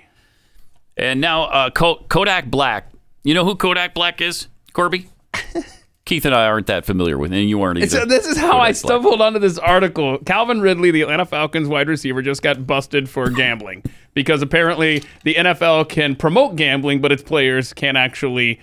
And 0.98 1.20
now 1.22 1.44
uh, 1.44 1.70
Ko- 1.70 2.06
Kodak 2.10 2.46
Black. 2.48 2.90
You 3.24 3.34
know 3.34 3.44
who 3.46 3.56
Kodak 3.56 3.94
Black 3.94 4.22
is, 4.22 4.48
Corby? 4.74 5.10
Keith 6.06 6.24
and 6.26 6.36
I 6.36 6.46
aren't 6.46 6.68
that 6.68 6.86
familiar 6.86 7.18
with, 7.18 7.34
and 7.34 7.50
you 7.50 7.62
aren't 7.64 7.80
either. 7.80 7.86
It's, 7.86 7.96
uh, 7.96 8.06
this 8.06 8.28
is 8.28 8.38
how 8.38 8.52
Kodak 8.52 8.62
I 8.62 8.66
Black. 8.68 8.76
stumbled 8.76 9.22
onto 9.22 9.40
this 9.40 9.58
article. 9.58 10.20
Calvin 10.20 10.62
Ridley, 10.62 10.92
the 10.92 11.02
Atlanta 11.02 11.26
Falcons 11.26 11.68
wide 11.68 11.88
receiver, 11.90 12.22
just 12.22 12.44
got 12.44 12.68
busted 12.68 13.10
for 13.10 13.30
gambling 13.32 13.84
because 14.14 14.44
apparently 14.44 15.04
the 15.24 15.34
NFL 15.34 15.90
can 15.90 16.16
promote 16.16 16.56
gambling, 16.58 17.02
but 17.02 17.12
its 17.12 17.24
players 17.24 17.74
can't 17.74 17.98
actually 17.98 18.60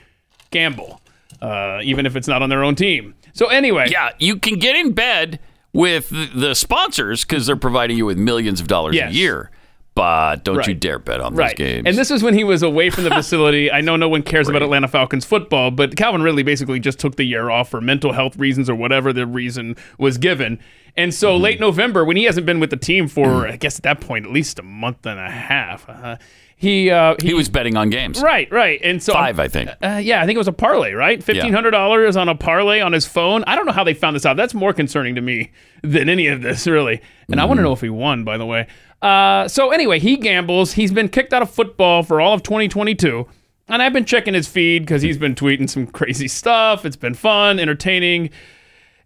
gamble, 0.52 1.00
uh, 1.40 1.80
even 1.82 2.06
if 2.06 2.14
it's 2.14 2.28
not 2.28 2.42
on 2.42 2.48
their 2.48 2.62
own 2.62 2.76
team. 2.76 3.14
So 3.32 3.46
anyway, 3.46 3.88
Yeah, 3.90 4.10
you 4.20 4.36
can 4.38 4.58
get 4.60 4.76
in 4.76 4.92
bed 4.92 5.40
with 5.72 6.10
the, 6.10 6.26
the 6.32 6.54
sponsors 6.54 7.24
because 7.24 7.46
they're 7.46 7.56
providing 7.56 7.96
you 7.96 8.06
with 8.06 8.18
millions 8.18 8.60
of 8.60 8.68
dollars 8.68 8.94
Yes. 8.94 9.10
a 9.10 9.14
year. 9.16 9.50
But 9.94 10.42
don't 10.44 10.66
you 10.66 10.72
dare 10.74 10.98
bet 10.98 11.20
on 11.20 11.34
right. 11.34 11.50
those 11.50 11.66
games. 11.66 11.86
And 11.86 11.98
this 11.98 12.08
was 12.08 12.22
when 12.22 12.32
he 12.32 12.44
was 12.44 12.62
away 12.62 12.88
from 12.88 13.04
the 13.04 13.10
facility. 13.14 13.70
I 13.70 13.82
know 13.82 13.96
no 13.96 14.08
one 14.08 14.22
cares 14.22 14.48
about 14.48 14.62
Atlanta 14.62 14.88
Falcons 14.88 15.26
football, 15.26 15.70
but 15.70 15.96
Calvin 15.96 16.22
Ridley 16.22 16.42
basically 16.42 16.80
just 16.80 16.98
took 16.98 17.16
the 17.16 17.24
year 17.24 17.50
off 17.50 17.68
for 17.68 17.80
mental 17.80 18.12
health 18.12 18.36
reasons 18.38 18.70
or 18.70 18.74
whatever 18.74 19.12
the 19.12 19.26
reason 19.26 19.76
was 19.98 20.16
given. 20.16 20.58
And 20.96 21.12
so 21.12 21.32
Mm-hmm. 21.34 21.42
late 21.42 21.60
November, 21.60 22.04
when 22.06 22.16
he 22.16 22.24
hasn't 22.24 22.46
been 22.46 22.58
with 22.60 22.70
the 22.70 22.76
team 22.76 23.06
for, 23.06 23.46
I 23.46 23.56
guess 23.56 23.78
at 23.78 23.82
that 23.82 24.00
point, 24.00 24.24
at 24.24 24.32
least 24.32 24.58
a 24.58 24.62
month 24.62 25.04
and 25.06 25.20
a 25.20 25.30
half, 25.30 25.86
uh, 25.88 26.16
he, 26.56 26.90
uh, 26.90 27.16
he 27.20 27.34
was 27.34 27.48
betting 27.48 27.76
on 27.76 27.90
games. 27.90 28.22
Right, 28.22 28.50
right. 28.52 28.78
And 28.84 29.02
so 29.02 29.12
Five, 29.14 29.40
I 29.40 29.48
think. 29.48 29.68
Uh, 29.82 30.00
yeah, 30.02 30.22
I 30.22 30.26
think 30.26 30.36
it 30.36 30.38
was 30.38 30.48
a 30.48 30.52
parlay, 30.52 30.92
right? 30.92 31.20
Fifteen 31.22 31.52
hundred 31.52 31.72
dollars 31.72 32.14
on 32.16 32.28
a 32.28 32.36
parlay 32.36 32.80
on 32.80 32.92
his 32.92 33.04
phone. 33.04 33.42
I 33.48 33.56
don't 33.56 33.66
know 33.66 33.72
how 33.72 33.82
they 33.82 33.94
found 33.94 34.14
this 34.14 34.24
out. 34.24 34.36
That's 34.36 34.54
more 34.54 34.72
concerning 34.72 35.16
to 35.16 35.20
me 35.20 35.50
than 35.82 36.08
any 36.08 36.28
of 36.28 36.40
this, 36.40 36.66
really. 36.68 37.00
And 37.28 37.40
I 37.40 37.46
want 37.46 37.58
to 37.58 37.62
know 37.62 37.72
if 37.72 37.80
he 37.80 37.90
won, 37.90 38.22
by 38.22 38.38
the 38.38 38.46
way. 38.46 38.68
Uh, 39.02 39.48
so 39.48 39.70
anyway, 39.70 39.98
he 39.98 40.16
gambles. 40.16 40.72
He's 40.72 40.92
been 40.92 41.08
kicked 41.08 41.32
out 41.32 41.42
of 41.42 41.50
football 41.50 42.02
for 42.02 42.20
all 42.20 42.34
of 42.34 42.42
2022. 42.42 43.26
And 43.68 43.82
I've 43.82 43.92
been 43.92 44.04
checking 44.04 44.34
his 44.34 44.48
feed 44.48 44.82
because 44.84 45.02
he's 45.02 45.18
been 45.18 45.34
tweeting 45.34 45.68
some 45.68 45.86
crazy 45.98 46.28
stuff. 46.28 46.84
It's 46.84 46.96
been 46.96 47.14
fun, 47.14 47.58
entertaining. 47.58 48.30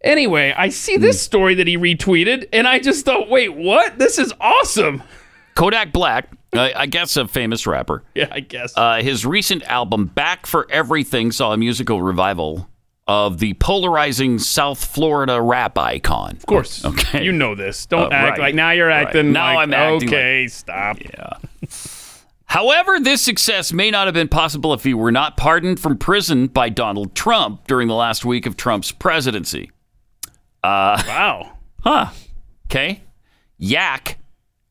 Anyway, 0.03 0.55
I 0.57 0.69
see 0.69 0.97
this 0.99 1.21
story 1.21 1.55
that 1.55 1.67
he 1.67 1.77
retweeted, 1.77 2.49
and 2.53 2.69
I 2.69 2.79
just 2.79 3.05
thought, 3.05 3.29
wait, 3.29 3.55
what? 3.55 3.99
This 3.99 4.19
is 4.19 4.33
awesome. 4.41 5.03
Kodak 5.57 5.91
Black, 5.93 6.29
I 6.53 6.73
I 6.75 6.87
guess 6.87 7.17
a 7.17 7.27
famous 7.27 7.67
rapper. 7.67 8.05
Yeah, 8.15 8.29
I 8.31 8.41
guess. 8.41 8.77
Uh, 8.77 9.03
his 9.03 9.25
recent 9.25 9.63
album, 9.65 10.07
Back 10.07 10.47
for 10.47 10.67
Everything, 10.71 11.33
saw 11.33 11.53
a 11.53 11.57
musical 11.57 12.03
revival 12.03 12.69
of 13.09 13.39
the 13.39 13.55
polarizing 13.55 14.39
South 14.39 14.85
Florida 14.85 15.41
rap 15.41 15.79
icon. 15.79 16.33
Of 16.37 16.47
course. 16.47 16.85
Okay. 16.85 17.23
You 17.25 17.33
know 17.33 17.55
this. 17.55 17.87
Don't 17.87 18.13
Uh, 18.13 18.17
act 18.17 18.31
right. 18.39 18.47
like 18.47 18.55
now 18.55 18.71
you're 18.73 18.89
Right. 18.89 19.07
acting 19.07 19.33
Now 19.33 19.55
like 19.55 19.59
I'm 19.69 19.75
acting 19.75 20.09
okay, 20.09 20.47
stop. 20.49 20.99
Yeah. 21.01 21.35
However, 22.47 22.99
this 23.01 23.23
success 23.23 23.73
may 23.73 23.91
not 23.91 24.07
have 24.07 24.15
been 24.15 24.29
possible 24.29 24.73
if 24.73 24.85
he 24.85 24.95
were 24.95 25.11
not 25.13 25.37
pardoned 25.37 25.81
from 25.81 25.99
prison 25.99 26.47
by 26.47 26.69
Donald 26.69 27.15
Trump 27.15 27.67
during 27.67 27.89
the 27.89 27.95
last 27.95 28.25
week 28.25 28.47
of 28.47 28.57
Trump's 28.57 28.93
presidency. 28.93 29.71
Uh, 30.63 31.03
wow. 31.07 31.53
Huh. 31.83 32.07
Okay. 32.67 33.03
Yak. 33.59 34.19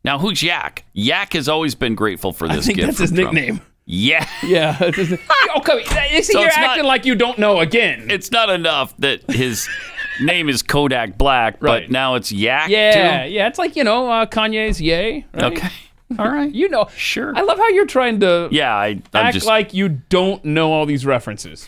Now, 0.03 0.19
who's 0.19 0.41
Yak? 0.43 0.85
Yak 0.93 1.33
has 1.33 1.49
always 1.49 1.73
been 1.75 1.95
grateful 1.95 2.31
for 2.31 2.47
this 2.47 2.65
I 2.65 2.67
think 2.67 2.77
gift. 2.77 2.87
that's 2.87 2.99
his 2.99 3.11
Trump. 3.11 3.33
nickname. 3.33 3.61
Yeah. 3.85 4.27
Yeah. 4.43 4.77
okay. 4.81 5.17
oh. 5.57 5.77
You 6.11 6.23
see, 6.23 6.33
So 6.33 6.39
you're 6.39 6.47
it's 6.47 6.57
not- 6.57 6.69
acting 6.71 6.85
like 6.85 7.05
you 7.05 7.15
don't 7.15 7.37
know 7.37 7.59
again. 7.59 8.07
It's 8.09 8.31
not 8.31 8.49
enough 8.49 8.95
that 8.97 9.29
his 9.31 9.67
name 10.21 10.49
is 10.49 10.63
Kodak 10.63 11.17
Black, 11.17 11.61
Right. 11.61 11.83
but 11.83 11.91
now 11.91 12.15
it's 12.15 12.31
Yak 12.31 12.69
Yeah, 12.69 13.25
too. 13.25 13.31
yeah. 13.31 13.47
It's 13.47 13.59
like 13.59 13.75
you 13.75 13.83
know 13.83 14.09
uh, 14.09 14.25
Kanye's 14.25 14.81
"Yay." 14.81 15.25
Right? 15.33 15.43
Okay. 15.43 15.67
All 16.19 16.29
right. 16.29 16.53
You 16.53 16.69
know, 16.69 16.87
Sure. 16.95 17.33
I 17.35 17.41
love 17.41 17.57
how 17.57 17.67
you're 17.69 17.85
trying 17.87 18.19
to 18.21 18.47
Yeah, 18.51 18.73
I, 18.75 18.87
I'm 18.87 19.01
act 19.13 19.33
just 19.33 19.45
like 19.47 19.73
you 19.73 19.89
don't 19.89 20.43
know 20.45 20.71
all 20.71 20.85
these 20.85 21.03
references. 21.05 21.67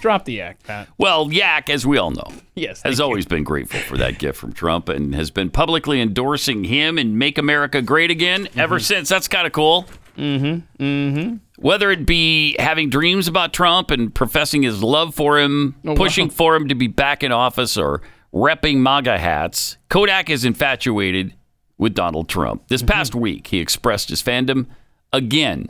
Drop 0.00 0.24
the 0.24 0.40
act, 0.40 0.64
Pat. 0.64 0.88
well, 0.98 1.32
Yak, 1.32 1.70
as 1.70 1.86
we 1.86 1.98
all 1.98 2.10
know, 2.10 2.32
Yes. 2.56 2.82
has 2.82 3.00
always 3.00 3.26
been 3.26 3.44
grateful 3.44 3.78
for 3.80 3.96
that 3.96 4.18
gift 4.18 4.38
from 4.38 4.52
Trump 4.52 4.88
and 4.88 5.14
has 5.14 5.30
been 5.30 5.50
publicly 5.50 6.00
endorsing 6.00 6.64
him 6.64 6.98
and 6.98 7.16
"Make 7.16 7.38
America 7.38 7.80
Great 7.82 8.10
Again" 8.10 8.44
Mm-hmm. 8.46 8.58
ever 8.60 8.78
since. 8.80 9.08
That's 9.08 9.28
kind 9.28 9.46
of 9.46 9.52
cool. 9.52 9.86
Mm-hmm. 10.18 10.82
Mm-hmm. 10.84 11.36
Whether 11.58 11.90
it 11.90 12.06
be 12.06 12.56
having 12.58 12.90
dreams 12.90 13.28
about 13.28 13.52
Trump 13.52 13.90
and 13.90 14.14
professing 14.14 14.62
his 14.62 14.82
love 14.82 15.14
for 15.14 15.38
him, 15.38 15.74
Oh, 15.84 15.90
wow. 15.90 15.94
pushing 15.96 16.30
for 16.30 16.54
him 16.56 16.68
to 16.68 16.74
be 16.74 16.86
back 16.86 17.22
in 17.22 17.32
office, 17.32 17.76
or 17.76 18.00
repping 18.32 18.76
MAGA 18.78 19.18
hats, 19.18 19.76
Kodak 19.88 20.30
is 20.30 20.44
infatuated 20.44 21.34
with 21.78 21.94
Donald 21.94 22.28
Trump. 22.28 22.68
This 22.68 22.82
Mm-hmm. 22.82 22.92
past 22.92 23.14
week, 23.14 23.46
he 23.48 23.58
expressed 23.58 24.08
his 24.10 24.22
fandom 24.22 24.66
again 25.12 25.68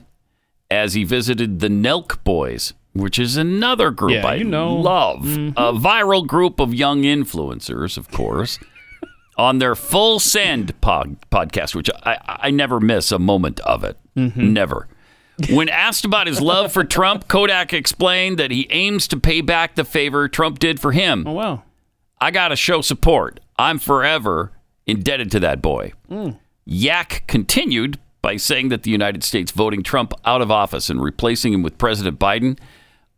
as 0.70 0.94
he 0.94 1.04
visited 1.04 1.60
the 1.60 1.68
Nelk 1.68 2.22
Boys, 2.24 2.74
which 2.92 3.18
is 3.18 3.36
another 3.36 3.90
group 3.90 4.12
Yeah, 4.12 4.26
I 4.26 4.34
you 4.34 4.44
know. 4.44 4.74
love. 4.74 5.20
Mhm. 5.20 5.52
A 5.56 5.72
viral 5.72 6.26
group 6.26 6.60
of 6.60 6.74
young 6.74 7.02
influencers, 7.02 7.96
of 7.96 8.10
course. 8.10 8.58
On 9.38 9.58
their 9.60 9.76
Full 9.76 10.18
Send 10.18 10.78
pod- 10.80 11.16
podcast, 11.30 11.74
which 11.74 11.88
I, 12.02 12.18
I 12.26 12.50
never 12.50 12.80
miss 12.80 13.12
a 13.12 13.20
moment 13.20 13.60
of 13.60 13.84
it. 13.84 13.96
Mm-hmm. 14.18 14.52
Never. 14.52 14.88
When 15.50 15.68
asked 15.68 16.04
about 16.04 16.26
his 16.26 16.40
love 16.40 16.72
for 16.72 16.82
Trump, 16.82 17.28
Kodak 17.28 17.72
explained 17.72 18.38
that 18.38 18.50
he 18.50 18.66
aims 18.70 19.06
to 19.08 19.16
pay 19.16 19.40
back 19.40 19.76
the 19.76 19.84
favor 19.84 20.28
Trump 20.28 20.58
did 20.58 20.80
for 20.80 20.92
him. 20.92 21.24
Oh 21.26 21.32
wow. 21.32 21.62
I 22.20 22.32
got 22.32 22.48
to 22.48 22.56
show 22.56 22.80
support. 22.80 23.38
I'm 23.56 23.78
forever 23.78 24.50
indebted 24.86 25.30
to 25.32 25.40
that 25.40 25.62
boy. 25.62 25.92
Mm. 26.10 26.38
Yak 26.64 27.22
continued 27.28 27.98
by 28.20 28.36
saying 28.36 28.68
that 28.70 28.82
the 28.82 28.90
United 28.90 29.22
States 29.22 29.52
voting 29.52 29.82
Trump 29.82 30.12
out 30.24 30.42
of 30.42 30.50
office 30.50 30.90
and 30.90 31.00
replacing 31.00 31.52
him 31.52 31.62
with 31.62 31.78
President 31.78 32.18
Biden 32.18 32.58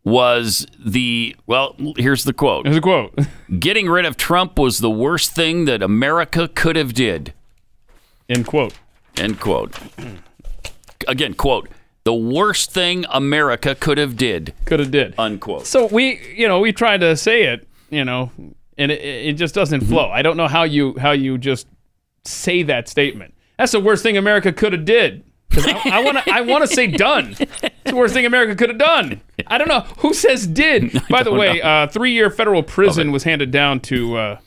was 0.03 0.65
the, 0.79 1.35
well, 1.47 1.75
here's 1.97 2.23
the 2.23 2.33
quote. 2.33 2.65
Here's 2.65 2.77
a 2.77 2.81
quote. 2.81 3.17
Getting 3.59 3.89
rid 3.89 4.05
of 4.05 4.17
Trump 4.17 4.57
was 4.57 4.79
the 4.79 4.89
worst 4.89 5.33
thing 5.33 5.65
that 5.65 5.81
America 5.81 6.47
could 6.47 6.75
have 6.75 6.93
did. 6.93 7.33
End 8.29 8.45
quote. 8.45 8.73
End 9.17 9.39
quote. 9.39 9.77
Again, 11.07 11.33
quote, 11.33 11.69
the 12.03 12.13
worst 12.13 12.71
thing 12.71 13.05
America 13.09 13.75
could 13.75 13.97
have 13.97 14.17
did. 14.17 14.53
Could 14.65 14.79
have 14.79 14.91
did. 14.91 15.13
Unquote. 15.17 15.67
So 15.67 15.85
we, 15.87 16.19
you 16.35 16.47
know, 16.47 16.59
we 16.59 16.73
tried 16.73 17.01
to 17.01 17.15
say 17.15 17.43
it, 17.43 17.67
you 17.89 18.03
know, 18.03 18.31
and 18.77 18.91
it, 18.91 19.01
it 19.01 19.33
just 19.33 19.53
doesn't 19.53 19.81
flow. 19.81 20.09
I 20.09 20.21
don't 20.21 20.37
know 20.37 20.47
how 20.47 20.63
you 20.63 20.97
how 20.97 21.11
you 21.11 21.37
just 21.37 21.67
say 22.25 22.63
that 22.63 22.87
statement. 22.87 23.33
That's 23.57 23.73
the 23.73 23.79
worst 23.79 24.01
thing 24.03 24.17
America 24.17 24.51
could 24.51 24.73
have 24.73 24.85
did. 24.85 25.23
I 25.53 26.01
want 26.03 26.17
to 26.17 26.33
I 26.33 26.41
want 26.41 26.67
to 26.67 26.73
say 26.73 26.87
done. 27.07 27.35
It's 27.39 27.59
the 27.83 27.95
worst 27.95 28.13
thing 28.13 28.25
America 28.25 28.55
could 28.55 28.69
have 28.69 28.77
done. 28.79 29.21
I 29.47 29.57
don't 29.57 29.67
know 29.67 29.81
who 29.97 30.13
says 30.13 30.47
did. 30.47 30.99
By 31.09 31.23
the 31.23 31.31
way, 31.33 31.61
uh, 31.61 31.87
three 31.87 32.13
year 32.13 32.29
federal 32.29 32.63
prison 32.63 33.11
was 33.11 33.23
handed 33.23 33.51
down 33.51 33.79
to 33.81 34.15
uh, 34.17 34.39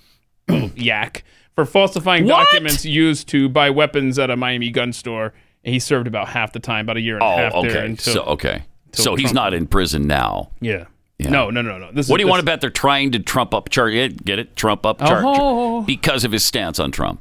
Yak 0.75 1.23
for 1.55 1.65
falsifying 1.65 2.25
What? 2.25 2.45
documents 2.47 2.85
used 2.85 3.29
to 3.29 3.49
buy 3.49 3.71
weapons 3.71 4.19
at 4.19 4.31
a 4.31 4.37
Miami 4.37 4.71
gun 4.71 4.93
store 4.93 5.33
He 5.65 5.79
served 5.79 6.07
about 6.07 6.29
half 6.29 6.53
the 6.53 6.61
time, 6.61 6.87
about 6.87 6.97
a 6.97 7.01
year 7.01 7.15
and 7.15 7.23
a 7.23 7.27
Oh, 7.27 7.37
half 7.37 7.53
there 7.53 7.71
okay. 7.71 7.87
until. 7.87 8.15
so 8.15 8.23
okay. 8.25 8.65
So 8.93 9.17
he's 9.17 9.33
not 9.33 9.55
in 9.55 9.67
prison 9.67 10.07
now. 10.07 10.51
Yeah. 10.61 10.85
Yeah. 11.19 11.31
No, 11.31 11.51
no, 11.51 11.63
no, 11.63 11.79
no. 11.79 11.91
This 11.93 12.09
what 12.09 12.21
is, 12.21 12.25
do 12.25 12.27
you 12.27 12.31
want 12.31 12.41
to 12.41 12.45
bet 12.47 12.61
they're 12.61 12.71
trying 12.71 13.13
to 13.13 13.19
trump 13.21 13.55
up 13.55 13.69
charge? 13.71 13.93
Get 14.25 14.39
it? 14.39 14.57
Trump 14.57 14.85
up 14.85 14.99
charge 14.99 15.25
Oh. 15.27 15.83
because 15.83 16.25
of 16.25 16.33
his 16.33 16.45
stance 16.45 16.79
on 16.79 16.91
Trump. 16.93 17.21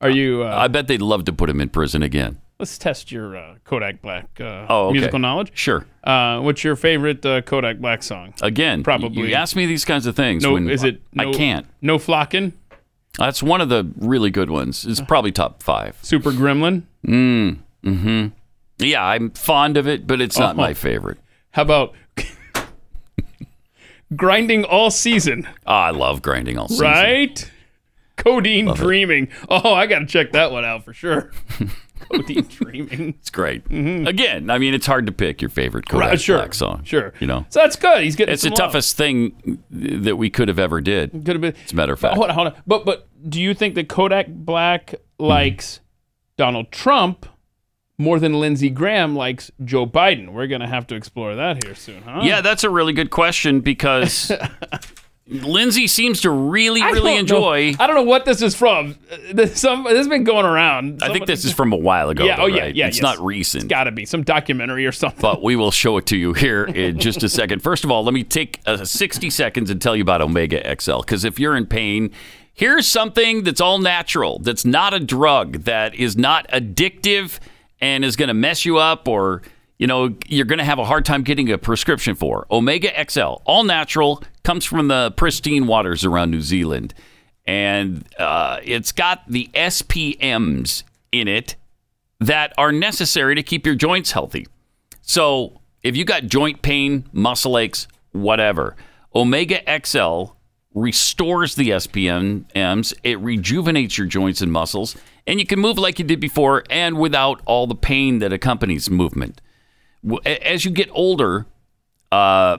Are 0.00 0.10
you? 0.10 0.42
Uh, 0.42 0.54
I 0.56 0.68
bet 0.68 0.88
they'd 0.88 1.02
love 1.02 1.24
to 1.26 1.32
put 1.32 1.48
him 1.50 1.60
in 1.60 1.68
prison 1.68 2.02
again. 2.02 2.40
let's 2.58 2.76
test 2.78 3.10
your 3.12 3.36
uh, 3.36 3.54
Kodak 3.64 4.00
Black 4.02 4.26
uh, 4.40 4.66
Oh, 4.68 4.86
okay. 4.86 4.92
musical 4.94 5.18
knowledge. 5.18 5.50
Sure. 5.54 5.86
Uh, 6.04 6.40
what's 6.40 6.64
your 6.64 6.76
favorite 6.76 7.24
uh, 7.24 7.40
Kodak 7.42 7.78
Black 7.78 8.02
song? 8.02 8.32
Again, 8.42 8.82
Probably. 8.82 9.28
You 9.28 9.34
ask 9.34 9.54
me 9.56 9.66
these 9.66 9.84
kinds 9.84 10.06
of 10.06 10.16
things. 10.16 10.42
No, 10.42 10.56
is 10.56 10.82
it? 10.84 11.00
I 11.18 11.24
no- 11.24 11.32
can't. 11.32 11.66
No 11.82 11.98
flocking. 11.98 12.52
That's 13.20 13.42
one 13.42 13.60
of 13.60 13.68
the 13.68 13.88
really 13.98 14.30
good 14.30 14.50
ones. 14.50 14.84
It's 14.86 15.00
probably 15.00 15.30
top 15.30 15.62
five. 15.62 15.96
Super 16.02 16.30
Gremlin. 16.32 16.82
Mm. 17.06 17.58
Hmm. 17.84 18.26
Yeah, 18.78 19.04
I'm 19.04 19.30
fond 19.32 19.76
of 19.76 19.86
it, 19.86 20.06
but 20.06 20.20
it's 20.22 20.38
not 20.38 20.54
Oh. 20.54 20.58
my 20.58 20.72
favorite. 20.74 21.18
How 21.50 21.62
about 21.62 21.94
grinding 24.16 24.64
all 24.64 24.90
season? 24.90 25.46
Oh, 25.66 25.72
I 25.74 25.90
love 25.90 26.22
grinding 26.22 26.58
all 26.58 26.68
season. 26.68 26.86
Right? 26.86 27.50
Codeine 28.16 28.74
dreaming. 28.74 29.28
Oh, 29.48 29.72
I 29.74 29.86
got 29.86 30.00
to 30.00 30.06
check 30.06 30.32
that 30.32 30.52
one 30.52 30.64
out 30.64 30.84
for 30.84 30.92
sure. 30.92 31.30
Codeine 32.10 32.42
dreaming. 32.48 33.14
It's 33.20 33.30
great. 33.30 33.64
Again, 33.70 34.50
I 34.50 34.58
mean, 34.58 34.74
it's 34.74 34.86
hard 34.86 35.06
to 35.06 35.12
pick 35.12 35.40
your 35.40 35.48
favorite 35.48 35.88
Kodak 35.88 36.00
Mm-hmm. 36.04 36.10
Right, 36.10 36.20
sure, 36.20 36.38
Black 36.38 36.54
song. 36.54 36.82
sure. 36.84 37.12
You 37.20 37.26
know, 37.26 37.46
So 37.48 37.60
that's 37.60 37.76
good. 37.76 38.02
He's 38.02 38.16
getting 38.16 38.32
it's 38.32 38.42
the 38.42 38.50
love. 38.50 38.58
toughest 38.58 38.96
thing 38.96 39.62
that 39.70 40.16
we 40.16 40.30
could 40.30 40.48
have 40.48 40.58
ever 40.58 40.80
did. 40.80 41.12
Could 41.12 41.28
have 41.28 41.40
been. 41.40 41.54
As 41.64 41.72
a 41.72 41.76
matter 41.76 41.92
of 41.92 42.00
But 42.00 42.08
fact. 42.08 42.16
hold 42.16 42.28
on, 42.30 42.34
hold 42.34 42.46
on. 42.48 42.54
But 42.66 42.84
but 42.84 43.08
do 43.28 43.40
you 43.40 43.54
think 43.54 43.74
that 43.76 43.88
Kodak 43.88 44.26
Black 44.28 44.94
likes 45.18 45.80
Donald 46.36 46.72
Trump 46.72 47.26
more 47.98 48.18
than 48.18 48.40
Lindsey 48.40 48.70
Graham 48.70 49.14
likes 49.14 49.50
Joe 49.64 49.86
Biden? 49.86 50.30
We're 50.32 50.46
gonna 50.46 50.66
have 50.68 50.86
to 50.88 50.94
explore 50.94 51.34
that 51.36 51.62
here 51.64 51.74
soon, 51.74 52.02
huh? 52.02 52.20
Yeah, 52.24 52.40
that's 52.40 52.64
a 52.64 52.70
really 52.70 52.92
good 52.94 53.10
question 53.10 53.60
because 53.60 54.32
Lindsey 55.30 55.86
seems 55.86 56.20
to 56.22 56.30
really, 56.30 56.82
I 56.82 56.90
really 56.90 57.16
enjoy. 57.16 57.70
know- 57.70 57.76
I 57.78 57.86
don't 57.86 57.96
know 57.96 58.02
what 58.02 58.24
this 58.24 58.42
is 58.42 58.54
from. 58.56 58.96
Uh, 59.10 59.16
This, 59.32 59.60
some, 59.60 59.84
this 59.84 59.96
has 59.96 60.08
been 60.08 60.24
going 60.24 60.44
around. 60.44 61.02
I 61.02 61.12
think 61.12 61.26
this 61.26 61.44
is 61.44 61.52
from 61.52 61.72
a 61.72 61.76
while 61.76 62.10
ago. 62.10 62.24
Yeah. 62.24 62.36
though, 62.36 62.42
oh 62.42 62.46
yeah. 62.46 62.62
right? 62.62 62.74
Yeah. 62.74 62.88
It's 62.88 62.96
yes. 62.96 63.02
not 63.02 63.18
recent. 63.24 63.64
It's 63.64 63.70
got 63.70 63.84
to 63.84 63.92
be 63.92 64.04
some 64.04 64.22
documentary 64.24 64.86
or 64.86 64.92
something. 64.92 65.20
but 65.20 65.42
we 65.42 65.54
will 65.56 65.70
show 65.70 65.96
it 65.98 66.06
to 66.06 66.16
you 66.16 66.32
here 66.32 66.64
in 66.64 66.98
just 66.98 67.22
a 67.22 67.28
second. 67.28 67.62
First 67.62 67.84
of 67.84 67.90
all, 67.90 68.02
let 68.04 68.12
me 68.12 68.24
take 68.24 68.60
uh, 68.66 68.84
60 68.84 69.30
seconds 69.30 69.70
and 69.70 69.80
tell 69.80 69.94
you 69.94 70.02
about 70.02 70.20
Omega 70.20 70.76
XL. 70.80 70.98
Because 71.00 71.24
if 71.24 71.38
you're 71.38 71.56
in 71.56 71.66
pain, 71.66 72.10
here's 72.52 72.86
something 72.86 73.44
that's 73.44 73.60
all 73.60 73.78
natural, 73.78 74.40
that's 74.40 74.64
not 74.64 74.92
a 74.94 75.00
drug, 75.00 75.64
that 75.64 75.94
is 75.94 76.16
not 76.16 76.48
addictive 76.48 77.38
and 77.80 78.04
is 78.04 78.16
going 78.16 78.28
to 78.28 78.34
mess 78.34 78.64
you 78.64 78.78
up 78.78 79.06
or 79.08 79.42
you 79.80 79.86
know 79.86 80.14
you're 80.26 80.44
going 80.44 80.58
to 80.58 80.64
have 80.64 80.78
a 80.78 80.84
hard 80.84 81.06
time 81.06 81.22
getting 81.22 81.50
a 81.50 81.58
prescription 81.58 82.14
for. 82.14 82.46
Omega 82.50 82.90
xl 83.08 83.40
all 83.46 83.64
natural 83.64 84.22
comes 84.44 84.64
from 84.64 84.88
the 84.88 85.10
pristine 85.16 85.66
waters 85.66 86.04
around 86.04 86.30
new 86.30 86.42
zealand. 86.42 86.94
And 87.46 88.04
uh, 88.18 88.60
it's 88.62 88.92
got 88.92 89.26
the 89.26 89.48
spms 89.54 90.84
in 91.10 91.26
it 91.26 91.56
that 92.20 92.52
are 92.58 92.70
necessary 92.70 93.34
to 93.34 93.42
keep 93.42 93.64
your 93.64 93.74
joints 93.74 94.12
healthy. 94.12 94.46
So 95.00 95.60
if 95.82 95.96
you 95.96 96.04
got 96.04 96.24
joint 96.24 96.60
pain, 96.60 97.08
muscle 97.12 97.56
aches, 97.56 97.88
whatever, 98.12 98.76
Omega 99.14 99.62
XL 99.82 100.34
restores 100.74 101.54
the 101.54 101.70
SPMs, 101.70 102.94
it 103.02 103.18
rejuvenates 103.18 103.96
your 103.96 104.06
joints 104.06 104.42
and 104.42 104.52
muscles, 104.52 104.94
and 105.26 105.40
you 105.40 105.46
can 105.46 105.58
move 105.58 105.78
like 105.78 105.98
you 105.98 106.04
did 106.04 106.20
before 106.20 106.64
and 106.68 106.98
without 106.98 107.40
all 107.46 107.66
the 107.66 107.74
pain 107.74 108.18
that 108.18 108.32
accompanies 108.32 108.90
movement. 108.90 109.40
As 110.24 110.64
you 110.64 110.70
get 110.70 110.88
older, 110.92 111.46
uh, 112.10 112.58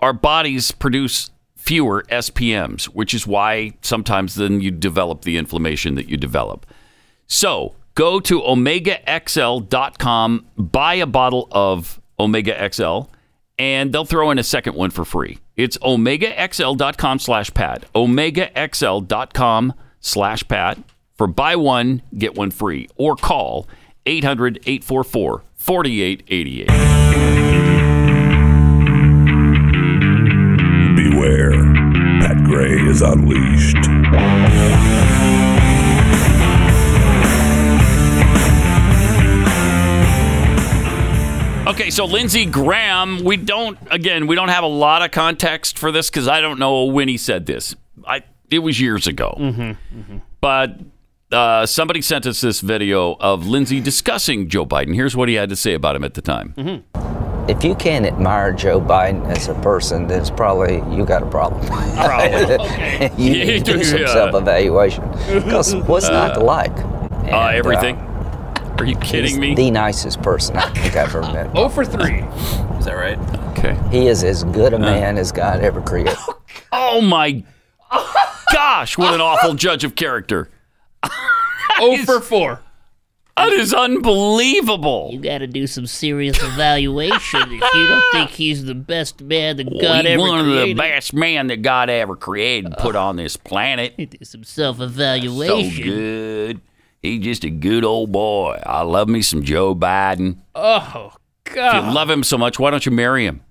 our 0.00 0.12
bodies 0.12 0.72
produce 0.72 1.30
fewer 1.56 2.04
SPMs, 2.10 2.84
which 2.84 3.12
is 3.12 3.26
why 3.26 3.72
sometimes 3.82 4.36
then 4.36 4.60
you 4.60 4.70
develop 4.70 5.22
the 5.22 5.36
inflammation 5.36 5.96
that 5.96 6.08
you 6.08 6.16
develop. 6.16 6.64
So 7.26 7.74
go 7.94 8.20
to 8.20 8.40
omegaxl.com, 8.40 10.46
buy 10.56 10.94
a 10.94 11.06
bottle 11.06 11.48
of 11.50 12.00
Omega 12.18 12.70
XL, 12.72 13.00
and 13.58 13.92
they'll 13.92 14.04
throw 14.04 14.30
in 14.30 14.38
a 14.38 14.44
second 14.44 14.76
one 14.76 14.90
for 14.90 15.04
free. 15.04 15.38
It's 15.56 15.76
omegaxl.com 15.78 17.18
slash 17.18 17.52
pat. 17.52 17.84
Omegaxl.com 17.94 19.74
slash 20.00 20.48
pat 20.48 20.78
for 21.18 21.26
buy 21.26 21.56
one, 21.56 22.02
get 22.16 22.36
one 22.36 22.52
free. 22.52 22.88
Or 22.96 23.16
call 23.16 23.68
800 24.06 24.60
844 24.64 25.42
4888. 25.68 26.66
Beware. 30.96 31.52
Pat 32.22 32.42
Gray 32.42 32.72
is 32.88 33.02
unleashed. 33.02 33.76
Okay, 41.66 41.90
so 41.90 42.06
Lindsey 42.06 42.46
Graham, 42.46 43.22
we 43.22 43.36
don't 43.36 43.78
again, 43.90 44.26
we 44.26 44.36
don't 44.36 44.48
have 44.48 44.64
a 44.64 44.68
lot 44.68 45.02
of 45.02 45.10
context 45.10 45.78
for 45.78 45.92
this 45.92 46.08
because 46.08 46.28
I 46.28 46.40
don't 46.40 46.58
know 46.58 46.84
when 46.84 47.08
he 47.08 47.18
said 47.18 47.44
this. 47.44 47.76
I 48.06 48.22
it 48.50 48.60
was 48.60 48.80
years 48.80 49.06
ago, 49.06 49.36
mm-hmm, 49.38 49.60
mm-hmm. 50.00 50.18
but 50.40 50.78
uh, 51.32 51.66
somebody 51.66 52.00
sent 52.02 52.26
us 52.26 52.40
this 52.40 52.60
video 52.60 53.14
of 53.20 53.46
Lindsey 53.46 53.80
discussing 53.80 54.48
Joe 54.48 54.64
Biden. 54.66 54.94
Here's 54.94 55.16
what 55.16 55.28
he 55.28 55.34
had 55.34 55.48
to 55.50 55.56
say 55.56 55.74
about 55.74 55.94
him 55.96 56.04
at 56.04 56.14
the 56.14 56.22
time. 56.22 56.54
If 57.48 57.64
you 57.64 57.74
can't 57.74 58.04
admire 58.06 58.52
Joe 58.52 58.80
Biden 58.80 59.26
as 59.28 59.48
a 59.48 59.54
person, 59.54 60.06
then 60.06 60.20
it's 60.20 60.30
probably 60.30 60.76
you 60.94 61.04
got 61.04 61.22
a 61.22 61.26
problem. 61.26 61.64
Probably. 61.66 62.28
Okay. 62.68 63.10
you 63.16 63.30
need 63.46 63.64
to 63.64 63.72
do 63.74 63.84
some 63.84 64.00
Yeah. 64.00 64.06
self-evaluation. 64.12 65.04
Because 65.32 65.74
what's 65.86 66.08
not 66.08 66.34
to 66.34 66.40
like? 66.40 66.76
Uh, 66.76 67.24
And, 67.24 67.56
everything. 67.56 67.96
Are 68.78 68.84
you 68.84 68.96
he's 68.98 69.10
kidding 69.10 69.40
me? 69.40 69.54
The 69.54 69.70
nicest 69.70 70.22
person 70.22 70.56
I 70.56 70.68
think 70.70 70.94
I've 70.96 71.08
ever 71.14 71.22
met. 71.22 71.50
Oh 71.54 71.68
for 71.68 71.84
three. 71.84 72.20
Is 72.78 72.84
that 72.84 72.94
right? 72.96 73.18
Okay. 73.58 73.76
He 73.90 74.06
is 74.08 74.22
as 74.24 74.44
good 74.44 74.72
a 74.72 74.78
man 74.78 75.18
as 75.18 75.32
God 75.32 75.60
ever 75.60 75.80
created. 75.82 76.16
Oh 76.70 77.00
my 77.00 77.42
gosh, 78.52 78.96
what 78.98 79.14
an 79.14 79.20
awful 79.20 79.54
judge 79.54 79.84
of 79.84 79.94
character. 79.94 80.48
Oh 81.80 82.04
for 82.04 82.20
four. 82.20 82.60
That 83.36 83.52
is 83.52 83.72
unbelievable. 83.72 85.10
You 85.12 85.20
got 85.20 85.38
to 85.38 85.46
do 85.46 85.68
some 85.68 85.86
serious 85.86 86.42
evaluation 86.42 87.40
if 87.42 87.50
you 87.72 87.86
don't 87.86 88.02
think 88.12 88.30
he's 88.30 88.64
the 88.64 88.74
best 88.74 89.20
man 89.20 89.58
that 89.58 89.68
Well, 89.70 89.80
God 89.80 90.04
he's 90.04 90.14
ever 90.14 90.20
one 90.20 90.40
of 90.40 90.46
the 90.46 90.52
created. 90.52 90.76
best 90.76 91.14
men 91.14 91.46
that 91.46 91.62
God 91.62 91.88
ever 91.88 92.16
created 92.16 92.66
and 92.66 92.76
put 92.76 92.96
on 92.96 93.14
this 93.14 93.36
planet. 93.36 93.96
do 93.96 94.08
some 94.24 94.42
self-evaluation. 94.42 95.70
So 95.76 95.82
good. 95.84 96.60
He's 97.00 97.22
just 97.22 97.44
a 97.44 97.50
good 97.50 97.84
old 97.84 98.10
boy. 98.10 98.60
I 98.66 98.82
love 98.82 99.08
me 99.08 99.22
some 99.22 99.44
Joe 99.44 99.72
Biden. 99.72 100.38
Oh 100.56 101.12
If 101.46 101.54
God. 101.54 101.86
you 101.86 101.92
love 101.94 102.10
him 102.10 102.24
so 102.24 102.36
much, 102.38 102.58
why 102.58 102.72
don't 102.72 102.84
you 102.84 102.90
marry 102.90 103.24
him? 103.24 103.42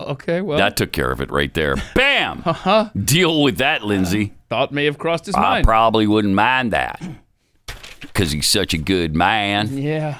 okay. 0.00 0.40
Well. 0.40 0.58
that 0.58 0.76
took 0.76 0.90
care 0.92 1.10
of 1.12 1.20
it 1.20 1.30
right 1.30 1.52
there. 1.54 1.76
Bam! 1.94 2.42
uh-huh. 2.44 2.90
Deal 3.00 3.42
with 3.44 3.58
that, 3.58 3.84
Lindsey. 3.84 4.32
Thought 4.54 4.70
may 4.70 4.84
have 4.84 4.98
crossed 4.98 5.26
his 5.26 5.34
I 5.34 5.40
mind. 5.40 5.64
probably 5.66 6.06
wouldn't 6.06 6.34
mind 6.34 6.72
that 6.72 7.02
because 8.00 8.30
he's 8.30 8.46
such 8.46 8.72
a 8.72 8.78
good 8.78 9.16
man. 9.16 9.76
yeah. 9.76 10.18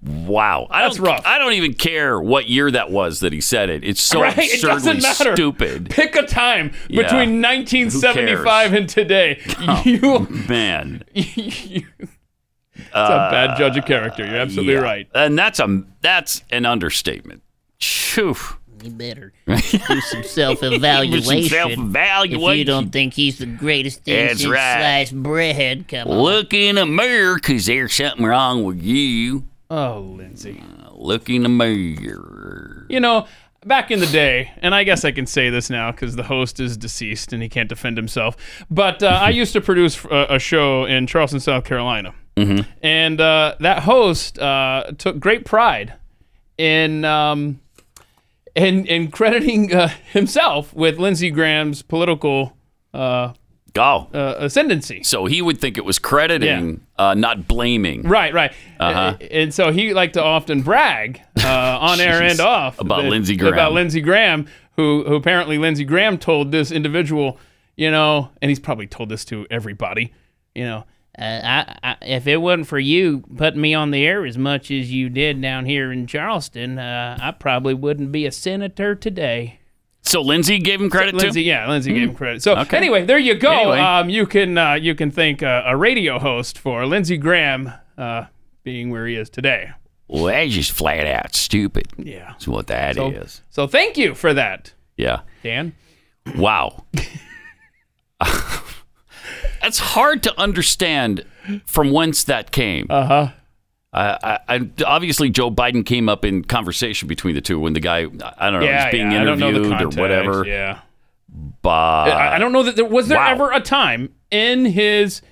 Wow, 0.00 0.68
I 0.70 0.82
That's 0.82 0.96
don't, 0.98 1.06
rough. 1.06 1.26
I 1.26 1.38
don't 1.38 1.54
even 1.54 1.74
care 1.74 2.20
what 2.20 2.48
year 2.48 2.70
that 2.70 2.92
was 2.92 3.18
that 3.20 3.32
he 3.32 3.40
said 3.40 3.68
it. 3.68 3.82
It's 3.82 4.00
so 4.00 4.20
right? 4.22 4.38
It 4.38 4.54
absurdly 4.54 4.74
doesn't 4.74 5.02
matter. 5.02 5.34
stupid. 5.34 5.90
Pick 5.90 6.14
a 6.14 6.22
time 6.24 6.70
Yeah. 6.88 7.02
between 7.02 7.42
1975 7.42 8.72
and 8.74 8.88
today. 8.88 9.40
Oh, 9.58 9.82
you. 9.84 10.20
Man, 10.48 11.02
It's 11.14 11.84
a 12.94 12.96
uh, 12.96 13.30
bad 13.32 13.58
judge 13.58 13.76
of 13.76 13.84
character. 13.86 14.24
You're 14.24 14.36
absolutely 14.36 14.76
right. 14.76 15.08
and 15.12 15.36
that's 15.36 15.58
a 15.58 15.82
that's 16.00 16.44
an 16.50 16.64
understatement. 16.64 17.42
Phew. 17.80 18.36
You 18.82 18.90
better 18.90 19.32
do 19.46 19.56
some 20.00 20.22
self-evaluation. 20.22 21.42
self-evaluation. 21.48 22.50
If 22.52 22.58
you 22.58 22.64
don't 22.64 22.90
think 22.90 23.14
he's 23.14 23.38
the 23.38 23.46
greatest 23.46 24.04
thing 24.04 24.26
That's 24.26 24.40
since 24.40 24.50
right. 24.52 25.04
sliced 25.08 25.22
bread, 25.22 25.88
come 25.88 26.08
on. 26.08 26.18
Look 26.18 26.54
in 26.54 26.76
the 26.76 26.86
mirror 26.86 27.36
because 27.36 27.66
there's 27.66 27.94
something 27.94 28.24
wrong 28.24 28.64
with 28.64 28.82
you. 28.82 29.44
Oh, 29.70 30.00
Lindsey. 30.16 30.62
Look 30.92 31.28
in 31.28 31.42
the 31.42 31.48
mirror. 31.48 32.86
You 32.88 33.00
know, 33.00 33.26
back 33.64 33.90
in 33.90 34.00
the 34.00 34.06
day, 34.06 34.52
and 34.58 34.74
I 34.74 34.84
guess 34.84 35.04
I 35.04 35.12
can 35.12 35.26
say 35.26 35.50
this 35.50 35.70
now 35.70 35.90
because 35.90 36.16
the 36.16 36.22
host 36.24 36.60
is 36.60 36.76
deceased 36.76 37.32
and 37.32 37.42
he 37.42 37.48
can't 37.48 37.68
defend 37.68 37.96
himself. 37.96 38.36
But 38.70 39.02
uh, 39.02 39.06
I 39.08 39.30
used 39.30 39.52
to 39.54 39.60
produce 39.60 40.02
a, 40.04 40.26
a 40.30 40.38
show 40.38 40.84
in 40.84 41.06
Charleston, 41.06 41.40
South 41.40 41.64
Carolina, 41.64 42.14
Mhm. 42.36 42.66
and 42.82 43.20
uh, 43.20 43.56
that 43.60 43.82
host 43.82 44.38
uh, 44.38 44.92
took 44.96 45.18
great 45.20 45.44
pride 45.44 45.94
in 46.56 47.04
um, 47.04 47.60
in, 48.58 48.84
in 48.86 49.10
crediting 49.10 49.72
uh, 49.74 49.88
himself 50.12 50.74
with 50.74 50.98
Lindsey 50.98 51.30
Graham's 51.30 51.82
political 51.82 52.56
uh, 52.92 53.32
Oh. 53.76 54.08
uh, 54.12 54.34
ascendancy. 54.38 55.04
So 55.04 55.26
he 55.26 55.40
would 55.40 55.60
think 55.60 55.78
it 55.78 55.84
was 55.84 56.00
crediting, 56.00 56.80
uh, 56.98 57.14
not 57.14 57.46
blaming. 57.46 58.02
Right, 58.02 58.34
right. 58.34 58.52
Uh-huh. 58.80 58.98
Uh, 59.20 59.24
And 59.30 59.54
so 59.54 59.70
he 59.70 59.94
liked 59.94 60.14
to 60.14 60.22
often 60.24 60.62
brag 60.62 61.20
uh, 61.44 61.78
on 61.80 62.00
air 62.08 62.20
and 62.22 62.40
off 62.40 62.80
About 62.80 63.02
that- 63.02 63.08
Lindsey 63.10 63.36
Graham. 63.36 63.52
About 63.52 63.72
Lindsey 63.74 64.00
Graham, 64.00 64.46
who, 64.76 65.04
who 65.06 65.14
apparently 65.14 65.58
Lindsey 65.58 65.84
Graham 65.84 66.18
told 66.18 66.50
this 66.50 66.72
individual, 66.72 67.38
you 67.76 67.90
know, 67.90 68.30
and 68.42 68.48
he's 68.48 68.58
probably 68.58 68.88
told 68.88 69.10
this 69.10 69.24
to 69.26 69.46
everybody, 69.48 70.12
you 70.56 70.64
know, 70.64 70.84
Uh, 71.18 71.40
I, 71.44 71.78
I, 71.82 71.96
if 72.02 72.26
it 72.26 72.36
wasn't 72.38 72.68
for 72.68 72.78
you 72.78 73.24
putting 73.36 73.60
me 73.60 73.74
on 73.74 73.90
the 73.90 74.06
air 74.06 74.24
as 74.24 74.38
much 74.38 74.70
as 74.70 74.92
you 74.92 75.08
did 75.08 75.40
down 75.42 75.66
here 75.66 75.90
in 75.90 76.06
Charleston, 76.06 76.78
uh, 76.78 77.18
I 77.20 77.32
probably 77.32 77.74
wouldn't 77.74 78.12
be 78.12 78.24
a 78.26 78.32
senator 78.32 78.94
today. 78.94 79.60
So 80.02 80.22
Lindsey 80.22 80.58
gave 80.58 80.80
him 80.80 80.88
credit 80.88 81.14
Lindsey, 81.14 81.42
too. 81.42 81.46
yeah, 81.48 81.68
Lindsey 81.68 81.92
gave 81.92 82.08
him 82.10 82.14
credit. 82.14 82.42
So 82.42 82.56
Okay. 82.56 82.76
anyway, 82.76 83.04
there 83.04 83.18
you 83.18 83.34
go. 83.34 83.50
Anyway. 83.52 83.78
Um, 83.78 84.08
you 84.08 84.26
can 84.26 84.56
uh, 84.56 84.74
you 84.74 84.94
can 84.94 85.10
thank 85.10 85.42
uh, 85.42 85.64
a 85.66 85.76
radio 85.76 86.18
host 86.18 86.56
for 86.58 86.86
Lindsey 86.86 87.16
Graham 87.16 87.72
uh, 87.98 88.26
being 88.62 88.90
where 88.90 89.06
he 89.06 89.16
is 89.16 89.28
today. 89.28 89.72
Well, 90.06 90.24
that's 90.24 90.52
just 90.52 90.72
flat 90.72 91.06
out 91.06 91.34
stupid. 91.34 91.88
Yeah. 91.98 92.28
That's 92.30 92.48
what 92.48 92.68
that 92.68 92.96
is. 92.96 93.42
So, 93.50 93.64
so 93.64 93.66
thank 93.66 93.98
you 93.98 94.14
for 94.14 94.32
that, 94.32 94.72
Yeah. 94.96 95.20
Dan. 95.42 95.74
Wow. 96.36 96.84
That's 99.62 99.78
hard 99.78 100.22
to 100.24 100.40
understand 100.40 101.24
from 101.66 101.90
whence 101.92 102.24
that 102.24 102.50
came. 102.50 102.86
Uh 102.90 103.04
huh. 103.06 103.28
I, 103.92 104.38
I, 104.48 104.70
obviously, 104.86 105.30
Joe 105.30 105.50
Biden 105.50 105.84
came 105.84 106.08
up 106.08 106.24
in 106.24 106.44
conversation 106.44 107.08
between 107.08 107.34
the 107.34 107.40
two 107.40 107.58
when 107.58 107.72
the 107.72 107.80
guy, 107.80 108.00
I 108.36 108.50
don't 108.50 108.60
know, 108.60 108.66
yeah, 108.66 108.84
was 108.84 108.92
being 108.92 109.10
yeah. 109.10 109.22
I 109.22 109.24
don't 109.24 109.38
know 109.38 109.50
the 109.52 109.64
interviewed 109.64 109.94
or 109.98 110.00
whatever. 110.00 110.46
Yeah. 110.46 110.80
But 111.62 111.70
I 111.70 112.36
I 112.36 112.38
don't 112.38 112.52
know 112.52 112.62
that 112.62 112.76
there 112.76 112.84
was 112.84 113.08
there 113.08 113.18
wow. 113.18 113.30
ever 113.30 113.52
a 113.52 113.60
time 113.60 114.12
in 114.30 114.64
his 114.66 115.22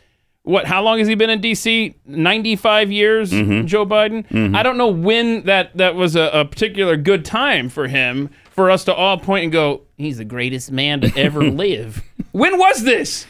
what? 0.43 0.65
How 0.67 0.83
long 0.83 0.99
has 0.99 1.09
he 1.09 1.15
been 1.15 1.31
in 1.31 1.41
D.C.? 1.41 1.95
Ninety-five 2.07 2.91
years, 2.93 3.33
Mhm. 3.33 3.67
Joe 3.67 3.85
Biden. 3.87 4.27
Mhm. 4.29 4.57
I 4.57 4.63
don't 4.63 4.77
know 4.79 4.89
when 4.89 5.43
that 5.45 5.77
that 5.77 5.95
was 5.95 6.17
a, 6.17 6.29
a 6.33 6.45
particular 6.45 6.97
good 6.97 7.25
time 7.25 7.69
for 7.69 7.89
him 7.89 8.31
for 8.51 8.71
us 8.71 8.85
to 8.85 8.95
all 8.95 9.19
point 9.19 9.45
and 9.45 9.53
go, 9.53 9.83
He's 9.97 10.19
the 10.19 10.25
greatest 10.25 10.71
man 10.73 11.01
to 11.03 11.13
ever 11.17 11.43
live. 11.51 12.03
when 12.33 12.59
was 12.59 12.85
this? 12.85 13.27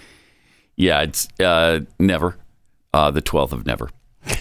Yeah, 0.77 1.03
it's 1.03 1.29
uh, 1.41 1.81
never. 1.99 2.37
Uh, 2.93 3.11
the 3.11 3.23
12th 3.23 3.53
of 3.53 3.67
never. 3.67 3.91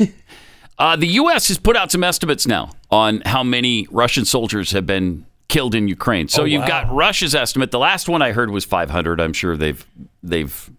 uh, 0.79 0.95
the 0.95 1.07
U.S. 1.07 1.47
has 1.49 1.57
put 1.57 1.75
out 1.75 1.91
some 1.91 2.03
estimates 2.03 2.47
now 2.47 2.71
on 2.89 3.21
how 3.25 3.43
many 3.43 3.87
Russian 3.91 4.25
soldiers 4.25 4.71
have 4.71 4.85
been 4.85 5.25
killed 5.47 5.75
in 5.75 5.87
Ukraine. 5.87 6.27
So 6.27 6.41
Oh, 6.43 6.45
you've 6.45 6.61
wow. 6.61 6.67
got 6.67 6.91
Russia's 6.93 7.35
estimate. 7.35 7.71
The 7.71 7.79
last 7.79 8.07
one 8.09 8.21
I 8.21 8.31
heard 8.31 8.51
was 8.51 8.65
500. 8.65 9.19
I'm 9.21 9.33
sure 9.33 9.55
they've 9.57 9.85
they've 10.23 10.69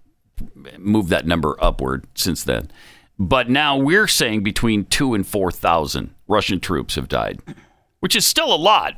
moved 0.78 1.10
that 1.10 1.26
number 1.26 1.56
upward 1.60 2.06
since 2.14 2.44
then. 2.44 2.70
But 3.18 3.48
now 3.48 3.76
we're 3.78 4.08
saying 4.08 4.42
between 4.42 4.84
two 4.86 5.14
and 5.14 5.26
four 5.26 5.50
thousand 5.50 6.14
Russian 6.28 6.60
troops 6.60 6.96
have 6.96 7.08
died, 7.08 7.40
which 8.00 8.14
is 8.16 8.26
still 8.26 8.54
a 8.54 8.56
lot. 8.56 8.94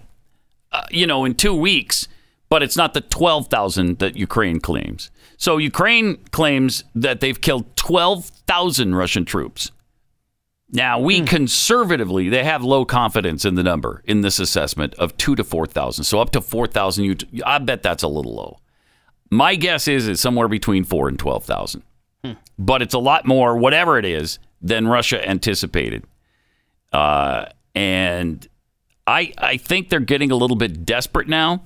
Uh, 0.72 0.82
you 0.90 1.06
know, 1.06 1.24
in 1.24 1.34
two 1.34 1.54
weeks, 1.54 2.08
but 2.50 2.62
it's 2.62 2.76
not 2.76 2.92
the 2.92 3.00
12,000 3.00 3.98
that 4.00 4.16
Ukraine 4.16 4.60
claims. 4.60 5.10
So 5.38 5.56
Ukraine 5.56 6.16
claims 6.32 6.84
that 6.96 7.20
they've 7.20 7.40
killed 7.40 7.74
12,000 7.76 8.94
Russian 8.94 9.24
troops. 9.24 9.70
Now, 10.70 10.98
we 10.98 11.22
conservatively, 11.22 12.28
they 12.28 12.44
have 12.44 12.62
low 12.62 12.84
confidence 12.84 13.46
in 13.46 13.54
the 13.54 13.62
number 13.62 14.02
in 14.04 14.20
this 14.20 14.38
assessment 14.38 14.92
of 14.94 15.16
two 15.16 15.34
to 15.36 15.44
4,000. 15.44 16.04
So 16.04 16.20
up 16.20 16.30
to 16.32 16.42
4,000, 16.42 17.24
I 17.46 17.58
bet 17.58 17.82
that's 17.82 18.02
a 18.02 18.08
little 18.08 18.34
low. 18.34 18.58
My 19.30 19.54
guess 19.54 19.88
is 19.88 20.08
it's 20.08 20.20
somewhere 20.20 20.48
between 20.48 20.84
four 20.84 21.08
and 21.08 21.18
12,000. 21.18 21.82
But 22.58 22.82
it's 22.82 22.94
a 22.94 22.98
lot 22.98 23.24
more, 23.24 23.56
whatever 23.56 23.98
it 23.98 24.04
is, 24.04 24.40
than 24.60 24.88
Russia 24.88 25.26
anticipated. 25.26 26.04
Uh, 26.92 27.46
and 27.74 28.46
I, 29.06 29.32
I 29.38 29.56
think 29.56 29.88
they're 29.88 30.00
getting 30.00 30.32
a 30.32 30.36
little 30.36 30.56
bit 30.56 30.84
desperate 30.84 31.28
now. 31.28 31.62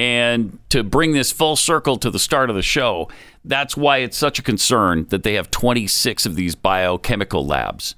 And 0.00 0.58
to 0.70 0.82
bring 0.82 1.12
this 1.12 1.30
full 1.30 1.56
circle 1.56 1.98
to 1.98 2.10
the 2.10 2.18
start 2.18 2.48
of 2.48 2.56
the 2.56 2.62
show, 2.62 3.10
that's 3.44 3.76
why 3.76 3.98
it's 3.98 4.16
such 4.16 4.38
a 4.38 4.42
concern 4.42 5.04
that 5.10 5.24
they 5.24 5.34
have 5.34 5.50
26 5.50 6.24
of 6.24 6.36
these 6.36 6.54
biochemical 6.54 7.44
labs 7.44 7.96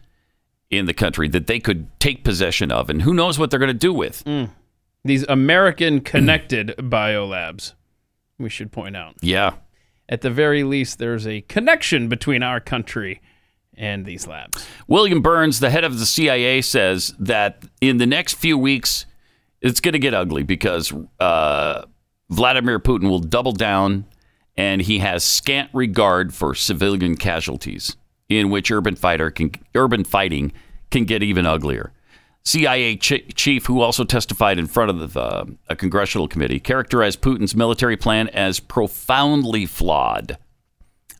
in 0.68 0.86
the 0.86 0.94
country 0.94 1.28
that 1.28 1.46
they 1.46 1.60
could 1.60 1.86
take 2.00 2.24
possession 2.24 2.72
of. 2.72 2.90
And 2.90 3.02
who 3.02 3.14
knows 3.14 3.38
what 3.38 3.52
they're 3.52 3.60
going 3.60 3.68
to 3.68 3.72
do 3.74 3.94
with. 3.94 4.24
These 5.04 5.22
American 5.28 6.00
connected 6.00 6.74
biolabs, 6.78 7.74
we 8.36 8.48
should 8.48 8.72
point 8.72 8.96
out. 8.96 9.14
Yeah. 9.20 9.54
At 10.08 10.22
the 10.22 10.30
very 10.30 10.64
least, 10.64 10.98
there's 10.98 11.24
a 11.24 11.42
connection 11.42 12.08
between 12.08 12.42
our 12.42 12.58
country 12.58 13.22
and 13.76 14.04
these 14.04 14.26
labs. 14.26 14.66
William 14.88 15.22
Burns, 15.22 15.60
the 15.60 15.70
head 15.70 15.84
of 15.84 16.00
the 16.00 16.06
CIA, 16.06 16.62
says 16.62 17.14
that 17.20 17.62
in 17.80 17.98
the 17.98 18.06
next 18.06 18.34
few 18.34 18.58
weeks, 18.58 19.06
it's 19.60 19.78
going 19.78 19.92
to 19.92 20.00
get 20.00 20.14
ugly 20.14 20.42
because 20.42 20.92
uh, 21.20 21.82
Vladimir 22.32 22.78
Putin 22.78 23.10
will 23.10 23.18
double 23.18 23.52
down 23.52 24.06
and 24.56 24.82
he 24.82 24.98
has 24.98 25.24
scant 25.24 25.70
regard 25.72 26.34
for 26.34 26.54
civilian 26.54 27.16
casualties, 27.16 27.96
in 28.28 28.50
which 28.50 28.70
urban 28.70 28.96
fighter 28.96 29.30
can 29.30 29.52
urban 29.74 30.04
fighting 30.04 30.52
can 30.90 31.04
get 31.04 31.22
even 31.22 31.46
uglier. 31.46 31.92
CIA 32.44 32.96
ch- 32.96 33.34
chief, 33.34 33.66
who 33.66 33.80
also 33.80 34.04
testified 34.04 34.58
in 34.58 34.66
front 34.66 34.90
of 34.90 35.12
the, 35.12 35.20
uh, 35.20 35.44
a 35.68 35.76
congressional 35.76 36.26
committee, 36.26 36.58
characterized 36.58 37.20
Putin's 37.20 37.54
military 37.54 37.96
plan 37.96 38.28
as 38.28 38.58
profoundly 38.58 39.64
flawed. 39.64 40.36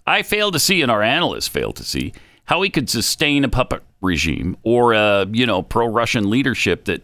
I 0.05 0.23
fail 0.23 0.51
to 0.51 0.59
see, 0.59 0.83
and 0.83 0.91
our 0.91 1.03
analysts 1.03 1.47
fail 1.47 1.73
to 1.75 1.85
see, 1.85 2.13
how 2.47 2.61
he 2.63 2.71
could 2.71 2.91
sustain 2.91 3.45
a 3.45 3.49
puppet 3.49 3.83
regime 4.01 4.57
or 4.65 4.95
a 4.95 5.27
you 5.31 5.47
know 5.47 5.63
pro-Russian 5.63 6.29
leadership 6.29 6.87
that 6.87 7.03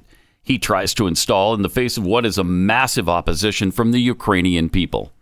he 0.48 0.58
tries 0.58 0.94
to 0.94 1.06
install 1.06 1.52
in 1.52 1.60
the 1.60 1.68
face 1.68 1.98
of 1.98 2.06
what 2.06 2.24
is 2.24 2.38
a 2.38 2.42
massive 2.42 3.06
opposition 3.06 3.70
from 3.70 3.92
the 3.92 4.00
Ukrainian 4.00 4.70
people. 4.70 5.12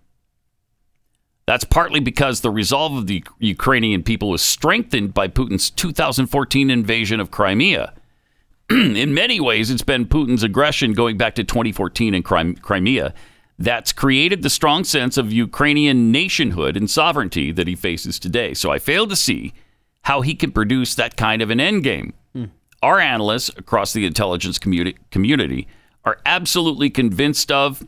That's 1.47 1.65
partly 1.65 1.99
because 1.99 2.41
the 2.41 2.51
resolve 2.53 2.97
of 2.97 3.09
the 3.09 3.25
Ukrainian 3.41 4.05
people 4.05 4.31
was 4.31 4.41
strengthened 4.41 5.15
by 5.15 5.27
Putin's 5.27 5.69
2014 5.69 6.71
invasion 6.71 7.19
of 7.19 7.33
Crimea. 7.33 7.93
in 8.71 9.15
many 9.15 9.41
ways, 9.41 9.69
it's 9.69 9.83
been 9.83 10.07
Putin's 10.07 10.45
aggression 10.45 10.93
going 10.93 11.17
back 11.17 11.35
to 11.35 11.43
2014 11.43 12.15
in 12.15 12.23
Crimea 12.23 13.13
that's 13.59 13.93
created 13.93 14.43
the 14.43 14.51
strong 14.51 14.85
sense 14.85 15.17
of 15.17 15.33
Ukrainian 15.33 16.13
nationhood 16.13 16.77
and 16.77 16.89
sovereignty 16.89 17.51
that 17.51 17.67
he 17.67 17.75
faces 17.75 18.21
today. 18.21 18.55
So 18.55 18.71
I 18.71 18.79
fail 18.79 19.09
to 19.09 19.17
see 19.17 19.55
how 20.03 20.21
he 20.21 20.37
can 20.37 20.53
produce 20.53 20.95
that 20.95 21.17
kind 21.17 21.43
of 21.43 21.51
an 21.51 21.59
endgame. 21.59 22.13
Our 22.83 23.01
analysts 23.01 23.51
across 23.57 23.93
the 23.93 24.07
intelligence 24.07 24.59
community, 24.59 24.99
community 25.11 25.67
are 26.05 26.19
absolutely 26.25 26.91
convinced 26.91 27.51
of 27.51 27.87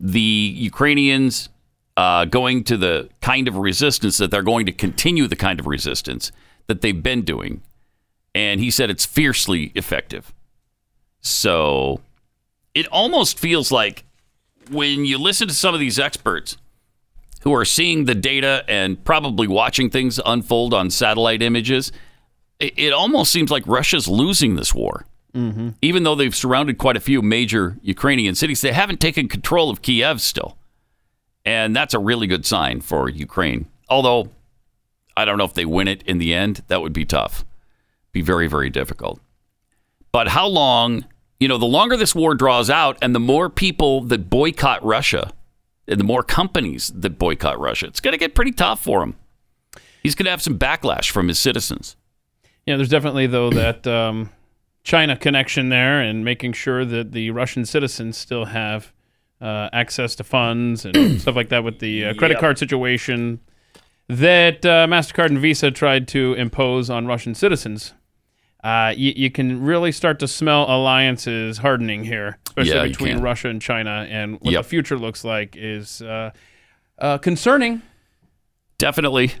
the 0.00 0.20
Ukrainians 0.20 1.48
uh, 1.96 2.24
going 2.24 2.62
to 2.64 2.76
the 2.76 3.08
kind 3.20 3.48
of 3.48 3.56
resistance 3.56 4.18
that 4.18 4.30
they're 4.30 4.42
going 4.42 4.66
to 4.66 4.72
continue 4.72 5.26
the 5.26 5.36
kind 5.36 5.58
of 5.58 5.66
resistance 5.66 6.30
that 6.68 6.80
they've 6.80 7.02
been 7.02 7.22
doing. 7.22 7.60
And 8.34 8.60
he 8.60 8.70
said 8.70 8.88
it's 8.88 9.04
fiercely 9.04 9.72
effective. 9.74 10.32
So 11.20 12.00
it 12.74 12.86
almost 12.86 13.38
feels 13.38 13.72
like 13.72 14.04
when 14.70 15.04
you 15.04 15.18
listen 15.18 15.48
to 15.48 15.54
some 15.54 15.74
of 15.74 15.80
these 15.80 15.98
experts 15.98 16.56
who 17.42 17.52
are 17.54 17.64
seeing 17.64 18.04
the 18.04 18.14
data 18.14 18.64
and 18.68 19.02
probably 19.04 19.48
watching 19.48 19.90
things 19.90 20.20
unfold 20.24 20.74
on 20.74 20.90
satellite 20.90 21.42
images, 21.42 21.90
it, 22.60 22.92
almost 22.92 23.30
seems 23.30 23.50
like 23.50 23.66
Russia's 23.66 24.08
losing 24.08 24.56
this 24.56 24.74
war. 24.74 25.06
Mm-hmm. 25.34 25.70
Even 25.82 26.02
though 26.02 26.14
they've 26.14 26.34
surrounded 26.34 26.78
quite 26.78 26.96
a 26.96 27.00
few 27.00 27.22
major 27.22 27.76
Ukrainian 27.82 28.34
cities, 28.34 28.60
they 28.60 28.72
haven't 28.72 29.00
taken 29.00 29.28
control 29.28 29.70
of 29.70 29.82
Kiev 29.82 30.20
still. 30.20 30.56
And 31.44 31.74
that's 31.76 31.94
a 31.94 31.98
really 31.98 32.26
good 32.26 32.44
sign 32.44 32.80
for 32.80 33.08
Ukraine. 33.08 33.68
Although, 33.88 34.30
I 35.16 35.24
don't 35.24 35.38
know 35.38 35.44
if 35.44 35.54
they 35.54 35.64
win 35.64 35.88
it 35.88 36.02
in 36.02 36.18
the 36.18 36.34
end. 36.34 36.62
That 36.68 36.82
would 36.82 36.92
be 36.92 37.04
tough. 37.04 37.44
Be 38.12 38.22
very, 38.22 38.48
very 38.48 38.70
difficult. 38.70 39.20
But 40.12 40.28
how 40.28 40.46
long, 40.46 41.04
you 41.38 41.46
know, 41.46 41.58
the 41.58 41.66
longer 41.66 41.96
this 41.96 42.14
war 42.14 42.34
draws 42.34 42.70
out 42.70 42.98
and 43.00 43.14
the 43.14 43.20
more 43.20 43.48
people 43.48 44.00
that 44.02 44.30
boycott 44.30 44.84
Russia, 44.84 45.32
and 45.86 45.98
the 45.98 46.04
more 46.04 46.22
companies 46.22 46.92
that 46.94 47.18
boycott 47.18 47.58
Russia, 47.58 47.86
it's 47.86 48.00
going 48.00 48.12
to 48.12 48.18
get 48.18 48.34
pretty 48.34 48.52
tough 48.52 48.82
for 48.82 49.02
him. 49.02 49.16
He's 50.02 50.14
going 50.14 50.26
to 50.26 50.30
have 50.30 50.42
some 50.42 50.58
backlash 50.58 51.10
from 51.10 51.28
his 51.28 51.38
citizens. 51.38 51.96
Yeah, 52.68 52.76
there's 52.76 52.90
definitely 52.90 53.26
though 53.26 53.48
that 53.50 53.86
um, 53.86 54.28
China 54.84 55.16
connection 55.16 55.70
there, 55.70 56.02
and 56.02 56.22
making 56.24 56.52
sure 56.52 56.84
that 56.84 57.12
the 57.12 57.30
Russian 57.30 57.64
citizens 57.64 58.18
still 58.18 58.44
have 58.44 58.92
uh, 59.40 59.70
access 59.72 60.14
to 60.16 60.24
funds 60.24 60.84
and 60.84 61.18
stuff 61.20 61.34
like 61.34 61.48
that 61.48 61.64
with 61.64 61.78
the 61.78 62.04
uh, 62.04 62.14
credit 62.14 62.34
Yep. 62.34 62.40
card 62.40 62.58
situation 62.58 63.40
that 64.08 64.66
uh, 64.66 64.86
Mastercard 64.86 65.28
and 65.30 65.38
Visa 65.38 65.70
tried 65.70 66.08
to 66.08 66.34
impose 66.34 66.90
on 66.90 67.06
Russian 67.06 67.34
citizens. 67.34 67.94
Uh, 68.62 68.92
you, 68.96 69.12
you 69.16 69.30
can 69.30 69.62
really 69.62 69.92
start 69.92 70.18
to 70.18 70.28
smell 70.28 70.64
alliances 70.68 71.58
hardening 71.58 72.04
here, 72.04 72.38
especially 72.48 72.72
Yeah, 72.74 72.82
between. 72.88 73.20
Russia 73.20 73.48
and 73.48 73.62
China. 73.62 74.06
And 74.10 74.40
what 74.40 74.52
Yep. 74.52 74.62
the 74.64 74.68
future 74.68 74.98
looks 74.98 75.24
like 75.24 75.56
is 75.56 76.02
uh, 76.02 76.32
uh, 76.98 77.16
concerning. 77.18 77.80
Definitely. 78.78 79.32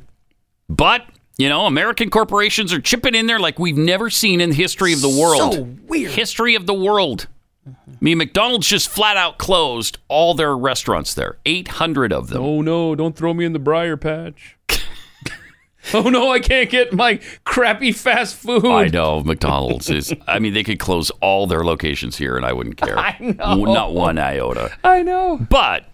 But, 0.68 1.04
you 1.38 1.48
know, 1.48 1.66
American 1.66 2.10
corporations 2.10 2.72
are 2.72 2.80
chipping 2.80 3.14
in 3.14 3.26
there 3.26 3.38
like 3.38 3.58
we've 3.58 3.76
never 3.78 4.10
seen 4.10 4.40
in 4.40 4.50
the 4.50 4.56
history 4.56 4.92
of 4.92 5.00
the 5.00 5.08
world. 5.08 5.54
So 5.54 5.62
weird. 5.86 6.10
History 6.12 6.54
of 6.54 6.66
the 6.66 6.74
world. 6.74 7.28
I 7.66 7.72
mean, 8.00 8.18
McDonald's 8.18 8.66
just 8.66 8.88
flat 8.88 9.16
out 9.16 9.38
closed 9.38 9.98
all 10.08 10.34
their 10.34 10.56
restaurants 10.56 11.14
there. 11.14 11.38
800 11.46 12.12
of 12.12 12.28
them. 12.28 12.42
Oh 12.42 12.60
no! 12.62 12.94
Don't 12.94 13.14
throw 13.16 13.34
me 13.34 13.44
in 13.44 13.52
the 13.52 13.58
briar 13.58 13.96
patch. 13.96 14.56
oh 15.94 16.08
no! 16.08 16.30
I 16.30 16.40
can't 16.40 16.70
get 16.70 16.92
my 16.92 17.20
crappy 17.44 17.92
fast 17.92 18.36
food. 18.36 18.64
I 18.66 18.86
know 18.88 19.22
McDonald's 19.22 19.90
is. 19.90 20.14
I 20.26 20.38
mean, 20.38 20.54
they 20.54 20.64
could 20.64 20.78
close 20.78 21.10
all 21.20 21.46
their 21.46 21.64
locations 21.64 22.16
here, 22.16 22.36
and 22.36 22.46
I 22.46 22.52
wouldn't 22.52 22.76
care. 22.78 22.98
I 22.98 23.16
know. 23.20 23.64
Not 23.64 23.92
one 23.94 24.18
iota. 24.18 24.70
I 24.82 25.02
know. 25.02 25.36
But 25.50 25.86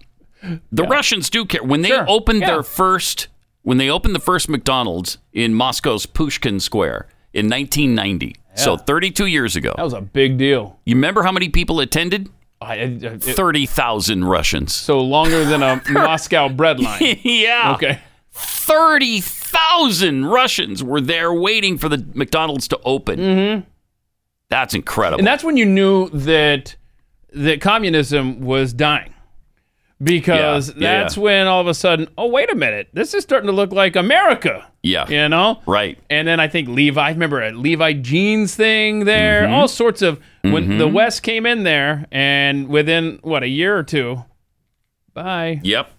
the 0.71 0.83
Russians 0.83 1.29
do 1.29 1.45
care. 1.45 1.63
When 1.63 1.81
they 1.81 1.89
Sure, 1.89 2.05
opened 2.07 2.41
yeah. 2.41 2.47
their 2.51 2.63
first, 2.63 3.27
when 3.65 3.77
they 3.77 3.89
opened 3.89 4.15
the 4.15 4.19
first 4.19 4.47
McDonald's 4.47 5.17
in 5.33 5.53
Moscow's 5.53 6.05
Pushkin 6.05 6.59
Square 6.59 7.07
in 7.33 7.49
1990, 7.49 8.35
so 8.53 8.77
32 8.77 9.25
years 9.25 9.55
ago. 9.57 9.73
That 9.75 9.83
was 9.83 9.93
a 9.93 9.99
big 10.01 10.37
deal. 10.37 10.79
You 10.85 10.95
remember 10.95 11.23
how 11.23 11.31
many 11.33 11.49
people 11.49 11.79
attended? 11.81 12.29
I, 12.61 12.73
I- 12.75 12.77
it- 12.77 13.23
30,000 13.23 14.23
Russians. 14.23 14.73
so 14.73 15.01
longer 15.01 15.43
than 15.43 15.61
a 15.61 15.81
Moscow 15.89 16.47
bread 16.47 16.79
line. 16.79 17.19
yeah. 17.23 17.73
Okay. 17.73 17.99
30,000 18.31 20.25
Russians 20.25 20.83
were 20.83 21.01
there 21.01 21.33
waiting 21.33 21.77
for 21.77 21.89
the 21.89 22.05
McDonald's 22.13 22.67
to 22.69 22.79
open. 22.85 23.19
Mm-hmm. 23.19 23.67
That's 24.49 24.73
incredible. 24.75 25.19
And 25.19 25.27
that's 25.27 25.43
when 25.43 25.57
you 25.57 25.65
knew 25.65 26.09
that 26.09 26.75
that 27.33 27.61
communism 27.61 28.41
was 28.41 28.73
dying. 28.73 29.13
Because 30.03 30.69
Yeah, 30.69 30.75
yeah, 30.77 31.01
that's 31.01 31.15
yeah. 31.17 31.23
when 31.23 31.47
all 31.47 31.61
of 31.61 31.67
a 31.67 31.73
sudden, 31.73 32.07
oh 32.17 32.27
wait 32.27 32.51
a 32.51 32.55
minute, 32.55 32.89
this 32.93 33.13
is 33.13 33.23
starting 33.23 33.47
to 33.47 33.53
look 33.53 33.71
like 33.71 33.95
America. 33.95 34.67
yeah. 34.83 35.07
You 35.07 35.29
know? 35.29 35.61
Right. 35.65 35.97
And 36.09 36.27
then 36.27 36.39
I 36.39 36.47
think 36.47 36.67
Levi, 36.69 37.01
I 37.01 37.09
remember 37.11 37.41
a 37.41 37.51
Levi 37.51 37.93
jeans 37.93 38.55
thing 38.55 39.05
there, 39.05 39.43
Mhm. 39.47 39.51
all 39.51 39.67
sorts 39.67 40.01
of 40.01 40.19
when 40.41 40.67
Mhm. 40.67 40.77
the 40.79 40.87
West 40.87 41.23
came 41.23 41.45
in 41.45 41.63
there, 41.63 42.05
and 42.11 42.67
within 42.67 43.19
what 43.23 43.41
a 43.41 43.47
year 43.47 43.75
or 43.77 43.83
two, 43.83 44.23
bye. 45.13 45.59
Yep. 45.63 45.91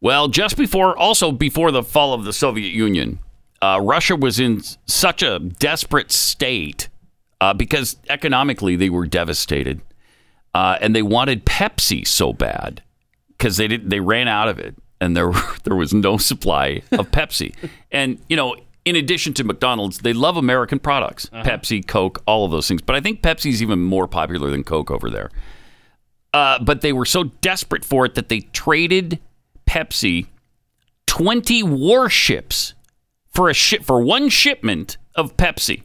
Well, 0.00 0.28
just 0.28 0.56
before, 0.56 0.96
also 0.98 1.32
before 1.32 1.70
the 1.70 1.82
fall 1.82 2.12
of 2.12 2.24
the 2.24 2.32
Soviet 2.32 2.72
Union, 2.74 3.18
uh, 3.62 3.80
Russia 3.82 4.16
was 4.16 4.38
in 4.38 4.60
such 4.86 5.22
a 5.22 5.38
desperate 5.38 6.12
state 6.12 6.88
uh, 7.40 7.54
because 7.54 7.96
economically 8.10 8.76
they 8.76 8.90
were 8.90 9.06
devastated, 9.06 9.80
uh, 10.54 10.78
and 10.80 10.94
they 10.94 11.02
wanted 11.02 11.44
Pepsi 11.44 12.06
so 12.06 12.32
bad 12.32 12.82
because 13.30 13.56
they 13.56 13.68
did 13.68 13.90
they 13.90 14.00
ran 14.00 14.28
out 14.28 14.48
of 14.48 14.58
it, 14.58 14.74
and 15.00 15.16
there 15.16 15.32
there 15.64 15.76
was 15.76 15.92
no 15.92 16.16
supply 16.16 16.82
of 16.92 17.10
Pepsi, 17.10 17.54
and 17.92 18.18
you 18.28 18.36
know. 18.36 18.56
In 18.86 18.96
addition 18.96 19.32
to 19.32 19.44
McDonald's, 19.44 20.00
they 20.00 20.12
love 20.12 20.36
American 20.36 20.78
products 20.78 21.24
Pepsi, 21.32 21.86
Coke, 21.86 22.22
all 22.26 22.44
of 22.44 22.50
those 22.50 22.68
things. 22.68 22.82
But 22.82 22.94
I 22.94 23.00
think 23.00 23.22
Pepsi's 23.22 23.62
even 23.62 23.80
more 23.80 24.06
popular 24.06 24.50
than 24.50 24.62
Coke 24.62 24.90
over 24.90 25.08
there. 25.08 25.30
Uh, 26.34 26.62
but 26.62 26.82
they 26.82 26.92
were 26.92 27.06
so 27.06 27.24
desperate 27.24 27.82
for 27.82 28.04
it 28.04 28.14
that 28.14 28.28
they 28.28 28.40
traded 28.40 29.20
Pepsi 29.66 30.26
20 31.06 31.62
warships 31.62 32.74
for 33.32 33.48
a 33.48 33.54
ship 33.54 33.84
for 33.84 34.02
one 34.02 34.28
shipment 34.28 34.96
of 35.14 35.36
Pepsi. 35.36 35.84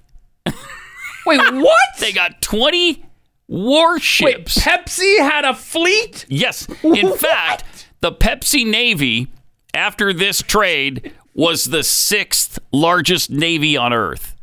Wait, 1.26 1.40
what? 1.54 1.78
They 2.00 2.12
got 2.12 2.42
20 2.42 3.06
warships. 3.50 4.24
Wait, 4.24 4.46
Pepsi 4.64 5.20
had 5.20 5.44
a 5.44 5.54
fleet? 5.54 6.26
Yes. 6.30 6.68
In 6.84 7.12
fact, 7.18 7.90
the 8.02 8.12
Pepsi 8.12 8.66
Navy, 8.66 9.28
after 9.74 10.14
this 10.14 10.42
trade, 10.42 11.14
was 11.34 11.66
the 11.66 11.84
sixth 11.84 12.60
largest 12.72 13.30
navy 13.30 13.76
on 13.76 13.92
Earth. 13.92 14.36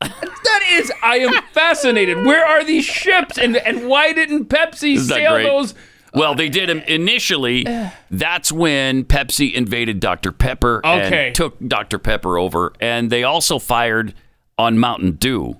That 0.00 0.62
is, 0.70 0.92
I 1.02 1.18
am 1.18 1.42
fascinated. 1.52 2.24
Where 2.26 2.44
are 2.44 2.64
these 2.64 2.84
ships, 2.84 3.38
and 3.38 3.56
and 3.56 3.88
why 3.88 4.12
didn't 4.12 4.46
Pepsi 4.46 4.98
sail 4.98 5.32
great? 5.34 5.44
those? 5.44 5.74
Well, 6.14 6.34
they 6.34 6.48
did 6.48 6.70
initially. 6.70 7.66
That's 8.10 8.50
when 8.52 9.04
Pepsi 9.04 9.52
invaded 9.52 10.00
Dr. 10.00 10.32
Pepper 10.32 10.80
Okay. 10.84 11.26
and 11.26 11.34
took 11.34 11.56
Dr. 11.66 11.98
Pepper 11.98 12.38
over, 12.38 12.72
and 12.80 13.10
they 13.10 13.22
also 13.24 13.58
fired 13.58 14.14
on 14.58 14.78
Mountain 14.78 15.12
Dew, 15.12 15.56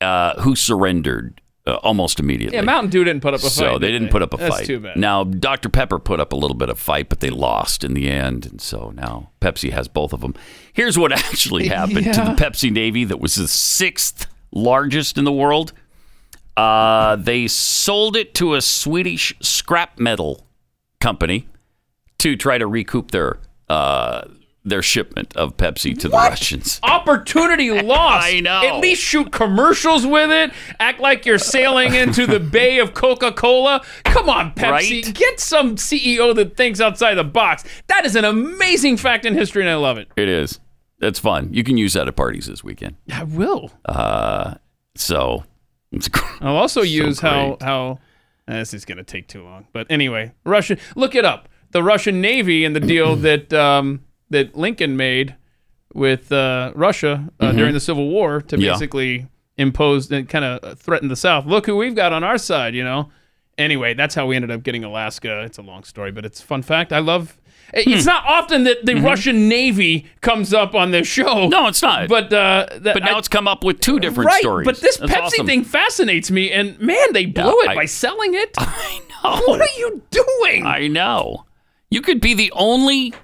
uh, 0.00 0.40
who 0.42 0.54
surrendered 0.56 1.40
uh, 1.66 1.74
almost 1.82 2.20
immediately. 2.20 2.56
Yeah, 2.56 2.62
Mountain 2.62 2.90
Dew 2.90 3.04
didn't 3.04 3.22
put 3.22 3.34
up 3.34 3.40
a 3.40 3.44
fight. 3.44 3.50
so 3.52 3.78
they 3.78 3.88
did 3.88 3.98
didn't 3.98 4.10
put 4.10 4.22
up 4.22 4.32
a 4.34 4.36
That's 4.36 4.54
fight. 4.56 4.66
too 4.66 4.80
bad. 4.80 4.96
Now 4.96 5.24
Dr. 5.24 5.68
Pepper 5.68 5.98
put 5.98 6.20
up 6.20 6.32
a 6.32 6.36
little 6.36 6.56
bit 6.56 6.68
of 6.68 6.78
fight, 6.78 7.08
but 7.08 7.20
they 7.20 7.30
lost 7.30 7.82
in 7.84 7.94
the 7.94 8.08
end, 8.08 8.46
and 8.46 8.60
so 8.60 8.90
now 8.94 9.30
Pepsi 9.40 9.72
has 9.72 9.88
both 9.88 10.12
of 10.12 10.20
them. 10.20 10.34
Here's 10.72 10.98
what 10.98 11.12
actually 11.24 11.68
happened 11.78 12.04
to 12.14 12.20
the 12.20 12.34
Pepsi 12.36 12.70
Navy, 12.70 13.04
that 13.04 13.18
was 13.20 13.34
the 13.34 13.48
sixth 13.48 14.26
largest 14.52 15.18
in 15.18 15.24
the 15.24 15.32
world. 15.32 15.72
Uh, 16.56 17.16
they 17.16 17.46
sold 17.46 18.16
it 18.16 18.32
to 18.34 18.54
a 18.54 18.62
Swedish 18.62 19.34
scrap 19.40 19.98
metal 19.98 20.46
company 21.00 21.46
to 22.18 22.34
try 22.36 22.56
to 22.56 22.66
recoup 22.66 23.10
their 23.10 23.38
uh, 23.68 24.22
their 24.66 24.82
shipment 24.82 25.34
of 25.36 25.56
Pepsi 25.56 25.96
to 26.00 26.08
the 26.08 26.16
Russians. 26.16 26.80
Opportunity 26.82 27.70
lost. 27.70 28.26
I 28.26 28.40
know. 28.40 28.62
At 28.64 28.80
least 28.80 29.00
shoot 29.00 29.30
commercials 29.30 30.04
with 30.04 30.30
it. 30.30 30.52
Act 30.80 31.00
like 31.00 31.24
you're 31.24 31.38
sailing 31.38 31.94
into 31.94 32.26
the 32.26 32.40
bay 32.56 32.80
of 32.80 32.92
Coca 32.92 33.30
Cola. 33.30 33.82
Come 34.04 34.28
on, 34.28 34.52
Pepsi. 34.52 35.04
Right? 35.04 35.14
Get 35.14 35.38
some 35.38 35.76
CEO 35.76 36.34
that 36.34 36.56
thinks 36.56 36.80
outside 36.80 37.14
the 37.14 37.24
box. 37.24 37.64
That 37.86 38.04
is 38.04 38.16
an 38.16 38.24
amazing 38.24 38.96
fact 38.96 39.24
in 39.24 39.34
history, 39.34 39.62
and 39.62 39.70
I 39.70 39.76
love 39.76 39.98
it. 39.98 40.08
It 40.16 40.28
is. 40.28 40.58
That's 40.98 41.20
fun. 41.20 41.54
You 41.54 41.62
can 41.62 41.76
use 41.76 41.92
that 41.92 42.08
at 42.08 42.16
parties 42.16 42.46
this 42.46 42.64
weekend. 42.64 42.96
I 43.12 43.22
will. 43.22 43.70
Uh, 43.84 44.54
so 44.96 45.44
it's 45.92 46.08
I'll 46.40 46.56
also 46.56 46.82
use 46.82 47.20
how 47.20 47.56
how 47.60 48.00
uh, 48.48 48.54
this 48.54 48.74
is 48.74 48.84
going 48.84 48.98
to 48.98 49.04
take 49.04 49.28
too 49.28 49.44
long. 49.44 49.68
But 49.72 49.86
anyway, 49.90 50.32
Russian. 50.44 50.78
Look 50.96 51.14
it 51.14 51.24
up. 51.24 51.48
The 51.70 51.82
Russian 51.82 52.20
Navy 52.20 52.64
and 52.64 52.74
the 52.74 52.80
deal 52.80 53.14
that 53.26 53.52
um, 53.52 54.00
that 54.30 54.56
Lincoln 54.56 54.96
made 54.96 55.36
with 55.94 56.30
uh, 56.32 56.72
Russia 56.74 57.28
uh, 57.40 57.46
Mhm. 57.52 57.56
during 57.56 57.72
the 57.74 57.80
Civil 57.80 58.08
War 58.08 58.40
to 58.42 58.58
Yeah. 58.58 58.72
basically 58.72 59.26
impose 59.56 60.10
and 60.10 60.28
kind 60.28 60.44
of 60.44 60.78
threaten 60.78 61.08
the 61.08 61.16
South. 61.16 61.46
Look 61.46 61.66
who 61.66 61.76
we've 61.76 61.94
got 61.94 62.12
on 62.12 62.22
our 62.24 62.38
side. 62.38 62.74
You 62.74 62.84
know. 62.84 63.10
Anyway, 63.58 63.94
that's 63.94 64.14
how 64.14 64.26
we 64.26 64.36
ended 64.36 64.50
up 64.50 64.62
getting 64.62 64.84
Alaska. 64.84 65.40
It's 65.44 65.56
a 65.56 65.62
long 65.62 65.82
story, 65.84 66.12
but 66.12 66.26
it's 66.26 66.40
a 66.40 66.42
fun 66.44 66.60
fact. 66.62 66.92
I 66.92 66.98
love. 66.98 67.38
It's 67.72 68.04
Hmm. 68.04 68.08
not 68.10 68.24
often 68.26 68.64
that 68.64 68.84
the 68.84 68.94
Russian 68.96 69.48
Navy 69.48 70.04
comes 70.20 70.52
up 70.52 70.74
on 70.74 70.90
this 70.90 71.08
show. 71.08 71.24
Mm-hmm. 71.24 71.48
No, 71.50 71.66
it's 71.66 71.80
not. 71.82 72.06
But 72.08 72.30
uh, 72.32 72.66
that, 72.70 72.92
But 72.94 73.02
now 73.02 73.14
I- 73.16 73.18
it's 73.18 73.28
come 73.28 73.48
up 73.48 73.64
with 73.64 73.80
two 73.80 73.98
different 73.98 74.28
right, 74.28 74.40
stories. 74.42 74.66
But 74.66 74.80
this 74.82 74.98
That's 74.98 75.10
Pepsi 75.10 75.20
awesome. 75.22 75.46
thing 75.46 75.64
fascinates 75.64 76.30
me, 76.30 76.52
and 76.52 76.78
man, 76.78 77.12
they 77.14 77.24
blew 77.26 77.60
it 77.62 77.70
I- 77.70 77.74
by 77.74 77.86
selling 77.86 78.34
it. 78.34 78.54
I 78.58 79.00
know. 79.24 79.40
What 79.46 79.60
are 79.62 79.78
you 79.78 80.02
doing? 80.10 80.66
I 80.66 80.86
know. 80.88 81.46
You 81.90 82.02
could 82.02 82.20
be 82.20 82.34
the 82.34 82.52
only 82.54 83.14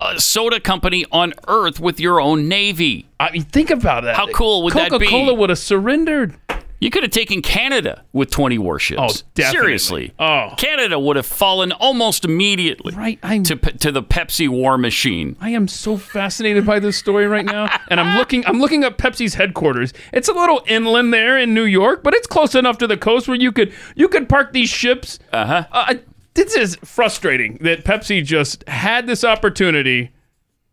uh, 0.00 0.18
soda 0.18 0.60
company 0.60 1.04
on 1.12 1.32
earth 1.48 1.80
with 1.80 2.00
your 2.00 2.20
own 2.20 2.48
navy. 2.48 3.08
I 3.20 3.30
mean, 3.30 3.42
think 3.42 3.70
about 3.70 4.04
that. 4.04 4.16
How 4.16 4.26
cool 4.32 4.62
would 4.64 4.74
that 4.74 4.90
be? 4.92 4.98
Coca-Cola 4.98 5.34
would 5.34 5.50
have 5.50 5.58
surrendered. 5.58 6.34
You 6.80 6.90
could 6.90 7.02
have 7.02 7.12
taken 7.12 7.40
Canada 7.40 8.04
with 8.12 8.30
20 8.30 8.58
warships. 8.58 9.00
Oh, 9.00 9.08
definitely. 9.34 9.58
Seriously. 9.78 10.12
Oh. 10.18 10.52
Canada 10.58 10.98
would 10.98 11.16
have 11.16 11.24
fallen 11.24 11.72
almost 11.72 12.26
immediately 12.26 12.94
Right, 12.94 13.18
I'm- 13.22 13.42
to, 13.44 13.56
to 13.56 13.90
the 13.90 14.02
Pepsi 14.02 14.50
war 14.50 14.76
machine. 14.76 15.36
I 15.40 15.50
am 15.50 15.66
so 15.66 15.96
fascinated 15.96 16.66
by 16.66 16.80
this 16.80 16.98
story 16.98 17.26
right 17.26 17.44
now, 17.46 17.74
and 17.88 17.98
I'm 18.00 18.18
looking. 18.18 18.44
I'm 18.44 18.60
looking 18.60 18.84
up 18.84 18.98
Pepsi's 18.98 19.34
headquarters. 19.34 19.94
It's 20.12 20.28
a 20.28 20.34
little 20.34 20.62
inland 20.66 21.14
there 21.14 21.38
in 21.38 21.54
New 21.54 21.64
York, 21.64 22.02
but 22.02 22.12
it's 22.12 22.26
close 22.26 22.54
enough 22.54 22.76
to 22.78 22.86
the 22.86 22.98
coast 22.98 23.28
where 23.28 23.36
you 23.38 23.50
could 23.50 23.72
you 23.94 24.08
could 24.08 24.28
park 24.28 24.52
these 24.52 24.68
ships. 24.68 25.18
Uh-huh. 25.32 25.64
Uh, 25.72 25.94
this 26.34 26.56
is 26.56 26.76
frustrating 26.84 27.58
that 27.60 27.84
Pepsi 27.84 28.24
just 28.24 28.68
had 28.68 29.06
this 29.06 29.24
opportunity 29.24 30.10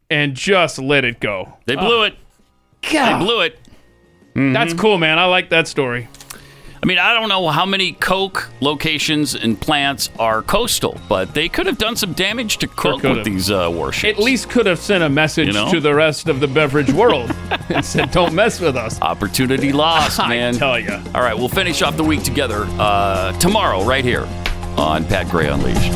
and 0.09 0.35
just 0.35 0.79
let 0.79 1.05
it 1.05 1.19
go. 1.19 1.57
They 1.65 1.75
blew 1.75 2.03
it. 2.03 2.15
God. 2.91 3.19
They 3.19 3.25
blew 3.25 3.41
it. 3.41 3.59
That's 4.33 4.73
cool, 4.73 4.97
man. 4.97 5.19
I 5.19 5.25
like 5.25 5.49
that 5.49 5.67
story. 5.67 6.07
I 6.83 6.87
mean, 6.87 6.97
I 6.97 7.13
don't 7.13 7.29
know 7.29 7.47
how 7.49 7.65
many 7.67 7.91
Coke 7.91 8.49
locations 8.59 9.35
and 9.35 9.59
plants 9.59 10.09
are 10.17 10.41
coastal, 10.41 10.99
but 11.07 11.35
they 11.35 11.47
could 11.47 11.67
have 11.67 11.77
done 11.77 11.95
some 11.95 12.13
damage 12.13 12.57
to 12.57 12.67
Coke 12.67 13.03
with 13.03 13.23
these 13.23 13.51
uh, 13.51 13.69
warships. 13.71 14.17
At 14.17 14.23
least 14.23 14.49
could 14.49 14.65
have 14.65 14.79
sent 14.79 15.03
a 15.03 15.09
message 15.09 15.47
You 15.47 15.53
know? 15.53 15.71
to 15.71 15.79
the 15.79 15.93
rest 15.93 16.27
of 16.27 16.39
the 16.39 16.47
beverage 16.47 16.91
world 16.91 17.29
and 17.69 17.85
said, 17.85 18.09
"Don't 18.09 18.33
mess 18.33 18.59
with 18.59 18.75
us." 18.75 18.99
Opportunity 18.99 19.71
lost, 19.71 20.19
I 20.19 20.29
man. 20.29 20.55
tell 20.55 20.79
ya. 20.79 21.03
All 21.13 21.21
right, 21.21 21.37
we'll 21.37 21.49
finish 21.49 21.83
off 21.83 21.97
the 21.97 22.03
week 22.03 22.23
together 22.23 22.65
uh, 22.79 23.33
tomorrow, 23.33 23.85
right 23.85 24.03
here 24.03 24.27
on 24.77 25.05
Pat 25.05 25.29
Gray 25.29 25.47
Unleashed. 25.47 25.91